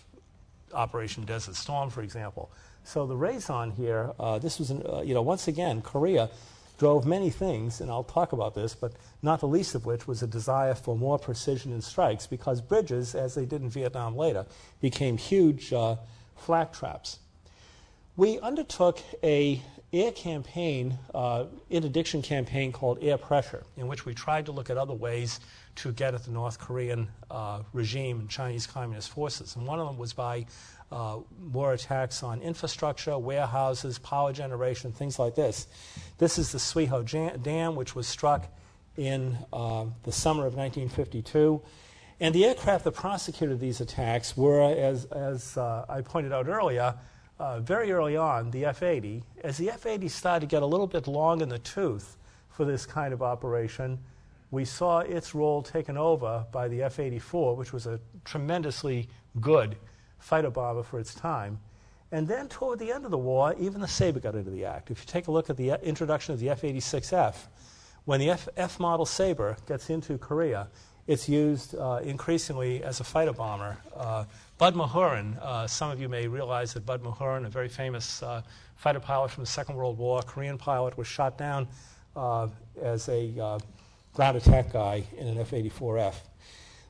Operation 0.74 1.24
Desert 1.26 1.56
Storm, 1.56 1.90
for 1.90 2.02
example. 2.02 2.52
So 2.84 3.08
the 3.08 3.16
Razon 3.16 3.72
here, 3.72 4.12
uh, 4.20 4.40
this 4.40 4.60
was, 4.60 4.70
an, 4.70 4.84
uh, 4.88 5.02
you 5.02 5.14
know, 5.14 5.22
once 5.22 5.48
again, 5.48 5.82
Korea 5.82 6.30
drove 6.78 7.06
many 7.06 7.30
things, 7.30 7.80
and 7.80 7.90
I'll 7.90 8.04
talk 8.04 8.34
about 8.34 8.56
this, 8.56 8.76
but 8.76 8.94
not 9.22 9.40
the 9.40 9.48
least 9.48 9.76
of 9.76 9.86
which 9.86 10.08
was 10.08 10.22
a 10.22 10.28
desire 10.28 10.76
for 10.76 10.98
more 10.98 11.18
precision 11.18 11.72
in 11.72 11.82
strikes 11.82 12.28
because 12.28 12.62
bridges, 12.62 13.16
as 13.16 13.36
they 13.36 13.46
did 13.46 13.62
in 13.62 13.70
Vietnam 13.70 14.18
later, 14.18 14.46
became 14.82 15.18
huge 15.18 15.72
uh, 15.72 15.96
flak 16.36 16.74
traps. 16.74 17.20
We 18.18 18.40
undertook 18.40 19.00
a 19.24 19.62
air 19.94 20.12
campaign, 20.12 20.98
uh, 21.14 21.46
interdiction 21.70 22.22
campaign 22.22 22.72
called 22.72 22.98
Air 23.02 23.18
Pressure, 23.18 23.64
in 23.78 23.88
which 23.88 24.06
we 24.06 24.14
tried 24.14 24.48
to 24.48 24.52
look 24.52 24.72
at 24.72 24.78
other 24.78 24.94
ways 24.94 25.40
to 25.76 25.92
get 25.92 26.16
at 26.16 26.24
the 26.24 26.32
North 26.32 26.60
Korean 26.60 27.08
uh, 27.30 27.62
regime 27.74 28.20
and 28.20 28.30
Chinese 28.30 28.66
Communist 28.66 29.10
forces. 29.12 29.56
And 29.56 29.68
one 29.68 29.80
of 29.80 29.88
them 29.88 29.98
was 29.98 30.12
by 30.12 30.46
uh, 30.92 31.18
more 31.40 31.74
attacks 31.74 32.24
on 32.24 32.42
infrastructure, 32.42 33.18
warehouses, 33.18 34.00
power 34.00 34.34
generation, 34.34 34.92
things 34.92 35.20
like 35.20 35.36
this. 35.36 35.68
This 36.18 36.38
is 36.38 36.52
the 36.52 36.58
Suiho 36.58 37.42
Dam, 37.42 37.76
which 37.76 37.96
was 37.96 38.08
struck 38.08 38.48
in 38.98 39.38
uh, 39.52 39.86
the 40.04 40.12
summer 40.12 40.46
of 40.46 40.56
1952. 40.56 41.62
And 42.20 42.34
the 42.34 42.46
aircraft 42.46 42.84
that 42.86 42.94
prosecuted 42.94 43.60
these 43.60 43.82
attacks 43.82 44.38
were, 44.38 44.62
as, 44.62 45.06
as 45.06 45.58
uh, 45.58 45.86
I 45.90 46.02
pointed 46.02 46.32
out 46.32 46.48
earlier, 46.48 46.96
uh, 47.44 47.60
very 47.60 47.92
early 47.92 48.16
on, 48.16 48.50
the 48.52 48.64
F 48.64 48.82
80. 48.82 49.22
As 49.44 49.58
the 49.58 49.70
F 49.70 49.86
80 49.86 50.08
started 50.08 50.40
to 50.42 50.56
get 50.56 50.64
a 50.64 50.66
little 50.66 50.88
bit 50.88 51.08
long 51.08 51.42
in 51.42 51.50
the 51.50 51.60
tooth 51.60 52.16
for 52.48 52.64
this 52.64 52.86
kind 52.86 53.14
of 53.14 53.22
operation, 53.22 54.00
we 54.50 54.64
saw 54.64 55.00
its 55.00 55.36
role 55.36 55.62
taken 55.62 55.98
over 55.98 56.46
by 56.54 56.70
the 56.70 56.82
F 56.84 57.00
84, 57.00 57.58
which 57.58 57.74
was 57.74 57.86
a 57.86 58.00
tremendously 58.24 59.10
good 59.42 59.76
fighter 60.20 60.50
bomber 60.50 60.84
for 60.84 61.00
its 61.02 61.14
time. 61.14 61.60
And 62.14 62.26
then 62.26 62.48
toward 62.48 62.80
the 62.80 62.94
end 62.94 63.04
of 63.04 63.12
the 63.12 63.18
war, 63.18 63.54
even 63.60 63.82
the 63.82 63.90
Sabre 63.90 64.22
got 64.22 64.36
into 64.36 64.52
the 64.52 64.64
act. 64.64 64.90
If 64.90 65.02
you 65.02 65.06
take 65.06 65.28
a 65.28 65.32
look 65.32 65.50
at 65.50 65.58
the 65.58 65.72
introduction 65.86 66.34
of 66.34 66.40
the 66.40 66.50
F 66.50 66.62
86F, 66.62 67.36
when 68.06 68.22
the 68.22 68.30
F, 68.30 68.48
F 68.56 68.80
model 68.80 69.06
Sabre 69.06 69.58
gets 69.68 69.90
into 69.90 70.18
Korea, 70.18 70.70
it's 71.08 71.28
used 71.28 71.76
uh, 71.76 72.00
increasingly 72.04 72.82
as 72.84 73.02
a 73.02 73.04
fighter 73.04 73.34
bomber. 73.34 73.78
Uh, 73.94 74.24
Bud 74.64 74.76
Mahurin, 74.76 75.38
uh, 75.42 75.68
some 75.68 75.92
of 75.92 76.00
you 76.00 76.08
may 76.08 76.26
realize 76.26 76.74
that 76.74 76.86
Bud 76.86 77.04
Mahurin, 77.04 77.46
a 77.46 77.50
very 77.50 77.68
famous 77.68 78.24
uh, 78.24 78.42
fighter 78.78 79.02
pilot 79.02 79.30
from 79.30 79.44
the 79.44 79.50
Second 79.50 79.76
World 79.76 79.98
War, 79.98 80.22
Korean 80.22 80.58
pilot, 80.58 80.98
was 80.98 81.06
shot 81.06 81.38
down 81.38 81.68
uh, 82.16 82.48
as 82.82 83.10
a 83.10 83.38
uh, 83.38 83.60
ground 84.14 84.38
attack 84.38 84.72
guy 84.72 85.04
in 85.18 85.28
an 85.28 85.38
F 85.38 85.52
84F. 85.52 86.16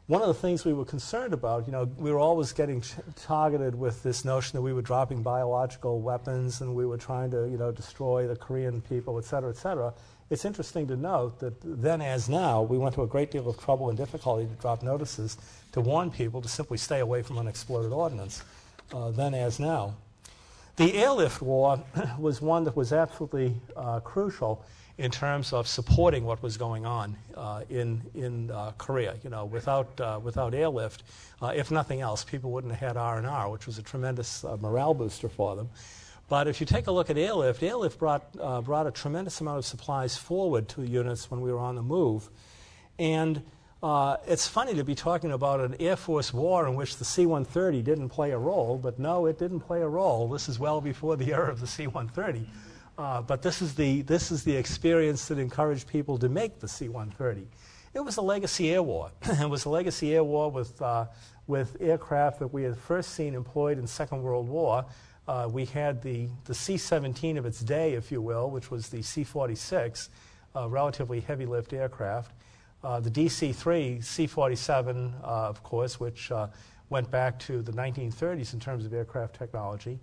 One 0.05 0.21
of 0.21 0.27
the 0.27 0.35
things 0.35 0.65
we 0.65 0.73
were 0.73 0.85
concerned 0.85 1.33
about, 1.33 1.65
you 1.65 1.71
know, 1.71 1.85
we 1.97 2.11
were 2.11 2.19
always 2.19 2.53
getting 2.53 2.81
ch- 2.81 2.93
targeted 3.15 3.73
with 3.73 4.03
this 4.03 4.23
notion 4.23 4.55
that 4.55 4.61
we 4.61 4.71
were 4.71 4.83
dropping 4.83 5.23
biological 5.23 5.99
weapons 5.99 6.61
and 6.61 6.75
we 6.75 6.85
were 6.85 6.97
trying 6.97 7.31
to, 7.31 7.49
you 7.49 7.57
know, 7.57 7.71
destroy 7.71 8.27
the 8.27 8.35
Korean 8.35 8.81
people, 8.81 9.17
et 9.17 9.25
cetera, 9.25 9.49
et 9.49 9.57
cetera. 9.57 9.91
It's 10.29 10.45
interesting 10.45 10.87
to 10.87 10.95
note 10.95 11.39
that 11.39 11.55
then, 11.63 12.01
as 12.01 12.29
now, 12.29 12.61
we 12.61 12.77
went 12.77 12.95
to 12.95 13.03
a 13.03 13.07
great 13.07 13.31
deal 13.31 13.49
of 13.49 13.59
trouble 13.59 13.89
and 13.89 13.97
difficulty 13.97 14.45
to 14.45 14.61
drop 14.61 14.81
notices 14.81 15.37
to 15.73 15.81
warn 15.81 16.09
people 16.11 16.41
to 16.41 16.47
simply 16.47 16.77
stay 16.77 16.99
away 16.99 17.21
from 17.21 17.37
unexploded 17.37 17.91
ordnance, 17.91 18.43
uh, 18.93 19.11
then 19.11 19.33
as 19.33 19.59
now. 19.59 19.95
The 20.75 20.95
airlift 20.95 21.41
war 21.41 21.83
was 22.17 22.41
one 22.41 22.63
that 22.63 22.75
was 22.75 22.93
absolutely 22.93 23.53
uh, 23.75 23.99
crucial 23.99 24.65
in 24.97 25.09
terms 25.09 25.53
of 25.53 25.67
supporting 25.67 26.23
what 26.23 26.41
was 26.43 26.55
going 26.55 26.85
on 26.85 27.15
uh, 27.35 27.63
in, 27.69 28.01
in 28.13 28.51
uh, 28.51 28.71
Korea. 28.77 29.15
You 29.23 29.29
know, 29.29 29.45
without, 29.45 29.99
uh, 29.99 30.19
without 30.23 30.53
airlift, 30.53 31.03
uh, 31.41 31.47
if 31.55 31.71
nothing 31.71 32.01
else, 32.01 32.23
people 32.23 32.51
wouldn't 32.51 32.73
have 32.73 32.89
had 32.89 32.97
R&R, 32.97 33.49
which 33.49 33.65
was 33.65 33.77
a 33.77 33.83
tremendous 33.83 34.43
uh, 34.43 34.57
morale 34.57 34.93
booster 34.93 35.29
for 35.29 35.55
them. 35.55 35.69
But 36.29 36.47
if 36.47 36.59
you 36.59 36.65
take 36.65 36.87
a 36.87 36.91
look 36.91 37.09
at 37.09 37.17
airlift, 37.17 37.61
airlift 37.61 37.99
brought, 37.99 38.27
uh, 38.39 38.61
brought 38.61 38.87
a 38.87 38.91
tremendous 38.91 39.41
amount 39.41 39.59
of 39.59 39.65
supplies 39.65 40.17
forward 40.17 40.69
to 40.69 40.83
units 40.83 41.29
when 41.29 41.41
we 41.41 41.51
were 41.51 41.59
on 41.59 41.75
the 41.75 41.83
move. 41.83 42.29
And 42.97 43.43
it's 44.27 44.47
funny 44.47 44.73
to 44.75 44.83
be 44.83 44.95
talking 44.95 45.31
about 45.31 45.59
an 45.59 45.75
Air 45.79 45.95
Force 45.95 46.33
war 46.33 46.65
in 46.67 46.75
which 46.75 46.97
the 46.97 47.05
C 47.05 47.25
130 47.25 47.81
didn't 47.81 48.09
play 48.09 48.31
a 48.31 48.37
role, 48.37 48.77
but 48.77 48.97
no, 48.97 49.25
it 49.25 49.37
didn't 49.37 49.59
play 49.59 49.81
a 49.81 49.87
role. 49.87 50.29
This 50.29 50.47
is 50.47 50.57
well 50.57 50.79
before 50.79 51.17
the 51.17 51.33
era 51.33 51.51
of 51.51 51.59
the 51.59 51.67
C 51.67 51.87
130. 51.87 52.47
Uh, 52.97 53.21
but 53.21 53.41
this 53.41 53.61
is, 53.61 53.73
the, 53.75 54.01
this 54.03 54.31
is 54.31 54.43
the 54.43 54.55
experience 54.55 55.27
that 55.27 55.39
encouraged 55.39 55.87
people 55.87 56.17
to 56.19 56.29
make 56.29 56.59
the 56.59 56.67
C 56.67 56.87
130. 56.87 57.47
It 57.93 57.99
was 57.99 58.17
a 58.17 58.21
legacy 58.21 58.71
air 58.71 58.83
war. 58.83 59.11
it 59.23 59.49
was 59.49 59.65
a 59.65 59.69
legacy 59.69 60.15
air 60.15 60.23
war 60.23 60.49
with, 60.49 60.81
uh, 60.81 61.07
with 61.47 61.75
aircraft 61.81 62.39
that 62.39 62.47
we 62.47 62.63
had 62.63 62.77
first 62.77 63.11
seen 63.11 63.33
employed 63.33 63.77
in 63.77 63.87
Second 63.87 64.21
World 64.21 64.47
War. 64.47 64.85
Uh, 65.27 65.49
we 65.51 65.65
had 65.65 66.01
the, 66.01 66.27
the 66.45 66.53
C 66.53 66.77
17 66.77 67.37
of 67.37 67.45
its 67.45 67.61
day, 67.61 67.93
if 67.93 68.11
you 68.11 68.21
will, 68.21 68.49
which 68.49 68.69
was 68.69 68.89
the 68.89 69.01
C 69.01 69.23
46, 69.23 70.09
a 70.55 70.67
relatively 70.67 71.19
heavy 71.19 71.45
lift 71.45 71.73
aircraft. 71.73 72.31
Uh, 72.83 72.99
the 72.99 73.09
DC 73.09 73.55
3, 73.55 74.01
C 74.01 74.27
47, 74.27 75.13
uh, 75.23 75.25
of 75.25 75.63
course, 75.63 75.99
which 75.99 76.31
uh, 76.31 76.47
went 76.89 77.09
back 77.09 77.39
to 77.39 77.61
the 77.61 77.71
1930s 77.71 78.53
in 78.53 78.59
terms 78.59 78.85
of 78.85 78.93
aircraft 78.93 79.35
technology 79.35 79.99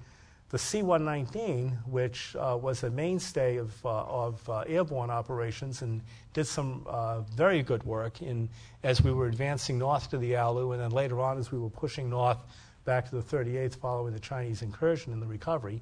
the 0.51 0.59
C-119, 0.59 1.87
which 1.87 2.35
uh, 2.35 2.59
was 2.61 2.83
a 2.83 2.91
mainstay 2.91 3.57
of, 3.57 3.73
uh, 3.87 4.03
of 4.03 4.49
uh, 4.51 4.65
airborne 4.67 5.09
operations 5.09 5.83
and 5.83 6.03
did 6.33 6.45
some 6.45 6.85
uh, 6.89 7.21
very 7.21 7.63
good 7.63 7.85
work 7.85 8.21
in, 8.21 8.49
as 8.83 9.01
we 9.01 9.13
were 9.13 9.29
advancing 9.29 9.79
north 9.79 10.11
to 10.11 10.19
the 10.19 10.29
Yalu, 10.29 10.73
and 10.73 10.81
then 10.81 10.91
later 10.91 11.21
on 11.21 11.39
as 11.39 11.53
we 11.53 11.59
were 11.59 11.71
pushing 11.71 12.11
north 12.11 12.39
back 12.85 13.09
to 13.11 13.17
the 13.17 13.23
38th 13.23 13.77
following 13.77 14.13
the 14.13 14.21
Chinese 14.21 14.63
incursion 14.63 15.13
and 15.13 15.21
the 15.21 15.27
recovery. 15.27 15.81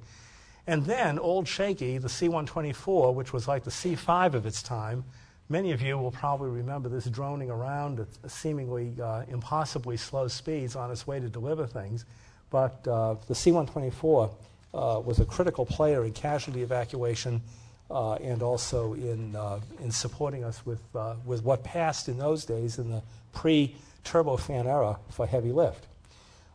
And 0.67 0.85
then 0.85 1.17
Old 1.17 1.47
Shaky, 1.47 1.97
the 1.97 2.09
C-124, 2.09 3.13
which 3.13 3.33
was 3.33 3.47
like 3.47 3.63
the 3.63 3.71
C-5 3.71 4.33
of 4.35 4.45
its 4.45 4.61
time. 4.61 5.03
Many 5.47 5.71
of 5.71 5.81
you 5.81 5.97
will 5.97 6.11
probably 6.11 6.49
remember 6.49 6.89
this 6.89 7.05
droning 7.05 7.49
around 7.49 7.99
at 7.99 8.31
seemingly 8.31 8.93
uh, 9.01 9.23
impossibly 9.29 9.97
slow 9.97 10.27
speeds 10.27 10.75
on 10.75 10.91
its 10.91 11.07
way 11.07 11.19
to 11.19 11.27
deliver 11.27 11.65
things. 11.65 12.05
But 12.51 12.87
uh, 12.87 13.15
the 13.27 13.33
C-124 13.33 14.31
uh, 14.73 15.01
was 15.03 15.19
a 15.19 15.25
critical 15.25 15.65
player 15.65 16.05
in 16.05 16.13
casualty 16.13 16.61
evacuation 16.61 17.41
uh, 17.89 18.13
and 18.15 18.43
also 18.43 18.93
in, 18.93 19.35
uh, 19.35 19.59
in 19.81 19.91
supporting 19.91 20.43
us 20.43 20.63
with, 20.65 20.83
uh, 20.95 21.15
with 21.25 21.43
what 21.43 21.63
passed 21.63 22.07
in 22.07 22.17
those 22.17 22.45
days 22.45 22.77
in 22.77 22.91
the 22.91 23.01
pre 23.33 23.75
turbofan 24.03 24.65
era 24.65 24.99
for 25.09 25.25
heavy 25.25 25.51
lift. 25.51 25.87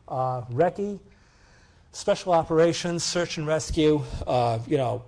Uh, 0.08 0.42
Recce, 0.52 1.00
special 1.92 2.32
operations, 2.32 3.04
search 3.04 3.38
and 3.38 3.46
rescue, 3.46 4.02
uh, 4.26 4.58
you 4.66 4.76
know, 4.76 5.02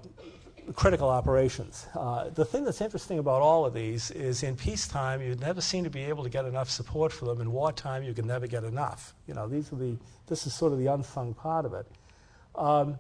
critical 0.75 1.09
operations. 1.09 1.87
Uh, 1.95 2.29
the 2.31 2.45
thing 2.45 2.65
that's 2.65 2.81
interesting 2.81 3.19
about 3.19 3.43
all 3.43 3.65
of 3.65 3.75
these 3.75 4.11
is 4.11 4.43
in 4.43 4.57
peacetime, 4.57 5.23
you 5.23 5.35
never 5.37 5.61
seem 5.61 5.85
to 5.85 5.91
be 5.91 6.03
able 6.05 6.25
to 6.25 6.31
get 6.31 6.45
enough 6.45 6.69
support 6.69 7.13
for 7.13 7.27
them. 7.27 7.41
In 7.41 7.53
wartime, 7.53 8.03
you 8.03 8.15
can 8.15 8.27
never 8.27 8.47
get 8.47 8.65
enough. 8.65 9.15
You 9.27 9.35
know, 9.35 9.47
these 9.49 9.73
are 9.73 9.77
the, 9.77 9.97
this 10.27 10.47
is 10.47 10.55
sort 10.55 10.73
of 10.73 10.79
the 10.79 10.87
unsung 10.87 11.35
part 11.35 11.65
of 11.65 11.75
it. 11.75 11.87
Um, 12.57 12.99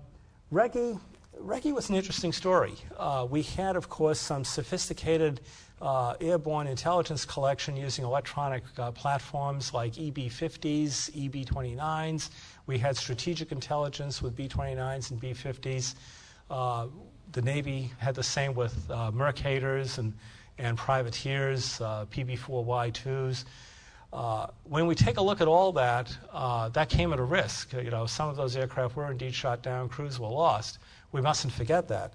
Recce, 0.52 1.01
Recce 1.40 1.74
was 1.74 1.89
an 1.89 1.97
interesting 1.97 2.32
story. 2.32 2.74
Uh, 2.97 3.27
we 3.28 3.43
had, 3.43 3.74
of 3.74 3.89
course, 3.89 4.20
some 4.20 4.44
sophisticated 4.44 5.40
uh, 5.81 6.15
airborne 6.20 6.66
intelligence 6.66 7.24
collection 7.24 7.77
using 7.77 8.05
electronic 8.05 8.62
uh, 8.78 8.90
platforms 8.93 9.74
like 9.74 9.98
EB 9.98 10.31
50s, 10.31 11.11
EB 11.15 11.47
29s. 11.47 12.31
We 12.66 12.78
had 12.78 12.97
strategic 12.97 13.53
intelligence 13.53 14.23
with 14.23 14.35
B 14.35 14.48
29s 14.48 15.11
and 15.11 15.20
B 15.20 15.32
50s. 15.32 15.94
Uh, 16.51 16.86
the 17.32 17.43
Navy 17.43 17.93
had 17.98 18.15
the 18.15 18.23
same 18.23 18.55
with 18.55 18.90
uh, 18.90 19.11
Mercators 19.11 19.98
and, 19.98 20.15
and 20.59 20.78
privateers, 20.78 21.81
uh, 21.81 22.07
PB-4Y2s. 22.07 23.44
Uh, 24.12 24.47
when 24.65 24.86
we 24.86 24.94
take 24.94 25.19
a 25.19 25.20
look 25.20 25.40
at 25.40 25.48
all 25.48 25.73
that, 25.73 26.16
uh, 26.32 26.69
that 26.70 26.89
came 26.89 27.12
at 27.12 27.19
a 27.19 27.24
risk. 27.24 27.73
You 27.74 27.90
know, 27.90 28.07
some 28.07 28.28
of 28.28 28.36
those 28.36 28.57
aircraft 28.57 28.97
were 28.97 29.11
indeed 29.11 29.35
shot 29.35 29.62
down, 29.62 29.89
crews 29.89 30.19
were 30.19 30.28
lost. 30.28 30.78
We 31.12 31.20
mustn't 31.20 31.53
forget 31.53 31.89
that. 31.89 32.15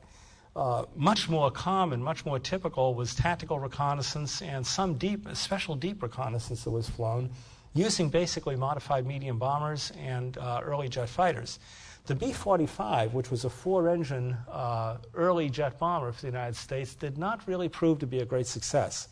Uh, 0.53 0.83
much 0.95 1.29
more 1.29 1.49
common, 1.49 2.03
much 2.03 2.25
more 2.25 2.37
typical 2.37 2.93
was 2.93 3.15
tactical 3.15 3.57
reconnaissance 3.57 4.41
and 4.41 4.67
some 4.67 4.95
deep, 4.95 5.25
special 5.33 5.75
deep 5.75 6.03
reconnaissance 6.03 6.65
that 6.65 6.71
was 6.71 6.89
flown 6.89 7.29
using 7.73 8.09
basically 8.09 8.57
modified 8.57 9.05
medium 9.05 9.37
bombers 9.37 9.93
and 9.97 10.37
uh, 10.37 10.59
early 10.61 10.89
jet 10.89 11.07
fighters. 11.07 11.59
The 12.05 12.15
B 12.15 12.33
45, 12.33 13.13
which 13.13 13.31
was 13.31 13.45
a 13.45 13.49
four 13.49 13.87
engine 13.87 14.35
uh, 14.49 14.97
early 15.13 15.49
jet 15.49 15.79
bomber 15.79 16.11
for 16.11 16.21
the 16.21 16.27
United 16.27 16.57
States, 16.57 16.95
did 16.95 17.17
not 17.17 17.47
really 17.47 17.69
prove 17.69 17.99
to 17.99 18.07
be 18.07 18.19
a 18.19 18.25
great 18.25 18.47
success 18.47 19.07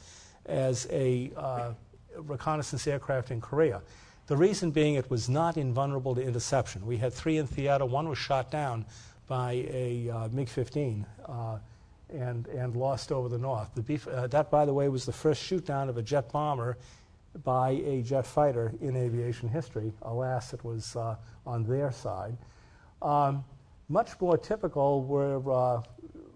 as 0.45 0.87
a 0.89 1.31
uh, 1.37 1.71
reconnaissance 2.17 2.85
aircraft 2.85 3.31
in 3.31 3.39
Korea. 3.39 3.81
The 4.27 4.35
reason 4.35 4.71
being 4.71 4.95
it 4.95 5.09
was 5.09 5.29
not 5.29 5.55
invulnerable 5.55 6.15
to 6.15 6.21
interception. 6.21 6.85
We 6.85 6.97
had 6.97 7.13
three 7.13 7.37
in 7.37 7.47
theater, 7.47 7.85
one 7.85 8.09
was 8.09 8.17
shot 8.17 8.51
down 8.51 8.85
by 9.29 9.65
a 9.71 10.09
uh, 10.09 10.27
MiG 10.33 10.49
15 10.49 11.05
uh, 11.25 11.59
and, 12.09 12.47
and 12.47 12.75
lost 12.75 13.13
over 13.13 13.29
the 13.29 13.37
north. 13.37 13.69
The 13.75 14.11
uh, 14.11 14.27
that, 14.27 14.51
by 14.51 14.65
the 14.65 14.73
way, 14.73 14.89
was 14.89 15.05
the 15.05 15.13
first 15.13 15.41
shoot 15.41 15.65
down 15.65 15.87
of 15.87 15.97
a 15.97 16.01
jet 16.01 16.29
bomber 16.33 16.77
by 17.45 17.69
a 17.69 18.01
jet 18.01 18.25
fighter 18.25 18.73
in 18.81 18.97
aviation 18.97 19.47
history. 19.47 19.93
Alas, 20.01 20.53
it 20.53 20.65
was 20.65 20.97
uh, 20.97 21.15
on 21.45 21.63
their 21.63 21.91
side. 21.91 22.35
Um, 23.01 23.45
much 23.87 24.19
more 24.19 24.37
typical 24.37 25.03
were 25.03 25.39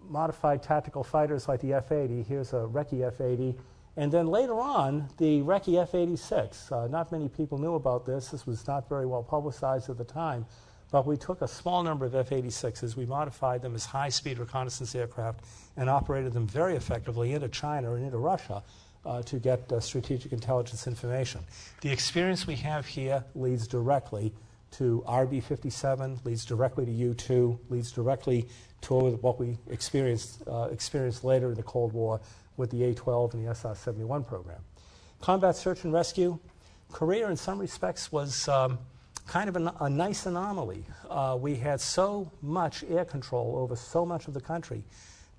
modified 0.10 0.62
tactical 0.62 1.04
fighters 1.04 1.48
like 1.48 1.60
the 1.62 1.74
F 1.74 1.92
80. 1.92 2.24
Here's 2.24 2.54
a 2.54 2.58
Recce 2.58 3.06
F 3.06 3.20
80. 3.20 3.56
And 3.96 4.12
then 4.12 4.28
later 4.28 4.60
on, 4.60 5.08
the 5.18 5.42
Recce 5.42 5.82
F 5.82 5.94
86. 5.94 6.72
Uh, 6.72 6.88
not 6.88 7.12
many 7.12 7.30
people 7.30 7.58
knew 7.58 7.76
about 7.76 8.06
this. 8.06 8.30
This 8.30 8.46
was 8.46 8.66
not 8.68 8.90
very 8.90 9.06
well 9.06 9.24
publicized 9.24 9.90
at 9.90 9.98
the 9.98 10.04
time. 10.04 10.46
But 10.94 11.08
we 11.08 11.18
took 11.18 11.42
a 11.42 11.48
small 11.48 11.82
number 11.82 12.06
of 12.06 12.14
F 12.14 12.30
86s, 12.30 12.96
we 12.96 13.08
modified 13.08 13.64
them 13.64 13.74
as 13.74 13.84
high 13.84 14.10
speed 14.10 14.38
reconnaissance 14.38 14.94
aircraft, 14.94 15.40
and 15.76 15.90
operated 15.90 16.34
them 16.34 16.46
very 16.46 16.76
effectively 16.76 17.34
into 17.34 17.48
China 17.48 17.96
and 17.96 18.06
into 18.06 18.20
Russia. 18.20 18.62
Uh, 19.06 19.22
to 19.24 19.38
get 19.38 19.70
uh, 19.70 19.82
strategic 19.82 20.32
intelligence 20.32 20.88
information. 20.88 21.42
The 21.82 21.92
experience 21.92 22.48
we 22.48 22.56
have 22.56 22.86
here 22.86 23.22
leads 23.36 23.68
directly 23.68 24.32
to 24.78 25.04
RB 25.06 25.44
57, 25.44 26.22
leads 26.24 26.46
directly 26.46 26.86
to 26.86 26.92
U 26.92 27.14
2, 27.14 27.60
leads 27.70 27.92
directly 27.92 28.48
to 28.84 29.18
what 29.18 29.42
we 29.42 29.58
experienced, 29.70 30.44
uh, 30.48 30.70
experienced 30.72 31.26
later 31.26 31.50
in 31.50 31.56
the 31.56 31.64
Cold 31.64 31.92
War 31.92 32.22
with 32.56 32.70
the 32.70 32.86
A 32.86 32.94
12 32.94 33.34
and 33.34 33.46
the 33.46 33.54
SR 33.54 33.76
71 33.76 34.24
program. 34.24 34.62
Combat 35.20 35.58
search 35.58 35.84
and 35.84 35.92
rescue. 35.92 36.40
Korea, 36.94 37.30
in 37.30 37.36
some 37.36 37.60
respects, 37.60 38.10
was 38.10 38.48
um, 38.48 38.80
kind 39.26 39.50
of 39.50 39.56
an, 39.56 39.70
a 39.80 39.90
nice 39.90 40.26
anomaly. 40.26 40.86
Uh, 41.10 41.38
we 41.40 41.56
had 41.56 41.80
so 41.80 42.32
much 42.42 42.84
air 42.90 43.06
control 43.06 43.56
over 43.58 43.76
so 43.76 44.06
much 44.06 44.28
of 44.28 44.34
the 44.34 44.42
country 44.42 44.84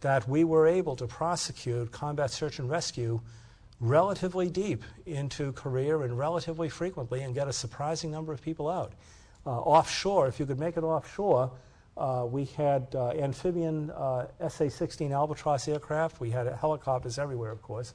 that 0.01 0.28
we 0.28 0.44
were 0.44 0.66
able 0.66 0.97
to 0.97 1.06
prosecute 1.06 1.90
combat 1.93 2.31
search 2.31 2.59
and 2.59 2.70
rescue 2.70 3.20
relatively 3.81 4.48
deep 4.48 4.82
into 5.06 5.52
Korea 5.52 5.98
and 5.98 6.19
relatively 6.19 6.69
frequently 6.69 7.23
and 7.23 7.35
get 7.35 7.48
a 7.48 7.52
surprising 7.52 8.11
number 8.11 8.32
of 8.32 8.40
people 8.40 8.69
out. 8.69 8.93
Uh, 9.47 9.51
offshore, 9.51 10.27
if 10.27 10.40
you 10.40 10.47
could 10.47 10.59
make 10.59 10.77
it 10.77 10.85
offshore, 10.85 11.51
uh, 11.97 12.27
we 12.28 12.47
had 12.47 12.89
uh, 12.94 13.11
amphibian 13.11 13.93
SA 14.48 14.69
16 14.69 15.12
Albatross 15.12 15.69
aircraft. 15.69 16.20
We 16.20 16.31
had 16.31 16.47
helicopters 16.47 17.19
everywhere, 17.19 17.51
of 17.51 17.62
course. 17.62 17.94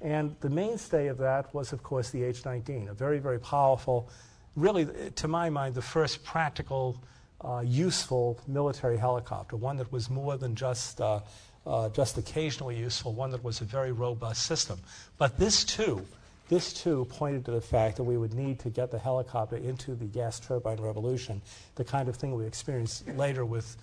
And 0.00 0.36
the 0.40 0.50
mainstay 0.50 1.08
of 1.08 1.18
that 1.18 1.52
was, 1.54 1.72
of 1.72 1.82
course, 1.82 2.10
the 2.10 2.22
H 2.22 2.44
19, 2.44 2.88
a 2.88 2.94
very, 2.94 3.18
very 3.18 3.38
powerful, 3.38 4.08
really, 4.56 4.86
to 5.16 5.28
my 5.28 5.50
mind, 5.50 5.74
the 5.74 5.82
first 5.82 6.24
practical, 6.24 7.02
uh, 7.42 7.62
useful 7.64 8.38
military 8.46 8.96
helicopter, 8.96 9.56
one 9.56 9.76
that 9.76 9.90
was 9.92 10.10
more 10.10 10.36
than 10.36 10.54
just, 10.54 11.00
uh, 11.00 11.20
uh, 11.66 11.88
just 11.90 12.18
occasionally 12.18 12.76
useful, 12.76 13.12
one 13.12 13.30
that 13.30 13.42
was 13.42 13.60
a 13.60 13.64
very 13.64 13.92
robust 13.92 14.44
system. 14.44 14.78
But 15.18 15.38
this, 15.38 15.64
too, 15.64 16.04
this 16.48 16.72
too 16.72 17.06
pointed 17.10 17.44
to 17.44 17.52
the 17.52 17.60
fact 17.60 17.96
that 17.96 18.04
we 18.04 18.16
would 18.16 18.34
need 18.34 18.58
to 18.60 18.70
get 18.70 18.90
the 18.90 18.98
helicopter 18.98 19.56
into 19.56 19.94
the 19.94 20.06
gas 20.06 20.40
turbine 20.40 20.80
revolution, 20.80 21.40
the 21.76 21.84
kind 21.84 22.08
of 22.08 22.16
thing 22.16 22.34
we 22.34 22.44
experienced 22.44 23.06
later 23.08 23.44
with 23.44 23.76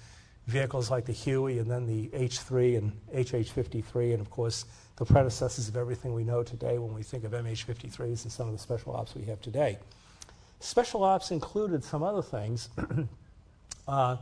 vehicles 0.48 0.90
like 0.90 1.06
the 1.06 1.14
Huey 1.14 1.60
and 1.60 1.70
then 1.70 1.86
the 1.86 2.08
H3 2.10 2.78
and 2.78 2.92
HH53, 3.14 4.14
and 4.14 4.22
of 4.22 4.30
course 4.30 4.66
the 4.98 5.06
predecessors 5.06 5.68
of 5.68 5.78
everything 5.78 6.14
we 6.14 6.24
know 6.24 6.44
today 6.44 6.78
when 6.78 6.94
we 6.94 7.04
think 7.04 7.24
of 7.24 7.32
MH53s 7.32 8.24
and 8.24 8.32
some 8.32 8.48
of 8.48 8.54
the 8.54 8.60
special 8.60 8.96
ops 8.96 9.14
we 9.16 9.24
have 9.24 9.42
today. 9.42 9.78
Special 10.60 11.04
ops 11.04 11.32
included 11.32 11.84
some 11.84 12.04
other 12.04 12.22
things. 12.22 12.70
uh, 13.88 14.18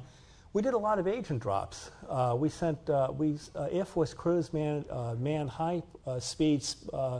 we 0.54 0.62
did 0.62 0.74
a 0.74 0.78
lot 0.78 1.00
of 1.00 1.08
agent 1.08 1.42
drops. 1.42 1.92
Uh, 2.10 2.36
we 2.38 2.50
sent 2.50 2.90
uh, 2.90 3.12
we 3.16 3.38
uh, 3.56 3.68
Air 3.72 3.86
Force 3.86 4.14
crews 4.14 4.50
uh, 4.54 5.16
manned 5.18 5.50
high 5.50 5.82
uh, 6.06 6.20
speeds 6.20 6.88
uh, 6.94 7.20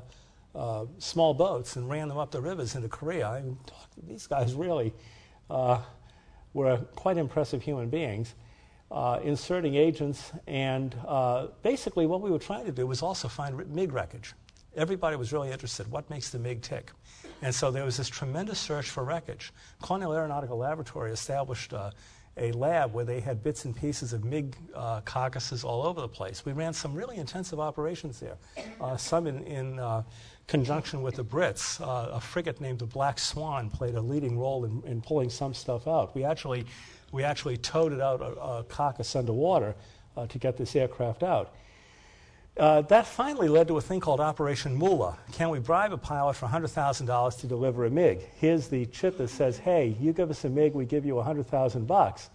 small 1.00 1.34
boats 1.34 1.76
and 1.76 1.90
ran 1.90 2.08
them 2.08 2.18
up 2.18 2.32
the 2.32 2.40
rivers 2.40 2.76
into 2.76 2.88
Korea. 2.88 3.28
I 3.28 3.42
mean, 3.42 3.58
these 4.08 4.26
guys 4.26 4.54
really 4.54 4.94
were 6.56 6.78
quite 6.96 7.18
impressive 7.18 7.62
human 7.62 7.90
beings, 7.90 8.34
uh, 8.90 9.20
inserting 9.22 9.76
agents. 9.76 10.32
And 10.48 10.96
uh, 11.06 11.48
basically, 11.62 12.08
what 12.08 12.22
we 12.22 12.32
were 12.32 12.40
trying 12.40 12.66
to 12.66 12.72
do 12.72 12.88
was 12.88 13.04
also 13.04 13.28
find 13.28 13.70
MiG 13.70 13.92
wreckage. 13.92 14.34
Everybody 14.76 15.18
was 15.18 15.32
really 15.32 15.52
interested. 15.52 15.92
What 15.92 16.10
makes 16.10 16.32
the 16.32 16.40
MiG 16.40 16.62
tick? 16.62 16.92
And 17.46 17.54
so 17.54 17.70
there 17.70 17.86
was 17.86 17.96
this 17.96 18.10
tremendous 18.10 18.58
search 18.58 18.90
for 18.90 19.04
wreckage. 19.04 19.54
Cornell 19.80 20.14
Aeronautical 20.14 20.58
Laboratory 20.58 21.12
established 21.12 21.74
uh, 21.74 21.92
a 22.38 22.52
lab 22.54 22.92
where 22.92 23.06
they 23.06 23.20
had 23.20 23.44
bits 23.44 23.66
and 23.66 23.76
pieces 23.76 24.14
of 24.14 24.26
MiG 24.26 24.56
uh, 24.74 25.02
carcasses 25.02 25.64
all 25.64 25.84
over 25.84 26.02
the 26.02 26.08
place. 26.08 26.44
We 26.44 26.54
ran 26.54 26.74
some 26.74 26.96
really 26.96 27.18
intensive 27.18 27.60
operations 27.60 28.20
there, 28.20 28.38
uh, 28.82 28.98
some 28.98 29.28
in, 29.28 29.44
in 29.44 29.78
uh, 29.78 30.02
conjunction 30.48 31.04
with 31.04 31.18
the 31.18 31.24
Brits. 31.24 31.80
Uh, 31.80 32.14
a 32.14 32.20
frigate 32.20 32.60
named 32.62 32.80
the 32.80 32.88
Black 32.88 33.20
Swan 33.20 33.70
played 33.70 33.94
a 33.94 34.02
leading 34.02 34.40
role 34.40 34.66
in, 34.66 34.82
in 34.84 35.00
pulling 35.00 35.30
some 35.30 35.54
stuff 35.54 35.88
out. 35.88 36.16
We 36.16 36.24
actually, 36.24 36.66
we 37.12 37.24
actually 37.24 37.58
towed 37.58 37.94
it 37.94 38.02
out 38.02 38.22
a, 38.22 38.42
a 38.42 38.64
carcass 38.64 39.16
underwater 39.16 39.76
to 40.30 40.40
get 40.40 40.58
this 40.58 40.76
aircraft 40.76 41.22
out. 41.22 41.54
Uh, 42.58 42.82
that 42.84 43.06
finally 43.06 43.50
led 43.50 43.68
to 43.68 43.76
a 43.78 43.82
thing 43.82 44.00
called 44.00 44.22
Operation 44.22 44.74
Moolah. 44.74 45.18
Can 45.34 45.50
we 45.50 45.60
bribe 45.60 45.92
a 45.92 45.98
pilot 45.98 46.36
for 46.36 46.48
$100,000 46.48 47.40
to 47.40 47.48
deliver 47.48 47.86
a 47.86 47.90
MiG? 47.90 48.22
Here's 48.36 48.70
the 48.70 48.86
chit 48.86 49.18
that 49.18 49.28
says, 49.28 49.58
hey, 49.58 49.98
you 50.00 50.14
give 50.14 50.30
us 50.30 50.46
a 50.46 50.50
MiG, 50.50 50.74
we 50.74 50.86
give 50.86 51.06
you 51.06 51.16
100000 51.16 51.86
bucks. 51.86 52.30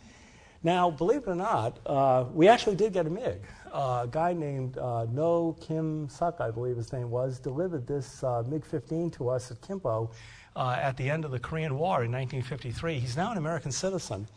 Now, 0.62 0.90
believe 0.90 1.22
it 1.22 1.28
or 1.28 1.34
not, 1.34 1.78
uh, 1.86 2.26
we 2.34 2.48
actually 2.48 2.76
did 2.76 2.92
get 2.92 3.06
a 3.06 3.10
MiG. 3.10 3.40
Uh, 3.72 4.02
a 4.04 4.08
guy 4.10 4.34
named 4.34 4.76
uh, 4.76 5.06
No 5.10 5.56
Kum 5.66 6.06
Sok, 6.10 6.38
I 6.38 6.50
believe 6.50 6.76
his 6.76 6.92
name 6.92 7.10
was, 7.10 7.38
delivered 7.38 7.86
this 7.86 8.22
uh, 8.22 8.42
MiG 8.46 8.66
15 8.66 9.10
to 9.12 9.30
us 9.30 9.50
at 9.50 9.62
Kimpo 9.62 10.12
uh, 10.54 10.76
at 10.78 10.98
the 10.98 11.08
end 11.08 11.24
of 11.24 11.30
the 11.30 11.38
Korean 11.38 11.78
War 11.78 12.04
in 12.04 12.12
1953. 12.12 12.98
He's 12.98 13.16
now 13.16 13.32
an 13.32 13.38
American 13.38 13.72
citizen, 13.72 14.28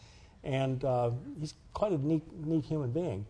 and 0.46 0.86
he's 1.42 1.56
quite 1.74 1.92
a 1.92 1.98
neat, 1.98 2.24
neat 2.46 2.64
human 2.64 2.92
being. 2.92 3.26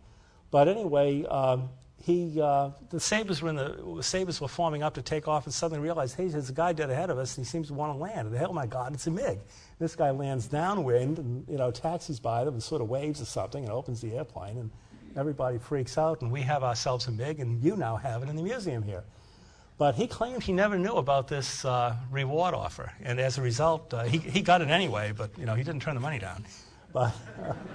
But 0.52 0.68
anyway, 0.68 1.24
um, 1.24 1.68
he, 2.02 2.38
uh, 2.40 2.70
the 2.90 3.00
sabers 3.00 3.40
were 3.40 3.48
in 3.48 3.56
the, 3.56 3.82
the 3.96 4.02
sabers 4.02 4.40
were 4.40 4.48
forming 4.48 4.82
up 4.82 4.94
to 4.94 5.02
take 5.02 5.26
off, 5.26 5.46
and 5.46 5.54
suddenly 5.54 5.82
realized, 5.82 6.16
hey, 6.16 6.28
there's 6.28 6.50
a 6.50 6.52
guy 6.52 6.72
dead 6.72 6.90
ahead 6.90 7.08
of 7.08 7.18
us, 7.18 7.36
and 7.36 7.46
he 7.46 7.50
seems 7.50 7.68
to 7.68 7.74
want 7.74 7.94
to 7.94 7.98
land. 7.98 8.28
And 8.28 8.36
hell, 8.36 8.52
my 8.52 8.66
God, 8.66 8.92
it's 8.92 9.06
a 9.06 9.10
MiG. 9.10 9.38
This 9.78 9.96
guy 9.96 10.10
lands 10.10 10.46
downwind, 10.46 11.18
and 11.18 11.48
you 11.48 11.56
know, 11.56 11.70
taxis 11.70 12.20
by 12.20 12.44
them, 12.44 12.54
and 12.54 12.62
sort 12.62 12.82
of 12.82 12.88
waves 12.88 13.22
or 13.22 13.24
something, 13.24 13.64
and 13.64 13.72
opens 13.72 14.00
the 14.02 14.12
airplane, 14.12 14.58
and 14.58 14.70
everybody 15.16 15.56
freaks 15.56 15.96
out, 15.96 16.20
and 16.20 16.30
we 16.30 16.42
have 16.42 16.62
ourselves 16.62 17.06
a 17.06 17.10
MiG, 17.10 17.40
and 17.40 17.62
you 17.62 17.74
now 17.74 17.96
have 17.96 18.22
it 18.22 18.28
in 18.28 18.36
the 18.36 18.42
museum 18.42 18.82
here. 18.82 19.04
But 19.78 19.94
he 19.94 20.06
claimed 20.06 20.42
he 20.42 20.52
never 20.52 20.78
knew 20.78 20.96
about 20.96 21.28
this 21.28 21.64
uh, 21.64 21.96
reward 22.10 22.54
offer, 22.54 22.92
and 23.02 23.18
as 23.18 23.38
a 23.38 23.42
result, 23.42 23.94
uh, 23.94 24.04
he, 24.04 24.18
he 24.18 24.42
got 24.42 24.60
it 24.60 24.68
anyway. 24.68 25.12
But 25.16 25.38
you 25.38 25.46
know, 25.46 25.54
he 25.54 25.64
didn't 25.64 25.80
turn 25.80 25.94
the 25.94 26.00
money 26.00 26.18
down. 26.18 26.44
But 26.92 27.14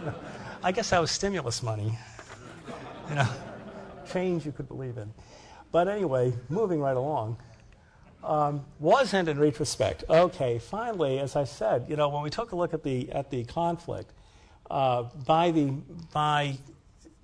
I 0.64 0.72
guess 0.72 0.92
that 0.92 1.02
was 1.02 1.10
stimulus 1.10 1.64
money. 1.64 1.98
You 3.10 3.16
know 3.16 3.28
change 4.10 4.46
you 4.46 4.52
could 4.52 4.68
believe 4.68 4.98
in. 4.98 5.14
But 5.72 5.88
anyway, 5.88 6.34
moving 6.50 6.80
right 6.80 6.98
along. 6.98 7.38
Um, 8.24 8.66
wasn't 8.80 9.30
in 9.30 9.40
retrospect. 9.40 10.04
Okay, 10.10 10.60
finally, 10.60 11.20
as 11.20 11.36
I 11.36 11.46
said, 11.46 11.86
you 11.88 11.96
know, 11.96 12.10
when 12.10 12.22
we 12.22 12.30
took 12.30 12.52
a 12.52 12.56
look 12.56 12.74
at 12.74 12.84
the 12.84 13.10
at 13.12 13.30
the 13.30 13.46
conflict, 13.46 14.12
uh, 14.70 15.04
by 15.26 15.52
the 15.52 15.72
by 16.12 16.58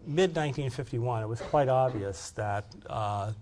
mid 0.07 0.29
1951, 0.35 1.23
it 1.23 1.27
was 1.27 1.41
quite 1.41 1.67
obvious 1.67 2.29
that 2.31 2.65
uh, 2.89 3.33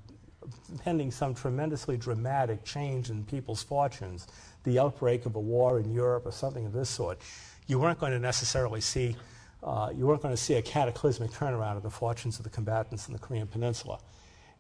pending 0.84 1.12
some 1.12 1.36
tremendously 1.36 1.96
dramatic 1.96 2.64
change 2.64 3.10
in 3.10 3.24
people's 3.24 3.62
fortunes, 3.62 4.28
the 4.64 4.80
outbreak 4.80 5.26
of 5.26 5.36
a 5.36 5.40
war 5.40 5.80
in 5.80 5.94
Europe 5.94 6.26
or 6.26 6.32
something 6.32 6.66
of 6.66 6.74
this 6.74 6.90
sort, 6.90 7.20
you 7.68 7.80
weren't 7.80 8.00
going 8.00 8.12
to 8.12 8.20
necessarily 8.20 8.82
see 8.82 9.16
uh, 9.64 9.92
you 9.96 10.06
weren't 10.06 10.22
going 10.22 10.34
to 10.34 10.42
see 10.42 10.56
a 10.56 10.62
cataclysmic 10.62 11.32
turnaround 11.32 11.78
of 11.78 11.84
the 11.84 11.90
fortunes 11.90 12.38
of 12.38 12.44
the 12.44 12.50
combatants 12.50 13.08
in 13.08 13.14
the 13.14 13.20
Korean 13.20 13.48
Peninsula. 13.48 14.00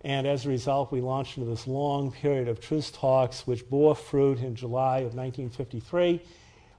And 0.01 0.27
as 0.27 0.45
a 0.45 0.49
result, 0.49 0.91
we 0.91 1.01
launched 1.01 1.37
into 1.37 1.49
this 1.49 1.65
long 1.65 2.11
period 2.11 2.47
of 2.47 2.59
truce 2.59 2.91
talks, 2.91 3.47
which 3.47 3.69
bore 3.69 3.95
fruit 3.95 4.39
in 4.39 4.55
July 4.55 4.99
of 4.99 5.15
1953. 5.15 6.21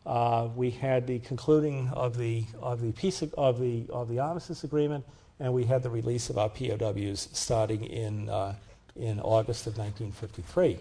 Uh, 0.04 0.48
we 0.54 0.70
had 0.70 1.06
the 1.06 1.18
concluding 1.20 1.88
of 1.88 2.18
the, 2.18 2.44
of 2.60 2.82
the 2.82 2.92
peace 2.92 3.22
of 3.22 3.58
the, 3.58 3.86
of 3.90 4.08
the 4.08 4.18
armistice 4.18 4.64
agreement, 4.64 5.04
and 5.40 5.52
we 5.52 5.64
had 5.64 5.82
the 5.82 5.88
release 5.88 6.28
of 6.28 6.36
our 6.36 6.50
POWs 6.50 7.28
starting 7.32 7.84
in, 7.84 8.28
uh, 8.28 8.54
in 8.96 9.20
August 9.20 9.66
of 9.66 9.78
1953. 9.78 10.78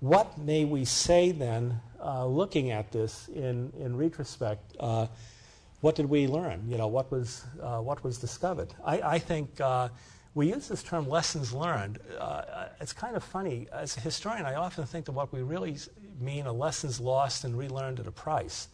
What 0.00 0.36
may 0.38 0.64
we 0.64 0.84
say 0.84 1.30
then, 1.30 1.80
uh, 2.04 2.26
looking 2.26 2.72
at 2.72 2.90
this 2.90 3.28
in, 3.28 3.72
in 3.78 3.96
retrospect? 3.96 4.76
What 5.82 5.96
did 5.96 6.06
we 6.06 6.28
learn? 6.28 6.62
You 6.68 6.78
know, 6.78 6.86
what 6.86 7.10
was, 7.10 7.44
uh, 7.60 7.78
what 7.78 8.04
was 8.04 8.16
discovered? 8.16 8.72
I, 8.84 9.00
I 9.02 9.18
think 9.18 9.60
uh, 9.60 9.88
we 10.32 10.48
use 10.48 10.68
this 10.68 10.80
term 10.80 11.08
lessons 11.08 11.52
learned. 11.52 11.98
Uh, 12.20 12.68
it's 12.80 12.92
kind 12.92 13.16
of 13.16 13.24
funny. 13.24 13.66
As 13.72 13.96
a 13.96 14.00
historian, 14.00 14.46
I 14.46 14.54
often 14.54 14.86
think 14.86 15.06
that 15.06 15.12
what 15.12 15.32
we 15.32 15.42
really 15.42 15.76
mean 16.20 16.46
are 16.46 16.52
lessons 16.52 17.00
lost 17.00 17.42
and 17.42 17.58
relearned 17.58 17.98
at 17.98 18.06
a 18.06 18.12
price. 18.12 18.68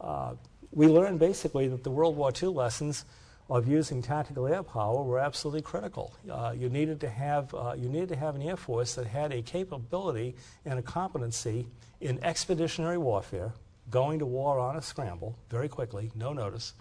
Uh, 0.00 0.36
we 0.72 0.86
learned 0.86 1.18
basically 1.18 1.68
that 1.68 1.84
the 1.84 1.90
World 1.90 2.16
War 2.16 2.32
II 2.42 2.48
lessons 2.48 3.04
of 3.50 3.68
using 3.68 4.00
tactical 4.00 4.46
air 4.46 4.62
power 4.62 5.02
were 5.02 5.18
absolutely 5.18 5.60
critical. 5.60 6.14
Uh, 6.30 6.54
you 6.56 6.70
needed 6.70 6.98
to 7.00 7.10
have 7.10 7.54
uh, 7.54 7.74
you 7.76 7.90
needed 7.90 8.08
to 8.08 8.16
have 8.16 8.34
an 8.34 8.42
air 8.42 8.56
force 8.56 8.94
that 8.94 9.06
had 9.06 9.32
a 9.32 9.42
capability 9.42 10.34
and 10.64 10.78
a 10.78 10.82
competency 10.82 11.66
in 12.00 12.22
expeditionary 12.24 12.98
warfare, 12.98 13.52
going 13.90 14.18
to 14.18 14.26
war 14.26 14.58
on 14.58 14.76
a 14.76 14.82
scramble 14.82 15.36
very 15.50 15.68
quickly, 15.68 16.10
no 16.14 16.32
notice, 16.32 16.74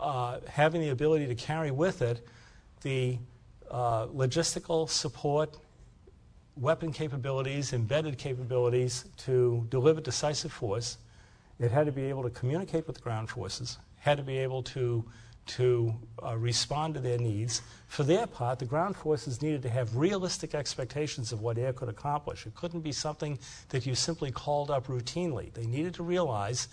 uh, 0.00 0.40
having 0.48 0.80
the 0.80 0.90
ability 0.90 1.26
to 1.26 1.34
carry 1.34 1.70
with 1.70 2.02
it 2.02 2.26
the 2.82 3.18
uh, 3.70 4.06
logistical 4.06 4.88
support, 4.88 5.56
weapon 6.56 6.92
capabilities, 6.92 7.72
embedded 7.72 8.18
capabilities 8.18 9.06
to 9.16 9.66
deliver 9.70 10.00
decisive 10.00 10.52
force. 10.52 10.98
It 11.58 11.70
had 11.70 11.86
to 11.86 11.92
be 11.92 12.04
able 12.04 12.22
to 12.22 12.30
communicate 12.30 12.86
with 12.86 12.96
the 12.96 13.02
ground 13.02 13.28
forces, 13.28 13.78
had 13.96 14.16
to 14.18 14.22
be 14.22 14.38
able 14.38 14.62
to 14.64 15.04
to 15.48 15.94
uh, 16.24 16.36
respond 16.36 16.94
to 16.94 17.00
their 17.00 17.18
needs. 17.18 17.62
For 17.88 18.02
their 18.02 18.26
part, 18.26 18.58
the 18.58 18.64
ground 18.64 18.96
forces 18.96 19.42
needed 19.42 19.62
to 19.62 19.68
have 19.68 19.96
realistic 19.96 20.54
expectations 20.54 21.32
of 21.32 21.40
what 21.40 21.58
air 21.58 21.72
could 21.72 21.88
accomplish. 21.88 22.46
It 22.46 22.54
couldn't 22.54 22.80
be 22.80 22.92
something 22.92 23.38
that 23.70 23.86
you 23.86 23.94
simply 23.94 24.30
called 24.30 24.70
up 24.70 24.86
routinely. 24.86 25.52
They 25.52 25.66
needed 25.66 25.94
to 25.94 26.02
realize 26.02 26.68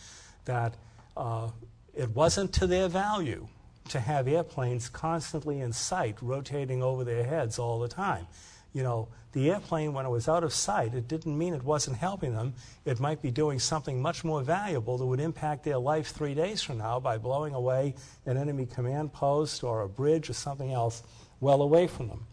that 0.45 0.76
uh, 1.15 1.49
it 1.93 2.10
wasn't 2.10 2.53
to 2.53 2.68
their 2.68 2.88
value 2.88 3.47
to 3.89 3.99
have 3.99 4.27
airplanes 4.27 4.89
constantly 4.89 5.61
in 5.61 5.72
sight, 5.72 6.18
rotating 6.22 6.84
over 6.84 7.03
their 7.03 7.23
heads 7.23 7.60
all 7.60 7.80
the 7.80 7.88
time. 7.88 8.27
You 8.76 8.84
know, 8.84 9.07
the 9.31 9.52
airplane, 9.52 9.93
when 9.93 10.06
it 10.06 10.10
was 10.10 10.27
out 10.27 10.43
of 10.43 10.53
sight, 10.53 10.93
it 10.93 11.07
didn't 11.07 11.38
mean 11.38 11.53
it 11.53 11.64
wasn't 11.64 11.95
helping 11.95 12.35
them. 12.35 12.56
It 12.84 12.99
might 12.99 13.22
be 13.22 13.31
doing 13.31 13.57
something 13.57 14.02
much 14.02 14.26
more 14.26 14.41
valuable 14.43 14.97
that 14.97 15.06
would 15.06 15.22
impact 15.22 15.64
their 15.64 15.77
life 15.77 16.10
three 16.10 16.34
days 16.34 16.61
from 16.61 16.80
now 16.80 16.99
by 16.99 17.18
blowing 17.18 17.53
away 17.53 17.95
an 18.26 18.35
enemy 18.35 18.65
command 18.65 19.14
post 19.14 19.64
or 19.64 19.84
a 19.84 19.88
bridge 19.88 20.30
or 20.30 20.34
something 20.34 20.73
else 20.73 21.03
well 21.39 21.61
away 21.61 21.88
from 21.88 22.10
them. 22.10 22.27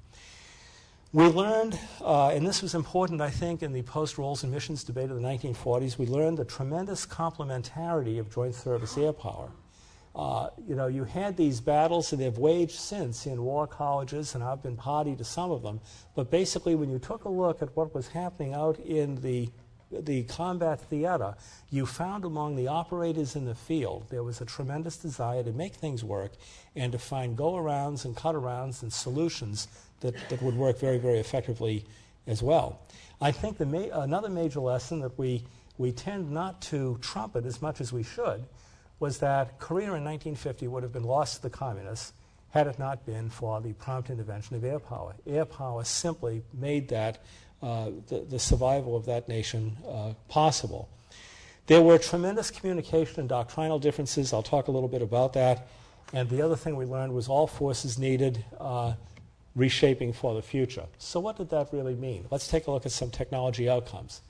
We 1.13 1.27
learned, 1.27 1.79
uh, 2.01 2.31
and 2.31 2.45
this 2.45 2.61
was 2.61 2.75
important, 2.75 3.21
I 3.21 3.31
think, 3.31 3.63
in 3.63 3.73
the 3.73 3.83
post 3.83 4.19
roles 4.19 4.43
and 4.43 4.53
missions 4.53 4.83
debate 4.83 5.11
of 5.11 5.17
the 5.17 5.23
1940s, 5.23 5.97
we 5.97 6.07
learned 6.07 6.39
the 6.39 6.45
tremendous 6.45 7.07
complementarity 7.07 8.19
of 8.19 8.35
joint 8.35 8.57
service 8.57 8.99
air 8.99 9.13
power. 9.13 9.53
Uh, 10.15 10.49
you 10.69 10.75
know, 10.75 10.89
you 10.89 11.05
had 11.05 11.37
these 11.37 11.61
battles 11.61 12.13
and 12.13 12.21
they've 12.21 12.37
waged 12.37 12.79
since 12.79 13.27
in 13.27 13.43
war 13.43 13.67
colleges, 13.67 14.35
and 14.35 14.45
I've 14.45 14.63
been 14.63 14.77
party 14.77 15.17
to 15.17 15.25
some 15.25 15.51
of 15.51 15.63
them. 15.63 15.81
But 16.15 16.31
basically, 16.31 16.75
when 16.75 16.91
you 16.91 16.99
took 16.99 17.25
a 17.25 17.31
look 17.31 17.63
at 17.63 17.75
what 17.75 17.95
was 17.95 18.09
happening 18.09 18.53
out 18.53 18.79
in 18.79 19.21
the 19.23 19.49
the 20.01 20.23
combat 20.25 20.81
theater, 20.81 21.35
you 21.71 21.85
found 21.85 22.25
among 22.25 22.57
the 22.57 22.67
operators 22.67 23.37
in 23.37 23.45
the 23.45 23.55
field 23.55 24.07
there 24.11 24.23
was 24.23 24.41
a 24.41 24.45
tremendous 24.45 24.97
desire 24.97 25.43
to 25.43 25.53
make 25.53 25.75
things 25.75 26.03
work 26.03 26.33
and 26.75 26.93
to 26.93 26.99
find 26.99 27.37
go 27.37 27.53
arounds 27.53 28.05
and 28.05 28.17
cut 28.17 28.35
arounds 28.35 28.83
and 28.83 28.93
solutions 28.93 29.69
that, 30.01 30.15
that 30.31 30.41
would 30.43 30.57
work 30.57 30.79
very, 30.79 30.99
very 30.99 31.19
effectively 31.19 31.85
as 32.27 32.43
well. 32.43 32.81
I 33.21 33.33
think 33.33 33.59
the 33.59 33.67
ma- 33.67 34.01
another 34.01 34.29
major 34.29 34.61
lesson 34.61 35.01
that 35.01 35.19
we, 35.19 35.45
we 35.77 35.93
tend 35.93 36.31
not 36.31 36.63
to 36.63 36.99
trumpet 37.01 37.45
as 37.45 37.61
much 37.61 37.81
as 37.81 37.93
we 37.93 38.03
should 38.03 38.47
was 39.03 39.19
that 39.19 39.59
Korea 39.59 39.87
in 39.87 40.05
1950 40.05 40.69
would 40.69 40.85
have 40.85 40.93
been 40.93 41.03
lost 41.03 41.35
to 41.35 41.43
the 41.43 41.51
communists 41.51 42.13
had 42.51 42.69
it 42.69 42.79
not 42.79 43.05
been 43.05 43.29
for 43.29 43.61
the 43.61 43.73
prompt 43.73 44.11
intervention 44.11 44.55
of 44.55 44.63
air 44.63 44.79
power. 44.79 45.17
Air 45.27 45.45
power 45.45 45.83
simply 45.83 46.45
made 46.55 46.89
that 46.91 47.19
uh, 47.65 47.91
the, 48.07 48.21
the, 48.21 48.39
survival 48.39 48.97
of 48.97 49.05
that 49.07 49.29
nation 49.29 49.77
uh, 49.89 50.13
possible. 50.29 50.89
There 51.67 51.83
were 51.83 51.99
tremendous 51.99 52.53
communication 52.53 53.19
and 53.19 53.29
doctrinal 53.29 53.81
differences. 53.81 54.33
I'll 54.33 54.41
talk 54.41 54.69
a 54.69 54.71
little 54.71 54.89
bit 54.89 55.03
about 55.03 55.33
that. 55.33 55.67
And 56.13 56.31
the 56.31 56.41
other 56.41 56.57
thing 56.57 56.77
we 56.77 56.85
learned 56.85 57.13
was 57.13 57.27
all 57.27 57.49
forces 57.49 57.99
needed 57.99 58.45
uh, 58.61 58.93
reshaping 59.57 60.13
for 60.13 60.33
the 60.35 60.43
future. 60.43 60.87
So, 60.99 61.19
what 61.19 61.39
did 61.39 61.51
that 61.51 61.71
really 61.73 61.97
mean? 61.97 62.27
Let's 62.31 62.47
take 62.47 62.69
a 62.69 62.71
look 62.71 62.87
at 62.87 62.93
some 62.93 63.11
technology 63.11 63.69
outcomes. 63.69 64.21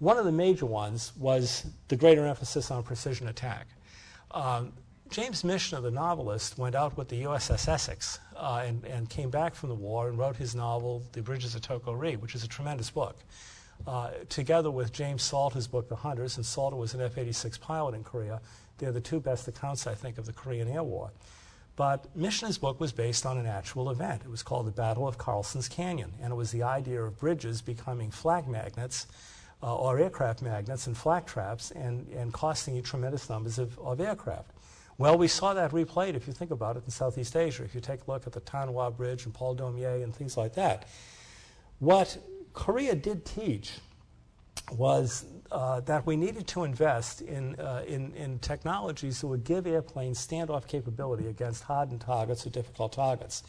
One 0.00 0.18
of 0.18 0.26
the 0.26 0.32
major 0.32 0.66
ones 0.66 1.12
was 1.16 1.64
the 1.88 1.96
greater 1.96 2.26
emphasis 2.26 2.70
on 2.70 2.82
precision 2.82 3.28
attack. 3.28 3.68
Um, 4.32 4.72
James 5.10 5.42
Michener, 5.42 5.82
the 5.82 5.90
novelist, 5.90 6.56
went 6.56 6.74
out 6.74 6.96
with 6.96 7.08
the 7.08 7.24
USS 7.24 7.68
Essex 7.68 8.18
uh, 8.34 8.62
and, 8.66 8.82
and, 8.84 9.10
came 9.10 9.28
back 9.28 9.54
from 9.54 9.68
the 9.68 9.74
war 9.74 10.08
and 10.08 10.18
wrote 10.18 10.36
his 10.36 10.54
novel, 10.54 11.02
The 11.12 11.20
Bridges 11.20 11.54
of 11.54 11.60
Toko-Ri, 11.60 12.16
which 12.16 12.34
is 12.34 12.44
a 12.44 12.48
tremendous 12.48 12.90
book. 12.90 13.18
Uh, 13.86 14.10
together 14.30 14.70
with 14.70 14.90
James 14.90 15.22
Salter's 15.22 15.66
book, 15.66 15.88
The 15.90 15.96
Hunters, 15.96 16.36
and 16.38 16.46
Salter 16.46 16.76
was 16.76 16.94
an 16.94 17.02
F 17.02 17.18
86 17.18 17.58
pilot 17.58 17.94
in 17.94 18.04
Korea. 18.04 18.40
They're 18.78 18.92
the 18.92 19.02
two 19.02 19.20
best 19.20 19.46
accounts, 19.48 19.86
I 19.86 19.94
think, 19.94 20.16
of 20.16 20.24
the 20.24 20.32
Korean 20.32 20.66
Air 20.66 20.82
War. 20.82 21.12
But 21.76 22.16
Michener's 22.16 22.58
book 22.58 22.80
was 22.80 22.92
based 22.92 23.26
on 23.26 23.36
an 23.36 23.46
actual 23.46 23.90
event. 23.90 24.22
It 24.24 24.30
was 24.30 24.42
called 24.42 24.66
the 24.66 24.72
Battle 24.72 25.06
of 25.06 25.18
Carlson's 25.18 25.68
Canyon, 25.68 26.12
and 26.22 26.32
it 26.32 26.36
was 26.36 26.52
the 26.52 26.62
idea 26.62 27.02
of 27.02 27.18
bridges 27.18 27.60
becoming 27.60 28.10
flak 28.10 28.46
magnets 28.48 29.06
uh, 29.62 29.90
aircraft 29.90 30.42
magnets 30.42 30.86
and 30.86 30.96
flak 30.96 31.26
traps 31.26 31.70
and, 31.70 32.08
and 32.08 32.32
costing 32.32 32.74
you 32.74 32.82
tremendous 32.82 33.30
numbers 33.30 33.58
of, 33.58 33.78
of 33.78 34.00
aircraft. 34.00 34.50
Well, 34.98 35.16
we 35.16 35.28
saw 35.28 35.54
that 35.54 35.70
replayed, 35.70 36.14
if 36.14 36.26
you 36.26 36.32
think 36.32 36.50
about 36.50 36.76
it, 36.76 36.84
in 36.84 36.90
Southeast 36.90 37.36
Asia. 37.36 37.64
If 37.64 37.74
you 37.74 37.80
take 37.80 38.00
a 38.06 38.10
look 38.10 38.26
at 38.26 38.32
the 38.32 38.40
Thanh 38.40 38.68
Hoa 38.68 38.90
Bridge 38.90 39.24
and 39.24 39.34
Paul 39.34 39.56
Doumer 39.56 40.02
and 40.02 40.14
things 40.14 40.36
like 40.36 40.54
that. 40.54 40.86
What 41.78 42.18
Korea 42.52 42.94
did 42.94 43.24
teach 43.24 43.72
was 44.70 45.24
uh, 45.50 45.80
that 45.80 46.06
we 46.06 46.16
needed 46.16 46.46
to 46.48 46.64
invest 46.64 47.20
in, 47.20 47.58
uh, 47.58 47.82
in, 47.86 48.12
in, 48.14 48.38
technologies 48.38 49.20
that 49.20 49.26
would 49.26 49.44
give 49.44 49.66
airplanes 49.66 50.24
standoff 50.24 50.66
capability 50.66 51.26
against 51.26 51.64
hardened 51.64 52.00
targets 52.00 52.46
or 52.46 52.50
difficult 52.50 52.92
targets. 52.92 53.42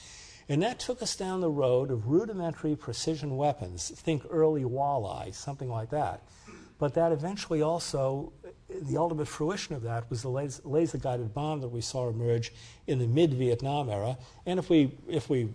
And 0.49 0.61
that 0.61 0.79
took 0.79 1.01
us 1.01 1.15
down 1.15 1.41
the 1.41 1.49
road 1.49 1.89
of 1.89 2.07
rudimentary 2.07 2.75
precision 2.75 3.37
weapons. 3.37 3.89
Think 3.95 4.23
early 4.29 4.63
walleye, 4.63 5.33
something 5.33 5.69
like 5.69 5.89
that. 5.91 6.23
But 6.79 6.95
that 6.95 7.11
eventually 7.11 7.61
also, 7.61 8.33
the 8.67 8.97
ultimate 8.97 9.27
fruition 9.27 9.75
of 9.75 9.83
that 9.83 10.09
was 10.09 10.21
the 10.21 10.29
laser 10.29 10.97
guided 10.97 11.33
bomb 11.33 11.61
that 11.61 11.69
we 11.69 11.81
saw 11.81 12.09
emerge 12.09 12.51
in 12.87 12.99
the 12.99 13.07
mid 13.07 13.33
Vietnam 13.33 13.89
era. 13.89 14.17
And 14.45 14.59
if 14.59 14.69
we, 14.69 14.91
if 15.07 15.29
we 15.29 15.49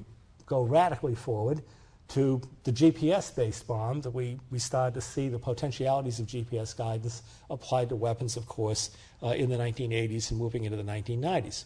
go 0.47 0.62
radically 0.62 1.15
forward 1.15 1.62
to 2.09 2.40
the 2.65 2.73
GPS 2.73 3.35
based 3.35 3.66
bomb, 3.66 4.01
that 4.01 4.10
we, 4.10 4.39
we 4.51 4.59
started 4.59 4.94
to 4.94 5.01
see 5.02 5.28
the 5.28 5.39
potentialities 5.39 6.19
of 6.19 6.27
GPS 6.27 6.74
guidance 6.74 7.23
applied 7.51 7.90
to 7.90 7.97
weapons, 7.97 8.36
of 8.36 8.47
course, 8.47 8.90
uh, 9.23 9.28
in 9.28 9.51
the 9.51 9.56
1980s 9.56 10.31
and 10.31 10.40
moving 10.40 10.65
into 10.65 10.78
the 10.78 10.82
1990s. 10.82 11.65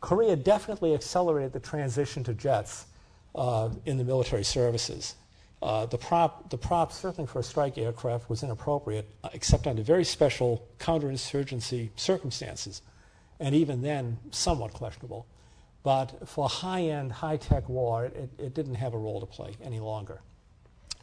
Korea 0.00 0.36
definitely 0.36 0.94
accelerated 0.94 1.52
the 1.52 1.60
transition 1.60 2.24
to 2.24 2.34
jets 2.34 2.86
uh, 3.34 3.70
in 3.84 3.98
the 3.98 4.04
military 4.04 4.44
services. 4.44 5.14
Uh, 5.62 5.84
the, 5.86 5.98
prop, 5.98 6.48
the 6.48 6.56
prop, 6.56 6.90
certainly 6.90 7.28
for 7.28 7.40
a 7.40 7.42
strike 7.42 7.76
aircraft, 7.76 8.30
was 8.30 8.42
inappropriate, 8.42 9.06
uh, 9.22 9.28
except 9.34 9.66
under 9.66 9.82
very 9.82 10.04
special 10.04 10.66
counterinsurgency 10.78 11.90
circumstances, 11.96 12.80
and 13.38 13.54
even 13.54 13.82
then, 13.82 14.16
somewhat 14.30 14.72
questionable. 14.72 15.26
But 15.82 16.28
for 16.28 16.48
high 16.48 16.82
end, 16.82 17.12
high 17.12 17.36
tech 17.36 17.68
war, 17.68 18.06
it, 18.06 18.30
it 18.38 18.54
didn't 18.54 18.76
have 18.76 18.94
a 18.94 18.98
role 18.98 19.20
to 19.20 19.26
play 19.26 19.56
any 19.62 19.80
longer. 19.80 20.20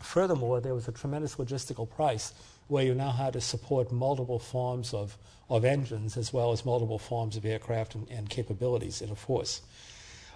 Furthermore, 0.01 0.59
there 0.59 0.73
was 0.73 0.87
a 0.87 0.91
tremendous 0.91 1.35
logistical 1.35 1.89
price 1.89 2.33
where 2.67 2.83
you 2.83 2.93
now 2.93 3.11
had 3.11 3.33
to 3.33 3.41
support 3.41 3.91
multiple 3.91 4.39
forms 4.39 4.93
of, 4.93 5.17
of 5.49 5.63
engines 5.63 6.17
as 6.17 6.33
well 6.33 6.51
as 6.51 6.65
multiple 6.65 6.99
forms 6.99 7.37
of 7.37 7.45
aircraft 7.45 7.95
and, 7.95 8.07
and 8.09 8.29
capabilities 8.29 9.01
in 9.01 9.09
a 9.09 9.15
force. 9.15 9.61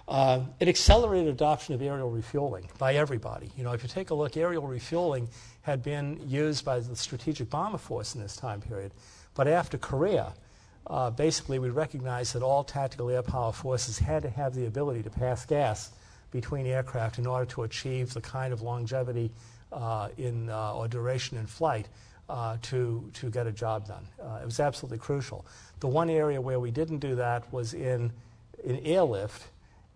Uh, 0.08 0.40
it 0.58 0.68
accelerated 0.68 1.28
adoption 1.28 1.74
of 1.74 1.82
aerial 1.82 2.10
refueling 2.10 2.68
by 2.78 2.94
everybody. 2.94 3.50
You 3.56 3.64
know, 3.64 3.72
if 3.72 3.82
you 3.82 3.88
take 3.88 4.10
a 4.10 4.14
look, 4.14 4.36
aerial 4.36 4.66
refueling 4.66 5.28
had 5.62 5.82
been 5.82 6.20
used 6.28 6.64
by 6.64 6.80
the 6.80 6.96
Strategic 6.96 7.48
Bomber 7.48 7.78
Force 7.78 8.14
in 8.14 8.20
this 8.20 8.34
time 8.34 8.60
period. 8.60 8.92
But 9.34 9.46
after 9.46 9.78
Korea, 9.78 10.32
uh, 10.88 11.10
basically 11.10 11.58
we 11.58 11.70
recognized 11.70 12.34
that 12.34 12.42
all 12.42 12.64
tactical 12.64 13.10
air 13.10 13.22
power 13.22 13.52
forces 13.52 13.98
had 13.98 14.22
to 14.22 14.30
have 14.30 14.54
the 14.54 14.66
ability 14.66 15.02
to 15.04 15.10
pass 15.10 15.46
gas 15.46 15.92
between 16.32 16.66
aircraft 16.66 17.18
in 17.18 17.26
order 17.26 17.46
to 17.46 17.62
achieve 17.62 18.12
the 18.12 18.20
kind 18.20 18.52
of 18.52 18.62
longevity 18.62 19.30
uh, 19.70 20.08
in, 20.18 20.48
uh, 20.50 20.74
or 20.74 20.88
duration 20.88 21.38
in 21.38 21.46
flight 21.46 21.88
uh, 22.32 22.56
to, 22.62 23.10
to 23.12 23.30
get 23.30 23.46
a 23.46 23.52
job 23.52 23.86
done. 23.86 24.06
Uh, 24.20 24.40
it 24.40 24.46
was 24.46 24.58
absolutely 24.58 24.96
crucial. 24.96 25.44
The 25.80 25.86
one 25.86 26.08
area 26.08 26.40
where 26.40 26.58
we 26.58 26.70
didn't 26.70 27.00
do 27.00 27.14
that 27.16 27.52
was 27.52 27.74
in, 27.74 28.10
in 28.64 28.78
airlift, 28.78 29.48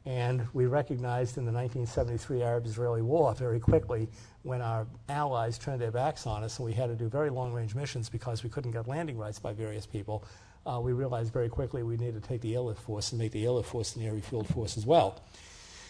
and 0.05 0.47
we 0.53 0.67
recognized 0.67 1.39
in 1.39 1.47
the 1.47 1.53
1973 1.53 2.43
Arab 2.43 2.67
Israeli 2.67 3.01
War 3.01 3.35
very 3.35 3.59
quickly 3.59 4.07
when 4.43 4.61
our 4.61 4.87
allies 5.09 5.57
turned 5.57 5.81
their 5.81 5.91
backs 5.91 6.27
on 6.27 6.45
us 6.45 6.59
and 6.59 6.67
we 6.67 6.75
had 6.75 6.89
to 6.89 6.95
do 6.95 7.09
very 7.09 7.31
long 7.31 7.55
range 7.55 7.75
missions 7.75 8.11
because 8.11 8.45
we 8.45 8.51
couldn't 8.51 8.71
get 8.71 8.87
landing 8.87 9.17
rights 9.17 9.39
by 9.39 9.55
various 9.55 9.87
people. 9.87 10.23
Uh, 10.67 10.79
we 10.79 10.93
realized 10.93 11.33
very 11.33 11.49
quickly 11.49 11.83
we 11.83 11.97
needed 11.97 12.23
to 12.23 12.29
take 12.29 12.43
the 12.43 12.55
airlift 12.55 12.83
force 12.83 13.13
and 13.13 13.19
make 13.19 13.33
the 13.33 13.45
airlift 13.45 13.69
force 13.69 13.97
an 13.97 14.03
air 14.03 14.13
refueled 14.13 14.47
force 14.47 14.77
as 14.77 14.85
well. 14.85 15.25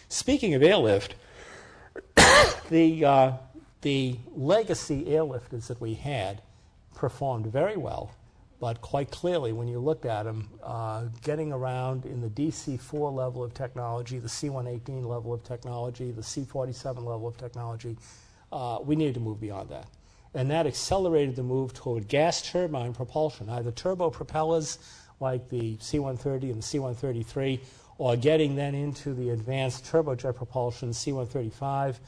Speaking 0.07 0.53
of 0.53 0.63
airlift, 0.63 1.15
the, 2.69 3.03
uh, 3.03 3.31
the 3.81 4.17
legacy 4.35 5.05
airlifters 5.05 5.67
that 5.67 5.79
we 5.79 5.93
had 5.93 6.41
performed 6.95 7.47
very 7.47 7.77
well, 7.77 8.11
but 8.59 8.81
quite 8.81 9.11
clearly, 9.11 9.53
when 9.53 9.67
you 9.67 9.79
looked 9.79 10.05
at 10.05 10.23
them, 10.23 10.49
uh, 10.63 11.05
getting 11.23 11.51
around 11.51 12.05
in 12.05 12.21
the 12.21 12.29
DC 12.29 12.79
4 12.79 13.11
level 13.11 13.43
of 13.43 13.53
technology, 13.53 14.17
the 14.17 14.29
C 14.29 14.49
118 14.49 15.03
level 15.07 15.31
of 15.31 15.43
technology, 15.43 16.11
the 16.11 16.23
C 16.23 16.43
47 16.43 17.05
level 17.05 17.27
of 17.27 17.37
technology, 17.37 17.97
uh, 18.51 18.79
we 18.83 18.95
needed 18.95 19.13
to 19.13 19.19
move 19.19 19.39
beyond 19.39 19.69
that. 19.69 19.87
And 20.33 20.49
that 20.49 20.65
accelerated 20.65 21.35
the 21.35 21.43
move 21.43 21.73
toward 21.73 22.07
gas 22.07 22.41
turbine 22.49 22.93
propulsion, 22.93 23.47
either 23.49 23.71
turbo 23.71 24.09
propellers 24.09 24.79
like 25.19 25.49
the 25.49 25.77
C 25.79 25.99
130 25.99 26.49
and 26.49 26.59
the 26.59 26.65
C 26.65 26.79
133, 26.79 27.61
or 27.99 28.15
getting 28.15 28.55
then 28.55 28.73
into 28.73 29.13
the 29.13 29.29
advanced 29.29 29.85
turbojet 29.85 30.35
propulsion, 30.35 30.93
C 30.93 31.11
135. 31.11 31.99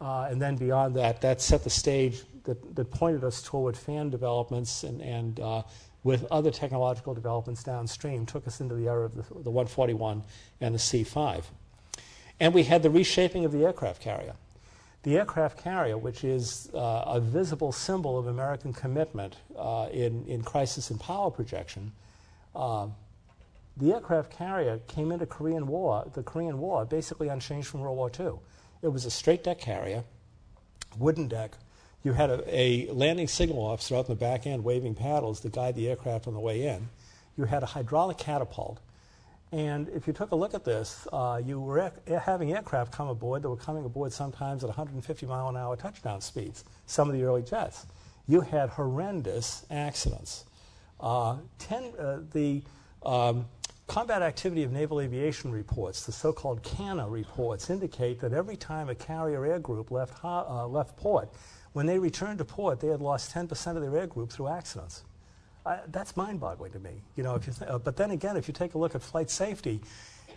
Uh, 0.00 0.28
and 0.30 0.40
then 0.40 0.56
beyond 0.56 0.94
that, 0.94 1.20
that 1.20 1.40
set 1.40 1.64
the 1.64 1.70
stage 1.70 2.22
that, 2.44 2.76
that 2.76 2.90
pointed 2.90 3.24
us 3.24 3.42
toward 3.42 3.76
fan 3.76 4.10
developments 4.10 4.82
and, 4.82 5.00
and 5.00 5.40
uh, 5.40 5.62
with 6.04 6.24
other 6.30 6.50
technological 6.50 7.14
developments 7.14 7.64
downstream, 7.64 8.24
took 8.26 8.46
us 8.46 8.60
into 8.60 8.74
the 8.74 8.86
era 8.88 9.06
of 9.06 9.14
the, 9.14 9.22
the 9.42 9.50
141 9.50 10.22
and 10.60 10.74
the 10.74 10.78
C5. 10.78 11.44
And 12.38 12.54
we 12.54 12.64
had 12.64 12.82
the 12.82 12.90
reshaping 12.90 13.44
of 13.44 13.52
the 13.52 13.64
aircraft 13.64 14.00
carrier. 14.00 14.34
The 15.02 15.16
aircraft 15.16 15.58
carrier, 15.58 15.96
which 15.96 16.24
is 16.24 16.68
uh, 16.74 17.04
a 17.06 17.20
visible 17.20 17.72
symbol 17.72 18.18
of 18.18 18.26
American 18.26 18.72
commitment 18.72 19.36
uh, 19.56 19.88
in, 19.92 20.24
in 20.26 20.42
crisis 20.42 20.90
and 20.90 21.00
power 21.00 21.30
projection, 21.30 21.92
uh, 22.54 22.88
the 23.76 23.92
aircraft 23.92 24.30
carrier 24.30 24.80
came 24.88 25.12
into 25.12 25.26
Korean 25.26 25.66
War, 25.66 26.08
the 26.14 26.22
Korean 26.22 26.58
War, 26.58 26.84
basically 26.84 27.28
unchanged 27.28 27.68
from 27.68 27.80
World 27.80 27.96
War 27.96 28.10
II. 28.18 28.38
It 28.86 28.92
was 28.92 29.04
a 29.04 29.10
straight 29.10 29.42
deck 29.42 29.58
carrier, 29.58 30.04
wooden 30.96 31.26
deck. 31.26 31.56
You 32.04 32.12
had 32.12 32.30
a, 32.30 32.44
a 32.48 32.92
landing 32.92 33.26
signal 33.26 33.58
officer 33.58 33.96
out 33.96 34.08
in 34.08 34.14
the 34.14 34.20
back 34.20 34.46
end 34.46 34.62
waving 34.62 34.94
paddles 34.94 35.40
to 35.40 35.48
guide 35.48 35.74
the 35.74 35.88
aircraft 35.88 36.28
on 36.28 36.34
the 36.34 36.40
way 36.40 36.68
in. 36.68 36.88
You 37.36 37.46
had 37.46 37.64
a 37.64 37.66
hydraulic 37.66 38.16
catapult. 38.16 38.78
And 39.50 39.88
if 39.88 40.06
you 40.06 40.12
took 40.12 40.30
a 40.30 40.36
look 40.36 40.54
at 40.54 40.64
this, 40.64 41.08
uh, 41.12 41.42
you 41.44 41.58
were 41.58 41.90
having 42.06 42.52
aircraft 42.52 42.92
come 42.92 43.08
aboard 43.08 43.42
that 43.42 43.50
were 43.50 43.56
coming 43.56 43.84
aboard 43.84 44.12
sometimes 44.12 44.62
at 44.62 44.68
150 44.68 45.26
mile 45.26 45.48
an 45.48 45.56
hour 45.56 45.74
touchdown 45.74 46.20
speeds, 46.20 46.62
some 46.86 47.08
of 47.08 47.16
the 47.16 47.24
early 47.24 47.42
jets. 47.42 47.86
You 48.28 48.40
had 48.40 48.68
horrendous 48.68 49.66
accidents. 49.68 50.44
Uh, 51.00 51.38
ten, 51.58 51.92
uh, 51.98 52.20
the 52.32 52.62
um, 53.04 53.46
Combat 53.86 54.20
Activity 54.20 54.64
of 54.64 54.72
Naval 54.72 55.00
Aviation 55.00 55.52
reports, 55.52 56.04
the 56.04 56.12
so 56.12 56.32
called 56.32 56.62
CANA 56.62 57.08
reports, 57.08 57.70
indicate 57.70 58.20
that 58.20 58.32
every 58.32 58.56
time 58.56 58.88
a 58.88 58.94
carrier 58.94 59.46
air 59.46 59.60
group 59.60 59.90
left, 59.90 60.24
uh, 60.24 60.66
left 60.66 60.96
port, 60.96 61.30
when 61.72 61.86
they 61.86 61.98
returned 61.98 62.38
to 62.38 62.44
port, 62.44 62.80
they 62.80 62.88
had 62.88 63.00
lost 63.00 63.32
10% 63.32 63.76
of 63.76 63.82
their 63.82 63.96
air 63.96 64.06
group 64.06 64.30
through 64.30 64.48
accidents. 64.48 65.04
That's 65.88 66.16
mind 66.16 66.40
boggling 66.40 66.72
to 66.72 66.78
me. 66.78 67.02
You 67.16 67.22
know, 67.22 67.36
if 67.36 67.46
you 67.46 67.52
th- 67.52 67.70
uh, 67.70 67.78
but 67.78 67.96
then 67.96 68.10
again, 68.10 68.36
if 68.36 68.48
you 68.48 68.54
take 68.54 68.74
a 68.74 68.78
look 68.78 68.94
at 68.94 69.02
flight 69.02 69.30
safety, 69.30 69.80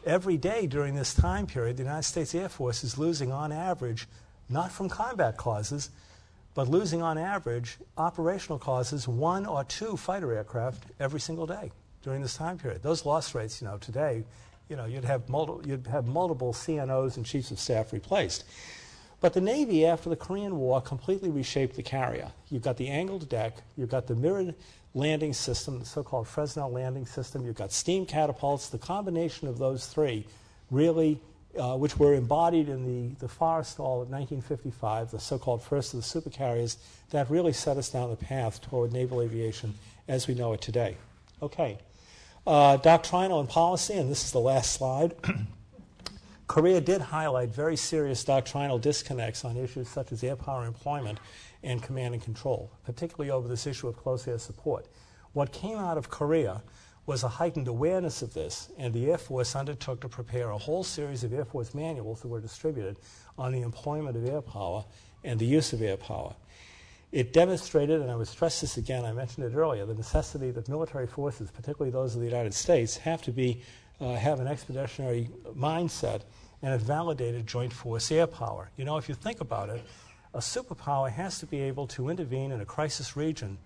every 0.05 0.37
day 0.37 0.65
during 0.65 0.95
this 0.95 1.13
time 1.13 1.45
period, 1.45 1.77
the 1.77 1.83
United 1.83 2.03
States 2.03 2.33
Air 2.33 2.49
Force 2.49 2.83
is 2.83 2.97
losing 2.97 3.31
on 3.31 3.51
average, 3.51 4.07
not 4.47 4.71
from 4.71 4.89
combat 4.89 5.37
causes, 5.37 5.91
but 6.55 6.67
losing 6.67 7.01
on 7.01 7.17
average 7.17 7.77
operational 7.97 8.57
causes 8.57 9.07
one 9.07 9.45
or 9.45 9.63
two 9.63 9.97
fighter 9.97 10.33
aircraft 10.33 10.83
every 10.99 11.19
single 11.19 11.45
day 11.45 11.71
during 12.03 12.21
this 12.21 12.35
time 12.35 12.57
period. 12.57 12.83
Those 12.83 13.05
loss 13.05 13.35
rates, 13.35 13.61
you 13.61 13.67
know, 13.67 13.77
today, 13.77 14.23
you 14.69 14.75
know, 14.75 14.85
you'd 14.85 15.05
have, 15.05 15.27
multi- 15.29 15.69
you'd 15.69 15.87
have 15.87 16.07
multiple 16.07 16.53
CNOs 16.53 17.17
and 17.17 17.25
chiefs 17.25 17.51
of 17.51 17.59
staff 17.59 17.91
replaced. 17.91 18.45
But 19.21 19.33
the 19.33 19.41
Navy, 19.41 19.85
after 19.85 20.09
the 20.09 20.15
Korean 20.15 20.57
War, 20.57 20.79
completely 20.79 21.29
reshaped 21.29 21.75
the 21.75 21.83
carrier. 21.83 22.31
You've 22.49 22.61
got 22.61 22.77
the 22.77 22.87
angled 22.87 23.27
deck, 23.27 23.57
you've 23.75 23.89
got 23.89 24.07
the 24.07 24.15
mirrored 24.15 24.55
landing 24.93 25.33
system, 25.33 25.79
the 25.79 25.85
so 25.85 26.03
called 26.03 26.27
Fresnel 26.27 26.71
landing 26.71 27.05
system, 27.05 27.45
you've 27.45 27.55
got 27.55 27.71
steam 27.71 28.05
catapults. 28.05 28.69
The 28.69 28.77
combination 28.77 29.47
of 29.47 29.57
those 29.57 29.85
three 29.87 30.25
really, 30.71 31.19
uh, 31.57 31.75
which 31.75 31.97
were 31.97 32.13
embodied 32.13 32.69
in 32.69 32.85
the, 32.85 33.15
the 33.19 33.27
Forrestal 33.27 34.03
of 34.03 34.09
1955, 34.09 35.11
the 35.11 35.19
so 35.19 35.37
called 35.37 35.61
first 35.61 35.93
of 35.93 36.01
the 36.01 36.05
supercarriers, 36.05 36.77
that 37.09 37.29
really 37.29 37.53
set 37.53 37.77
us 37.77 37.89
down 37.89 38.09
the 38.09 38.15
path 38.15 38.61
toward 38.61 38.93
naval 38.93 39.21
aviation 39.21 39.73
as 40.07 40.27
we 40.27 40.33
know 40.33 40.53
it 40.53 40.61
today. 40.61 40.95
Okay. 41.41 41.77
Uh, 42.49 42.77
doctrinal 42.77 43.39
and 43.39 43.47
policy, 43.47 43.93
and 43.93 44.09
this 44.09 44.25
is 44.25 44.31
the 44.31 44.39
last 44.39 44.73
slide. 44.73 45.13
Korea 46.47 46.81
did 46.81 46.99
highlight 46.99 47.49
very 47.49 47.75
serious 47.75 48.23
doctrinal 48.23 48.79
disconnects 48.79 49.45
on 49.45 49.55
issues 49.55 49.87
such 49.87 50.11
as 50.11 50.23
air 50.23 50.35
power 50.35 50.65
employment 50.65 51.19
and 51.61 51.83
command 51.83 52.15
and 52.15 52.23
control, 52.23 52.71
particularly 52.83 53.29
over 53.29 53.47
this 53.47 53.67
issue 53.67 53.87
of 53.87 53.95
close 53.95 54.27
air 54.27 54.39
support. 54.39 54.87
What 55.33 55.51
came 55.51 55.77
out 55.77 55.95
of 55.95 56.09
Korea 56.09 56.63
was 57.05 57.21
a 57.21 57.27
heightened 57.27 57.67
awareness 57.67 58.23
of 58.23 58.33
this, 58.33 58.71
and 58.79 58.95
the 58.95 59.11
Air 59.11 59.19
Force 59.19 59.55
undertook 59.55 60.01
to 60.01 60.09
prepare 60.09 60.49
a 60.49 60.57
whole 60.57 60.83
series 60.83 61.23
of 61.23 61.31
Air 61.31 61.45
Force 61.45 61.75
manuals 61.75 62.23
that 62.23 62.29
were 62.29 62.41
distributed 62.41 62.97
on 63.37 63.51
the 63.51 63.61
employment 63.61 64.17
of 64.17 64.25
air 64.25 64.41
power 64.41 64.83
and 65.23 65.39
the 65.39 65.45
use 65.45 65.71
of 65.71 65.83
air 65.83 65.97
power. 65.97 66.33
It 67.11 67.33
demonstrated, 67.33 68.01
and 68.01 68.11
I 68.11 68.15
would 68.15 68.27
stress 68.27 68.61
this 68.61 68.77
again, 68.77 69.03
I 69.03 69.11
mentioned 69.11 69.51
it 69.51 69.57
earlier, 69.57 69.85
the 69.85 69.95
necessity 69.95 70.51
that 70.51 70.69
military 70.69 71.07
forces, 71.07 71.49
particularly 71.49 71.91
those 71.91 72.13
of 72.13 72.21
the 72.21 72.27
United 72.27 72.53
States, 72.53 72.97
have 72.97 73.23
to 73.23 73.31
be, 73.31 73.63
uh, 73.99 74.13
have 74.13 74.39
an 74.39 74.47
expeditionary 74.47 75.29
mindset, 75.57 76.21
and 76.61 76.71
it 76.73 76.81
validated 76.81 77.47
joint 77.47 77.73
force 77.73 78.11
air 78.11 78.27
power. 78.27 78.69
You 78.77 78.85
know, 78.85 78.97
if 78.97 79.09
you 79.09 79.15
think 79.15 79.41
about 79.41 79.69
it, 79.69 79.83
a 80.35 80.39
superpower 80.39 81.09
has 81.09 81.39
to 81.39 81.47
be 81.47 81.61
able 81.61 81.87
to 81.87 82.09
intervene 82.09 82.51
in 82.51 82.61
a 82.61 82.65
crisis 82.65 83.17
region, 83.17 83.57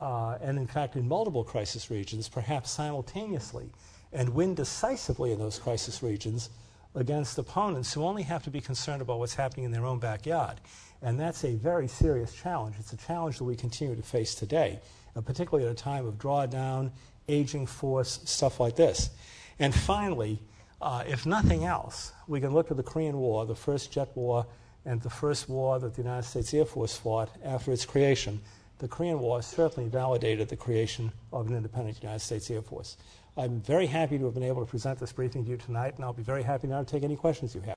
uh, 0.00 0.38
and 0.40 0.56
in 0.56 0.66
fact, 0.66 0.96
in 0.96 1.06
multiple 1.06 1.44
crisis 1.44 1.90
regions, 1.90 2.26
perhaps 2.26 2.70
simultaneously, 2.70 3.68
and 4.14 4.30
win 4.30 4.54
decisively 4.54 5.32
in 5.32 5.38
those 5.38 5.58
crisis 5.58 6.02
regions 6.02 6.48
against 6.94 7.36
opponents 7.36 7.92
who 7.92 8.02
only 8.02 8.22
have 8.22 8.42
to 8.44 8.50
be 8.50 8.62
concerned 8.62 9.02
about 9.02 9.18
what's 9.18 9.34
happening 9.34 9.66
in 9.66 9.72
their 9.72 9.84
own 9.84 9.98
backyard. 9.98 10.58
And 11.02 11.18
that's 11.18 11.44
a 11.44 11.54
very 11.54 11.88
serious 11.88 12.34
challenge. 12.34 12.76
It's 12.78 12.92
a 12.92 12.96
challenge 12.96 13.38
that 13.38 13.44
we 13.44 13.54
continue 13.54 13.94
to 13.94 14.02
face 14.02 14.34
today, 14.34 14.80
uh, 15.14 15.20
particularly 15.20 15.66
at 15.66 15.72
a 15.72 15.76
time 15.76 16.06
of 16.06 16.18
drawdown, 16.18 16.90
aging 17.28 17.66
force, 17.66 18.20
stuff 18.24 18.58
like 18.58 18.76
this. 18.76 19.10
And 19.58 19.74
finally, 19.74 20.40
uh, 20.80 21.04
if 21.06 21.26
nothing 21.26 21.64
else, 21.64 22.12
we 22.26 22.40
can 22.40 22.52
look 22.52 22.70
at 22.70 22.76
the 22.76 22.82
Korean 22.82 23.16
War, 23.16 23.46
the 23.46 23.54
first 23.54 23.92
jet 23.92 24.08
war, 24.14 24.46
and 24.84 25.02
the 25.02 25.10
first 25.10 25.48
war 25.48 25.78
that 25.78 25.94
the 25.94 26.02
United 26.02 26.26
States 26.26 26.54
Air 26.54 26.64
Force 26.64 26.96
fought 26.96 27.30
after 27.44 27.72
its 27.72 27.84
creation. 27.84 28.40
The 28.78 28.88
Korean 28.88 29.18
War 29.18 29.42
certainly 29.42 29.88
validated 29.88 30.48
the 30.48 30.56
creation 30.56 31.12
of 31.32 31.48
an 31.48 31.56
independent 31.56 32.00
United 32.00 32.20
States 32.20 32.50
Air 32.50 32.62
Force. 32.62 32.96
I'm 33.36 33.60
very 33.60 33.86
happy 33.86 34.18
to 34.18 34.24
have 34.24 34.34
been 34.34 34.42
able 34.42 34.64
to 34.64 34.70
present 34.70 34.98
this 34.98 35.12
briefing 35.12 35.44
to 35.44 35.50
you 35.50 35.56
tonight, 35.56 35.94
and 35.96 36.04
I'll 36.04 36.12
be 36.12 36.22
very 36.22 36.42
happy 36.42 36.68
now 36.68 36.78
to 36.78 36.84
take 36.84 37.02
any 37.02 37.16
questions 37.16 37.54
you 37.54 37.60
have. 37.60 37.66